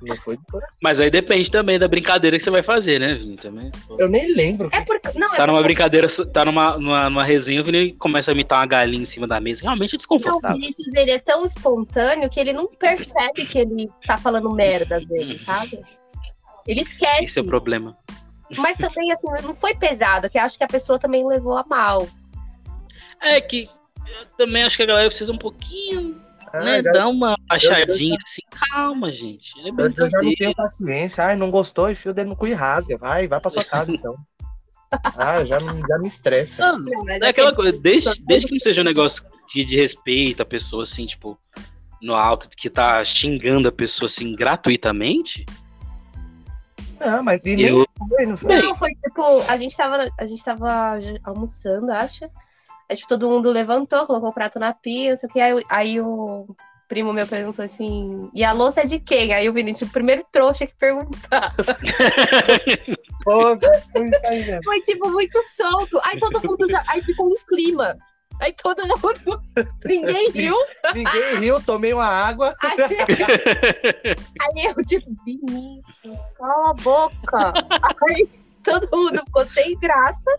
não 0.00 0.16
foi. 0.18 0.38
Mas 0.80 1.00
aí 1.00 1.10
depende 1.10 1.50
também 1.50 1.80
da 1.80 1.88
brincadeira 1.88 2.38
que 2.38 2.44
você 2.44 2.50
vai 2.50 2.62
fazer, 2.62 3.00
né, 3.00 3.16
Vini? 3.16 3.36
Também. 3.36 3.72
Eu 3.98 4.08
nem 4.08 4.32
lembro. 4.32 4.68
É 4.72 4.82
porque. 4.82 5.18
Não, 5.18 5.34
é 5.34 5.36
Tá 5.36 5.48
numa 5.48 5.58
porque 5.58 5.74
brincadeira, 5.74 6.06
tá 6.32 6.44
numa, 6.44 6.78
numa, 6.78 7.10
numa 7.10 7.24
resenha, 7.24 7.60
o 7.60 7.64
Vini 7.64 7.92
começa 7.94 8.30
a 8.30 8.34
imitar 8.34 8.60
uma 8.60 8.66
galinha 8.66 9.02
em 9.02 9.06
cima 9.06 9.26
da 9.26 9.40
mesa. 9.40 9.62
Realmente 9.62 9.90
é 9.90 9.94
não, 9.94 9.96
o 9.96 9.98
desconfortável. 9.98 10.60
Vinícius 10.60 10.94
ele 10.94 11.10
é 11.10 11.18
tão 11.18 11.44
espontâneo 11.44 12.30
que 12.30 12.38
ele 12.38 12.52
não 12.52 12.68
percebe 12.68 13.46
que 13.46 13.58
ele 13.58 13.90
tá 14.06 14.16
falando 14.16 14.48
merda 14.52 14.98
às 14.98 15.08
vezes, 15.08 15.40
sabe? 15.40 15.82
Ele 16.68 16.82
esquece. 16.82 17.24
Esse 17.24 17.40
é 17.40 17.42
o 17.42 17.46
problema. 17.46 17.96
Mas 18.56 18.76
também, 18.76 19.10
assim, 19.12 19.28
não 19.42 19.54
foi 19.54 19.74
pesado, 19.74 20.28
que 20.28 20.38
acho 20.38 20.58
que 20.58 20.64
a 20.64 20.68
pessoa 20.68 20.98
também 20.98 21.26
levou 21.26 21.56
a 21.56 21.64
mal. 21.68 22.08
É 23.20 23.40
que 23.40 23.68
eu 24.06 24.26
também 24.36 24.64
acho 24.64 24.76
que 24.76 24.82
a 24.82 24.86
galera 24.86 25.08
precisa 25.08 25.32
um 25.32 25.38
pouquinho, 25.38 26.20
Ah, 26.52 26.60
né, 26.60 26.82
já- 26.82 26.92
dar 26.92 27.08
uma 27.08 27.34
achadinha 27.48 28.16
assim. 28.22 28.42
Calma, 28.70 29.10
gente. 29.10 29.52
É 29.60 29.68
eu, 29.68 30.08
já 30.08 30.20
não 30.22 30.34
tenho 30.34 30.54
paciência. 30.54 31.24
Ai, 31.24 31.36
não 31.36 31.50
gostou, 31.50 31.90
enfia 31.90 32.10
o 32.10 32.14
dedo 32.14 32.28
no 32.28 32.36
cu 32.36 32.46
e 32.46 32.52
rasga. 32.52 32.96
Vai, 32.98 33.26
vai 33.26 33.40
pra 33.40 33.50
sua 33.50 33.64
casa 33.64 33.92
então. 33.92 34.14
Ah, 35.16 35.42
já, 35.42 35.58
me- 35.58 35.80
já 35.88 35.98
me 35.98 36.06
estressa. 36.06 36.66
Ah, 36.66 36.72
Não, 36.78 37.04
mas 37.06 37.22
É 37.22 37.28
aquela 37.28 37.54
coisa, 37.54 37.72
desde, 37.72 38.10
desde 38.26 38.46
que 38.46 38.52
não 38.52 38.60
seja 38.60 38.82
um 38.82 38.84
negócio 38.84 39.24
de, 39.48 39.64
de 39.64 39.74
respeito 39.74 40.42
a 40.42 40.44
pessoa, 40.44 40.82
assim, 40.82 41.06
tipo, 41.06 41.38
no 42.02 42.14
alto, 42.14 42.46
que 42.50 42.68
tá 42.68 43.02
xingando 43.02 43.66
a 43.68 43.72
pessoa, 43.72 44.04
assim, 44.06 44.36
gratuitamente, 44.36 45.46
Não, 47.04 47.22
mas 47.22 47.40
e 47.44 47.62
eu, 47.62 47.86
foi, 48.08 48.26
não 48.26 48.36
foi? 48.36 48.56
Não, 48.56 48.74
foi 48.74 48.90
tipo, 48.90 49.22
a 49.48 49.56
gente 49.56 49.76
tava, 49.76 50.08
a 50.18 50.26
gente 50.26 50.44
tava 50.44 50.98
almoçando, 51.24 51.90
acho. 51.90 52.24
Aí, 52.88 52.96
tipo, 52.96 53.08
todo 53.08 53.28
mundo 53.28 53.50
levantou, 53.50 54.06
colocou 54.06 54.30
o 54.30 54.32
prato 54.32 54.58
na 54.58 54.72
pia, 54.72 55.10
não 55.10 55.16
sei 55.16 55.28
o 55.28 55.32
que. 55.32 55.40
Aí, 55.40 55.64
aí 55.68 56.00
o 56.00 56.46
primo 56.88 57.12
meu 57.12 57.26
perguntou 57.26 57.64
assim: 57.64 58.30
e 58.34 58.44
a 58.44 58.52
louça 58.52 58.82
é 58.82 58.86
de 58.86 59.00
quem? 59.00 59.32
Aí 59.32 59.48
o 59.48 59.52
Vinícius, 59.52 59.88
o 59.88 59.92
primeiro 59.92 60.24
trouxa 60.30 60.66
que 60.66 60.74
perguntar. 60.74 61.52
Foi, 64.64 64.80
tipo, 64.80 65.08
muito 65.10 65.38
solto. 65.44 66.00
Aí 66.04 66.18
todo 66.20 66.46
mundo 66.46 66.68
já. 66.68 66.82
Aí 66.88 67.02
ficou 67.02 67.26
um 67.26 67.36
clima. 67.46 67.96
Aí 68.42 68.52
todo 68.54 68.84
mundo. 68.86 69.42
Ninguém 69.84 70.30
riu. 70.32 70.56
Ninguém 70.92 71.36
riu, 71.38 71.62
tomei 71.62 71.92
uma 71.94 72.04
água. 72.06 72.52
Aí, 72.60 72.76
aí 74.40 74.64
eu, 74.66 74.84
tipo, 74.84 75.06
Vinícius, 75.24 76.18
cala 76.36 76.70
a 76.70 76.74
boca. 76.74 77.52
Aí 78.10 78.28
todo 78.64 78.88
mundo 78.92 79.22
ficou 79.24 79.46
sem 79.46 79.78
graça. 79.78 80.30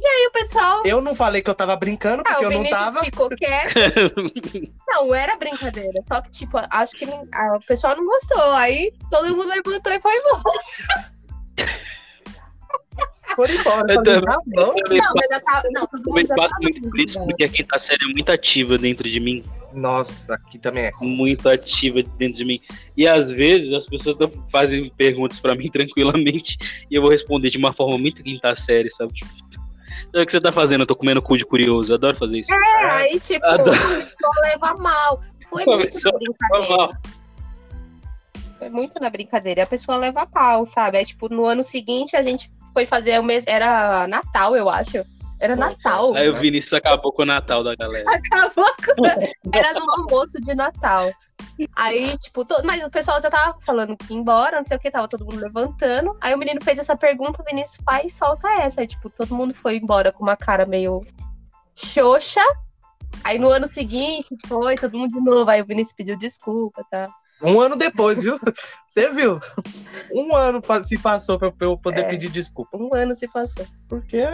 E 0.00 0.06
aí 0.06 0.26
o 0.28 0.32
pessoal. 0.32 0.82
Eu 0.84 1.00
não 1.00 1.14
falei 1.14 1.42
que 1.42 1.50
eu 1.50 1.54
tava 1.54 1.74
brincando, 1.76 2.22
Ah, 2.26 2.34
porque 2.34 2.44
o 2.44 2.46
eu 2.46 2.50
não 2.52 2.58
Vinícius 2.62 2.78
tava. 2.94 3.04
ficou 3.04 3.28
quieto. 3.30 3.74
Não, 4.86 5.12
era 5.14 5.34
brincadeira. 5.36 6.00
Só 6.02 6.20
que, 6.20 6.30
tipo, 6.30 6.56
acho 6.70 6.92
que 6.92 7.06
nin- 7.06 7.28
a- 7.34 7.56
o 7.56 7.60
pessoal 7.66 7.96
não 7.96 8.06
gostou. 8.06 8.52
Aí 8.52 8.92
todo 9.10 9.34
mundo 9.34 9.48
levantou 9.48 9.92
e 9.92 10.00
foi 10.00 10.12
embora. 10.16 10.42
Foram 13.34 13.54
embora. 13.54 13.92
Eu 13.92 13.94
falei, 13.94 14.20
também. 14.20 14.20
vamos. 14.20 14.44
Não, 14.54 14.74
mas 15.14 15.26
já 15.30 15.40
tá. 15.40 15.62
Não, 15.72 15.86
todo 15.86 16.02
Eu 16.06 16.14
mundo 16.14 16.26
já 16.26 16.34
tava 16.34 16.48
muito 16.60 16.82
por 16.82 17.00
isso, 17.00 17.18
porque 17.24 17.44
a 17.44 17.48
quinta 17.48 17.78
série 17.78 18.04
é 18.04 18.08
muito 18.08 18.30
ativa 18.30 18.78
dentro 18.78 19.08
de 19.08 19.18
mim, 19.18 19.42
Nossa, 19.72 20.34
aqui 20.34 20.58
também 20.58 20.84
é. 20.84 20.92
muito 21.00 21.48
ativa 21.48 22.02
dentro 22.16 22.38
de 22.38 22.44
mim, 22.44 22.60
e 22.96 23.08
às 23.08 23.30
vezes 23.30 23.72
as 23.72 23.86
pessoas 23.86 24.16
fazem 24.50 24.88
perguntas 24.90 25.40
pra 25.40 25.54
mim 25.54 25.68
tranquilamente, 25.72 26.58
e 26.90 26.94
eu 26.94 27.02
vou 27.02 27.10
responder 27.10 27.50
de 27.50 27.58
uma 27.58 27.72
forma 27.72 27.98
muito 27.98 28.22
quinta 28.22 28.54
série, 28.54 28.90
sabe? 28.90 29.12
Tipo, 29.14 29.30
sabe 29.50 30.22
o 30.22 30.26
que 30.26 30.32
você 30.32 30.40
tá 30.40 30.52
fazendo? 30.52 30.82
Eu 30.82 30.86
tô 30.86 30.94
comendo 30.94 31.22
cu 31.22 31.36
de 31.36 31.44
curioso, 31.44 31.90
eu 31.90 31.96
adoro 31.96 32.16
fazer 32.16 32.38
isso. 32.38 32.54
É, 32.54 32.90
aí, 32.92 33.18
tipo, 33.18 33.44
Adoro. 33.44 33.72
a 33.72 33.96
pessoa 33.96 34.32
leva 34.42 34.74
mal. 34.74 35.20
Foi 35.48 35.64
muito 35.64 35.90
Começou 35.90 36.12
na 36.12 36.18
brincadeira. 36.18 37.00
Foi 38.58 38.68
muito 38.68 39.00
na 39.00 39.10
brincadeira. 39.10 39.60
E 39.60 39.62
a 39.62 39.66
pessoa 39.66 39.98
leva 39.98 40.26
pau, 40.26 40.64
sabe? 40.66 40.98
Aí, 40.98 41.04
tipo, 41.04 41.28
no 41.28 41.44
ano 41.44 41.62
seguinte 41.62 42.16
a 42.16 42.22
gente 42.22 42.50
foi 42.74 42.84
fazer 42.84 43.18
o 43.18 43.22
mês. 43.24 43.44
Era 43.46 44.06
Natal, 44.06 44.54
eu 44.54 44.68
acho. 44.68 45.02
Era 45.40 45.56
Natal. 45.56 46.14
Aí 46.14 46.28
o 46.28 46.38
Vinícius 46.38 46.72
acabou 46.74 47.12
com 47.12 47.22
o 47.22 47.26
Natal 47.26 47.62
da 47.64 47.74
galera. 47.74 48.04
Acabou 48.08 48.70
com... 48.84 49.04
Era 49.56 49.72
no 49.74 49.90
almoço 49.90 50.40
de 50.40 50.54
Natal. 50.54 51.10
Aí, 51.76 52.16
tipo, 52.18 52.44
to- 52.44 52.62
mas 52.64 52.84
o 52.84 52.90
pessoal 52.90 53.20
já 53.20 53.30
tava 53.30 53.58
falando 53.60 53.96
que 53.96 54.12
ia 54.12 54.18
embora, 54.18 54.58
não 54.58 54.66
sei 54.66 54.76
o 54.76 54.80
que, 54.80 54.90
tava 54.90 55.08
todo 55.08 55.24
mundo 55.24 55.40
levantando. 55.40 56.16
Aí 56.20 56.34
o 56.34 56.38
menino 56.38 56.62
fez 56.62 56.78
essa 56.78 56.96
pergunta, 56.96 57.42
o 57.42 57.44
Vinícius 57.44 57.78
vai 57.84 58.06
e 58.06 58.10
solta 58.10 58.48
essa. 58.60 58.80
Aí, 58.80 58.86
tipo, 58.86 59.10
todo 59.10 59.34
mundo 59.34 59.54
foi 59.54 59.76
embora 59.76 60.10
com 60.10 60.22
uma 60.22 60.36
cara 60.36 60.66
meio 60.66 61.04
xoxa. 61.74 62.42
Aí 63.22 63.38
no 63.38 63.50
ano 63.50 63.66
seguinte 63.68 64.34
foi, 64.46 64.76
todo 64.76 64.96
mundo 64.96 65.12
de 65.12 65.20
novo. 65.20 65.50
Aí 65.50 65.60
o 65.62 65.66
Vinícius 65.66 65.96
pediu 65.96 66.16
desculpa, 66.16 66.84
tá? 66.90 67.08
Um 67.42 67.60
ano 67.60 67.76
depois, 67.76 68.22
viu? 68.22 68.38
Você 68.88 69.10
viu? 69.12 69.40
Um 70.12 70.34
ano 70.34 70.62
se 70.82 70.98
passou 70.98 71.38
pra 71.38 71.52
eu 71.60 71.76
poder 71.76 72.02
É. 72.02 72.08
pedir 72.08 72.30
desculpa. 72.30 72.76
Um 72.76 72.94
ano 72.94 73.14
se 73.14 73.26
passou. 73.28 73.66
Porque 73.88 74.24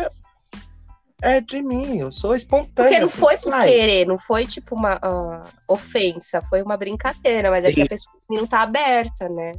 é 1.22 1.40
de 1.40 1.60
mim, 1.62 1.98
eu 1.98 2.10
sou 2.12 2.34
espontâneo. 2.34 2.90
Porque 2.90 2.98
não 2.98 3.06
assim, 3.06 3.18
foi 3.20 3.36
por 3.36 3.50
sai. 3.50 3.68
querer, 3.68 4.06
não 4.06 4.18
foi 4.18 4.46
tipo 4.46 4.74
uma 4.74 4.98
ah, 5.02 5.42
ofensa, 5.68 6.40
foi 6.42 6.62
uma 6.62 6.76
brincadeira, 6.76 7.50
mas 7.50 7.64
é 7.64 7.72
que 7.72 7.82
a 7.82 7.86
pessoa 7.86 8.14
não 8.30 8.46
tá 8.46 8.62
aberta, 8.62 9.28
né? 9.28 9.52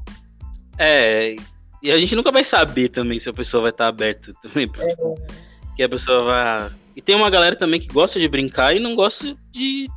É, 0.77 1.35
e 1.81 1.91
a 1.91 1.97
gente 1.97 2.15
nunca 2.15 2.31
vai 2.31 2.43
saber 2.43 2.89
também 2.89 3.19
se 3.19 3.29
a 3.29 3.33
pessoa 3.33 3.61
vai 3.63 3.71
estar 3.71 3.87
aberta 3.87 4.33
também. 4.41 4.67
pra- 4.67 4.85
Que 5.75 5.83
a 5.83 5.89
pessoa 5.89 6.23
vai. 6.25 6.71
E 6.95 7.01
tem 7.01 7.15
uma 7.15 7.29
galera 7.29 7.55
também 7.55 7.79
que 7.79 7.87
gosta 7.87 8.19
de 8.19 8.27
brincar 8.27 8.75
e 8.75 8.79
não 8.79 8.95
gosta 8.95 9.35
de. 9.51 9.87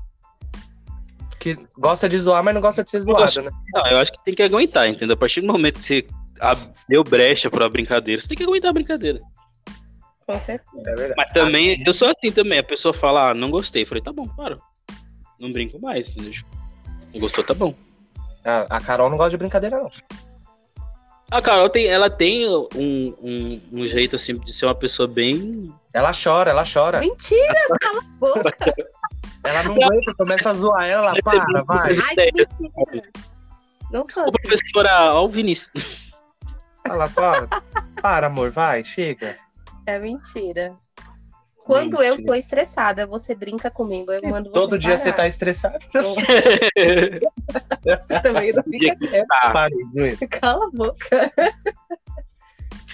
Que 1.45 1.59
gosta 1.77 2.09
de 2.09 2.19
zoar, 2.19 2.43
mas 2.43 2.55
não 2.55 2.61
gosta 2.63 2.83
de 2.83 2.91
ser 2.91 3.03
zoado, 3.03 3.43
né? 3.43 3.51
Não, 3.75 3.87
eu 3.89 3.99
acho 3.99 4.11
que 4.11 4.25
tem 4.25 4.33
que 4.33 4.43
aguentar, 4.43 4.89
entendeu? 4.89 5.13
A 5.13 5.17
partir 5.19 5.43
do 5.43 5.47
momento 5.47 5.75
que 5.75 5.85
você 5.85 6.07
deu 6.89 7.05
brecha 7.05 7.51
pra 7.51 7.69
brincadeira, 7.69 8.19
você 8.19 8.29
tem 8.29 8.39
que 8.39 8.45
aguentar 8.45 8.71
a 8.71 8.73
brincadeira. 8.73 9.21
Com 10.27 10.41
certeza. 10.41 10.89
É 10.89 10.97
verdade. 10.97 11.15
Mas 11.19 11.31
também, 11.33 11.85
eu 11.87 11.93
sou 11.93 12.09
assim 12.09 12.33
também. 12.33 12.61
A 12.61 12.65
pessoa 12.65 12.95
fala, 12.95 13.29
ah, 13.29 13.35
não 13.35 13.51
gostei. 13.51 13.83
Eu 13.83 13.87
falei, 13.87 14.03
tá 14.03 14.11
bom, 14.11 14.27
para. 14.27 14.57
Não 15.39 15.53
brinco 15.53 15.79
mais, 15.79 16.09
entendeu? 16.09 16.33
Não 17.13 17.21
gostou, 17.21 17.45
tá 17.45 17.53
bom. 17.53 17.75
A, 18.43 18.79
a 18.79 18.81
Carol 18.81 19.11
não 19.11 19.19
gosta 19.19 19.33
de 19.33 19.37
brincadeira, 19.37 19.79
não. 19.79 19.91
A 21.31 21.43
Carol 21.43 21.69
tem, 21.69 21.89
ela 21.89 22.09
tem 22.09 22.49
um, 22.49 23.15
um, 23.23 23.61
um 23.71 23.87
jeito 23.87 24.17
assim 24.17 24.35
de 24.39 24.51
ser 24.51 24.65
uma 24.65 24.75
pessoa 24.75 25.07
bem. 25.07 25.71
Ela 25.93 26.13
chora, 26.13 26.53
ela 26.53 26.65
chora. 26.65 27.01
Mentira, 27.01 27.55
cala 27.83 27.99
a 27.99 28.19
boca. 28.19 28.75
Ela 29.45 29.63
não 29.63 29.73
aguenta, 29.75 30.15
começa 30.17 30.51
a 30.51 30.55
zoar 30.55 30.85
ela, 30.87 31.11
ela 31.11 31.23
para, 31.23 31.63
vai. 31.65 31.93
Ai, 32.03 32.17
que 32.17 32.33
mentira. 32.33 33.09
Não 33.91 34.05
sou 34.05 34.25
Ô, 34.25 34.29
assim. 34.29 34.49
professora, 34.49 35.13
ó, 35.13 35.25
o 35.25 35.29
Vinícius. 35.29 35.71
Ela 36.85 37.09
para. 37.09 37.47
Para, 38.01 38.27
amor, 38.27 38.51
vai, 38.51 38.83
chega. 38.85 39.37
É 39.87 39.99
mentira. 39.99 40.75
Quando 41.65 42.03
eu 42.03 42.17
Mentira. 42.17 42.23
tô 42.25 42.35
estressada, 42.35 43.07
você 43.07 43.35
brinca 43.35 43.71
comigo. 43.71 44.13
Eu 44.13 44.21
mando 44.29 44.51
você 44.51 44.53
Todo 44.53 44.79
dia 44.79 44.99
você 44.99 45.11
tá 45.11 45.17
parar. 45.17 45.29
estressado. 45.29 45.79
Você 47.83 48.21
também 48.23 48.53
não 48.53 48.63
fica 48.65 48.97
quieto. 48.97 49.27
Tá. 49.29 49.69
Cala 50.41 50.67
a 50.67 50.71
boca. 50.71 51.33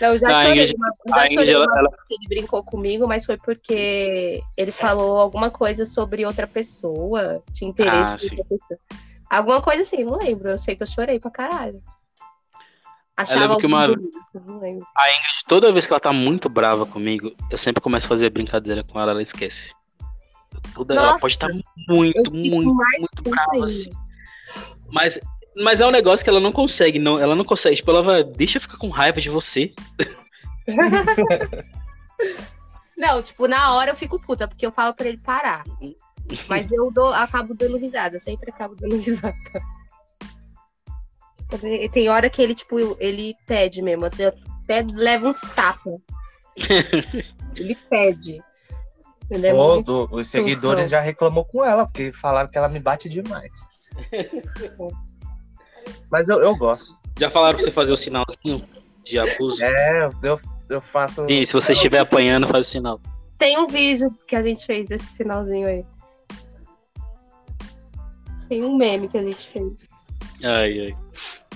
Não, 0.01 0.09
eu 0.09 0.19
já 0.19 0.29
A 0.29 0.43
chorei. 0.47 0.53
Ingrid- 0.65 0.77
uma, 0.77 0.89
já 0.89 1.15
a 1.15 1.19
chorei 1.19 1.33
Ingrid, 1.35 1.51
ela- 1.51 1.79
ela- 1.79 1.91
vez 1.91 2.05
que 2.05 2.15
ele 2.15 2.29
brincou 2.29 2.63
comigo, 2.65 3.07
mas 3.07 3.25
foi 3.27 3.37
porque 3.37 4.43
ele 4.57 4.73
falou 4.73 5.19
alguma 5.19 5.51
coisa 5.51 5.85
sobre 5.85 6.25
outra 6.25 6.47
pessoa. 6.47 7.43
Tinha 7.53 7.71
interesse 7.71 7.95
Ah, 7.95 8.17
em 8.27 8.39
outra 8.39 8.45
pessoa. 8.49 8.81
Alguma 9.29 9.61
coisa 9.61 9.83
assim, 9.83 10.03
não 10.05 10.19
lembro. 10.19 10.49
Eu 10.49 10.59
sei 10.59 10.75
que 10.75 10.83
eu 10.83 10.87
chorei 10.87 11.21
pra 11.21 11.31
caralho. 11.31 11.83
Achava 13.17 13.59
que 13.59 13.67
uma- 13.67 13.87
bonito, 13.89 14.11
não 14.47 14.59
lembro. 14.59 14.87
Toda 15.47 15.71
vez 15.73 15.87
que 15.87 15.93
ela 15.93 16.01
tá 16.01 16.13
muito 16.13 16.49
brava 16.49 16.87
comigo, 16.87 17.33
eu 17.51 17.59
sempre 17.59 17.83
começo 17.83 18.07
a 18.07 18.09
fazer 18.09 18.31
brincadeira 18.31 18.83
com 18.83 18.99
ela, 18.99 19.11
ela 19.11 19.23
esquece. 19.23 19.75
Toda, 20.75 20.95
ela 20.95 21.07
Nossa, 21.13 21.21
pode 21.21 21.35
estar 21.35 21.49
muito, 21.89 22.17
fico 22.17 22.35
muito, 22.35 22.75
muito 22.75 23.23
puta 23.23 23.31
brava, 23.31 23.67
assim. 23.67 23.91
Mas, 24.91 25.19
mas 25.57 25.81
é 25.81 25.87
um 25.87 25.91
negócio 25.91 26.25
que 26.25 26.31
ela 26.31 26.41
não 26.41 26.53
consegue, 26.53 26.99
não, 26.99 27.19
ela 27.19 27.35
não 27.35 27.45
consegue. 27.45 27.77
Tipo, 27.77 27.91
ela 27.91 28.03
vai, 28.03 28.25
deixa 28.25 28.59
eu 28.59 28.63
ficar 28.63 28.77
com 28.77 28.89
raiva 28.89 29.21
de 29.21 29.31
você. 29.31 29.73
Não, 33.01 33.23
tipo, 33.23 33.49
na 33.49 33.73
hora 33.73 33.93
eu 33.93 33.97
fico 33.97 34.21
puta, 34.21 34.47
porque 34.47 34.67
eu 34.67 34.71
falo 34.71 34.93
pra 34.93 35.09
ele 35.09 35.17
parar. 35.17 35.65
Mas 36.47 36.71
eu 36.71 36.91
dou, 36.93 37.15
acabo 37.15 37.55
dando 37.55 37.79
risada, 37.79 38.19
sempre 38.19 38.51
acabo 38.51 38.77
dando 38.77 38.95
risada. 39.01 39.35
Tem 41.91 42.11
hora 42.11 42.29
que 42.29 42.43
ele, 42.43 42.55
tipo, 42.55 42.79
ele 43.01 43.35
pede 43.47 43.81
mesmo, 43.81 44.05
até 44.05 44.35
levo 44.93 45.29
uns 45.29 45.41
tapas. 45.41 45.95
ele 47.57 47.75
pede. 47.89 48.43
Ele 49.31 49.47
é 49.47 49.53
Todo, 49.53 50.09
os 50.13 50.29
seguidores 50.29 50.91
já 50.91 51.01
reclamou 51.01 51.47
com 51.47 51.65
ela, 51.65 51.87
porque 51.87 52.13
falaram 52.13 52.51
que 52.51 52.59
ela 52.59 52.69
me 52.69 52.79
bate 52.79 53.09
demais. 53.09 53.57
Mas 56.11 56.29
eu, 56.29 56.41
eu 56.41 56.57
gosto. 56.57 56.95
Já 57.19 57.31
falaram 57.31 57.57
pra 57.57 57.65
você 57.65 57.73
fazer 57.73 57.93
o 57.93 57.97
sinalzinho 57.97 58.61
de 59.05 59.19
abuso? 59.19 59.63
É, 59.63 60.11
eu, 60.23 60.41
eu 60.69 60.81
faço. 60.81 61.27
E 61.29 61.47
se 61.47 61.53
você 61.53 61.73
estiver 61.73 61.99
apanhando, 61.99 62.47
faz 62.47 62.67
o 62.67 62.71
sinal. 62.71 63.01
Tem 63.39 63.59
um 63.59 63.67
vídeo 63.67 64.11
que 64.27 64.37
a 64.37 64.43
gente 64.43 64.65
fez 64.65 64.89
desse 64.89 65.07
sinalzinho 65.07 65.67
aí. 65.67 65.85
Tem 68.49 68.65
um 68.65 68.77
meme 68.77 69.09
que 69.09 69.17
a 69.17 69.23
gente 69.23 69.49
fez. 69.49 69.89
Ai, 70.43 70.87
ai. 70.87 70.97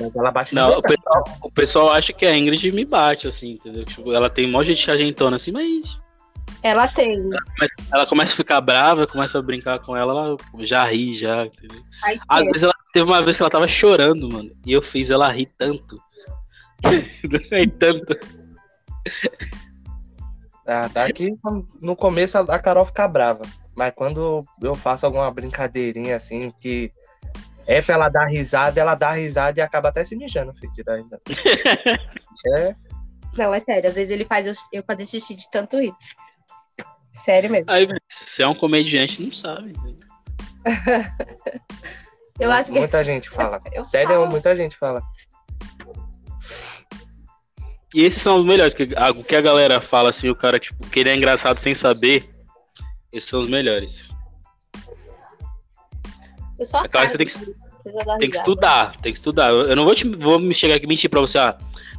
Mas 0.01 0.17
ela 0.17 0.31
bate 0.31 0.55
Não, 0.55 0.79
o 0.79 0.83
pessoal, 0.83 1.25
o 1.43 1.51
pessoal 1.51 1.93
acha 1.93 2.13
que 2.13 2.27
a 2.27 2.37
Ingrid 2.37 2.73
me 2.73 2.85
bate, 2.85 3.29
assim, 3.29 3.53
entendeu? 3.53 3.85
Tipo, 3.85 4.13
ela 4.13 4.29
tem 4.29 4.51
mó 4.51 4.63
de 4.63 4.73
argentona 4.91 5.37
assim, 5.37 5.53
mas 5.53 5.99
Ela 6.63 6.89
tem. 6.89 7.29
mas 7.59 7.71
ela 7.93 8.07
começa 8.07 8.33
a 8.33 8.37
ficar 8.37 8.61
brava, 8.61 9.07
começa 9.07 9.39
a 9.39 9.43
brincar 9.43 9.79
com 9.81 9.95
ela, 9.95 10.13
ela 10.13 10.37
já 10.61 10.85
ri, 10.85 11.15
já, 11.15 11.45
entendeu? 11.45 11.83
Às 12.03 12.15
esquerda. 12.15 12.45
vezes 12.45 12.63
ela 12.63 12.75
teve 12.93 13.05
uma 13.05 13.23
vez 13.23 13.37
que 13.37 13.43
ela 13.43 13.51
tava 13.51 13.69
chorando, 13.69 14.33
mano, 14.33 14.51
e 14.65 14.73
eu 14.73 14.81
fiz 14.81 15.11
ela 15.11 15.31
rir 15.31 15.51
tanto. 15.59 16.01
rir 17.53 17.71
tanto. 17.79 18.19
Ah, 20.67 20.89
tá 20.89 21.05
aqui 21.05 21.37
no 21.83 21.95
começo 21.95 22.39
a 22.39 22.59
Carol 22.59 22.87
fica 22.87 23.07
brava. 23.07 23.43
Mas 23.75 23.93
quando 23.95 24.45
eu 24.63 24.75
faço 24.75 25.05
alguma 25.05 25.31
brincadeirinha 25.31 26.17
assim, 26.17 26.51
que 26.61 26.93
é 27.67 27.83
pra 27.83 27.95
ela 27.95 28.09
dar 28.09 28.27
risada, 28.27 28.81
ela 28.81 28.95
dá 28.95 29.13
risada 29.13 29.59
e 29.59 29.63
acaba 29.63 29.89
até 29.89 30.05
se 30.05 30.17
mijando, 30.17 30.55
filho, 30.55 30.73
de 30.73 30.83
dar 30.83 30.97
risada. 30.97 31.23
É. 32.57 32.75
Não, 33.37 33.55
é 33.55 33.61
sério. 33.61 33.89
Às 33.89 33.95
vezes 33.95 34.11
ele 34.11 34.25
faz 34.25 34.47
eu, 34.47 34.55
eu 34.73 34.83
fazer 34.83 35.07
xixi 35.07 35.37
de 35.37 35.49
tanto 35.51 35.79
rir. 35.79 35.95
Sério 37.15 37.51
mesmo. 37.51 37.71
Aí, 37.71 37.87
se 38.09 38.43
é 38.43 38.49
um 38.49 38.55
comediante, 38.55 39.23
não 39.23 39.33
sabe. 39.33 39.71
entendeu? 39.71 40.09
Eu 42.41 42.51
acho 42.51 42.73
que. 42.73 42.79
Muita 42.79 43.05
gente 43.05 43.31
fala. 43.31 43.63
Eu 43.73 43.85
Sério, 43.85 44.15
falo. 44.17 44.29
muita 44.31 44.57
gente 44.57 44.77
fala. 44.77 45.03
E 47.95 48.03
esses 48.05 48.21
são 48.21 48.41
os 48.41 48.45
melhores, 48.45 48.75
que 48.75 48.89
a- 48.97 49.11
o 49.13 49.23
que 49.23 49.37
a 49.37 49.41
galera 49.41 49.81
fala 49.81 50.11
assim, 50.11 50.29
o 50.29 50.35
cara, 50.35 50.59
tipo, 50.59 50.85
que 50.89 50.99
ele 50.99 51.11
é 51.11 51.15
engraçado 51.15 51.59
sem 51.59 51.75
saber, 51.77 52.29
esses 53.13 53.29
são 53.31 53.39
os 53.41 53.49
melhores. 53.49 54.09
Eu 56.59 56.67
só 56.67 56.85
É 56.85 56.89
claro 56.89 57.07
que 57.07 57.13
você 57.13 57.19
tem 57.19 57.27
que- 57.29 57.65
Tem 58.19 58.31
que 58.31 58.37
estudar, 58.37 58.97
tem 58.97 59.13
que 59.13 59.19
estudar. 59.19 59.51
Eu 59.51 59.77
não 59.77 59.85
vou, 59.85 59.95
te, 59.95 60.09
vou 60.09 60.41
me 60.41 60.55
chegar 60.55 60.75
aqui 60.77 60.87
e 60.87 60.89
mentir 60.89 61.09
pra 61.11 61.21
você, 61.21 61.39
ah, 61.39 61.57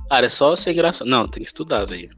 cara, 0.10 0.26
é 0.26 0.30
só 0.30 0.56
ser 0.58 0.72
engraçado. 0.72 1.08
Não, 1.08 1.28
tem 1.28 1.42
que 1.44 1.48
estudar, 1.48 1.86
velho. 1.86 2.10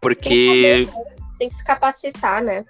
Porque. 0.00 0.86
Tem 0.86 0.86
que 0.86 1.19
se 1.48 1.64
capacitar, 1.64 2.42
né? 2.42 2.64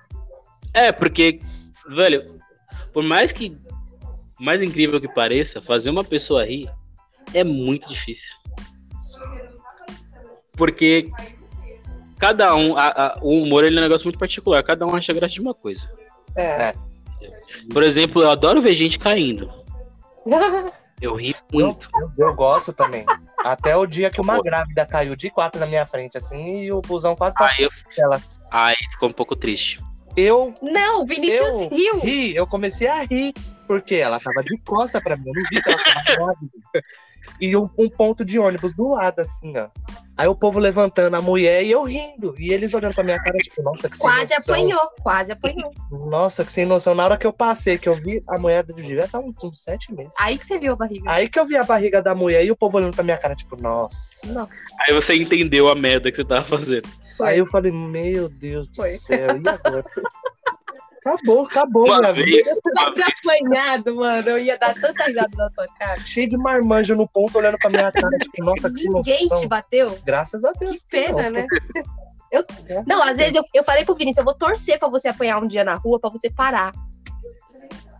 É, 0.75 0.93
porque, 0.93 1.41
velho, 1.89 2.39
por 2.93 3.03
mais 3.03 3.33
que. 3.33 3.57
Mais 4.39 4.63
incrível 4.63 5.01
que 5.01 5.09
pareça, 5.09 5.61
fazer 5.61 5.91
uma 5.91 6.05
pessoa 6.05 6.45
rir 6.45 6.71
é 7.35 7.43
muito 7.45 7.89
difícil. 7.89 8.35
Porque 10.53 11.11
cada 12.19 12.55
um. 12.55 12.77
a- 12.77 12.89
a- 12.89 13.19
o 13.23 13.43
humor 13.43 13.65
ele 13.65 13.77
é 13.77 13.81
um 13.81 13.83
negócio 13.83 14.07
muito 14.07 14.19
particular, 14.19 14.63
cada 14.63 14.87
um 14.87 14.95
acha 14.95 15.13
graça 15.13 15.35
de 15.35 15.41
uma 15.41 15.55
coisa. 15.55 15.91
É. 16.37 16.73
Por 17.73 17.83
exemplo, 17.83 18.23
eu 18.23 18.31
adoro 18.31 18.61
ver 18.63 18.75
gente 18.75 18.99
caindo. 18.99 19.51
Eu 21.01 21.17
ri 21.17 21.35
muito. 21.51 21.89
Eu, 21.99 22.27
eu 22.29 22.35
gosto 22.35 22.75
também. 22.75 23.07
Até 23.43 23.75
o 23.75 23.87
dia 23.87 24.11
que 24.11 24.21
uma 24.21 24.39
grávida 24.43 24.85
caiu 24.85 25.17
de 25.17 25.31
quatro 25.31 25.59
na 25.59 25.65
minha 25.65 25.87
frente, 25.87 26.19
assim, 26.19 26.61
e 26.65 26.73
o 26.73 26.83
busão 26.83 27.17
quase 27.17 27.35
passou 27.37 27.57
Aí, 27.57 27.65
eu, 27.65 27.71
ela. 28.05 28.21
Aí 28.51 28.77
ficou 28.93 29.09
um 29.09 29.13
pouco 29.13 29.37
triste. 29.37 29.81
Eu 30.17 30.55
Não, 30.61 31.07
Vinícius 31.07 31.41
Eu 31.41 31.69
riu. 31.69 32.01
ri, 32.01 32.35
eu 32.35 32.47
comecei 32.47 32.89
a 32.89 33.03
rir, 33.05 33.33
porque 33.67 33.95
ela 33.95 34.19
tava 34.19 34.43
de 34.43 34.59
costa 34.59 35.01
pra 35.01 35.17
mim, 35.17 35.25
eu 35.27 35.33
não 35.35 35.49
vi 35.51 35.63
que 35.63 35.71
ela 35.71 35.83
tava 35.85 36.03
grávida. 36.05 36.51
E 37.41 37.57
um, 37.57 37.69
um 37.79 37.89
ponto 37.89 38.25
de 38.25 38.39
ônibus 38.39 38.75
do 38.75 38.91
lado, 38.91 39.21
assim, 39.21 39.57
ó. 39.57 39.69
Aí 40.17 40.29
o 40.29 40.35
povo 40.35 40.59
levantando 40.59 41.17
a 41.17 41.23
mulher 41.23 41.63
e 41.65 41.71
eu 41.71 41.83
rindo. 41.83 42.35
E 42.39 42.53
eles 42.53 42.75
olhando 42.75 42.95
pra 42.95 43.03
minha 43.03 43.19
cara, 43.23 43.39
tipo, 43.39 43.63
nossa, 43.63 43.89
que 43.89 43.97
sem 43.97 44.07
Quase 44.11 44.35
noção. 44.35 44.55
apanhou, 44.55 44.91
quase 45.03 45.33
apanhou. 45.33 45.71
Nossa, 45.91 46.45
que 46.45 46.53
sem 46.53 46.67
noção. 46.67 46.95
Na 46.95 47.05
hora 47.05 47.17
que 47.17 47.27
eu 47.27 47.33
passei, 47.33 47.79
que 47.79 47.89
eu 47.89 47.97
vi 47.97 48.23
a 48.29 48.39
mulher 48.39 48.63
do 48.63 48.75
devia 48.75 49.05
estar 49.07 49.19
uns, 49.19 49.35
uns 49.43 49.63
sete 49.63 49.91
meses. 49.95 50.13
Aí 50.21 50.37
que 50.37 50.47
você 50.47 50.59
viu 50.59 50.75
a 50.75 50.77
barriga. 50.77 51.11
Aí 51.11 51.27
que 51.27 51.39
eu 51.41 51.47
vi 51.47 51.57
a 51.57 51.65
barriga 51.65 52.03
da 52.03 52.15
mulher 52.15 52.45
e 52.45 52.51
o 52.51 52.57
povo 52.57 52.77
olhando 52.77 52.95
pra 52.95 53.03
minha 53.03 53.17
cara, 53.17 53.35
tipo, 53.35 53.57
nossa. 53.57 54.27
Nossa. 54.27 54.51
Aí 54.87 54.93
você 54.93 55.15
entendeu 55.15 55.71
a 55.71 55.75
merda 55.75 56.11
que 56.11 56.17
você 56.19 56.25
tava 56.25 56.45
fazendo. 56.45 56.87
Foi. 57.17 57.29
Aí 57.29 57.39
eu 57.39 57.47
falei, 57.47 57.73
meu 57.73 58.29
Deus 58.29 58.69
do 58.69 58.77
Foi. 58.77 58.91
céu, 58.91 59.37
e 59.39 59.49
agora? 59.49 59.85
acabou, 61.01 61.47
acabou 61.47 61.87
Uma 61.87 61.99
minha 62.01 62.13
vez, 62.13 62.27
vida. 62.27 62.51
Se 62.55 62.61
uma 62.65 62.91
tivesse 62.93 63.13
apanhado, 63.27 63.97
mano, 63.97 64.29
eu 64.31 64.39
ia 64.39 64.59
dar 64.59 64.75
tanta 64.75 65.05
risada 65.05 65.37
na 65.37 65.51
tua 65.51 65.67
cara. 65.79 66.01
Cheio 66.03 66.29
de 66.29 66.37
marmanjo 66.37 66.95
no 66.95 67.09
ponto, 67.09 67.37
olhando 67.39 67.59
pra 67.59 67.71
minha 67.71 67.91
cara, 67.93 68.19
tipo, 68.19 68.43
nossa, 68.45 68.71
que 68.71 68.89
Ninguém 68.89 69.23
noção. 69.25 69.41
te 69.41 69.47
bateu? 69.49 69.99
Graças 70.05 70.45
a 70.45 70.53
Deus. 70.53 70.83
Que 70.83 70.89
pena, 70.89 71.23
não. 71.25 71.31
né? 71.31 71.47
Eu... 72.31 72.45
Não, 72.87 73.03
às 73.03 73.17
vezes 73.17 73.35
eu, 73.35 73.43
eu 73.55 73.65
falei 73.65 73.85
pro 73.85 73.95
Vinícius, 73.97 74.19
eu 74.19 74.25
vou 74.25 74.35
torcer 74.35 74.79
pra 74.79 74.89
você 74.89 75.09
apanhar 75.09 75.43
um 75.43 75.49
dia 75.49 75.65
na 75.65 75.75
rua 75.75 75.99
pra 75.99 76.11
você 76.11 76.31
parar. 76.31 76.73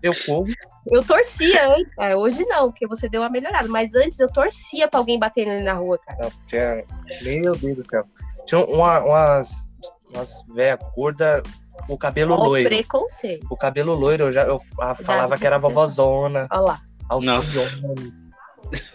Eu 0.03 0.15
como. 0.25 0.47
Eu 0.87 1.05
torcia 1.05 1.69
antes. 1.69 1.93
É, 1.99 2.17
hoje 2.17 2.45
não, 2.47 2.69
porque 2.71 2.87
você 2.87 3.07
deu 3.09 3.21
uma 3.21 3.29
melhorada. 3.29 3.69
Mas 3.69 3.95
antes 3.95 4.19
eu 4.19 4.33
torcia 4.33 4.89
pra 4.89 4.99
alguém 4.99 5.19
bater 5.19 5.47
nele 5.47 5.63
na 5.63 5.75
rua, 5.75 5.99
cara. 5.99 6.19
Não, 6.23 6.31
tinha... 6.47 6.85
Meu 7.23 7.55
Deus 7.57 7.77
do 7.77 7.85
céu. 7.85 8.05
Tinha 8.47 8.65
uma- 8.65 9.01
umas, 9.01 9.69
umas 10.15 10.43
velha 10.55 10.79
gorda 10.97 11.43
com 11.70 11.70
o 11.89 11.99
cabelo 11.99 12.35
o 12.35 12.45
loiro. 12.45 12.69
preconceito. 12.69 13.47
O 13.51 13.57
cabelo 13.57 13.95
loiro, 13.95 14.25
eu 14.25 14.33
já 14.33 14.43
eu 14.45 14.61
falava 15.03 15.37
que 15.39 15.47
era 15.47 15.59
vovozona, 15.59 16.47
Olha 16.51 16.61
lá. 16.61 16.81
alcione. 17.09 18.13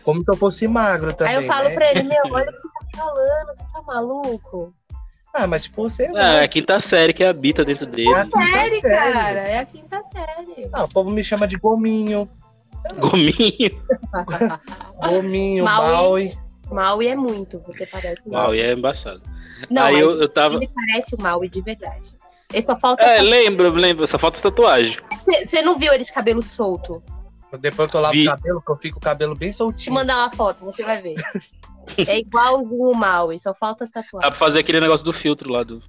Como 0.03 0.23
se 0.23 0.31
eu 0.31 0.37
fosse 0.37 0.67
magro 0.67 1.13
também. 1.13 1.35
Aí 1.35 1.43
eu 1.43 1.47
falo 1.51 1.69
né? 1.69 1.75
pra 1.75 1.91
ele, 1.91 2.03
meu, 2.03 2.21
olha 2.31 2.49
o 2.49 2.53
que 2.53 2.59
você 2.59 2.67
tá 2.69 2.97
falando, 2.97 3.47
você 3.47 3.63
tá 3.73 3.81
maluco? 3.81 4.73
Ah, 5.33 5.45
mas 5.47 5.63
tipo, 5.63 5.83
você. 5.89 6.09
Ah, 6.15 6.35
é 6.35 6.43
a 6.43 6.47
quinta 6.47 6.79
série 6.79 7.11
que 7.11 7.23
habita 7.23 7.65
dentro 7.65 7.85
dele. 7.85 8.09
É 8.13 8.19
a 8.21 8.23
quinta 8.23 8.39
Série, 8.39 8.81
série. 8.81 9.13
cara, 9.13 9.39
é 9.41 9.59
a 9.59 9.65
quinta 9.65 10.01
série. 10.03 10.69
Ah, 10.71 10.85
o 10.85 10.87
povo 10.87 11.09
me 11.09 11.21
chama 11.25 11.45
de 11.45 11.57
gominho. 11.57 12.29
Gominho. 12.99 13.83
Gominho, 15.01 15.65
Maui. 15.65 15.91
Maui. 15.91 16.37
Maui 16.71 17.07
é 17.07 17.15
muito, 17.15 17.59
você 17.67 17.85
parece 17.85 18.29
Maui. 18.29 18.57
e 18.57 18.61
é 18.61 18.71
embaçado. 18.73 19.21
Não, 19.69 19.83
Aí 19.83 19.93
mas 19.95 20.01
eu, 20.03 20.21
eu 20.21 20.29
tava. 20.29 20.55
ele 20.55 20.69
parece 20.73 21.15
o 21.15 21.21
Maui 21.21 21.49
de 21.49 21.61
verdade. 21.61 22.15
Ele 22.55 22.61
só 22.61 22.73
falta. 22.73 23.03
É, 23.03 23.21
lembro, 23.21 23.69
lembro. 23.69 24.07
Só 24.07 24.17
falta 24.17 24.41
tatuagem. 24.41 24.97
Você 25.19 25.61
não 25.61 25.77
viu 25.77 25.91
ele 25.91 26.05
de 26.05 26.13
cabelo 26.13 26.41
solto? 26.41 27.03
Depois 27.59 27.91
que 27.91 27.97
eu 27.97 28.01
lavo 28.01 28.13
Vi. 28.13 28.25
o 28.25 28.31
cabelo, 28.31 28.61
que 28.61 28.71
eu 28.71 28.75
fico 28.77 28.93
com 28.95 28.99
o 28.99 29.03
cabelo 29.03 29.35
bem 29.35 29.49
Te 29.51 29.57
soltinho. 29.57 29.93
mandar 29.93 30.17
uma 30.17 30.31
foto, 30.31 30.63
você 30.63 30.81
vai 30.83 31.01
ver. 31.01 31.15
É 31.99 32.17
igualzinho 32.17 32.89
o 32.89 32.97
Maui, 32.97 33.37
só 33.37 33.53
falta 33.53 33.83
as 33.83 33.91
Dá 33.91 34.01
tatuagens. 34.01 34.31
pra 34.31 34.39
fazer 34.39 34.57
aquele 34.57 34.79
negócio 34.79 35.05
do 35.05 35.13
filtro 35.13 35.51
lá 35.51 35.61
do. 35.61 35.83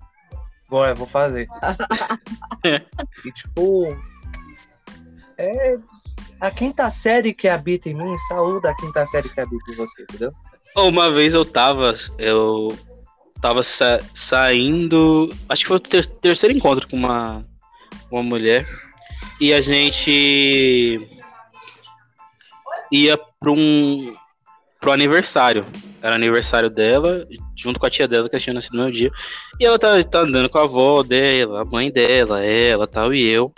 Vou, 0.68 0.84
é, 0.84 0.92
vou 0.92 1.06
fazer. 1.06 1.46
e 3.24 3.32
tipo. 3.32 3.96
É. 5.38 5.78
A 6.38 6.50
quinta 6.50 6.90
série 6.90 7.32
que 7.32 7.48
habita 7.48 7.88
em 7.88 7.94
mim, 7.94 8.14
saúde 8.28 8.68
a 8.68 8.76
quinta 8.76 9.06
série 9.06 9.30
que 9.30 9.40
habita 9.40 9.70
em 9.70 9.74
você, 9.74 10.02
entendeu? 10.02 10.32
Uma 10.76 11.10
vez 11.10 11.32
eu 11.32 11.46
tava. 11.46 11.94
Eu 12.18 12.76
tava 13.40 13.62
sa- 13.62 14.00
saindo. 14.14 15.30
Acho 15.48 15.62
que 15.62 15.68
foi 15.68 15.76
o 15.76 15.80
ter- 15.80 16.06
terceiro 16.06 16.56
encontro 16.56 16.88
com 16.88 16.96
uma, 16.96 17.44
uma 18.10 18.22
mulher. 18.22 18.66
E 19.40 19.52
a 19.52 19.60
gente 19.60 21.00
ia 22.90 23.18
pra 23.40 23.50
um. 23.50 24.14
pro 24.80 24.92
aniversário. 24.92 25.66
Era 26.02 26.14
aniversário 26.14 26.70
dela, 26.70 27.26
junto 27.56 27.80
com 27.80 27.86
a 27.86 27.90
tia 27.90 28.06
dela, 28.06 28.28
que 28.28 28.38
tinha 28.38 28.54
nascido 28.54 28.76
no 28.76 28.84
meu 28.84 28.92
dia. 28.92 29.10
E 29.58 29.64
ela 29.64 29.78
tá, 29.78 30.02
tá 30.04 30.20
andando 30.20 30.48
com 30.48 30.58
a 30.58 30.62
avó 30.64 31.02
dela, 31.02 31.62
a 31.62 31.64
mãe 31.64 31.90
dela, 31.90 32.44
ela 32.44 32.86
tal, 32.86 33.12
e 33.12 33.26
eu. 33.28 33.52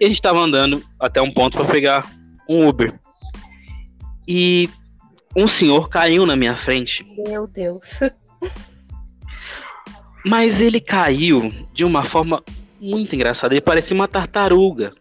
E 0.00 0.04
a 0.06 0.08
gente 0.08 0.22
tava 0.22 0.40
andando 0.40 0.82
até 0.98 1.20
um 1.20 1.30
ponto 1.30 1.56
pra 1.56 1.66
pegar 1.66 2.10
um 2.48 2.66
Uber. 2.66 2.98
E 4.26 4.70
um 5.36 5.46
senhor 5.46 5.88
caiu 5.88 6.24
na 6.24 6.36
minha 6.36 6.56
frente, 6.56 7.04
Meu 7.26 7.46
Deus. 7.46 8.00
mas 10.24 10.60
ele 10.60 10.80
caiu 10.80 11.52
de 11.72 11.84
uma 11.84 12.04
forma 12.04 12.42
muito 12.80 13.14
engraçada. 13.14 13.54
Ele 13.54 13.60
parecia 13.60 13.94
uma 13.94 14.08
tartaruga 14.08 14.92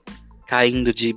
caindo 0.48 0.94
de 0.94 1.16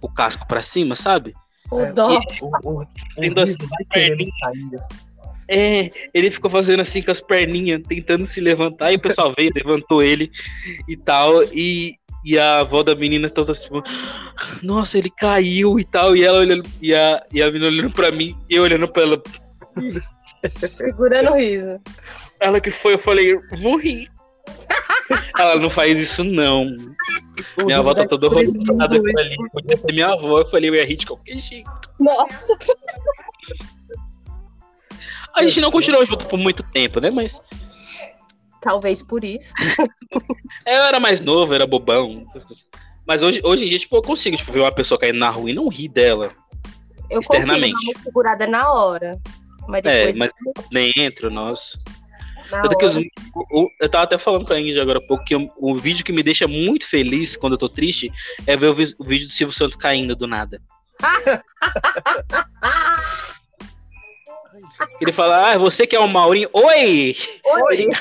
o 0.00 0.08
casco 0.08 0.46
pra 0.46 0.62
cima, 0.62 0.96
sabe? 0.96 1.34
O 1.70 1.80
É, 1.80 1.92
dó. 1.92 2.20
O, 2.40 2.50
o, 2.62 2.82
o 2.82 2.86
Sendo 3.12 3.40
riso 3.40 3.62
assim, 3.62 3.66
vai 3.66 3.84
querendo 3.90 4.30
sair. 4.30 4.76
assim. 4.76 5.12
É, 5.48 5.90
ele 6.14 6.30
ficou 6.30 6.50
fazendo 6.50 6.80
assim 6.80 7.02
com 7.02 7.10
as 7.10 7.20
perninhas, 7.20 7.82
tentando 7.86 8.24
se 8.24 8.40
levantar, 8.40 8.92
e 8.92 8.96
o 8.96 9.00
pessoal 9.00 9.34
veio, 9.36 9.52
levantou 9.54 10.02
ele 10.02 10.30
e 10.88 10.96
tal, 10.96 11.42
e, 11.52 11.94
e 12.24 12.38
a 12.38 12.60
avó 12.60 12.82
da 12.82 12.94
menina 12.94 13.28
toda 13.28 13.52
assim, 13.52 13.68
nossa, 14.62 14.96
ele 14.96 15.10
caiu 15.10 15.78
e 15.78 15.84
tal, 15.84 16.16
e 16.16 16.24
ela 16.24 16.38
olhando, 16.38 16.66
e 16.80 16.94
a, 16.94 17.22
e 17.32 17.42
a 17.42 17.46
menina 17.46 17.66
olhando 17.66 17.92
pra 17.92 18.10
mim, 18.10 18.34
e 18.48 18.54
eu 18.54 18.62
olhando 18.62 18.88
pra 18.88 19.02
ela, 19.02 19.22
Segurando 20.68 21.32
o 21.32 21.36
riso. 21.36 21.80
Ela 22.42 22.60
que 22.60 22.70
foi, 22.70 22.94
eu 22.94 22.98
falei, 22.98 23.38
vou 23.60 23.76
rir. 23.78 24.08
ela 25.38 25.56
não 25.56 25.70
faz 25.70 25.98
isso 25.98 26.24
não. 26.24 26.64
O 27.58 27.64
Minha 27.64 27.78
avó 27.78 27.94
tá 27.94 28.06
toda 28.06 28.26
horrorizada 28.26 29.00
com 29.00 29.18
ali. 29.18 29.36
Podia 29.52 29.76
ser 29.76 29.92
minha 29.92 30.08
avó, 30.08 30.40
eu 30.40 30.48
falei, 30.48 30.68
eu 30.70 30.74
ia 30.74 30.84
rir 30.84 30.96
de 30.96 31.06
qualquer 31.06 31.36
jeito. 31.38 31.70
Nossa. 31.98 32.56
A 35.34 35.42
gente 35.42 35.60
não 35.60 35.70
continuou 35.70 36.04
junto 36.04 36.26
por 36.26 36.38
muito 36.38 36.62
tempo, 36.62 37.00
né? 37.00 37.10
Mas 37.10 37.40
Talvez 38.60 39.02
por 39.02 39.24
isso. 39.24 39.52
eu 40.66 40.82
era 40.84 41.00
mais 41.00 41.20
novo, 41.20 41.52
era 41.54 41.66
bobão. 41.66 42.26
Mas 43.06 43.22
hoje, 43.22 43.40
hoje 43.42 43.64
em 43.64 43.68
dia, 43.68 43.78
tipo, 43.78 43.96
eu 43.96 44.02
consigo 44.02 44.36
tipo, 44.36 44.52
ver 44.52 44.60
uma 44.60 44.70
pessoa 44.70 44.98
caindo 44.98 45.18
na 45.18 45.30
rua 45.30 45.50
e 45.50 45.54
não 45.54 45.68
rir 45.68 45.88
dela. 45.88 46.30
Eu 47.10 47.16
consigo 47.16 47.32
dar 47.32 47.40
Externamente. 47.40 47.84
uma 47.90 47.98
segurada 47.98 48.46
na 48.46 48.72
hora. 48.72 49.18
Mas 49.66 49.84
É, 49.84 50.12
depois. 50.12 50.16
mas 50.16 50.32
dentro, 50.94 51.30
nossa. 51.30 51.78
Os- 52.86 52.96
o- 53.52 53.68
eu 53.80 53.88
tava 53.88 54.04
até 54.04 54.18
falando 54.18 54.46
com 54.46 54.52
a 54.52 54.60
Ingrid 54.60 54.78
agora 54.80 54.98
há 54.98 55.06
pouco 55.06 55.24
que 55.24 55.34
o, 55.34 55.50
o 55.56 55.74
vídeo 55.76 56.04
que 56.04 56.12
me 56.12 56.22
deixa 56.22 56.46
muito 56.46 56.86
feliz 56.86 57.36
quando 57.36 57.54
eu 57.54 57.58
tô 57.58 57.68
triste 57.68 58.10
é 58.46 58.56
ver 58.56 58.68
o, 58.68 58.72
o 58.98 59.04
vídeo 59.04 59.26
do 59.26 59.32
Silvio 59.32 59.56
Santos 59.56 59.76
caindo 59.76 60.14
do 60.16 60.26
nada. 60.26 60.60
Ele 65.00 65.12
fala, 65.12 65.52
ah, 65.52 65.58
você 65.58 65.86
que 65.86 65.96
é 65.96 65.98
o 65.98 66.06
Maurinho. 66.08 66.48
Oi! 66.52 67.16
oi! 67.44 67.86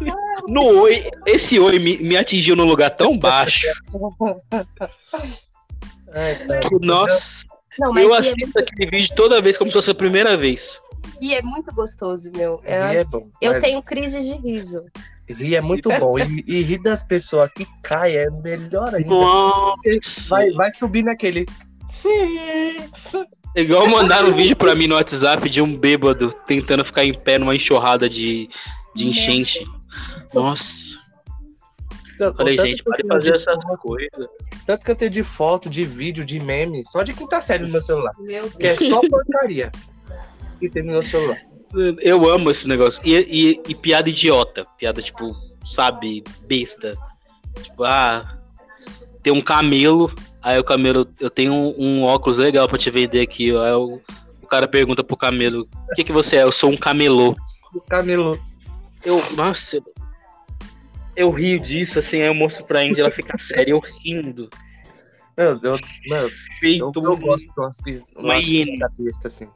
No 0.48 0.80
oi, 0.82 1.04
esse 1.26 1.58
oi 1.58 1.78
me, 1.78 1.98
me 1.98 2.16
atingiu 2.16 2.56
num 2.56 2.64
lugar 2.64 2.90
tão 2.90 3.16
baixo. 3.16 3.66
É, 6.12 6.34
tá. 6.34 6.60
que, 6.60 6.74
nossa, 6.80 7.44
Não, 7.78 7.92
mas 7.92 8.04
eu 8.04 8.14
é, 8.14 8.18
assisto 8.18 8.58
aquele 8.58 8.90
vídeo 8.90 9.14
toda 9.14 9.40
vez 9.40 9.56
como 9.58 9.70
se 9.70 9.74
fosse 9.74 9.90
a 9.90 9.94
primeira 9.94 10.36
vez. 10.36 10.80
Rir 11.20 11.34
é 11.34 11.42
muito 11.42 11.72
gostoso, 11.72 12.30
meu. 12.34 12.60
Eu, 12.64 12.88
Rir 12.88 12.96
é 12.96 13.04
bom. 13.04 13.28
eu 13.40 13.52
mas 13.52 13.62
tenho 13.62 13.82
crises 13.82 14.24
de 14.26 14.34
riso. 14.34 14.84
Rir 15.28 15.56
é 15.56 15.60
muito 15.60 15.88
bom. 15.98 16.18
E, 16.18 16.44
e 16.46 16.62
rir 16.62 16.82
das 16.82 17.02
pessoas 17.02 17.50
que 17.54 17.66
caem 17.82 18.16
é 18.16 18.30
melhor 18.30 18.94
ainda. 18.94 19.08
Nossa! 19.08 19.76
Vai, 20.28 20.50
vai 20.50 20.70
subir 20.70 21.02
naquele. 21.02 21.46
É 23.56 23.62
Igual 23.62 23.88
mandaram 23.88 24.28
um 24.30 24.34
vídeo 24.34 24.56
pra 24.56 24.74
mim 24.74 24.86
no 24.86 24.94
WhatsApp 24.94 25.48
de 25.48 25.60
um 25.60 25.76
bêbado 25.76 26.32
tentando 26.46 26.84
ficar 26.84 27.04
em 27.04 27.12
pé 27.12 27.38
numa 27.38 27.54
enxurrada 27.54 28.08
de, 28.08 28.48
de 28.94 29.08
enchente. 29.08 29.66
Nossa, 30.32 30.96
falei, 32.36 32.56
Tanto 32.56 32.68
gente, 32.68 32.84
pode 32.84 33.06
fazer 33.08 33.34
essas 33.34 33.62
foto- 33.64 33.78
coisas. 33.78 34.26
Tanto 34.66 34.84
que 34.84 34.90
eu 34.90 34.94
tenho 34.96 35.10
de 35.10 35.24
foto, 35.24 35.68
de 35.68 35.84
vídeo, 35.84 36.24
de 36.24 36.38
meme, 36.38 36.84
só 36.86 37.02
de 37.02 37.12
quinta 37.12 37.40
série 37.40 37.64
no 37.64 37.70
meu 37.70 37.82
celular. 37.82 38.12
Meu 38.20 38.48
Que 38.50 38.68
é 38.68 38.76
só 38.76 39.00
porcaria 39.08 39.72
que 40.60 40.68
tem 40.68 40.82
no 40.84 41.02
celular. 41.02 41.38
Eu 42.00 42.28
amo 42.28 42.50
esse 42.50 42.68
negócio. 42.68 43.00
E, 43.04 43.14
e- 43.16 43.60
e 43.68 43.74
piada 43.74 44.08
idiota. 44.08 44.64
Piada, 44.78 45.00
tipo, 45.00 45.34
sabe, 45.64 46.22
besta. 46.46 46.94
Tipo, 47.62 47.84
ah, 47.84 48.36
tem 49.22 49.32
um 49.32 49.40
camelo. 49.40 50.12
Aí 50.42 50.58
o 50.58 50.64
camelo, 50.64 51.08
eu 51.20 51.30
tenho 51.30 51.52
um, 51.52 51.74
um 51.78 52.02
óculos 52.02 52.38
legal 52.38 52.68
pra 52.68 52.78
te 52.78 52.90
vender 52.90 53.20
aqui. 53.20 53.50
Aí 53.50 53.72
o, 53.72 54.00
o 54.42 54.46
cara 54.46 54.66
pergunta 54.66 55.02
pro 55.04 55.16
camelo: 55.16 55.66
O 55.90 55.94
que, 55.94 56.04
que 56.04 56.12
você 56.12 56.36
é? 56.36 56.42
Eu 56.42 56.52
sou 56.52 56.70
um 56.70 56.76
camelô. 56.76 57.34
O 57.74 57.80
Camilo. 57.82 58.38
Eu, 59.04 59.22
nossa, 59.34 59.76
eu, 59.76 59.84
eu 61.14 61.30
rio 61.30 61.60
disso, 61.60 61.98
assim. 62.00 62.20
Aí 62.20 62.26
eu 62.28 62.34
mostro 62.34 62.64
pra 62.64 62.84
Indy, 62.84 63.00
ela 63.00 63.10
fica 63.10 63.38
séria, 63.38 63.70
eu 63.72 63.80
rindo. 64.02 64.48
Meu 65.38 65.58
Deus, 65.58 65.80
eu, 66.10 66.30
Feito. 66.58 66.92
eu 66.94 67.12
um- 67.12 67.20
gosto 67.20 67.44
de 67.54 67.60
umas 67.60 67.78
coisas 67.78 68.04
uma 68.16 68.34
hiena. 68.36 68.90
assim. 69.24 69.48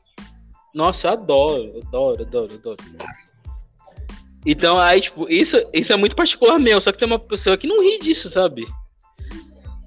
Nossa, 0.74 1.06
eu 1.06 1.12
adoro, 1.12 1.80
adoro, 1.86 2.22
adoro, 2.22 2.54
adoro. 2.54 2.76
Então, 4.44 4.78
aí, 4.78 5.00
tipo, 5.00 5.30
isso, 5.30 5.56
isso 5.72 5.92
é 5.92 5.96
muito 5.96 6.16
particular 6.16 6.58
meu, 6.58 6.80
só 6.80 6.92
que 6.92 6.98
tem 6.98 7.06
uma 7.06 7.18
pessoa 7.18 7.56
que 7.56 7.66
não 7.66 7.82
ri 7.82 7.98
disso, 7.98 8.28
sabe? 8.28 8.66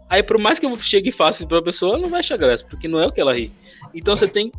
Aí, 0.09 0.23
por 0.23 0.39
mais 0.39 0.57
que 0.57 0.65
eu 0.65 0.75
chegue 0.77 1.09
e 1.09 1.11
faça 1.11 1.39
isso 1.39 1.47
pra 1.47 1.61
pessoa, 1.61 1.93
ela 1.93 2.01
não 2.01 2.09
vai 2.09 2.21
achar 2.21 2.37
graça, 2.37 2.65
porque 2.65 2.87
não 2.87 2.99
é 2.99 3.05
o 3.05 3.11
que 3.11 3.19
ela 3.19 3.35
ri. 3.35 3.51
Então, 3.93 4.15
você 4.15 4.27
tem. 4.27 4.51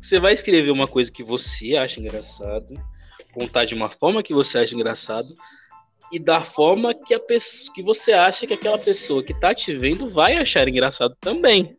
Você 0.00 0.18
vai 0.18 0.32
escrever 0.32 0.70
uma 0.70 0.86
coisa 0.86 1.10
que 1.10 1.22
você 1.22 1.76
acha 1.76 2.00
engraçado, 2.00 2.74
contar 3.32 3.64
de 3.64 3.74
uma 3.74 3.90
forma 3.90 4.22
que 4.22 4.34
você 4.34 4.58
acha 4.58 4.74
engraçado, 4.74 5.32
e 6.10 6.18
da 6.18 6.42
forma 6.42 6.92
que, 6.92 7.14
a 7.14 7.20
que 7.74 7.82
você 7.82 8.12
acha 8.12 8.46
que 8.46 8.54
aquela 8.54 8.78
pessoa 8.78 9.22
que 9.22 9.32
tá 9.32 9.54
te 9.54 9.72
vendo 9.76 10.08
vai 10.08 10.36
achar 10.36 10.68
engraçado 10.68 11.14
também. 11.20 11.76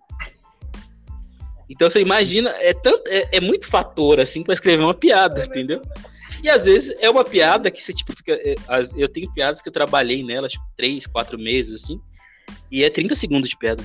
Então 1.72 1.90
você 1.90 2.02
imagina, 2.02 2.50
é, 2.60 2.74
tanto, 2.74 3.08
é, 3.08 3.30
é 3.32 3.40
muito 3.40 3.68
fator 3.68 4.20
assim 4.20 4.44
pra 4.44 4.54
escrever 4.54 4.84
uma 4.84 4.94
piada, 4.94 5.46
entendeu? 5.46 5.82
E 6.44 6.50
às 6.50 6.66
vezes 6.66 6.94
é 7.00 7.10
uma 7.10 7.24
piada 7.24 7.72
que 7.72 7.82
você 7.82 7.94
tipo 7.94 8.14
fica. 8.16 8.34
é, 8.34 8.56
as- 8.68 8.94
eu 8.98 9.08
tenho 9.08 9.32
piadas 9.34 9.62
que 9.62 9.70
eu 9.70 9.74
trabalhei 9.74 10.22
nelas, 10.24 10.52
tipo, 10.52 10.66
três, 10.76 11.08
quatro 11.08 11.40
meses, 11.40 11.84
assim, 11.84 12.00
e 12.70 12.84
é 12.84 12.90
30 12.90 13.16
segundos 13.16 13.50
de 13.50 13.58
piada. 13.58 13.84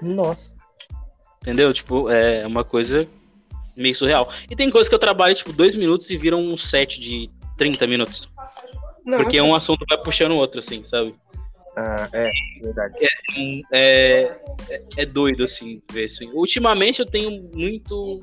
Nossa. 0.00 0.52
Entendeu? 1.42 1.72
Tipo, 1.72 2.08
é 2.10 2.46
uma 2.46 2.62
coisa 2.64 3.06
meio 3.76 3.94
surreal. 3.94 4.30
E 4.50 4.54
tem 4.56 4.70
coisas 4.70 4.88
que 4.88 4.94
eu 4.94 4.98
trabalho, 4.98 5.34
tipo, 5.34 5.52
dois 5.52 5.74
minutos 5.74 6.08
e 6.10 6.16
viram 6.16 6.40
um 6.40 6.56
set 6.56 7.00
de 7.00 7.28
30 7.56 7.86
minutos. 7.86 8.28
Porque 9.16 9.40
um 9.40 9.54
assunto 9.54 9.84
vai 9.88 9.98
puxando 9.98 10.32
o 10.32 10.36
outro, 10.36 10.60
assim, 10.60 10.84
sabe? 10.84 11.14
Ah, 11.76 12.08
é, 12.12 12.30
verdade. 12.62 12.94
É, 13.70 14.22
é, 14.70 14.80
é 14.96 15.06
doido, 15.06 15.44
assim, 15.44 15.82
ver 15.92 16.04
isso. 16.04 16.24
Ultimamente 16.32 17.00
eu 17.00 17.06
tenho 17.06 17.42
muito. 17.52 18.20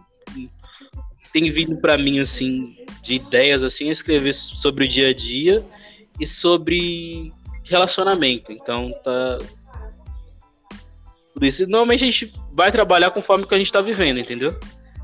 Tem 1.31 1.51
vindo 1.51 1.77
pra 1.77 1.97
mim, 1.97 2.19
assim, 2.19 2.75
de 3.03 3.15
ideias, 3.15 3.63
assim, 3.63 3.89
escrever 3.89 4.33
sobre 4.33 4.85
o 4.85 4.87
dia 4.87 5.09
a 5.09 5.13
dia 5.13 5.63
e 6.19 6.25
sobre 6.25 7.31
relacionamento. 7.63 8.51
Então 8.51 8.91
tá. 9.03 9.37
Por 11.33 11.43
isso, 11.43 11.63
normalmente 11.63 12.03
a 12.03 12.07
gente 12.07 12.33
vai 12.51 12.71
trabalhar 12.71 13.11
conforme 13.11 13.45
que 13.45 13.55
a 13.55 13.57
gente 13.57 13.71
tá 13.71 13.81
vivendo, 13.81 14.19
entendeu? 14.19 14.59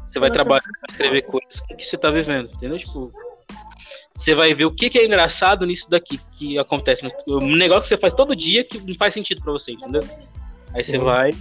Você 0.08 0.20
vai 0.20 0.30
Nossa. 0.30 0.44
trabalhar 0.44 0.64
pra 0.64 0.90
escrever 0.90 1.22
coisas 1.24 1.60
com 1.62 1.74
o 1.74 1.78
que 1.78 1.86
você 1.86 1.98
tá 1.98 2.10
vivendo, 2.10 2.52
entendeu? 2.54 2.78
Tipo, 2.78 3.12
você 4.20 4.36
vai 4.36 4.54
ver 4.54 4.66
o 4.66 4.72
que, 4.72 4.90
que 4.90 5.00
é 5.00 5.06
engraçado 5.06 5.66
nisso 5.66 5.90
daqui 5.90 6.20
que 6.38 6.58
acontece. 6.60 7.08
Um 7.28 7.56
negócio 7.56 7.84
que 7.84 7.88
você 7.88 7.98
faz 7.98 8.14
todo 8.14 8.36
dia 8.36 8.64
que 8.64 8.78
não 8.80 8.96
faz 8.96 9.14
sentido 9.14 9.42
pra 9.42 9.54
você, 9.54 9.72
entendeu? 9.72 10.02
Aí 10.74 10.84
você 10.84 10.92
Sim. 10.92 11.00
vai. 11.00 11.32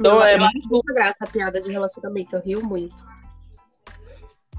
Então 0.00 0.14
eu 0.14 0.22
é 0.22 0.34
acho 0.34 0.40
muito. 0.40 0.68
muita 0.68 0.94
graça 0.94 1.24
a 1.24 1.28
piada 1.28 1.60
de 1.60 1.70
relacionamento, 1.70 2.34
eu 2.34 2.40
rio 2.42 2.64
muito. 2.64 2.96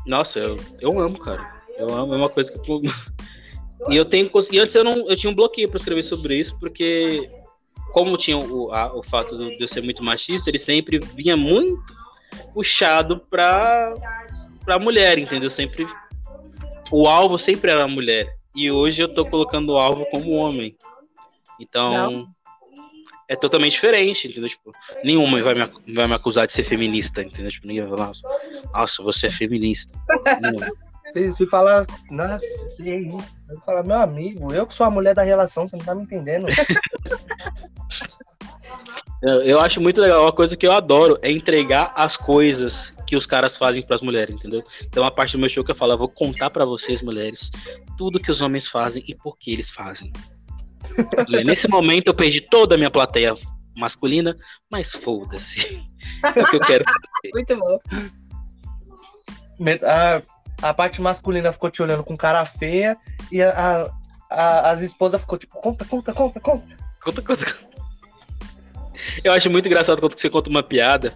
Nossa, 0.05 0.39
eu, 0.39 0.57
eu 0.81 0.99
amo, 0.99 1.17
cara. 1.17 1.53
Eu 1.77 1.89
amo, 1.93 2.13
é 2.13 2.17
uma 2.17 2.29
coisa 2.29 2.51
que. 2.51 2.71
eu- 2.71 2.81
E 3.89 3.97
eu 3.97 4.05
tenho. 4.05 4.29
E 4.51 4.59
antes 4.59 4.75
eu 4.75 4.83
não. 4.83 5.09
Eu 5.09 5.15
tinha 5.17 5.29
um 5.29 5.35
bloqueio 5.35 5.67
pra 5.67 5.77
escrever 5.77 6.03
sobre 6.03 6.37
isso, 6.39 6.55
porque 6.57 7.29
como 7.91 8.15
tinha 8.17 8.37
o, 8.37 8.71
a- 8.71 8.95
o 8.95 9.03
fato 9.03 9.35
do- 9.35 9.49
de 9.49 9.61
eu 9.61 9.67
ser 9.67 9.81
muito 9.81 10.01
machista, 10.01 10.49
ele 10.49 10.59
sempre 10.59 10.99
vinha 10.99 11.35
muito 11.35 11.83
puxado 12.53 13.19
pra, 13.29 13.93
pra 14.63 14.79
mulher, 14.79 15.17
entendeu? 15.19 15.49
Sempre. 15.49 15.85
O 16.95 17.07
alvo 17.07 17.39
sempre 17.39 17.71
era 17.71 17.85
a 17.85 17.87
mulher. 17.87 18.37
E 18.55 18.69
hoje 18.69 19.01
eu 19.01 19.11
tô 19.11 19.25
colocando 19.25 19.69
o 19.73 19.79
alvo 19.79 20.05
como 20.11 20.33
homem. 20.33 20.77
Então. 21.59 22.27
É 23.27 23.35
totalmente 23.35 23.73
diferente, 23.73 24.27
entendeu? 24.27 24.47
Tipo, 24.47 24.71
nenhum 25.03 25.23
homem 25.23 25.41
vai 25.41 25.55
me, 25.55 25.67
vai 25.95 26.05
me 26.05 26.13
acusar 26.13 26.45
de 26.45 26.53
ser 26.53 26.63
feminista, 26.63 27.23
entendeu? 27.23 27.49
Tipo, 27.49 27.65
ninguém 27.65 27.81
vai 27.87 27.97
falar, 27.97 28.07
nossa, 28.09 28.27
nossa, 28.71 29.01
você 29.01 29.25
é 29.27 29.31
feminista. 29.31 29.91
Se, 31.07 31.33
se 31.33 31.47
falar, 31.47 31.83
nossa, 32.11 32.45
se 32.69 32.87
é 32.91 32.99
isso. 32.99 33.33
Eu 33.49 33.59
falar, 33.61 33.81
meu 33.81 33.97
amigo, 33.97 34.53
eu 34.53 34.67
que 34.67 34.75
sou 34.75 34.85
a 34.85 34.91
mulher 34.91 35.15
da 35.15 35.23
relação, 35.23 35.65
você 35.65 35.75
não 35.75 35.83
tá 35.83 35.95
me 35.95 36.03
entendendo. 36.03 36.45
Eu, 39.23 39.41
eu 39.41 39.59
acho 39.61 39.79
muito 39.79 40.01
legal. 40.01 40.23
Uma 40.23 40.33
coisa 40.33 40.57
que 40.57 40.67
eu 40.67 40.73
adoro 40.73 41.17
é 41.21 41.31
entregar 41.31 41.93
as 41.95 42.17
coisas 42.17 42.92
que 43.05 43.15
os 43.15 43.25
caras 43.25 43.57
fazem 43.57 43.81
pras 43.85 44.01
mulheres, 44.01 44.35
entendeu? 44.35 44.63
Então 44.83 45.03
a 45.05 45.11
parte 45.11 45.33
do 45.33 45.39
meu 45.39 45.49
show 45.49 45.63
que 45.63 45.71
eu 45.71 45.75
falo, 45.75 45.93
eu 45.93 45.97
vou 45.97 46.09
contar 46.09 46.49
pra 46.49 46.65
vocês, 46.65 47.01
mulheres, 47.01 47.49
tudo 47.97 48.19
que 48.19 48.31
os 48.31 48.41
homens 48.41 48.67
fazem 48.67 49.03
e 49.07 49.13
por 49.15 49.37
que 49.37 49.51
eles 49.51 49.69
fazem. 49.69 50.11
Nesse 51.45 51.67
momento 51.67 52.07
eu 52.07 52.13
perdi 52.13 52.41
toda 52.41 52.75
a 52.75 52.77
minha 52.77 52.91
plateia 52.91 53.35
masculina, 53.77 54.35
mas 54.71 54.91
foda-se. 54.91 55.83
É 56.35 56.41
o 56.43 56.49
que 56.49 56.55
eu 56.55 56.59
quero. 56.59 56.83
Muito 57.33 57.55
bom. 57.57 57.79
A, 59.85 60.21
a 60.69 60.73
parte 60.73 61.01
masculina 61.01 61.51
ficou 61.51 61.69
te 61.69 61.81
olhando 61.81 62.03
com 62.03 62.15
cara 62.17 62.45
feia 62.45 62.97
e 63.31 63.41
a, 63.41 63.49
a- 63.51 63.91
a- 64.29 64.71
as 64.71 64.81
esposas 64.81 65.21
ficou 65.21 65.37
tipo, 65.37 65.59
conta, 65.59 65.85
conta, 65.85 66.13
conta, 66.13 66.39
conta. 66.39 66.77
Conta, 67.03 67.21
conta. 67.21 67.55
Eu 69.23 69.33
acho 69.33 69.49
muito 69.49 69.65
engraçado 69.67 69.99
quando 69.99 70.17
você 70.17 70.29
conta 70.29 70.49
uma 70.49 70.63
piada, 70.63 71.13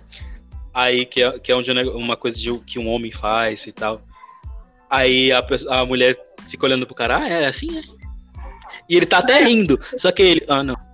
aí 0.77 1.07
que 1.07 1.23
é, 1.23 1.39
que 1.39 1.51
é 1.51 1.55
onde 1.55 1.71
uma 1.71 2.15
coisa 2.15 2.37
de, 2.37 2.55
que 2.59 2.77
um 2.77 2.87
homem 2.87 3.11
faz 3.11 3.65
e 3.65 3.71
tal. 3.71 4.01
Aí 4.87 5.31
a, 5.31 5.43
a 5.71 5.85
mulher 5.85 6.15
fica 6.49 6.65
olhando 6.65 6.85
pro 6.85 6.95
cara, 6.95 7.17
ah, 7.17 7.27
é 7.27 7.47
assim, 7.47 7.79
é. 7.79 7.83
E 8.87 8.95
ele 8.95 9.05
tá 9.05 9.17
até 9.17 9.43
rindo, 9.43 9.79
só 9.97 10.11
que 10.11 10.21
ele, 10.21 10.45
ah, 10.47 10.63
não. 10.63 10.75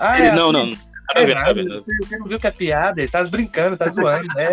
Ah, 0.00 0.16
Ele, 0.16 0.28
é 0.28 0.32
não, 0.32 0.50
assim? 0.50 0.52
não. 0.52 0.70
É 1.16 1.24
ver, 1.24 1.34
nada 1.34 1.50
a 1.50 1.54
ver. 1.54 1.68
você, 1.68 1.92
você 1.96 2.16
não 2.18 2.28
viu 2.28 2.38
que 2.38 2.46
é 2.46 2.52
piada? 2.52 3.00
Ele 3.00 3.10
tá 3.10 3.24
brincando, 3.24 3.76
tá 3.76 3.90
zoando, 3.90 4.28
né? 4.28 4.48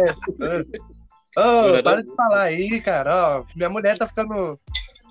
Ô, 1.37 1.77
para 1.83 2.01
de 2.01 2.15
falar 2.15 2.41
aí, 2.41 2.81
cara. 2.81 3.41
Ó, 3.41 3.45
minha 3.55 3.69
mulher 3.69 3.95
tá 3.95 4.07
ficando 4.07 4.59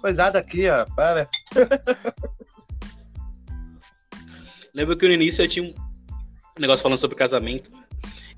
coisada 0.00 0.40
aqui, 0.40 0.68
ó. 0.68 0.84
Para. 0.96 1.28
Lembro 4.74 4.96
que 4.96 5.06
no 5.06 5.14
início 5.14 5.44
eu 5.44 5.48
tinha 5.48 5.72
um 6.56 6.60
negócio 6.60 6.82
falando 6.82 6.98
sobre 6.98 7.16
casamento. 7.16 7.70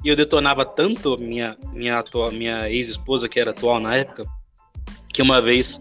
E 0.05 0.09
eu 0.09 0.17
detonava 0.17 0.65
tanto 0.65 1.17
minha, 1.19 1.57
minha, 1.73 1.99
atua- 1.99 2.31
minha 2.31 2.69
ex-esposa, 2.71 3.29
que 3.29 3.41
era 3.41 3.51
atual 3.51 3.81
na 3.81 3.97
época, 3.97 4.25
que 5.13 5.21
uma 5.23 5.41
vez 5.43 5.81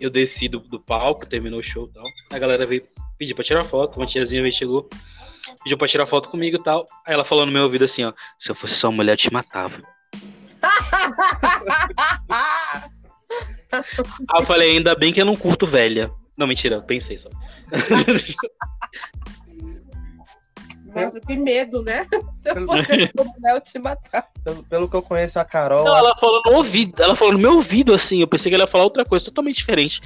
eu 0.00 0.10
desci 0.10 0.48
do, 0.48 0.60
do 0.60 0.78
palco, 0.80 1.26
terminou 1.26 1.60
o 1.60 1.62
show 1.62 1.86
e 1.86 1.92
tal. 1.92 2.04
A 2.32 2.38
galera 2.38 2.66
veio 2.66 2.84
pedir 3.18 3.34
pra 3.34 3.44
tirar 3.44 3.64
foto, 3.64 3.96
uma 3.96 4.06
tiazinha 4.06 4.42
veio 4.42 4.52
chegou, 4.54 4.88
pediu 5.64 5.76
pra 5.76 5.88
tirar 5.88 6.06
foto 6.06 6.28
comigo 6.28 6.56
e 6.56 6.62
tal. 6.62 6.86
Aí 7.06 7.14
ela 7.14 7.24
falou 7.24 7.44
no 7.44 7.52
meu 7.52 7.64
ouvido 7.64 7.84
assim, 7.84 8.04
ó, 8.04 8.12
se 8.38 8.50
eu 8.50 8.54
fosse 8.54 8.74
sua 8.74 8.92
mulher, 8.92 9.12
eu 9.12 9.16
te 9.16 9.32
matava. 9.32 9.82
Aí 13.70 14.40
eu 14.40 14.46
falei, 14.46 14.70
ainda 14.76 14.94
bem 14.94 15.12
que 15.12 15.20
eu 15.20 15.26
não 15.26 15.36
curto 15.36 15.66
velha. 15.66 16.10
Não, 16.36 16.46
mentira, 16.46 16.80
pensei 16.80 17.18
só. 17.18 17.28
Nossa, 21.04 21.20
que 21.20 21.36
medo, 21.36 21.82
né? 21.82 22.06
Se 22.42 22.58
eu 22.58 22.66
fosse 22.66 23.72
te 23.72 23.78
matar. 23.78 24.28
Pelo, 24.44 24.62
pelo 24.64 24.88
que 24.88 24.96
eu 24.96 25.02
conheço 25.02 25.38
a 25.38 25.44
Carol, 25.44 25.84
Não, 25.84 25.96
ela 25.96 26.16
falou 26.16 26.42
no 26.44 26.52
ouvido, 26.54 27.02
ela 27.02 27.14
falou 27.14 27.32
no 27.32 27.38
meu 27.38 27.54
ouvido, 27.54 27.94
assim, 27.94 28.20
eu 28.20 28.28
pensei 28.28 28.50
que 28.50 28.54
ela 28.54 28.64
ia 28.64 28.68
falar 28.68 28.84
outra 28.84 29.04
coisa 29.04 29.24
totalmente 29.24 29.56
diferente. 29.56 30.00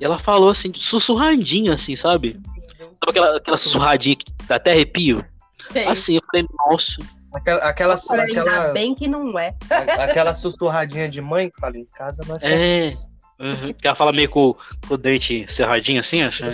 E 0.00 0.04
ela 0.04 0.18
falou 0.18 0.48
assim, 0.50 0.72
sussurradinho, 0.74 1.72
assim, 1.72 1.96
sabe? 1.96 2.38
Sabe 2.78 3.10
aquela, 3.10 3.36
aquela 3.36 3.56
sussurradinha 3.56 4.16
que 4.16 4.26
dá 4.46 4.56
até 4.56 4.72
arrepio? 4.72 5.24
Sei. 5.72 5.86
Assim, 5.86 6.16
eu 6.16 6.22
falei, 6.30 6.46
nossa. 6.66 6.96
aquela, 7.32 7.60
aquela, 7.60 7.94
Eu 7.94 7.98
falei, 7.98 8.26
ainda 8.26 8.40
aquela, 8.42 8.72
bem 8.72 8.94
que 8.94 9.08
não 9.08 9.38
é. 9.38 9.54
aquela 9.98 10.34
sussurradinha 10.34 11.08
de 11.08 11.20
mãe 11.20 11.50
que 11.50 11.60
fala, 11.60 11.78
em 11.78 11.86
casa 11.86 12.22
nós 12.26 12.42
só 12.42 12.48
É. 12.48 12.94
Uhum. 13.38 13.72
Que 13.74 13.86
ela 13.86 13.96
fala 13.96 14.12
meio 14.12 14.30
com, 14.30 14.54
com 14.86 14.94
o 14.94 14.96
dente 14.96 15.46
cerradinho 15.52 16.00
assim, 16.00 16.22
acho. 16.22 16.44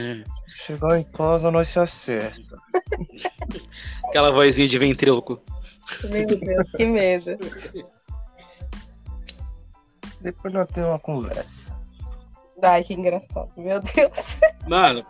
Chegou 0.55 0.95
em 0.97 1.05
casa, 1.05 1.51
nós 1.51 1.69
se 1.69 1.79
acerta. 1.79 2.59
Aquela 4.09 4.33
vozinha 4.33 4.67
de 4.67 4.79
ventríloco. 4.79 5.41
Meu 6.05 6.27
Deus, 6.27 6.71
que 6.77 6.85
medo. 6.85 7.39
Depois 10.21 10.55
nós 10.55 10.71
temos 10.71 10.91
uma 10.91 10.99
conversa. 10.99 11.77
Ai, 12.63 12.85
que 12.85 12.95
engraçado. 12.95 13.51
Meu 13.57 13.81
Deus. 13.81 14.39
Mano, 14.69 15.05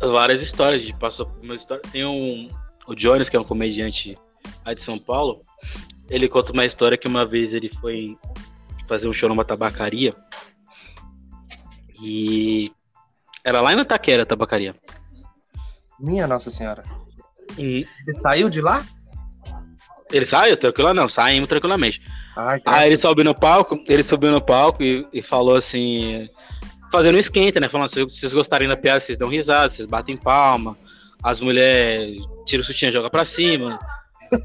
várias 0.00 0.42
histórias 0.42 0.82
de 0.82 0.94
passou 0.94 1.26
por 1.26 1.42
uma 1.42 1.54
história. 1.54 1.82
Tem 1.90 2.04
um. 2.04 2.48
O 2.86 2.94
Jones, 2.94 3.28
que 3.28 3.36
é 3.36 3.40
um 3.40 3.44
comediante 3.44 4.18
lá 4.64 4.74
de 4.74 4.82
São 4.82 4.98
Paulo, 4.98 5.42
ele 6.08 6.28
conta 6.28 6.52
uma 6.52 6.64
história 6.64 6.98
que 6.98 7.06
uma 7.06 7.24
vez 7.24 7.54
ele 7.54 7.70
foi 7.80 8.18
fazer 8.88 9.08
um 9.08 9.12
show 9.12 9.28
numa 9.28 9.44
tabacaria. 9.44 10.14
E 12.02 12.72
era 13.44 13.60
lá 13.60 13.72
em 13.72 13.80
Itaquera 13.80 14.22
a 14.22 14.26
tabacaria. 14.26 14.74
Minha 15.98 16.26
Nossa 16.26 16.50
Senhora. 16.50 16.82
E 17.58 17.86
Ele 18.06 18.14
saiu 18.14 18.48
de 18.48 18.60
lá? 18.60 18.84
ele 20.12 20.26
saiu 20.26 20.56
tranquilo? 20.56 20.92
Não, 20.92 21.08
saímos 21.08 21.48
tranquilamente. 21.48 22.00
Ai, 22.36 22.60
Aí 22.66 22.88
ele 22.88 22.98
subiu 22.98 23.24
no 23.24 23.34
palco, 23.34 23.80
ele 23.88 24.02
subiu 24.02 24.30
no 24.30 24.40
palco 24.40 24.82
e, 24.82 25.06
e 25.12 25.22
falou 25.22 25.56
assim, 25.56 26.28
fazendo 26.90 27.16
um 27.16 27.18
esquenta, 27.18 27.60
né? 27.60 27.68
Falando, 27.68 27.88
se 27.88 28.02
vocês 28.02 28.34
gostarem 28.34 28.68
da 28.68 28.76
piada, 28.76 29.00
vocês 29.00 29.18
dão 29.18 29.28
risada, 29.28 29.70
vocês 29.70 29.88
batem 29.88 30.16
palma, 30.16 30.76
as 31.22 31.40
mulheres 31.40 32.16
tiram 32.46 32.62
o 32.62 32.64
sutiã 32.64 32.88
e 32.88 32.92
jogam 32.92 33.10
pra 33.10 33.24
cima, 33.24 33.78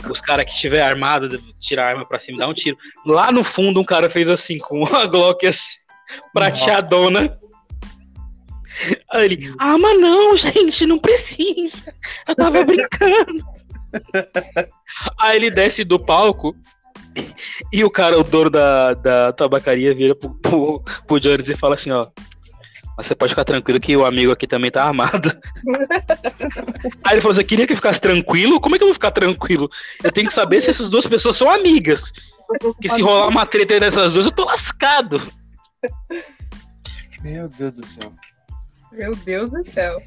os 0.10 0.22
caras 0.22 0.46
que 0.46 0.56
tiver 0.56 0.82
armado, 0.82 1.42
tirar 1.60 1.86
a 1.86 1.90
arma 1.90 2.06
pra 2.06 2.20
cima 2.20 2.38
e 2.38 2.40
dá 2.40 2.48
um 2.48 2.54
tiro. 2.54 2.78
Lá 3.06 3.32
no 3.32 3.44
fundo, 3.44 3.80
um 3.80 3.86
cara 3.86 4.10
fez 4.10 4.30
assim, 4.30 4.58
com 4.58 4.84
uma 4.84 5.06
Glock 5.06 5.46
assim, 5.46 5.78
prateadona. 6.34 7.38
Aí 9.12 9.26
ele, 9.26 9.54
ah, 9.60 9.78
mas 9.78 10.00
não, 10.00 10.36
gente, 10.36 10.86
não 10.86 11.00
precisa. 11.00 11.94
Eu 12.28 12.36
tava 12.36 12.64
brincando. 12.64 13.46
Aí 15.22 15.38
ele 15.38 15.52
desce 15.52 15.84
do 15.84 16.00
palco 16.00 16.56
e 17.72 17.84
o 17.84 17.90
cara, 17.90 18.20
o 18.20 18.24
dono 18.24 18.50
da, 18.50 18.94
da 18.94 19.34
tabacaria, 19.34 19.94
vira 19.94 20.16
pro, 20.16 20.30
pro, 20.42 20.84
pro 21.08 21.20
Jones 21.20 21.50
e 21.50 21.58
fala 21.58 21.76
assim, 21.76 21.92
ó. 21.92 22.08
Mas 22.98 23.08
você 23.08 23.16
pode 23.16 23.32
ficar 23.32 23.44
tranquilo 23.44 23.80
que 23.80 23.96
o 23.96 24.06
amigo 24.06 24.32
aqui 24.32 24.48
também 24.48 24.72
tá 24.72 24.86
armado. 24.86 25.30
Aí 27.04 27.16
ele 27.16 27.22
falou 27.22 27.34
assim, 27.34 27.44
queria 27.46 27.68
que 27.68 27.74
eu 27.74 27.78
ficasse 27.78 28.00
tranquilo? 28.00 28.60
Como 28.60 28.76
é 28.76 28.78
que 28.78 28.84
eu 28.84 28.88
vou 28.88 28.94
ficar 28.94 29.12
tranquilo? 29.12 29.70
Eu 30.02 30.12
tenho 30.12 30.28
que 30.28 30.34
saber 30.34 30.62
se 30.62 30.70
essas 30.70 30.90
duas 30.90 31.06
pessoas 31.06 31.36
são 31.36 31.50
amigas. 31.50 32.14
Porque 32.62 32.88
se 32.88 33.02
rolar 33.02 33.28
uma 33.28 33.46
treta 33.46 33.80
dessas 33.80 34.14
duas, 34.14 34.26
eu 34.26 34.32
tô 34.32 34.46
lascado. 34.46 35.22
Meu 37.22 37.50
Deus 37.50 37.74
do 37.74 37.86
céu. 37.86 38.14
Meu 38.96 39.16
Deus 39.16 39.50
do 39.52 39.64
céu. 39.64 40.02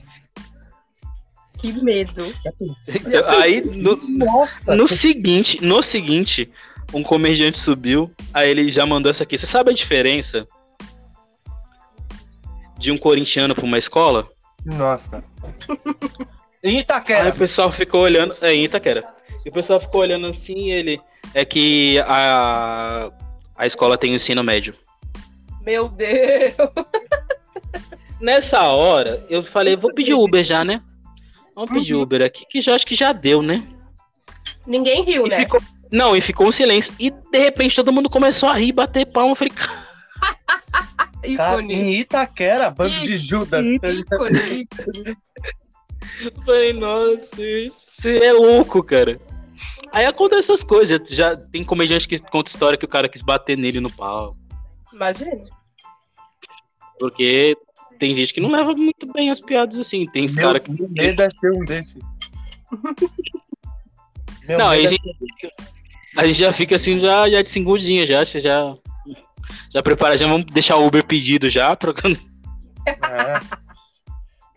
Que 1.59 1.73
medo. 1.73 2.32
Pensou? 2.59 2.94
Aí, 3.40 3.60
no, 3.60 3.97
Nossa! 3.97 4.77
no 4.77 4.86
seguinte, 4.86 5.62
no 5.62 5.82
seguinte, 5.82 6.51
um 6.94 7.02
comediante 7.02 7.59
subiu, 7.59 8.12
aí 8.32 8.48
ele 8.48 8.70
já 8.70 8.86
mandou 8.86 9.10
essa 9.10 9.24
aqui. 9.24 9.36
Você 9.36 9.47
sabe 9.47 9.70
a 9.70 9.74
diferença 9.74 10.47
de 12.78 12.93
um 12.93 12.97
corintiano 12.98 13.55
pra 13.55 13.65
uma 13.65 13.78
escola? 13.78 14.28
Nossa. 14.65 15.23
Em 16.62 16.70
Aí 16.70 16.78
Itaquera. 16.78 17.28
o 17.28 17.32
pessoal 17.32 17.70
ficou 17.70 18.01
olhando. 18.02 18.36
É, 18.40 18.52
em 18.52 18.65
Itaquera. 18.65 19.05
E 19.44 19.48
o 19.48 19.52
pessoal 19.52 19.78
ficou 19.78 20.01
olhando 20.01 20.27
assim 20.27 20.56
e 20.56 20.73
ele. 20.73 20.97
É 21.32 21.44
que 21.44 22.01
a, 22.01 23.12
a 23.56 23.65
escola 23.66 23.97
tem 23.97 24.12
o 24.12 24.16
ensino 24.16 24.43
médio. 24.43 24.74
Meu 25.62 25.89
Deus. 25.89 26.55
Nessa 28.20 28.62
hora, 28.62 29.24
eu 29.28 29.43
falei, 29.43 29.77
vou 29.77 29.93
pedir 29.95 30.15
Uber 30.15 30.43
já, 30.45 30.65
né? 30.65 30.81
Vamos 31.55 31.70
pedir 31.70 31.95
Uhum. 31.95 32.03
Uber 32.03 32.23
aqui, 32.23 32.45
que 32.49 32.61
já 32.61 32.74
acho 32.74 32.86
que 32.86 32.95
já 32.95 33.12
deu, 33.12 33.43
né? 33.43 33.66
Ninguém 34.66 35.03
riu, 35.05 35.27
E 35.27 35.31
né? 35.31 35.40
ficou- 35.40 35.61
não, 35.90 36.15
e 36.16 36.20
ficou 36.20 36.47
um 36.47 36.53
silêncio. 36.53 36.93
E 36.99 37.11
de 37.11 37.39
repente 37.39 37.74
todo 37.77 37.93
mundo 37.93 38.11
começou 38.11 38.49
a 38.49 38.55
rir, 38.55 38.73
bater 38.73 39.07
palma. 39.07 39.32
Eu 39.32 39.36
falei, 39.36 39.53
Cara, 41.36 41.62
em 41.62 41.95
Itaquera, 41.95 42.70
bando 42.70 43.01
de 43.01 43.16
Judas. 43.16 43.65
Eu 46.20 46.32
Falei, 46.45 46.73
nossa, 46.73 47.36
você 47.86 48.19
é 48.24 48.32
louco, 48.32 48.82
cara. 48.82 49.20
Aí 49.93 50.05
acontece 50.07 50.51
essas 50.53 50.65
coisas. 50.65 51.01
Já 51.09 51.36
tem 51.36 51.62
comediante 51.65 52.09
que 52.09 52.19
conta 52.19 52.51
história 52.51 52.77
que 52.78 52.85
o 52.85 52.89
cara 52.89 53.09
quis 53.09 53.23
bater 53.23 53.57
nele 53.57 53.81
no 53.81 53.90
pau. 53.90 54.36
Imagina. 54.93 55.45
Porque 56.99 57.57
tem 57.99 58.15
gente 58.15 58.33
que 58.35 58.41
não 58.41 58.51
leva 58.51 58.73
muito 58.75 59.11
bem 59.12 59.31
as 59.31 59.41
piadas 59.41 59.77
assim. 59.79 60.07
Tem 60.07 60.25
esse 60.25 60.37
cara 60.41 60.59
que. 60.61 60.70
Meu 60.70 60.89
medo 60.89 61.23
é 61.23 61.31
ser 61.31 61.53
um 61.53 61.65
desse. 61.65 61.99
Meu 64.47 64.59
Não, 64.59 64.69
aí 64.69 64.87
a 64.87 64.91
medo 64.91 65.03
gente, 65.05 65.55
a 66.16 66.27
gente 66.27 66.39
já 66.39 66.53
fica 66.53 66.77
assim, 66.77 66.99
já, 66.99 67.29
já 67.29 67.43
de 67.43 67.51
segundinha, 67.51 68.07
já, 68.07 68.25
já, 68.25 68.41
já, 69.70 69.83
prepara, 69.83 70.16
já 70.16 70.27
vamos 70.27 70.47
deixar 70.47 70.77
o 70.77 70.87
Uber 70.87 71.05
pedido 71.05 71.51
já, 71.51 71.75
trocando. 71.77 72.19
é- 72.87 72.91
é. 72.93 73.41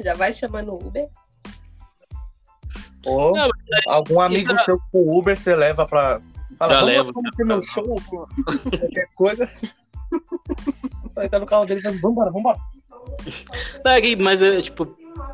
Já 0.04 0.14
vai 0.16 0.34
chamando 0.34 0.72
o 0.74 0.88
Uber. 0.88 1.08
Ou 3.06 3.34
Não, 3.36 3.50
algum 3.88 4.20
amigo 4.20 4.54
isso- 4.54 4.66
seu 4.66 4.80
com 4.92 5.18
Uber, 5.18 5.38
você 5.38 5.56
leva 5.56 5.86
pra. 5.86 6.22
Fala, 6.58 6.74
Já 6.74 6.80
vamos 6.82 6.94
levo, 6.94 7.12
lá 7.16 7.30
já. 7.38 7.46
meu 7.46 7.62
show, 7.62 8.02
pô. 8.10 8.28
qualquer 8.46 9.08
coisa. 9.16 9.50
Aí 11.18 11.30
tá 11.30 11.40
no 11.40 11.46
carro 11.46 11.66
dele 11.66 11.80
e 11.80 11.84
fala, 11.84 11.98
vambora, 12.02 12.32
vambora. 13.22 13.82
Tá 13.84 13.96
aqui, 13.96 14.16
mas 14.16 14.42
é 14.42 14.62
tipo, 14.62 14.86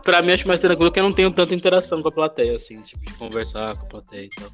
pra 0.03 0.21
mim 0.21 0.31
acho 0.31 0.47
mais 0.47 0.59
tranquilo 0.59 0.91
que 0.91 0.99
eu 0.99 1.03
não 1.03 1.13
tenho 1.13 1.31
tanta 1.31 1.53
interação 1.53 2.01
com 2.01 2.09
a 2.09 2.11
plateia, 2.11 2.55
assim, 2.55 2.81
tipo, 2.81 3.05
de 3.05 3.13
conversar 3.13 3.75
com 3.75 3.85
a 3.85 3.89
plateia 3.89 4.25
e 4.25 4.29
tal. 4.29 4.49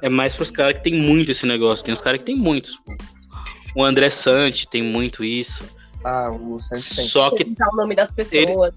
É 0.00 0.08
mais 0.08 0.34
pros 0.34 0.50
caras 0.50 0.76
que 0.76 0.84
tem 0.84 0.94
muito 0.94 1.30
esse 1.30 1.44
negócio, 1.46 1.84
tem 1.84 1.92
os 1.92 2.00
caras 2.00 2.20
que 2.20 2.26
tem 2.26 2.36
muitos. 2.36 2.72
Tipo, 2.72 3.18
o 3.74 3.84
André 3.84 4.10
Sante 4.10 4.66
tem 4.68 4.82
muito 4.82 5.24
isso. 5.24 5.64
Ah, 6.04 6.30
o 6.30 6.58
Santos 6.58 6.88
tem. 6.90 7.04
Só 7.04 7.30
que 7.30 7.44
o 7.44 7.76
nome 7.76 7.94
das 7.94 8.12
pessoas. 8.12 8.74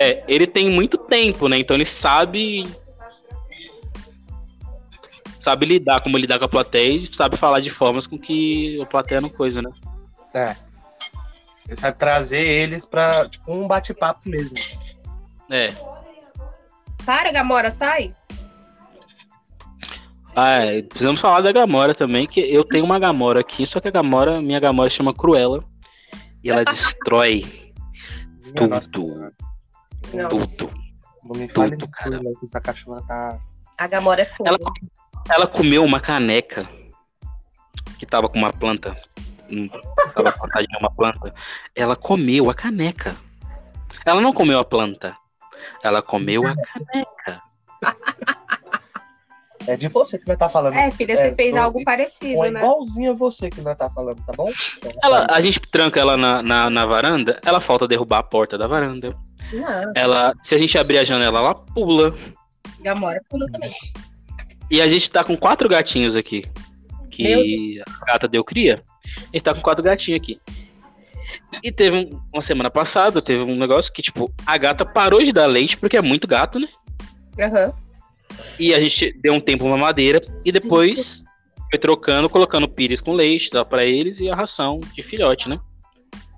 é, 0.00 0.24
ele 0.26 0.46
tem 0.46 0.68
muito 0.68 0.98
tempo, 0.98 1.48
né? 1.48 1.58
Então 1.58 1.76
ele 1.76 1.84
sabe. 1.84 2.66
Sabe 5.38 5.64
lidar, 5.64 6.02
como 6.02 6.18
lidar 6.18 6.38
com 6.38 6.44
a 6.44 6.48
plateia 6.48 6.92
e 6.92 7.14
sabe 7.14 7.36
falar 7.36 7.60
de 7.60 7.70
formas 7.70 8.06
com 8.06 8.18
que 8.18 8.80
a 8.82 8.86
plateia 8.86 9.22
não 9.22 9.30
coisa, 9.30 9.62
né? 9.62 9.70
É. 10.34 10.54
Ele 11.68 11.80
sabe 11.80 11.98
trazer 11.98 12.40
eles 12.40 12.84
pra, 12.84 13.28
tipo, 13.28 13.52
um 13.52 13.66
bate-papo 13.66 14.28
mesmo. 14.28 14.54
É. 15.48 15.72
Para, 17.04 17.30
Gamora, 17.32 17.70
sai. 17.70 18.14
Ah, 20.34 20.64
é, 20.64 20.82
precisamos 20.82 21.20
falar 21.20 21.40
da 21.40 21.52
Gamora 21.52 21.94
também, 21.94 22.26
que 22.26 22.40
eu 22.40 22.64
tenho 22.64 22.84
uma 22.84 22.98
Gamora 22.98 23.40
aqui, 23.40 23.66
só 23.66 23.80
que 23.80 23.88
a 23.88 23.90
Gamora, 23.90 24.40
minha 24.40 24.60
Gamora 24.60 24.90
chama 24.90 25.14
Cruella. 25.14 25.64
E 26.42 26.50
ela 26.50 26.64
destrói 26.64 27.70
tudo. 28.54 29.32
Não. 30.12 30.28
tudo. 30.28 30.72
Não 31.24 31.40
me 31.40 31.48
fale 31.48 31.76
Tudo, 31.76 31.88
cara. 31.90 32.18
né, 32.22 32.32
que 32.38 32.44
essa 32.44 32.60
cachorra 32.60 33.02
tá. 33.06 33.38
A 33.78 33.86
Gamora 33.86 34.22
é 34.22 34.24
fogo. 34.24 34.48
Ela, 34.48 34.58
ela 35.28 35.46
comeu 35.46 35.84
uma 35.84 36.00
caneca 36.00 36.68
que 37.98 38.06
tava 38.06 38.28
com 38.28 38.38
uma 38.38 38.52
planta. 38.52 39.00
Hum, 39.50 39.68
Tava 40.14 40.32
plantadinha 40.32 40.78
uma 40.78 40.90
planta. 40.90 41.34
Ela 41.74 41.96
comeu 41.96 42.50
a 42.50 42.54
caneca. 42.54 43.14
Ela 44.04 44.20
não 44.20 44.32
comeu 44.32 44.58
a 44.58 44.64
planta. 44.64 45.16
Ela 45.82 46.00
comeu 46.02 46.42
a 46.46 46.54
caneca. 46.54 47.42
É 49.66 49.76
de 49.76 49.88
você 49.88 50.18
que 50.18 50.26
nós 50.26 50.38
tá 50.38 50.48
falando. 50.48 50.74
É, 50.74 50.90
filha, 50.90 51.14
você 51.14 51.28
É, 51.28 51.34
fez 51.34 51.54
algo 51.54 51.84
parecido, 51.84 52.44
é 52.44 52.50
né? 52.50 52.60
igualzinho 52.60 53.12
a 53.12 53.14
você 53.14 53.50
que 53.50 53.60
nós 53.60 53.76
tá 53.76 53.90
falando, 53.90 54.24
tá 54.24 54.32
bom? 54.34 54.50
Ela, 55.02 55.26
a 55.30 55.40
gente 55.40 55.60
tranca 55.60 56.00
ela 56.00 56.16
na, 56.16 56.42
na, 56.42 56.70
na 56.70 56.86
varanda, 56.86 57.38
ela 57.44 57.60
falta 57.60 57.86
derrubar 57.86 58.18
a 58.18 58.22
porta 58.22 58.56
da 58.56 58.66
varanda. 58.66 59.14
Não, 59.52 59.92
Ela, 59.94 60.32
se 60.42 60.54
a 60.54 60.58
gente 60.58 60.78
abrir 60.78 60.98
a 60.98 61.04
janela, 61.04 61.40
ela 61.40 61.54
pula. 61.54 62.14
Gamora 62.80 63.20
pula 63.28 63.46
também. 63.52 63.70
E 64.70 64.80
a 64.80 64.88
gente 64.88 65.10
tá 65.10 65.22
com 65.22 65.36
quatro 65.36 65.68
gatinhos 65.68 66.16
aqui. 66.16 66.44
Que 67.10 67.82
a 67.82 68.12
gata 68.12 68.26
deu 68.28 68.42
cria. 68.42 68.80
Gente 69.32 69.42
tá 69.42 69.54
com 69.54 69.60
quatro 69.60 69.82
gatinhos 69.82 70.20
aqui. 70.20 70.40
E 71.62 71.70
teve 71.70 71.96
um- 71.96 72.20
uma 72.32 72.42
semana 72.42 72.70
passada, 72.70 73.20
teve 73.22 73.42
um 73.42 73.56
negócio 73.56 73.92
que, 73.92 74.02
tipo, 74.02 74.32
a 74.46 74.56
gata 74.56 74.84
parou 74.84 75.22
de 75.22 75.32
dar 75.32 75.46
leite, 75.46 75.76
porque 75.76 75.96
é 75.96 76.02
muito 76.02 76.26
gato, 76.26 76.58
né? 76.58 76.68
Aham. 77.38 77.72
E 78.58 78.72
a 78.74 78.80
gente 78.80 79.12
deu 79.20 79.34
um 79.34 79.40
tempo 79.40 79.64
uma 79.64 79.76
madeira 79.76 80.20
e 80.44 80.52
depois 80.52 81.22
foi 81.70 81.78
trocando, 81.78 82.28
colocando 82.28 82.68
pires 82.68 83.00
com 83.00 83.12
leite, 83.12 83.50
dá 83.50 83.64
pra 83.64 83.84
eles, 83.84 84.18
e 84.20 84.28
a 84.28 84.34
ração 84.34 84.80
de 84.94 85.02
filhote, 85.02 85.48
né? 85.48 85.60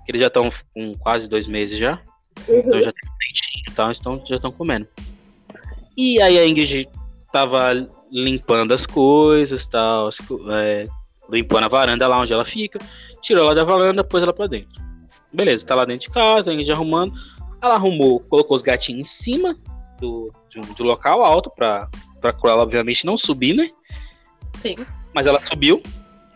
Que 0.05 0.11
Eles 0.11 0.21
já 0.21 0.27
estão 0.27 0.51
com 0.73 0.93
quase 0.97 1.27
dois 1.27 1.47
meses 1.47 1.77
já. 1.77 1.99
Então 2.59 2.81
já 2.81 2.91
tem 2.91 3.09
leitinho 3.21 3.63
e 3.67 3.71
tal, 3.71 3.91
então 3.91 4.23
já 4.27 4.35
estão 4.35 4.51
comendo. 4.51 4.87
E 5.95 6.19
aí 6.21 6.37
a 6.37 6.47
Ingrid 6.47 6.89
tava 7.31 7.87
limpando 8.11 8.73
as 8.73 8.85
coisas, 8.85 9.65
tal, 9.65 10.07
as 10.07 10.17
é, 10.51 10.87
limpando 11.33 11.63
a 11.65 11.67
varanda 11.67 12.07
lá 12.07 12.19
onde 12.19 12.31
ela 12.31 12.45
fica, 12.45 12.79
tirou 13.21 13.43
ela 13.45 13.55
da 13.55 13.63
varanda, 13.63 14.03
pôs 14.03 14.21
ela 14.23 14.31
pra 14.33 14.47
dentro. 14.47 14.81
Beleza, 15.33 15.65
tá 15.65 15.73
lá 15.75 15.83
dentro 15.83 16.07
de 16.07 16.13
casa, 16.13 16.51
a 16.51 16.53
Ingrid 16.53 16.71
arrumando. 16.71 17.13
Ela 17.61 17.75
arrumou, 17.75 18.19
colocou 18.19 18.55
os 18.55 18.61
gatinhos 18.61 19.01
em 19.01 19.03
cima 19.03 19.55
do, 19.99 20.31
de 20.49 20.59
um- 20.59 20.73
do 20.73 20.83
local 20.83 21.23
alto 21.23 21.49
pra, 21.49 21.89
pra 22.21 22.33
ela, 22.45 22.61
obviamente, 22.61 23.05
não 23.05 23.17
subir, 23.17 23.53
né? 23.55 23.69
Sim. 24.61 24.75
Mas 25.13 25.25
ela 25.27 25.41
subiu 25.41 25.81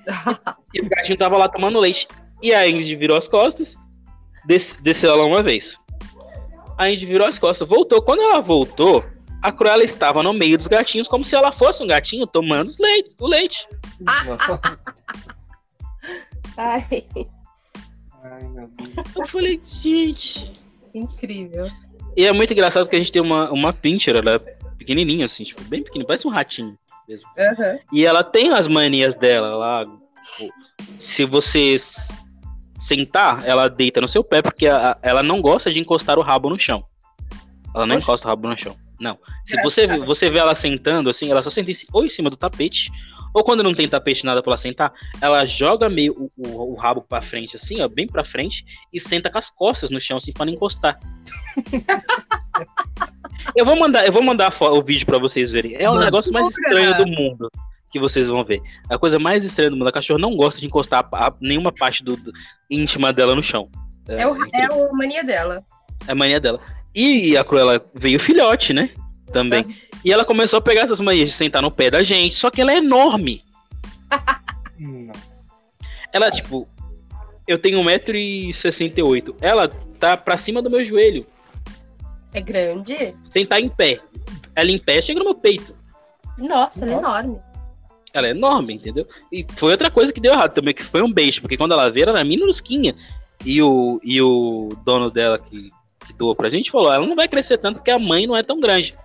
e 0.73 0.81
o 0.81 0.89
gatinho 0.89 1.17
tava 1.17 1.37
lá 1.37 1.47
tomando 1.47 1.79
leite. 1.79 2.07
E 2.41 2.53
a 2.53 2.67
Ingrid 2.67 2.95
virou 2.95 3.17
as 3.17 3.27
costas, 3.27 3.75
des- 4.45 4.79
desceu 4.81 5.11
ela 5.11 5.25
uma 5.25 5.43
vez. 5.43 5.77
A 6.77 6.87
Ingrid 6.89 7.05
virou 7.05 7.27
as 7.27 7.37
costas, 7.37 7.67
voltou. 7.67 8.01
Quando 8.01 8.21
ela 8.21 8.39
voltou, 8.41 9.03
a 9.41 9.51
Cruella 9.51 9.83
estava 9.83 10.21
no 10.23 10.33
meio 10.33 10.57
dos 10.57 10.67
gatinhos, 10.67 11.07
como 11.07 11.23
se 11.23 11.35
ela 11.35 11.51
fosse 11.51 11.83
um 11.83 11.87
gatinho 11.87 12.25
tomando 12.27 12.67
os 12.69 12.77
leite, 12.79 13.15
o 13.19 13.27
leite. 13.27 13.67
Ai, 16.57 17.05
Ai, 18.23 18.43
meu 18.49 18.67
Deus. 18.69 19.15
Eu 19.15 19.27
falei, 19.27 19.61
gente. 19.63 20.59
incrível. 20.93 21.69
E 22.15 22.25
é 22.25 22.31
muito 22.31 22.51
engraçado 22.51 22.83
porque 22.85 22.95
a 22.95 22.99
gente 22.99 23.11
tem 23.11 23.21
uma, 23.21 23.51
uma 23.51 23.71
pincher, 23.71 24.15
ela 24.15 24.31
é 24.31 24.39
pequenininha, 24.39 25.25
assim, 25.25 25.43
tipo, 25.43 25.61
bem 25.65 25.83
pequenininha, 25.83 26.07
parece 26.07 26.27
um 26.27 26.31
ratinho. 26.31 26.77
Aham. 27.37 27.79
E 27.93 28.05
ela 28.05 28.23
tem 28.23 28.51
as 28.51 28.67
manias 28.67 29.13
dela 29.15 29.55
lá. 29.55 29.85
tipo, 30.35 30.53
Se 30.99 31.25
você 31.25 31.75
sentar, 32.79 33.45
ela 33.47 33.67
deita 33.69 34.01
no 34.01 34.07
seu 34.07 34.23
pé, 34.23 34.41
porque 34.41 34.67
a- 34.67 34.97
ela 35.01 35.21
não 35.23 35.41
gosta 35.41 35.71
de 35.71 35.79
encostar 35.79 36.17
o 36.17 36.23
rabo 36.23 36.49
no 36.49 36.57
chão. 36.59 36.83
Ela 37.73 37.85
não 37.85 37.95
Oxe. 37.95 38.03
encosta 38.03 38.27
o 38.27 38.29
rabo 38.29 38.47
no 38.47 38.57
chão. 38.57 38.75
Não. 38.99 39.17
Se 39.45 39.61
você, 39.61 39.87
vê- 39.87 39.97
você 39.99 40.29
vê 40.29 40.39
ela 40.39 40.55
sentando, 40.55 41.09
assim, 41.09 41.29
ela 41.31 41.41
só 41.43 41.49
senta 41.49 41.71
ou 41.93 42.05
em 42.05 42.09
cima 42.09 42.29
do 42.29 42.35
tapete, 42.37 42.89
ou 43.33 43.43
quando 43.43 43.61
não 43.63 43.73
tem 43.75 43.87
tapete 43.87 44.25
nada 44.25 44.41
pra 44.41 44.51
ela 44.51 44.57
sentar, 44.57 44.91
ela 45.21 45.45
joga 45.45 45.87
meio 45.89 46.13
o, 46.13 46.31
o- 46.47 46.73
o 46.73 46.75
rabo 46.75 47.01
pra 47.01 47.21
frente, 47.21 47.55
assim, 47.55 47.81
ó, 47.81 47.87
bem 47.87 48.07
pra 48.07 48.23
frente, 48.23 48.65
e 48.91 48.99
senta 48.99 49.29
com 49.29 49.37
as 49.37 49.49
costas 49.49 49.89
no 49.91 50.01
chão, 50.01 50.17
assim, 50.17 50.33
pra 50.33 50.45
não 50.45 50.53
encostar. 50.53 50.99
eu 53.55 53.65
vou 53.65 53.75
mandar, 53.75 54.05
eu 54.05 54.11
vou 54.11 54.23
mandar 54.23 54.53
o 54.61 54.81
vídeo 54.81 55.05
pra 55.05 55.19
vocês 55.19 55.51
verem. 55.51 55.75
É 55.75 55.89
o 55.89 55.93
Manda. 55.93 56.05
negócio 56.05 56.33
mais 56.33 56.47
estranho 56.49 56.97
do 56.97 57.07
mundo 57.07 57.49
que 57.91 57.99
vocês 57.99 58.27
vão 58.27 58.43
ver. 58.43 58.61
A 58.89 58.97
coisa 58.97 59.17
mais 59.17 59.45
estranha 59.45 59.69
do 59.69 59.77
mundo. 59.77 59.87
A 59.87 59.91
cachorra 59.93 60.19
não 60.19 60.35
gosta 60.35 60.59
de 60.59 60.65
encostar 60.67 61.07
a- 61.11 61.27
a- 61.27 61.33
nenhuma 61.39 61.71
parte 61.71 62.03
do, 62.03 62.17
do- 62.17 62.31
íntima 62.69 63.13
dela 63.13 63.33
no 63.35 63.41
chão. 63.43 63.69
É, 64.07 64.27
o, 64.27 64.35
é 64.53 64.65
a 64.65 64.93
mania 64.93 65.23
dela. 65.23 65.63
É 66.07 66.11
a 66.11 66.15
mania 66.15 66.39
dela. 66.39 66.59
E 66.93 67.37
a 67.37 67.43
Cruella 67.43 67.83
veio 67.93 68.19
filhote, 68.19 68.73
né? 68.73 68.89
Também. 69.31 69.77
E 70.03 70.11
ela 70.11 70.25
começou 70.25 70.57
a 70.57 70.61
pegar 70.61 70.81
essas 70.81 71.01
manias 71.01 71.29
de 71.29 71.35
sentar 71.35 71.61
no 71.61 71.71
pé 71.71 71.91
da 71.91 72.03
gente, 72.03 72.35
só 72.35 72.49
que 72.49 72.61
ela 72.61 72.71
é 72.71 72.77
enorme. 72.77 73.43
Nossa. 74.79 75.27
Ela, 76.13 76.31
tipo, 76.31 76.67
eu 77.47 77.59
tenho 77.59 77.79
1,68m. 77.79 79.35
Ela 79.41 79.67
tá 79.99 80.15
pra 80.17 80.37
cima 80.37 80.61
do 80.61 80.69
meu 80.69 80.83
joelho. 80.85 81.25
É 82.33 82.41
grande? 82.41 83.15
Sentar 83.23 83.59
em 83.59 83.69
pé. 83.69 83.99
Ela 84.55 84.71
em 84.71 84.79
pé 84.79 85.01
chega 85.01 85.19
no 85.19 85.25
meu 85.25 85.35
peito. 85.35 85.75
Nossa, 86.37 86.83
ela 86.83 86.93
é 86.93 86.95
Nossa. 86.95 87.19
enorme. 87.19 87.39
Ela 88.13 88.27
é 88.27 88.31
enorme, 88.31 88.73
entendeu? 88.73 89.07
E 89.31 89.45
foi 89.55 89.71
outra 89.71 89.91
coisa 89.91 90.11
que 90.11 90.19
deu 90.19 90.33
errado 90.33 90.53
também, 90.53 90.73
que 90.73 90.83
foi 90.83 91.01
um 91.01 91.11
beijo, 91.11 91.41
porque 91.41 91.57
quando 91.57 91.73
ela 91.73 91.91
veio, 91.91 92.09
ela 92.09 92.19
era 92.19 92.27
minusquinha. 92.27 92.95
E 93.45 93.61
o, 93.61 93.99
e 94.03 94.21
o 94.21 94.69
dono 94.83 95.11
dela, 95.11 95.37
que, 95.37 95.69
que 96.07 96.13
comentou 96.13 96.35
pra 96.35 96.49
gente, 96.49 96.71
falou, 96.71 96.91
ela 96.93 97.05
não 97.05 97.15
vai 97.15 97.27
crescer 97.27 97.57
tanto 97.57 97.77
porque 97.77 97.91
a 97.91 97.99
mãe 97.99 98.25
não 98.27 98.35
é 98.35 98.43
tão 98.43 98.59
grande. 98.59 98.95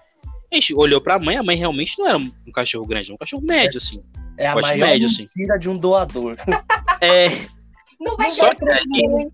A 0.51 0.55
gente 0.55 0.74
olhou 0.74 1.01
pra 1.01 1.19
mãe, 1.19 1.37
a 1.37 1.43
mãe 1.43 1.57
realmente 1.57 1.99
não 1.99 2.07
era 2.09 2.19
um 2.19 2.53
cachorro 2.55 2.87
grande, 2.87 3.07
era 3.07 3.15
um 3.15 3.19
cachorro 3.19 3.43
médio, 3.43 3.79
assim. 3.79 4.01
É 4.39 4.47
a 4.47 4.55
maior 4.55 4.77
médio, 4.79 5.09
sim. 5.09 5.19
mentira 5.23 5.59
de 5.59 5.69
um 5.69 5.77
doador. 5.77 6.37
É, 7.05 7.41
Não 7.99 8.16
vai 8.16 8.31
Só 8.31 8.55
crescer 8.55 8.85
que- 8.85 9.09
muito. 9.09 9.33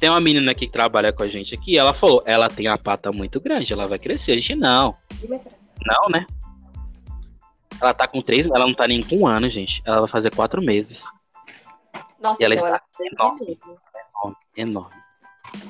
tem 0.00 0.10
uma 0.10 0.20
menina 0.20 0.50
aqui 0.50 0.66
que 0.66 0.72
trabalha 0.72 1.12
com 1.12 1.22
a 1.22 1.28
gente 1.28 1.54
aqui, 1.54 1.78
ela 1.78 1.94
falou, 1.94 2.20
ela 2.26 2.48
tem 2.48 2.66
a 2.66 2.76
pata 2.76 3.12
muito 3.12 3.40
grande, 3.40 3.72
ela 3.72 3.86
vai 3.86 3.96
crescer. 3.96 4.32
A 4.32 4.36
gente, 4.36 4.56
não, 4.56 4.96
não, 5.86 6.08
né? 6.08 6.26
Ela 7.80 7.94
tá 7.94 8.08
com 8.08 8.20
três, 8.20 8.44
ela 8.46 8.66
não 8.66 8.74
tá 8.74 8.88
nem 8.88 9.02
com 9.02 9.18
um 9.18 9.26
ano, 9.26 9.48
gente. 9.48 9.80
Ela 9.86 9.98
vai 10.00 10.08
fazer 10.08 10.34
quatro 10.34 10.60
meses. 10.60 11.04
Nossa, 12.20 12.42
E 12.42 12.44
ela 12.44 12.54
então 12.56 12.74
está 12.74 12.82
ela 12.98 13.08
é 13.08 13.12
enorme. 13.12 13.58
Enorme, 14.16 14.36
enorme. 14.56 14.99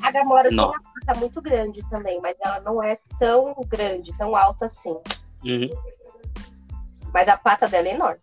A 0.03 0.11
Gamora 0.11 0.51
Não. 0.51 0.71
tem 0.71 0.81
uma 0.81 0.93
pata 1.07 1.21
muito 1.21 1.41
grande 1.43 1.89
também, 1.89 2.21
mas 2.21 2.39
ela 2.41 2.61
não 2.61 2.83
é 2.83 2.99
tão 3.19 3.55
grande, 3.69 4.17
tão 4.17 4.35
alta 4.37 4.65
assim. 4.67 4.97
Uhum. 5.45 5.69
Mas 7.13 7.29
a 7.29 7.37
pata 7.37 7.69
dela 7.69 7.89
é 7.89 7.95
enorme. 7.95 8.21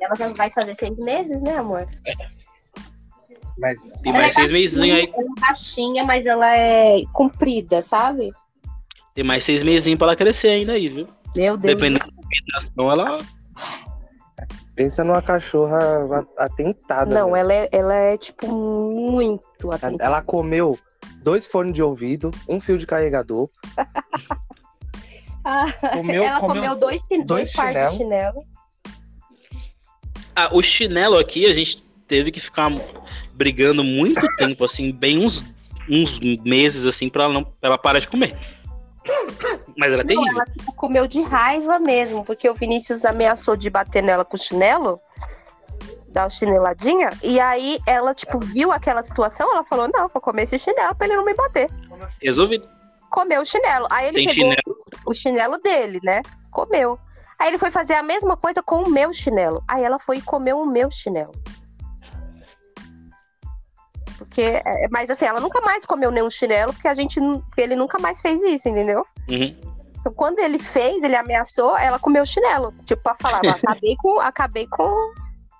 E 0.00 0.04
ela 0.04 0.14
já 0.14 0.28
vai 0.28 0.50
fazer 0.50 0.74
seis 0.74 0.98
meses, 0.98 1.42
né, 1.42 1.56
amor? 1.56 1.88
Mas 3.58 3.92
Tem 4.02 4.12
Ela 4.12 4.22
mais 4.22 4.36
é 4.36 4.40
seis 4.40 4.52
meses 4.52 4.80
aí. 4.80 4.90
baixinha, 4.90 5.12
Ela 5.14 5.26
é 5.26 5.40
baixinha, 5.40 6.04
mas 6.04 6.26
ela 6.26 6.56
é 6.56 7.02
comprida, 7.12 7.82
sabe? 7.82 8.32
Tem 9.14 9.24
mais 9.24 9.44
seis 9.44 9.64
meses 9.64 9.92
pra 9.96 10.06
ela 10.08 10.16
crescer 10.16 10.48
ainda 10.48 10.72
aí, 10.72 10.88
viu? 10.88 11.08
Meu 11.34 11.56
Deus. 11.56 11.74
Dependendo 11.74 11.98
da 11.98 12.06
combinação, 12.06 12.90
ela. 12.90 13.18
Pensa 14.78 15.02
numa 15.02 15.20
cachorra 15.20 16.24
atentada. 16.36 17.12
Não, 17.12 17.32
né? 17.32 17.40
ela 17.40 17.52
é, 17.52 17.68
ela 17.72 17.94
é 17.94 18.16
tipo 18.16 18.46
muito 18.46 19.72
atentada. 19.72 20.04
Ela 20.04 20.22
comeu 20.22 20.78
dois 21.20 21.48
fones 21.48 21.74
de 21.74 21.82
ouvido, 21.82 22.30
um 22.48 22.60
fio 22.60 22.78
de 22.78 22.86
carregador. 22.86 23.50
Ah, 25.44 25.72
Comeu, 25.94 26.22
ela 26.22 26.40
comeu, 26.40 26.62
comeu 26.62 26.76
dois, 26.76 27.00
dois, 27.08 27.26
dois 27.26 27.52
pares 27.52 27.90
de 27.90 27.96
chinelo. 27.96 28.44
Ah, 30.36 30.50
o 30.52 30.62
chinelo 30.62 31.16
aqui, 31.16 31.46
a 31.46 31.54
gente 31.54 31.82
teve 32.06 32.30
que 32.30 32.38
ficar 32.38 32.70
brigando 33.32 33.82
muito 33.82 34.20
tempo, 34.36 34.62
assim, 34.62 34.92
bem 34.92 35.24
uns, 35.24 35.42
uns 35.88 36.20
meses, 36.20 36.84
assim, 36.84 37.08
pra 37.08 37.24
ela, 37.24 37.32
não, 37.32 37.44
pra 37.44 37.54
ela 37.62 37.78
parar 37.78 37.98
de 37.98 38.06
comer. 38.06 38.36
Mas 39.78 39.92
Não, 39.96 40.04
terrível. 40.04 40.32
ela 40.32 40.44
tipo, 40.44 40.72
comeu 40.74 41.06
de 41.06 41.22
raiva 41.22 41.78
mesmo, 41.78 42.24
porque 42.24 42.50
o 42.50 42.54
Vinícius 42.54 43.04
ameaçou 43.04 43.56
de 43.56 43.70
bater 43.70 44.02
nela 44.02 44.24
com 44.24 44.36
o 44.36 44.40
chinelo, 44.40 45.00
dar 46.08 46.24
uma 46.24 46.30
chineladinha, 46.30 47.10
e 47.22 47.38
aí 47.38 47.78
ela, 47.86 48.12
tipo, 48.12 48.40
viu 48.40 48.72
aquela 48.72 49.04
situação, 49.04 49.48
ela 49.52 49.62
falou, 49.62 49.88
não, 49.94 50.08
vou 50.08 50.20
comer 50.20 50.42
esse 50.42 50.58
chinelo 50.58 50.96
pra 50.96 51.06
ele 51.06 51.16
não 51.16 51.24
me 51.24 51.32
bater. 51.32 51.70
Resolvido. 52.20 52.68
Comeu 53.08 53.40
o 53.40 53.44
chinelo. 53.44 53.86
Aí 53.88 54.08
ele 54.08 54.18
Sem 54.18 54.26
pegou 54.26 54.42
chinelo. 54.42 54.78
o 55.06 55.14
chinelo 55.14 55.58
dele, 55.58 56.00
né? 56.02 56.22
Comeu. 56.50 56.98
Aí 57.38 57.48
ele 57.48 57.58
foi 57.58 57.70
fazer 57.70 57.94
a 57.94 58.02
mesma 58.02 58.36
coisa 58.36 58.60
com 58.62 58.82
o 58.82 58.90
meu 58.90 59.12
chinelo. 59.12 59.62
Aí 59.68 59.84
ela 59.84 60.00
foi 60.00 60.16
e 60.16 60.22
comeu 60.22 60.58
o 60.58 60.66
meu 60.66 60.90
chinelo. 60.90 61.32
Porque, 64.18 64.42
é, 64.42 64.88
mas 64.90 65.08
assim, 65.08 65.24
ela 65.24 65.40
nunca 65.40 65.60
mais 65.60 65.86
comeu 65.86 66.10
nenhum 66.10 66.28
chinelo, 66.28 66.74
porque 66.74 66.88
a 66.88 66.94
gente, 66.94 67.20
porque 67.20 67.60
ele 67.60 67.76
nunca 67.76 67.98
mais 68.00 68.20
fez 68.20 68.42
isso, 68.42 68.68
entendeu? 68.68 69.06
Uhum. 69.30 69.56
Então, 70.00 70.12
quando 70.12 70.40
ele 70.40 70.58
fez, 70.58 71.02
ele 71.04 71.14
ameaçou, 71.14 71.76
ela 71.78 71.98
comeu 71.98 72.24
o 72.24 72.26
chinelo. 72.26 72.74
Tipo, 72.84 73.02
pra 73.02 73.16
falar, 73.20 73.40
"Ó, 73.44 73.50
acabei 73.50 73.96
com, 73.96 74.18
acabei 74.20 74.66
com 74.66 75.12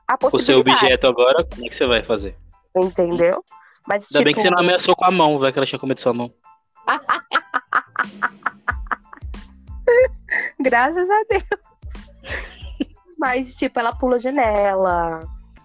a 0.09 0.15
O 0.15 0.19
seu 0.19 0.31
possibilidade. 0.31 0.85
objeto 0.85 1.07
agora, 1.07 1.45
como 1.45 1.65
é 1.65 1.69
que 1.69 1.75
você 1.75 1.87
vai 1.87 2.03
fazer? 2.03 2.37
Entendeu? 2.77 3.45
Mas, 3.87 4.09
Ainda 4.13 4.25
bem 4.25 4.35
tipo, 4.35 4.37
que 4.37 4.43
você 4.43 4.51
não 4.51 4.59
ameaçou 4.59 4.97
com 4.97 5.05
a 5.05 5.11
mão, 5.11 5.39
vai 5.39 5.53
que 5.53 5.59
ela 5.59 5.67
tinha 5.67 5.79
comido 5.79 6.01
sua 6.01 6.13
mão. 6.13 6.33
graças 10.61 11.09
a 11.09 11.23
Deus. 11.31 11.45
Mas, 13.19 13.57
tipo, 13.57 13.79
ela 13.81 13.95
pula 13.95 14.19
janela. 14.19 15.21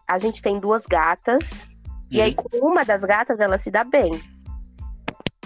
A 0.07 0.18
gente 0.18 0.41
tem 0.41 0.60
duas 0.60 0.86
gatas. 0.86 1.68
E 2.14 2.22
aí, 2.22 2.35
Uhum. 2.38 2.60
com 2.60 2.68
uma 2.68 2.85
das 2.85 3.03
gatas, 3.03 3.40
ela 3.40 3.57
se 3.57 3.69
dá 3.72 3.84
bem. 3.84 4.11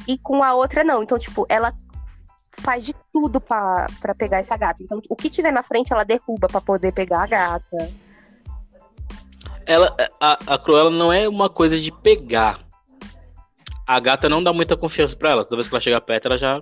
E 0.08 0.18
com 0.18 0.44
a 0.44 0.54
outra, 0.54 0.84
não. 0.84 1.02
Então, 1.04 1.18
tipo, 1.18 1.46
ela 1.50 1.74
faz 2.62 2.86
de 2.86 2.94
tudo 3.14 3.40
pra, 3.40 3.88
pra 4.02 4.14
pegar 4.16 4.38
essa 4.40 4.56
gata. 4.58 4.82
Então, 4.84 5.02
o 5.10 5.16
que 5.16 5.30
tiver 5.30 5.52
na 5.52 5.64
frente, 5.64 5.94
ela 5.94 6.04
derruba 6.04 6.48
pra 6.48 6.60
poder 6.62 6.92
pegar 6.92 7.24
a 7.24 7.28
gata. 7.28 7.78
Ela, 9.66 9.96
a, 10.20 10.38
a 10.54 10.58
Cruella 10.58 10.90
não 10.90 11.12
é 11.12 11.28
uma 11.28 11.50
coisa 11.50 11.80
de 11.80 11.92
pegar. 11.92 12.60
A 13.86 14.00
gata 14.00 14.28
não 14.30 14.44
dá 14.44 14.52
muita 14.54 14.78
confiança 14.78 15.16
pra 15.16 15.32
ela. 15.32 15.44
Toda 15.44 15.58
vez 15.58 15.68
que 15.68 15.76
ela 15.76 15.82
chega 15.82 16.02
perto, 16.02 16.26
ela 16.28 16.38
já 16.38 16.62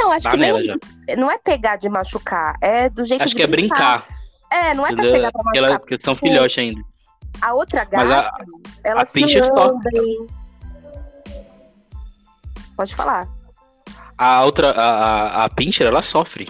Não, 0.00 0.10
acho 0.12 0.28
que 0.30 0.36
nem 0.36 0.52
nela 0.52 0.60
de- 0.60 1.16
não 1.16 1.30
é 1.30 1.38
pegar 1.38 1.76
de 1.76 1.88
machucar, 1.88 2.56
é 2.60 2.88
do 2.90 3.04
jeito 3.04 3.22
Acho 3.22 3.34
que 3.34 3.42
é 3.42 3.46
brincar. 3.46 4.06
É, 4.52 4.74
não 4.74 4.86
é 4.86 4.92
pra 4.94 5.02
pegar 5.02 5.32
pra 5.32 5.42
machucar. 5.42 5.70
ela, 5.70 5.78
porque 5.78 5.96
são 6.00 6.14
filhotes 6.16 6.58
ainda. 6.58 6.80
A 7.40 7.54
outra 7.54 7.84
gata, 7.84 8.20
a- 8.20 8.44
ela 8.84 9.02
a 9.02 9.04
se 9.04 9.12
Pinscher 9.20 9.46
toca. 9.48 9.60
lambem. 9.72 10.26
Pode 12.76 12.94
falar. 12.94 13.28
A 14.18 14.44
outra, 14.44 14.70
a, 14.70 14.90
a, 15.42 15.44
a 15.44 15.48
Pinscher, 15.50 15.86
ela 15.86 16.02
sofre. 16.02 16.46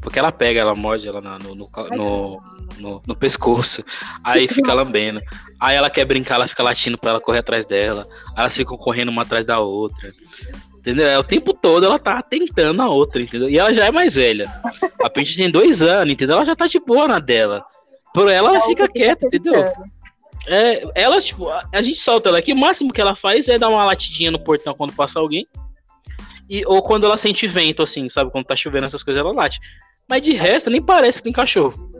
Porque 0.00 0.18
ela 0.18 0.30
pega, 0.32 0.60
ela 0.60 0.74
morde 0.74 1.08
ela 1.08 1.20
no, 1.20 1.54
no, 1.54 1.70
no, 1.90 2.42
no- 2.78 3.02
no 3.06 3.16
pescoço. 3.16 3.82
Aí 4.24 4.46
fica 4.48 4.72
lambendo. 4.74 5.20
Aí 5.60 5.76
ela 5.76 5.90
quer 5.90 6.04
brincar, 6.04 6.36
ela 6.36 6.46
fica 6.46 6.62
latindo 6.62 6.96
pra 6.96 7.10
ela 7.12 7.20
correr 7.20 7.38
atrás 7.40 7.66
dela. 7.66 8.06
Aí 8.28 8.40
elas 8.42 8.56
ficam 8.56 8.76
correndo 8.76 9.08
uma 9.10 9.22
atrás 9.22 9.44
da 9.44 9.58
outra. 9.58 10.12
Entendeu? 10.78 11.06
É, 11.06 11.18
o 11.18 11.24
tempo 11.24 11.52
todo 11.52 11.84
ela 11.84 11.98
tá 11.98 12.22
tentando 12.22 12.80
a 12.80 12.86
outra, 12.88 13.20
entendeu? 13.20 13.48
E 13.50 13.58
ela 13.58 13.74
já 13.74 13.84
é 13.86 13.90
mais 13.90 14.14
velha. 14.14 14.48
A 15.02 15.10
Pinscher 15.10 15.36
tem 15.36 15.50
dois 15.50 15.82
anos, 15.82 16.12
entendeu? 16.14 16.36
Ela 16.36 16.44
já 16.46 16.56
tá 16.56 16.66
de 16.66 16.78
boa 16.80 17.08
na 17.08 17.18
dela. 17.18 17.64
Por 18.18 18.28
ela, 18.28 18.48
ela 18.48 18.60
fica 18.62 18.88
quieta, 18.88 19.26
entendeu? 19.26 19.64
É, 20.48 20.82
ela, 20.94 21.20
tipo, 21.20 21.48
a, 21.48 21.62
a 21.72 21.80
gente 21.80 22.00
solta 22.00 22.30
ela 22.30 22.38
aqui, 22.38 22.52
o 22.52 22.56
máximo 22.56 22.92
que 22.92 23.00
ela 23.00 23.14
faz 23.14 23.46
é 23.48 23.58
dar 23.58 23.68
uma 23.68 23.84
latidinha 23.84 24.30
no 24.30 24.40
portão 24.40 24.74
quando 24.74 24.92
passa 24.92 25.20
alguém. 25.20 25.46
E, 26.50 26.64
ou 26.66 26.82
quando 26.82 27.06
ela 27.06 27.16
sente 27.16 27.46
vento, 27.46 27.80
assim, 27.80 28.08
sabe? 28.08 28.32
Quando 28.32 28.46
tá 28.46 28.56
chovendo, 28.56 28.86
essas 28.86 29.04
coisas, 29.04 29.20
ela 29.20 29.32
late. 29.32 29.60
Mas 30.08 30.22
de 30.22 30.32
resto, 30.32 30.68
nem 30.68 30.82
parece 30.82 31.18
que 31.18 31.24
tem 31.24 31.32
cachorro. 31.32 31.90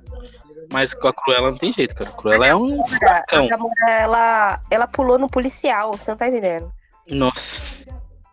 Mas 0.72 0.92
com 0.92 1.06
a 1.06 1.12
Cruella 1.12 1.52
não 1.52 1.58
tem 1.58 1.72
jeito, 1.72 1.94
cara. 1.94 2.10
A 2.10 2.12
Cruella 2.12 2.46
é 2.46 2.56
um 2.56 2.82
A 2.82 2.88
furacão. 2.88 3.48
Ela, 3.88 4.60
ela 4.70 4.86
pulou 4.88 5.18
no 5.18 5.28
policial, 5.28 5.92
você 5.92 6.10
não 6.10 6.18
tá 6.18 6.26
entendendo? 6.26 6.72
Nossa. 7.06 7.60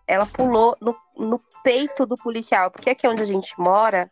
Ela 0.08 0.26
pulou 0.26 0.76
no, 0.82 0.96
no 1.16 1.40
peito 1.64 2.04
do 2.06 2.16
policial, 2.16 2.72
porque 2.72 2.90
aqui 2.90 3.08
onde 3.08 3.22
a 3.22 3.26
gente 3.26 3.54
mora, 3.60 4.10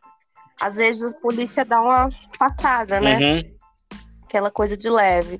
às 0.61 0.75
vezes 0.75 1.15
a 1.15 1.19
polícia 1.19 1.65
dá 1.65 1.81
uma 1.81 2.09
passada, 2.37 2.99
né? 2.99 3.17
Uhum. 3.17 3.52
Aquela 4.33 4.49
coisa 4.49 4.75
de 4.75 4.89
leve. 4.89 5.39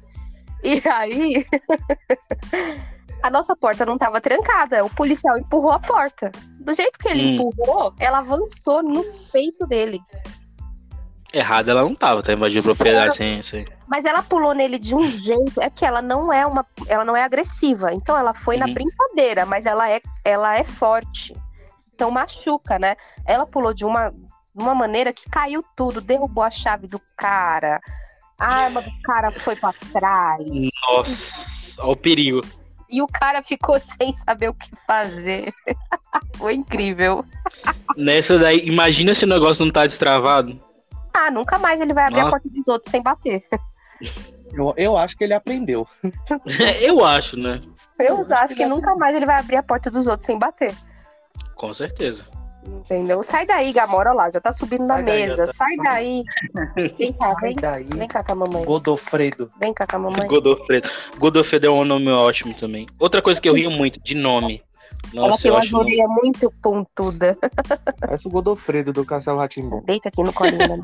E 0.63 0.79
aí, 0.87 1.43
a 3.23 3.29
nossa 3.31 3.55
porta 3.55 3.87
não 3.87 3.97
tava 3.97 4.21
trancada, 4.21 4.85
o 4.85 4.89
policial 4.93 5.35
empurrou 5.39 5.71
a 5.71 5.79
porta. 5.79 6.31
Do 6.59 6.71
jeito 6.75 6.99
que 6.99 7.09
ele 7.09 7.23
Hum. 7.23 7.33
empurrou, 7.49 7.91
ela 7.99 8.19
avançou 8.19 8.83
nos 8.83 9.23
peitos 9.31 9.67
dele. 9.67 9.99
Errada 11.33 11.71
ela 11.71 11.81
não 11.81 11.95
tava, 11.95 12.21
tá 12.21 12.33
invadindo 12.33 12.63
propriedade 12.65 13.15
sem 13.15 13.39
isso 13.39 13.55
aí. 13.55 13.65
Mas 13.87 14.05
ela 14.05 14.21
pulou 14.21 14.53
nele 14.53 14.77
de 14.77 14.93
um 14.95 15.09
jeito, 15.09 15.59
é 15.59 15.71
que 15.71 15.83
ela 15.83 15.99
não 15.99 16.31
é 16.31 16.45
uma, 16.45 16.63
ela 16.87 17.03
não 17.03 17.17
é 17.17 17.23
agressiva. 17.23 17.91
Então 17.91 18.15
ela 18.15 18.35
foi 18.35 18.57
na 18.57 18.67
Uhum. 18.67 18.75
brincadeira, 18.75 19.43
mas 19.43 19.65
ela 19.65 19.89
é, 19.89 19.99
ela 20.23 20.55
é 20.55 20.63
forte. 20.63 21.35
Então 21.95 22.11
machuca, 22.11 22.77
né? 22.77 22.95
Ela 23.25 23.47
pulou 23.47 23.73
de 23.73 23.83
uma, 23.85 24.11
de 24.11 24.63
uma 24.63 24.75
maneira 24.75 25.11
que 25.11 25.27
caiu 25.27 25.65
tudo, 25.75 25.99
derrubou 25.99 26.43
a 26.43 26.51
chave 26.51 26.85
do 26.85 27.01
cara. 27.17 27.81
A 28.43 28.65
arma 28.65 28.81
do 28.81 28.91
cara 29.01 29.31
foi 29.31 29.55
pra 29.55 29.73
trás. 29.93 30.43
Nossa, 30.89 31.81
olha 31.81 31.91
o 31.93 31.95
perigo. 31.95 32.41
E 32.89 33.01
o 33.01 33.07
cara 33.07 33.41
ficou 33.41 33.79
sem 33.79 34.11
saber 34.11 34.49
o 34.49 34.53
que 34.53 34.69
fazer. 34.85 35.53
foi 36.35 36.53
incrível. 36.53 37.23
Nessa 37.95 38.37
daí, 38.37 38.59
imagina 38.67 39.15
se 39.15 39.23
o 39.23 39.29
negócio 39.29 39.63
não 39.63 39.71
tá 39.71 39.87
destravado. 39.87 40.61
Ah, 41.13 41.31
nunca 41.31 41.57
mais 41.57 41.79
ele 41.79 41.93
vai 41.93 42.03
abrir 42.03 42.17
Nossa. 42.17 42.27
a 42.27 42.31
porta 42.31 42.49
dos 42.49 42.67
outros 42.67 42.91
sem 42.91 43.01
bater. 43.01 43.45
Eu, 44.51 44.73
eu 44.75 44.97
acho 44.97 45.15
que 45.15 45.23
ele 45.23 45.33
aprendeu. 45.33 45.87
Eu 46.81 47.05
acho, 47.05 47.37
né? 47.37 47.61
Eu 47.97 48.27
acho 48.29 48.55
que 48.55 48.65
nunca 48.65 48.93
mais 48.95 49.15
ele 49.15 49.25
vai 49.25 49.39
abrir 49.39 49.55
a 49.55 49.63
porta 49.63 49.89
dos 49.89 50.05
outros 50.05 50.25
sem 50.25 50.37
bater. 50.37 50.75
Com 51.55 51.73
certeza. 51.73 52.25
Entendeu? 52.65 53.23
Sai 53.23 53.45
daí, 53.45 53.71
Gamora, 53.73 54.09
olha 54.11 54.17
lá, 54.17 54.29
já 54.29 54.39
tá 54.39 54.51
subindo 54.53 54.85
Sai 54.85 55.01
na 55.01 55.05
daí, 55.09 55.21
mesa. 55.23 55.45
Jota. 55.45 55.53
Sai 55.53 55.75
daí. 55.77 56.23
Vem 56.75 57.11
cá, 57.13 57.33
Sai 57.33 57.35
vem. 57.41 57.55
daí, 57.55 57.83
Vem 57.85 58.07
cá 58.07 58.23
com 58.23 58.31
a 58.31 58.35
mamãe. 58.35 58.65
Godofredo. 58.65 59.49
Vem 59.61 59.73
cá 59.73 59.87
com 59.87 59.95
a 59.95 59.99
mamãe. 59.99 60.27
Godofredo. 60.27 60.89
Godofredo 61.17 61.67
é 61.67 61.69
um 61.69 61.83
nome 61.85 62.09
ótimo 62.11 62.53
também. 62.53 62.85
Outra 62.99 63.21
coisa 63.21 63.39
que 63.41 63.47
eu 63.49 63.53
rio 63.55 63.71
muito, 63.71 63.99
de 64.01 64.15
nome. 64.15 64.63
Ela 65.13 65.27
Nossa, 65.29 65.43
tem 65.43 65.49
eu 65.49 65.55
uma 65.55 65.61
acho. 65.63 65.77
orelha 65.77 66.07
muito 66.07 66.51
pontuda. 66.61 67.37
Parece 67.99 68.27
o 68.27 68.31
Godofredo 68.31 68.93
do 68.93 69.05
Castelo 69.05 69.37
Ratimbom. 69.39 69.81
Deita 69.85 70.09
aqui 70.09 70.23
no 70.23 70.31
colinho. 70.33 70.57
né? 70.59 70.77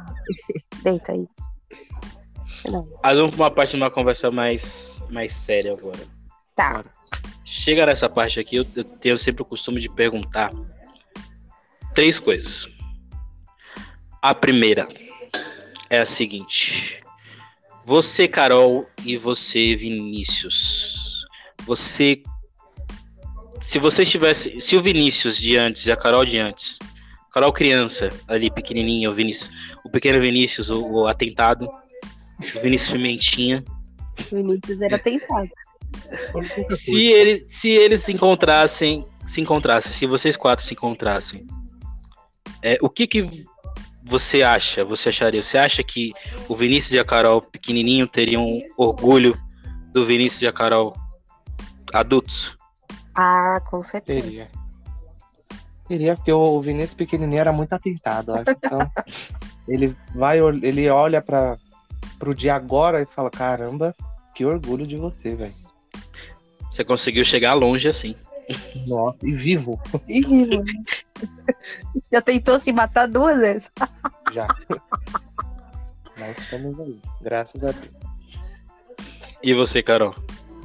Deita 0.83 1.13
isso. 1.15 1.41
Mas 3.01 3.17
vamos 3.17 3.31
pra 3.35 3.45
uma 3.45 3.51
parte 3.51 3.71
de 3.71 3.77
uma 3.77 3.89
conversa 3.89 4.29
mais, 4.29 5.01
mais 5.09 5.33
séria 5.33 5.71
agora. 5.73 5.99
Tá. 6.55 6.83
chega 7.45 7.85
nessa 7.85 8.09
parte 8.09 8.37
aqui, 8.39 8.57
eu, 8.57 8.65
eu 8.75 8.83
tenho 8.83 9.17
sempre 9.17 9.41
o 9.43 9.45
costume 9.45 9.79
de 9.79 9.87
perguntar 9.89 10.51
três 11.99 12.17
coisas. 12.17 12.65
A 14.21 14.33
primeira 14.33 14.87
é 15.89 15.99
a 15.99 16.05
seguinte: 16.05 17.03
você, 17.85 18.25
Carol, 18.25 18.87
e 19.03 19.17
você, 19.17 19.75
Vinícius, 19.75 21.25
você. 21.65 22.23
Se 23.59 23.79
você 23.79 24.03
estivesse. 24.03 24.61
Se 24.61 24.77
o 24.77 24.81
Vinícius 24.81 25.37
de 25.37 25.57
antes 25.57 25.87
e 25.87 25.91
a 25.91 25.97
Carol 25.97 26.23
de 26.23 26.39
antes, 26.39 26.79
Carol 27.33 27.51
criança, 27.51 28.07
ali 28.29 28.49
pequenininha, 28.49 29.09
o 29.11 29.13
Vinícius, 29.13 29.51
o 29.83 29.89
pequeno 29.89 30.21
Vinícius, 30.21 30.69
o, 30.69 30.81
o 30.81 31.05
atentado, 31.05 31.65
o 31.65 32.61
Vinícius 32.61 32.91
Pimentinha. 32.93 33.61
O 34.31 34.37
Vinícius 34.37 34.81
era 34.81 34.97
tentado. 34.97 35.49
Se, 36.77 37.07
ele, 37.07 37.45
se 37.49 37.69
eles 37.69 38.03
se 38.03 38.13
encontrassem, 38.13 39.03
se 39.25 39.41
encontrassem, 39.41 39.91
se 39.91 40.05
vocês 40.05 40.37
quatro 40.37 40.63
se 40.63 40.73
encontrassem, 40.73 41.45
é, 42.63 42.77
o 42.81 42.89
que 42.89 43.07
que 43.07 43.45
você 44.03 44.41
acha? 44.43 44.83
Você 44.83 45.09
acharia? 45.09 45.41
Você 45.41 45.57
acha 45.57 45.83
que 45.83 46.13
o 46.47 46.55
Vinícius 46.55 46.93
e 46.93 46.99
a 46.99 47.05
Carol 47.05 47.41
pequenininho 47.41 48.07
teriam 48.07 48.61
orgulho 48.77 49.39
do 49.93 50.05
Vinícius 50.05 50.41
e 50.41 50.47
a 50.47 50.53
Carol 50.53 50.93
adultos? 51.93 52.57
Ah, 53.15 53.61
com 53.69 53.81
certeza. 53.81 54.21
Teria. 54.21 54.47
Teria, 55.87 56.15
porque 56.15 56.31
o 56.31 56.61
Vinícius 56.61 56.93
pequenininho 56.93 57.39
era 57.39 57.51
muito 57.51 57.73
atentado, 57.73 58.33
acho. 58.33 58.51
Então, 58.51 58.79
ele 59.67 59.95
vai, 60.13 60.39
ele 60.39 60.89
olha 60.89 61.21
para 61.21 61.57
pro 62.17 62.35
dia 62.35 62.55
agora 62.55 63.01
e 63.01 63.05
fala: 63.05 63.29
caramba, 63.29 63.95
que 64.35 64.45
orgulho 64.45 64.85
de 64.85 64.97
você, 64.97 65.35
velho. 65.35 65.53
Você 66.69 66.83
conseguiu 66.83 67.25
chegar 67.25 67.53
longe 67.53 67.87
assim. 67.87 68.15
Nossa, 68.87 69.27
e 69.27 69.33
vivo 69.33 69.79
Ih, 70.07 70.21
mano. 70.21 70.65
Já 72.11 72.21
tentou 72.21 72.59
se 72.59 72.71
matar 72.71 73.07
duas 73.07 73.37
vezes? 73.37 73.71
já. 74.33 74.47
Mas 76.17 76.37
estamos 76.37 76.79
aí, 76.79 76.99
graças 77.21 77.63
a 77.63 77.71
Deus. 77.71 77.93
E 79.41 79.53
você, 79.53 79.81
Carol? 79.81 80.13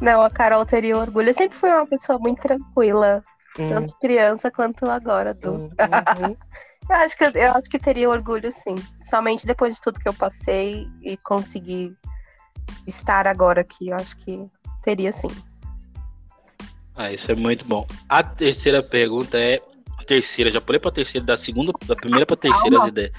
Não, 0.01 0.20
a 0.22 0.28
Carol 0.31 0.66
teria 0.66 0.97
orgulho. 0.98 1.28
Eu 1.28 1.35
sempre 1.35 1.56
fui 1.56 1.70
uma 1.70 1.86
pessoa 1.86 2.18
muito 2.18 2.40
tranquila, 2.43 3.22
Hum, 3.56 3.68
tanto 3.68 3.97
criança 4.01 4.51
quanto 4.51 4.85
agora 4.90 5.31
adulto. 5.31 5.76
hum, 5.81 6.28
hum. 6.31 6.36
Eu 6.90 6.97
acho 6.97 7.16
que 7.16 7.24
eu 7.24 7.52
acho 7.55 7.70
que 7.70 7.78
teria 7.78 8.10
orgulho, 8.10 8.52
sim. 8.52 8.74
Somente 9.01 9.47
depois 9.47 9.74
de 9.74 9.81
tudo 9.81 9.98
que 9.98 10.06
eu 10.06 10.12
passei 10.12 10.86
e 11.02 11.16
conseguir 11.16 11.97
estar 12.86 13.26
agora 13.26 13.62
aqui, 13.62 13.89
eu 13.89 13.97
acho 13.97 14.14
que 14.18 14.44
teria 14.82 15.10
sim. 15.10 15.31
Ah, 16.94 17.10
isso 17.10 17.31
é 17.32 17.35
muito 17.35 17.64
bom. 17.64 17.86
A 18.06 18.22
terceira 18.22 18.82
pergunta 18.82 19.39
é. 19.39 19.62
Terceira, 20.06 20.51
já 20.51 20.60
pulei 20.60 20.78
pra 20.78 20.90
terceira, 20.90 21.26
da 21.26 21.36
segunda, 21.36 21.72
da 21.86 21.97
primeira 21.97 22.26
pra 22.26 22.36
terceira 22.36 22.76
as 22.78 22.86
ideias. 22.86 23.12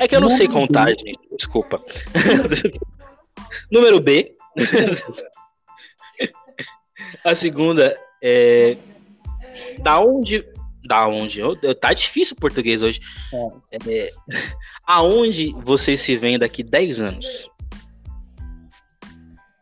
É 0.00 0.06
que 0.06 0.14
eu 0.14 0.20
não 0.20 0.28
sei 0.28 0.48
contar, 0.48 0.88
gente. 0.90 1.18
Desculpa. 1.36 1.82
Número 3.70 4.00
B. 4.00 4.36
A 7.24 7.34
segunda 7.34 7.96
é. 8.22 8.76
Da 9.80 10.00
onde. 10.00 10.44
Da 10.86 11.06
onde? 11.08 11.40
Eu- 11.40 11.56
eu- 11.62 11.74
Tá 11.74 11.92
difícil 11.92 12.36
o 12.36 12.40
português 12.40 12.82
hoje. 12.82 13.00
É, 13.88 14.12
aonde 14.86 15.52
vocês 15.58 16.00
se 16.00 16.16
veem 16.16 16.38
daqui 16.38 16.62
10 16.62 17.00
anos? 17.00 17.26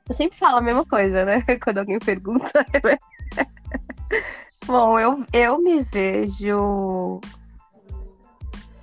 Eu 0.08 0.14
sempre 0.14 0.38
falo 0.38 0.58
a 0.58 0.62
mesma 0.62 0.84
coisa, 0.84 1.24
né? 1.24 1.42
Quando 1.62 1.78
alguém 1.78 1.98
pergunta. 1.98 2.64
Bom, 4.66 4.98
eu, 4.98 5.24
eu 5.32 5.58
me 5.58 5.82
vejo. 5.82 7.20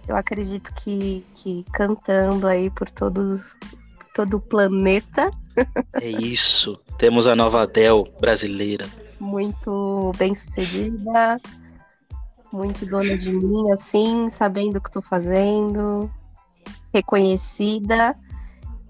Eu 0.08 0.16
acredito 0.16 0.74
que, 0.76 1.26
que 1.36 1.66
cantando 1.74 2.48
aí 2.48 2.70
por 2.70 2.90
todos, 2.90 3.56
todo 4.14 4.38
o 4.38 4.42
planeta, 4.42 5.32
É 5.96 6.10
isso. 6.10 6.78
Temos 6.98 7.28
a 7.28 7.36
nova 7.36 7.64
Adele 7.64 8.04
brasileira. 8.20 8.88
muito 9.20 10.12
bem 10.18 10.34
sucedida, 10.34 11.40
muito 12.52 12.86
dona 12.86 13.18
de 13.18 13.32
mim, 13.32 13.72
assim, 13.72 14.30
sabendo 14.30 14.78
o 14.78 14.82
que 14.82 14.90
estou 14.90 15.02
fazendo, 15.02 16.12
reconhecida 16.94 18.16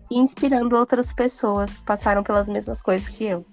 e 0.09 0.19
inspirando 0.19 0.75
outras 0.75 1.13
pessoas 1.13 1.73
que 1.73 1.81
passaram 1.83 2.23
pelas 2.23 2.47
mesmas 2.47 2.81
coisas 2.81 3.09
que 3.09 3.25
eu. 3.25 3.45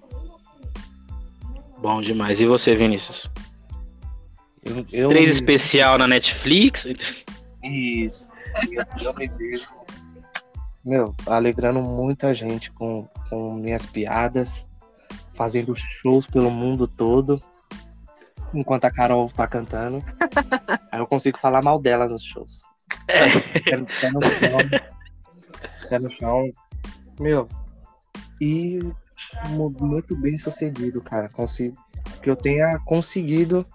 Bom 1.81 2.01
demais. 2.01 2.41
E 2.41 2.47
você, 2.47 2.75
Vinícius? 2.75 3.31
Eu, 4.63 4.87
eu 4.93 5.09
Três 5.09 5.27
me- 5.27 5.33
especial 5.33 5.97
na 5.99 6.07
Netflix. 6.07 6.87
Isso. 7.63 8.35
Eu, 8.71 8.85
eu 9.05 9.15
me 9.15 9.27
vejo. 9.29 9.67
Meu, 10.85 11.15
alegrando 11.27 11.81
muita 11.83 12.33
gente 12.35 12.71
com, 12.73 13.07
com 13.29 13.55
minhas 13.55 13.85
piadas, 13.87 14.67
fazendo 15.35 15.75
shows 15.75 16.27
pelo 16.27 16.51
mundo 16.51 16.89
todo, 16.89 17.41
enquanto 18.55 18.87
a 18.87 18.91
Carol 18.91 19.31
tá 19.31 19.47
cantando. 19.47 20.03
Aí 20.91 21.01
eu 21.01 21.07
consigo 21.07 21.39
falar 21.39 21.63
mal 21.63 21.79
dela 21.79 22.09
nos 22.09 22.23
shows. 22.23 22.63
Pé, 23.07 23.77
no- 23.77 23.87
pé 23.87 24.11
no 24.11 24.21
chão. 24.23 24.59
Pé 25.89 25.99
no 25.99 26.09
chão. 26.09 26.51
Meu, 27.19 27.47
e 28.41 28.81
muito 29.51 30.17
bem 30.17 30.39
sucedido, 30.39 31.01
cara. 31.01 31.29
Consigo, 31.29 31.77
que 32.23 32.31
eu 32.31 32.37
tenha 32.37 32.79
conseguido 32.81 33.67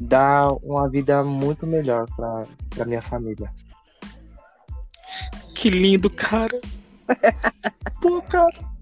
dar 0.00 0.52
uma 0.62 0.88
vida 0.88 1.22
muito 1.22 1.66
melhor 1.66 2.06
pra, 2.16 2.46
pra 2.70 2.84
minha 2.84 3.02
família. 3.02 3.52
Que 5.54 5.70
lindo, 5.70 6.10
cara. 6.10 6.60
Pô, 8.00 8.22
cara. 8.22 8.74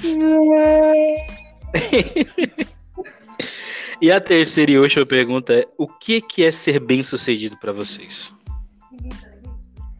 E 4.00 4.12
a 4.12 4.20
terceira 4.20 4.70
e 4.70 4.78
última 4.78 5.04
pergunta 5.04 5.52
é: 5.52 5.66
o 5.76 5.88
que 5.88 6.20
que 6.20 6.44
é 6.44 6.52
ser 6.52 6.78
bem 6.78 7.02
sucedido 7.02 7.58
pra 7.58 7.72
vocês? 7.72 8.32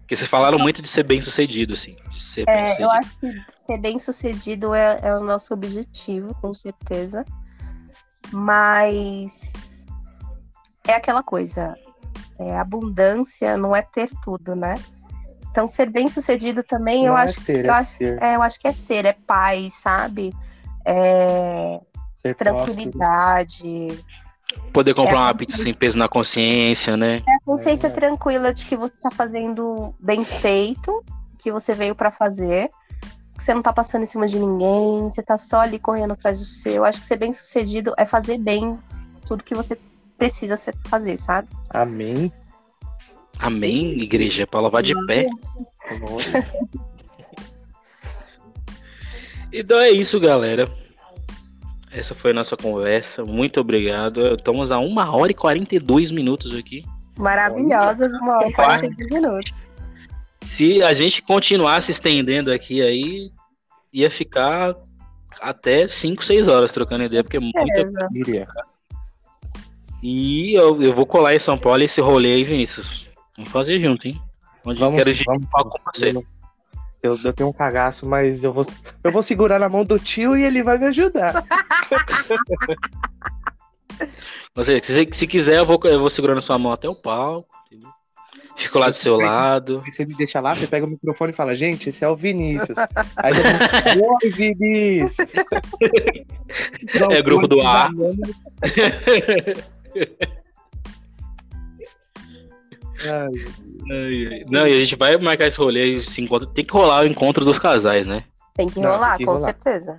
Porque 0.09 0.17
vocês 0.17 0.31
falaram 0.31 0.59
muito 0.59 0.81
de 0.81 0.89
ser 0.89 1.03
bem 1.03 1.21
sucedido, 1.21 1.75
assim. 1.75 1.95
De 2.09 2.19
ser 2.19 2.47
bem 2.47 2.55
É, 2.55 2.65
sucedido. 2.65 2.83
eu 2.83 2.91
acho 2.93 3.19
que 3.19 3.45
ser 3.51 3.77
bem 3.79 3.99
sucedido 3.99 4.73
é, 4.75 4.99
é 5.03 5.15
o 5.15 5.21
nosso 5.23 5.53
objetivo, 5.53 6.35
com 6.41 6.55
certeza. 6.55 7.27
Mas 8.33 9.85
é 10.87 10.95
aquela 10.95 11.23
coisa. 11.23 11.75
é, 12.39 12.57
abundância 12.59 13.59
não 13.59 13.77
é 13.77 13.83
ter 13.83 14.09
tudo, 14.25 14.57
né? 14.57 14.77
Então, 15.51 15.67
ser 15.67 15.91
bem 15.91 16.09
sucedido 16.09 16.63
também, 16.63 17.05
eu 17.05 17.13
Não 17.13 17.19
é 17.19 17.25
acho 17.25 17.41
ter, 17.43 17.67
eu 17.67 17.73
é 17.75 17.77
acho, 17.77 17.91
ser. 17.91 18.23
é, 18.23 18.37
eu 18.37 18.41
acho 18.43 18.59
que 18.59 18.69
é 18.69 18.73
ser, 18.73 19.05
é 19.05 19.13
paz, 19.13 19.75
sabe? 19.75 20.33
É 20.87 21.81
Ser 22.15 22.35
próspero. 22.35 22.93
Poder 24.73 24.95
comprar 24.95 25.13
é 25.19 25.23
uma 25.25 25.35
pizza 25.35 25.57
se- 25.57 25.63
sem 25.65 25.75
peso 25.75 25.99
na 25.99 26.09
consciência, 26.09 26.97
né? 26.97 27.23
É 27.29 27.35
a 27.35 27.41
consciência 27.45 27.87
É. 27.89 27.91
tranquila 27.91 28.53
de 28.55 28.65
que 28.67 28.77
você 28.77 28.97
está 28.97 29.11
fazendo 29.11 29.95
bem 29.99 30.25
feito, 30.25 31.05
que 31.39 31.51
você 31.51 31.75
veio 31.75 31.95
para 31.95 32.11
fazer, 32.11 32.69
que 33.37 33.43
você 33.43 33.55
não 33.55 33.63
tá 33.63 33.73
passando 33.73 34.03
em 34.03 34.07
cima 34.07 34.27
de 34.27 34.39
ninguém, 34.39 35.05
você 35.11 35.23
tá 35.23 35.37
só 35.39 35.61
ali 35.61 35.79
correndo 35.79 36.13
atrás 36.13 36.39
do 36.39 36.45
seu. 36.45 36.73
Eu 36.75 36.85
acho 36.85 37.01
que 37.01 37.07
ser 37.07 37.17
bem 37.17 37.33
sucedido 37.33 37.95
é 37.97 38.05
fazer 38.05 38.39
bem 38.39 38.79
tudo 39.27 39.43
que 39.45 39.55
você 39.55 39.79
precisa 40.17 40.57
fazer, 40.87 41.17
sabe? 41.17 41.49
Amém. 41.71 42.33
Amém, 43.39 44.01
igreja, 44.01 44.47
pra 44.47 44.61
lavar 44.61 44.83
de 44.83 44.95
pé. 45.07 45.27
Glória. 46.01 46.45
Então 49.53 49.79
é 49.79 49.91
isso, 49.91 50.21
galera. 50.21 50.71
Essa 51.90 52.15
foi 52.15 52.31
a 52.32 52.35
nossa 52.35 52.56
conversa. 52.56 53.24
Muito 53.24 53.60
obrigado. 53.60 54.35
Estamos 54.35 54.70
a 54.70 54.78
1 54.78 54.97
hora 54.97 55.32
e 55.32 55.35
42 55.35 56.10
minutos 56.10 56.55
aqui. 56.55 56.85
Maravilhosas, 57.16 58.12
uma 58.15 58.36
hora 58.36 58.48
e 58.48 58.52
Vai. 58.52 58.78
42 58.78 59.10
minutos. 59.10 59.69
Se 60.43 60.82
a 60.82 60.93
gente 60.93 61.23
continuasse 61.23 61.90
estendendo 61.90 62.52
aqui 62.52 62.81
aí, 62.81 63.31
ia 63.93 64.10
ficar 64.10 64.77
até 65.40 65.89
5, 65.89 66.24
6 66.24 66.48
horas 66.48 66.73
trocando 66.73 67.05
ideia, 67.05 67.23
porque 67.23 67.36
é 67.36 67.40
muita. 67.40 67.60
Iria. 68.12 68.47
E 70.02 70.55
eu, 70.55 70.81
eu 70.81 70.94
vou 70.94 71.05
colar 71.06 71.35
em 71.35 71.40
São 71.40 71.59
Paulo 71.59 71.82
esse 71.82 72.01
rolê 72.01 72.35
aí, 72.35 72.44
Vinícius. 72.44 73.06
Vamos 73.36 73.51
fazer 73.51 73.81
junto, 73.81 74.06
hein? 74.06 74.20
Onde 74.65 74.81
Vamos, 74.81 75.02
quero 75.02 75.16
vamos. 75.27 75.51
com 75.51 75.81
você. 75.93 76.12
Eu, 77.03 77.16
eu 77.25 77.33
tenho 77.33 77.49
um 77.49 77.53
cagaço, 77.53 78.07
mas 78.07 78.43
eu 78.43 78.53
vou, 78.53 78.66
eu 79.05 79.12
vou 79.12 79.23
segurar 79.23 79.59
na 79.59 79.69
mão 79.69 79.85
do 79.85 79.99
tio 79.99 80.37
e 80.37 80.43
ele 80.43 80.62
vai 80.62 80.79
me 80.79 80.87
ajudar. 80.87 81.45
Você, 84.55 84.81
se, 84.83 85.09
se 85.12 85.27
quiser, 85.27 85.59
eu 85.59 85.66
vou, 85.66 85.79
eu 85.85 86.01
vou 86.01 86.11
segurando 86.11 86.43
sua 86.43 86.59
mão 86.59 86.73
até 86.73 86.89
o 86.89 86.95
palco. 86.95 87.49
entendeu? 87.66 87.91
Fico 88.57 88.79
lá 88.79 88.91
do 88.91 88.97
seu 88.97 89.16
lado. 89.16 89.83
Você 89.87 90.05
me 90.05 90.16
deixa 90.16 90.41
lá, 90.41 90.53
você 90.55 90.66
pega 90.66 90.85
o 90.85 90.89
microfone 90.91 91.31
e 91.31 91.35
fala, 91.35 91.55
gente, 91.55 91.91
esse 91.91 92.05
é 92.05 92.09
o 92.09 92.16
Vinícius. 92.16 92.77
Aí 93.16 93.33
oi, 94.23 94.31
Vinícius. 94.31 95.33
É 97.11 97.23
grupo 97.23 97.47
do 97.47 97.61
A. 97.61 97.89
Ai. 103.05 103.68
Não, 104.48 104.66
e 104.66 104.73
a 104.77 104.81
gente 104.81 104.97
vai 104.97 105.16
marcar 105.16 105.47
esse 105.47 105.59
rolê 105.59 105.97
e 105.97 106.02
se 106.02 106.20
encontra. 106.20 106.48
Tem 106.48 106.65
que 106.65 106.73
rolar 106.73 107.02
o 107.02 107.06
encontro 107.06 107.44
dos 107.44 107.59
casais, 107.59 108.06
né? 108.06 108.24
Tem 108.55 108.69
que 108.69 108.81
Não, 108.81 108.90
rolar, 108.93 109.10
tem 109.16 109.19
que 109.19 109.24
com 109.27 109.32
rolar. 109.32 109.44
certeza. 109.47 109.97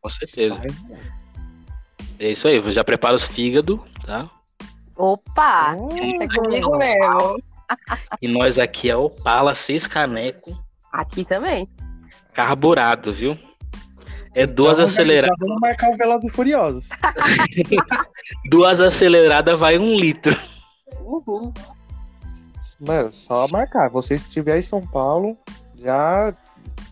Com 0.00 0.08
certeza. 0.08 0.58
vai. 0.58 0.98
É 2.20 2.30
isso 2.30 2.48
aí, 2.48 2.62
já 2.72 2.82
prepara 2.82 3.14
os 3.16 3.22
fígado, 3.22 3.84
tá? 4.04 4.28
Opa! 4.96 5.74
Hum, 5.74 5.88
É 6.22 6.28
comigo 6.28 6.76
mesmo. 6.76 7.40
E 8.20 8.26
nós 8.28 8.58
aqui 8.58 8.90
é 8.90 8.96
o 8.96 9.10
Pala 9.10 9.54
seis 9.54 9.86
caneco 9.86 10.58
Aqui 10.92 11.24
também. 11.24 11.68
carburado, 12.32 13.12
viu? 13.12 13.38
É 14.34 14.46
duas 14.46 14.78
então, 14.78 14.86
aceleradas. 14.86 15.36
Vamos 15.38 15.60
marcar 15.60 15.90
o 15.90 15.96
Velozes 15.96 16.30
e 16.32 16.34
Furiosos. 16.34 16.88
Duas 18.50 18.80
aceleradas 18.80 19.58
vai 19.58 19.78
um 19.78 19.94
litro. 19.94 20.36
Uhum. 21.00 21.52
Mano, 22.80 23.12
só 23.12 23.46
marcar. 23.48 23.88
Você 23.90 24.18
se 24.18 24.26
estiver 24.26 24.58
em 24.58 24.62
São 24.62 24.86
Paulo, 24.86 25.36
já 25.76 26.34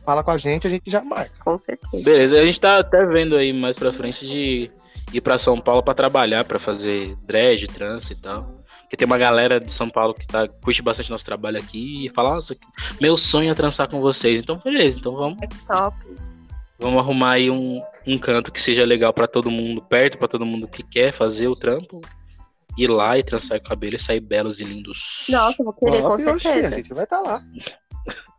fala 0.04 0.22
com 0.24 0.30
a 0.30 0.38
gente, 0.38 0.66
a 0.66 0.70
gente 0.70 0.90
já 0.90 1.02
marca. 1.02 1.32
Com 1.44 1.56
certeza. 1.56 2.02
Beleza, 2.04 2.36
a 2.36 2.44
gente 2.44 2.60
tá 2.60 2.78
até 2.78 3.04
vendo 3.06 3.36
aí 3.36 3.52
mais 3.52 3.76
pra 3.76 3.92
frente 3.92 4.26
de 4.26 4.70
ir 5.12 5.20
pra 5.20 5.38
São 5.38 5.60
Paulo 5.60 5.82
pra 5.82 5.94
trabalhar, 5.94 6.44
pra 6.44 6.58
fazer 6.58 7.16
dread, 7.24 7.66
trânsito 7.68 8.12
e 8.12 8.16
tal. 8.16 8.56
Porque 8.82 8.96
tem 8.96 9.06
uma 9.06 9.18
galera 9.18 9.58
de 9.58 9.70
São 9.70 9.90
Paulo 9.90 10.14
que 10.14 10.26
tá, 10.26 10.46
curte 10.46 10.80
bastante 10.80 11.10
nosso 11.10 11.24
trabalho 11.24 11.58
aqui 11.58 12.06
e 12.06 12.10
fala, 12.10 12.36
nossa, 12.36 12.56
meu 13.00 13.16
sonho 13.16 13.50
é 13.50 13.54
trançar 13.54 13.88
com 13.88 14.00
vocês. 14.00 14.40
Então, 14.42 14.60
beleza, 14.64 15.00
então 15.00 15.14
vamos, 15.16 15.38
É 15.42 15.48
top. 15.66 15.96
vamos 16.78 17.00
arrumar 17.00 17.32
aí 17.32 17.50
um, 17.50 17.80
um 18.06 18.16
canto 18.16 18.52
que 18.52 18.60
seja 18.60 18.84
legal 18.84 19.12
pra 19.12 19.26
todo 19.26 19.50
mundo, 19.50 19.82
perto 19.82 20.18
pra 20.18 20.28
todo 20.28 20.46
mundo 20.46 20.68
que 20.68 20.84
quer 20.84 21.12
fazer 21.12 21.48
o 21.48 21.56
trampo. 21.56 22.00
Ir 22.76 22.88
lá 22.88 23.16
e 23.16 23.22
trançar 23.22 23.58
o 23.58 23.62
cabelo 23.62 23.96
e 23.96 24.00
sair 24.00 24.20
belos 24.20 24.60
e 24.60 24.64
lindos. 24.64 25.24
Nossa, 25.28 25.56
eu 25.60 25.64
vou 25.64 25.72
querer, 25.72 26.02
com 26.02 26.08
Top, 26.16 26.28
oxi, 26.28 26.28
a 26.28 26.38
certeza. 26.52 26.76
gente 26.76 26.94
vai 26.94 27.04
estar 27.04 27.20
lá. 27.20 27.42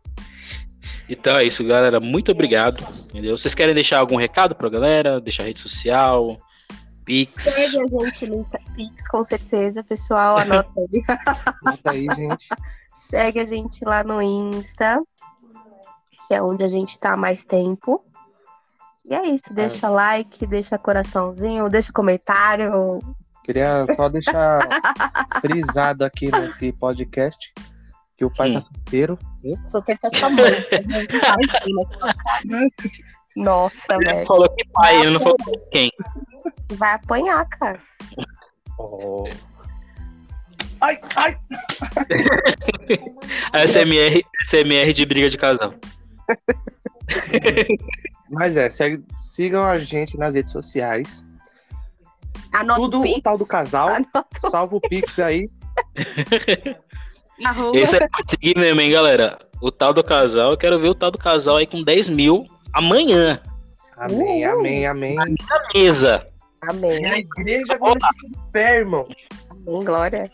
Então 1.10 1.34
é 1.38 1.44
isso, 1.44 1.64
galera. 1.64 1.98
Muito 1.98 2.30
obrigado. 2.30 2.84
Entendeu? 3.06 3.36
Vocês 3.36 3.54
querem 3.54 3.74
deixar 3.74 3.98
algum 3.98 4.16
recado 4.16 4.54
pra 4.54 4.68
galera? 4.68 5.18
Deixar 5.18 5.44
rede 5.44 5.58
social, 5.58 6.36
Pix. 7.08 7.42
Segue 7.42 7.78
a 7.80 8.04
gente 8.04 8.26
no 8.26 8.34
Insta 8.36 8.60
Pix, 8.76 9.08
com 9.08 9.24
certeza, 9.24 9.82
pessoal. 9.82 10.36
Anota 10.36 10.70
aí. 10.76 11.02
Anota 11.64 11.90
aí, 11.90 12.06
gente. 12.14 12.46
Segue 12.92 13.40
a 13.40 13.46
gente 13.46 13.82
lá 13.84 14.04
no 14.04 14.20
Insta, 14.20 15.00
que 16.26 16.34
é 16.34 16.42
onde 16.42 16.62
a 16.62 16.68
gente 16.68 16.98
tá 16.98 17.14
há 17.14 17.16
mais 17.16 17.42
tempo. 17.42 18.04
E 19.06 19.14
é 19.14 19.26
isso, 19.26 19.54
deixa 19.54 19.88
like, 19.88 20.46
deixa 20.46 20.76
coraçãozinho, 20.76 21.70
deixa 21.70 21.90
comentário. 21.90 22.98
Queria 23.48 23.86
só 23.96 24.10
deixar 24.10 24.60
frisado 25.40 26.04
aqui 26.04 26.30
nesse 26.30 26.70
podcast 26.70 27.50
que 28.14 28.22
o 28.22 28.30
pai 28.30 28.50
Hum. 28.50 28.54
tá 28.54 28.60
solteiro. 28.60 29.18
Solteiro 29.64 29.98
tá 30.02 30.10
sua 30.10 30.28
mãe. 30.28 30.52
Sua 31.88 32.12
cara. 32.14 32.44
Nossa, 33.34 33.96
velho. 33.96 34.26
Falou 34.26 34.54
que 34.54 34.68
pai, 34.70 35.00
ele 35.00 35.12
não 35.12 35.20
falou 35.20 35.36
quem. 35.72 35.90
Você 36.58 36.74
vai 36.76 36.92
apanhar, 36.92 37.48
cara. 37.48 37.80
Ai, 40.82 41.00
ai! 41.16 41.38
SMR, 43.66 44.22
SMR 44.44 44.92
de 44.92 45.06
briga 45.06 45.30
de 45.30 45.38
casal. 45.38 45.72
Mas 48.30 48.58
é, 48.58 48.68
segue- 48.68 49.02
sigam 49.22 49.64
a 49.64 49.78
gente 49.78 50.18
nas 50.18 50.34
redes 50.34 50.52
sociais. 50.52 51.24
Anota 52.52 52.80
Tudo 52.80 53.00
o 53.00 53.04
o 53.04 53.22
tal 53.22 53.38
do 53.38 53.46
casal. 53.46 53.88
Anota 53.94 54.50
Salva 54.50 54.76
o 54.76 54.80
Pix 54.80 55.18
aí. 55.18 55.44
na 57.40 57.52
rua. 57.52 57.76
Esse 57.76 57.96
é 57.96 58.08
pode 58.08 58.30
seguir 58.30 58.56
mesmo, 58.56 58.80
hein, 58.80 58.90
galera? 58.90 59.38
O 59.60 59.70
tal 59.70 59.92
do 59.92 60.04
casal, 60.04 60.52
eu 60.52 60.56
quero 60.56 60.78
ver 60.78 60.88
o 60.88 60.94
tal 60.94 61.10
do 61.10 61.18
casal 61.18 61.56
aí 61.56 61.66
com 61.66 61.82
10 61.82 62.08
mil 62.10 62.46
amanhã. 62.72 63.40
Amém, 63.96 64.46
Uhul. 64.46 64.58
amém, 64.60 64.86
amém. 64.86 65.14
Na 65.16 65.26
mesa. 65.74 66.26
Amém. 66.62 67.02
E 67.02 67.06
a 67.06 67.18
igreja 67.18 67.78
de 67.78 68.36
pé, 68.52 68.78
irmão. 68.78 69.08
Amém, 69.50 69.84
glória. 69.84 70.30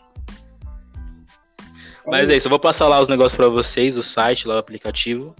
Mas 2.07 2.29
é 2.29 2.37
isso, 2.37 2.47
eu 2.47 2.51
vou 2.51 2.59
passar 2.59 2.87
lá 2.87 2.99
os 3.01 3.09
negócios 3.09 3.35
pra 3.35 3.49
vocês, 3.49 3.97
o 3.97 4.03
site, 4.03 4.47
lá 4.47 4.55
o 4.55 4.59
aplicativo. 4.59 5.33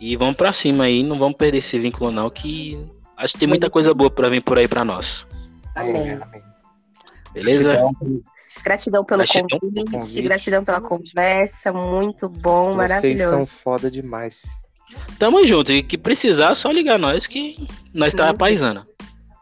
E 0.00 0.16
vamos 0.16 0.36
pra 0.36 0.52
cima 0.52 0.84
aí, 0.84 1.02
não 1.02 1.18
vamos 1.18 1.36
perder 1.36 1.58
esse 1.58 1.76
vínculo 1.76 2.12
não, 2.12 2.30
que 2.30 2.78
acho 3.16 3.32
que 3.32 3.40
tem 3.40 3.48
muita 3.48 3.68
coisa 3.68 3.92
boa 3.92 4.08
pra 4.08 4.28
vir 4.28 4.40
por 4.40 4.56
aí 4.56 4.68
pra 4.68 4.84
nós. 4.84 5.26
Amém. 5.80 6.12
amém. 6.20 6.42
Beleza? 7.32 7.80
Gratidão 8.62 9.04
pelo 9.04 9.22
Gratidão 9.22 9.60
convite, 9.60 9.90
convite. 9.92 10.22
gratidão 10.22 10.64
pela 10.64 10.80
conversa, 10.80 11.72
muito 11.72 12.28
bom, 12.28 12.74
Vocês 12.74 12.76
maravilhoso. 12.90 13.30
são 13.30 13.46
foda 13.46 13.90
demais. 13.90 14.46
Tamo 15.18 15.46
junto. 15.46 15.70
E 15.70 15.82
que 15.82 15.96
precisar, 15.98 16.54
só 16.54 16.70
ligar 16.70 16.98
nós 16.98 17.26
que 17.26 17.68
nós 17.94 18.12
tá 18.14 18.32
paisana. 18.34 18.86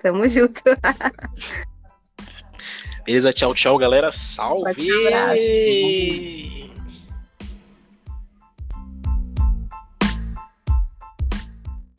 Tamo 0.03 0.29
junto. 0.29 0.61
Beleza? 3.07 3.33
Tchau, 3.33 3.55
tchau, 3.55 3.79
galera. 3.79 4.11
Salve! 4.11 4.89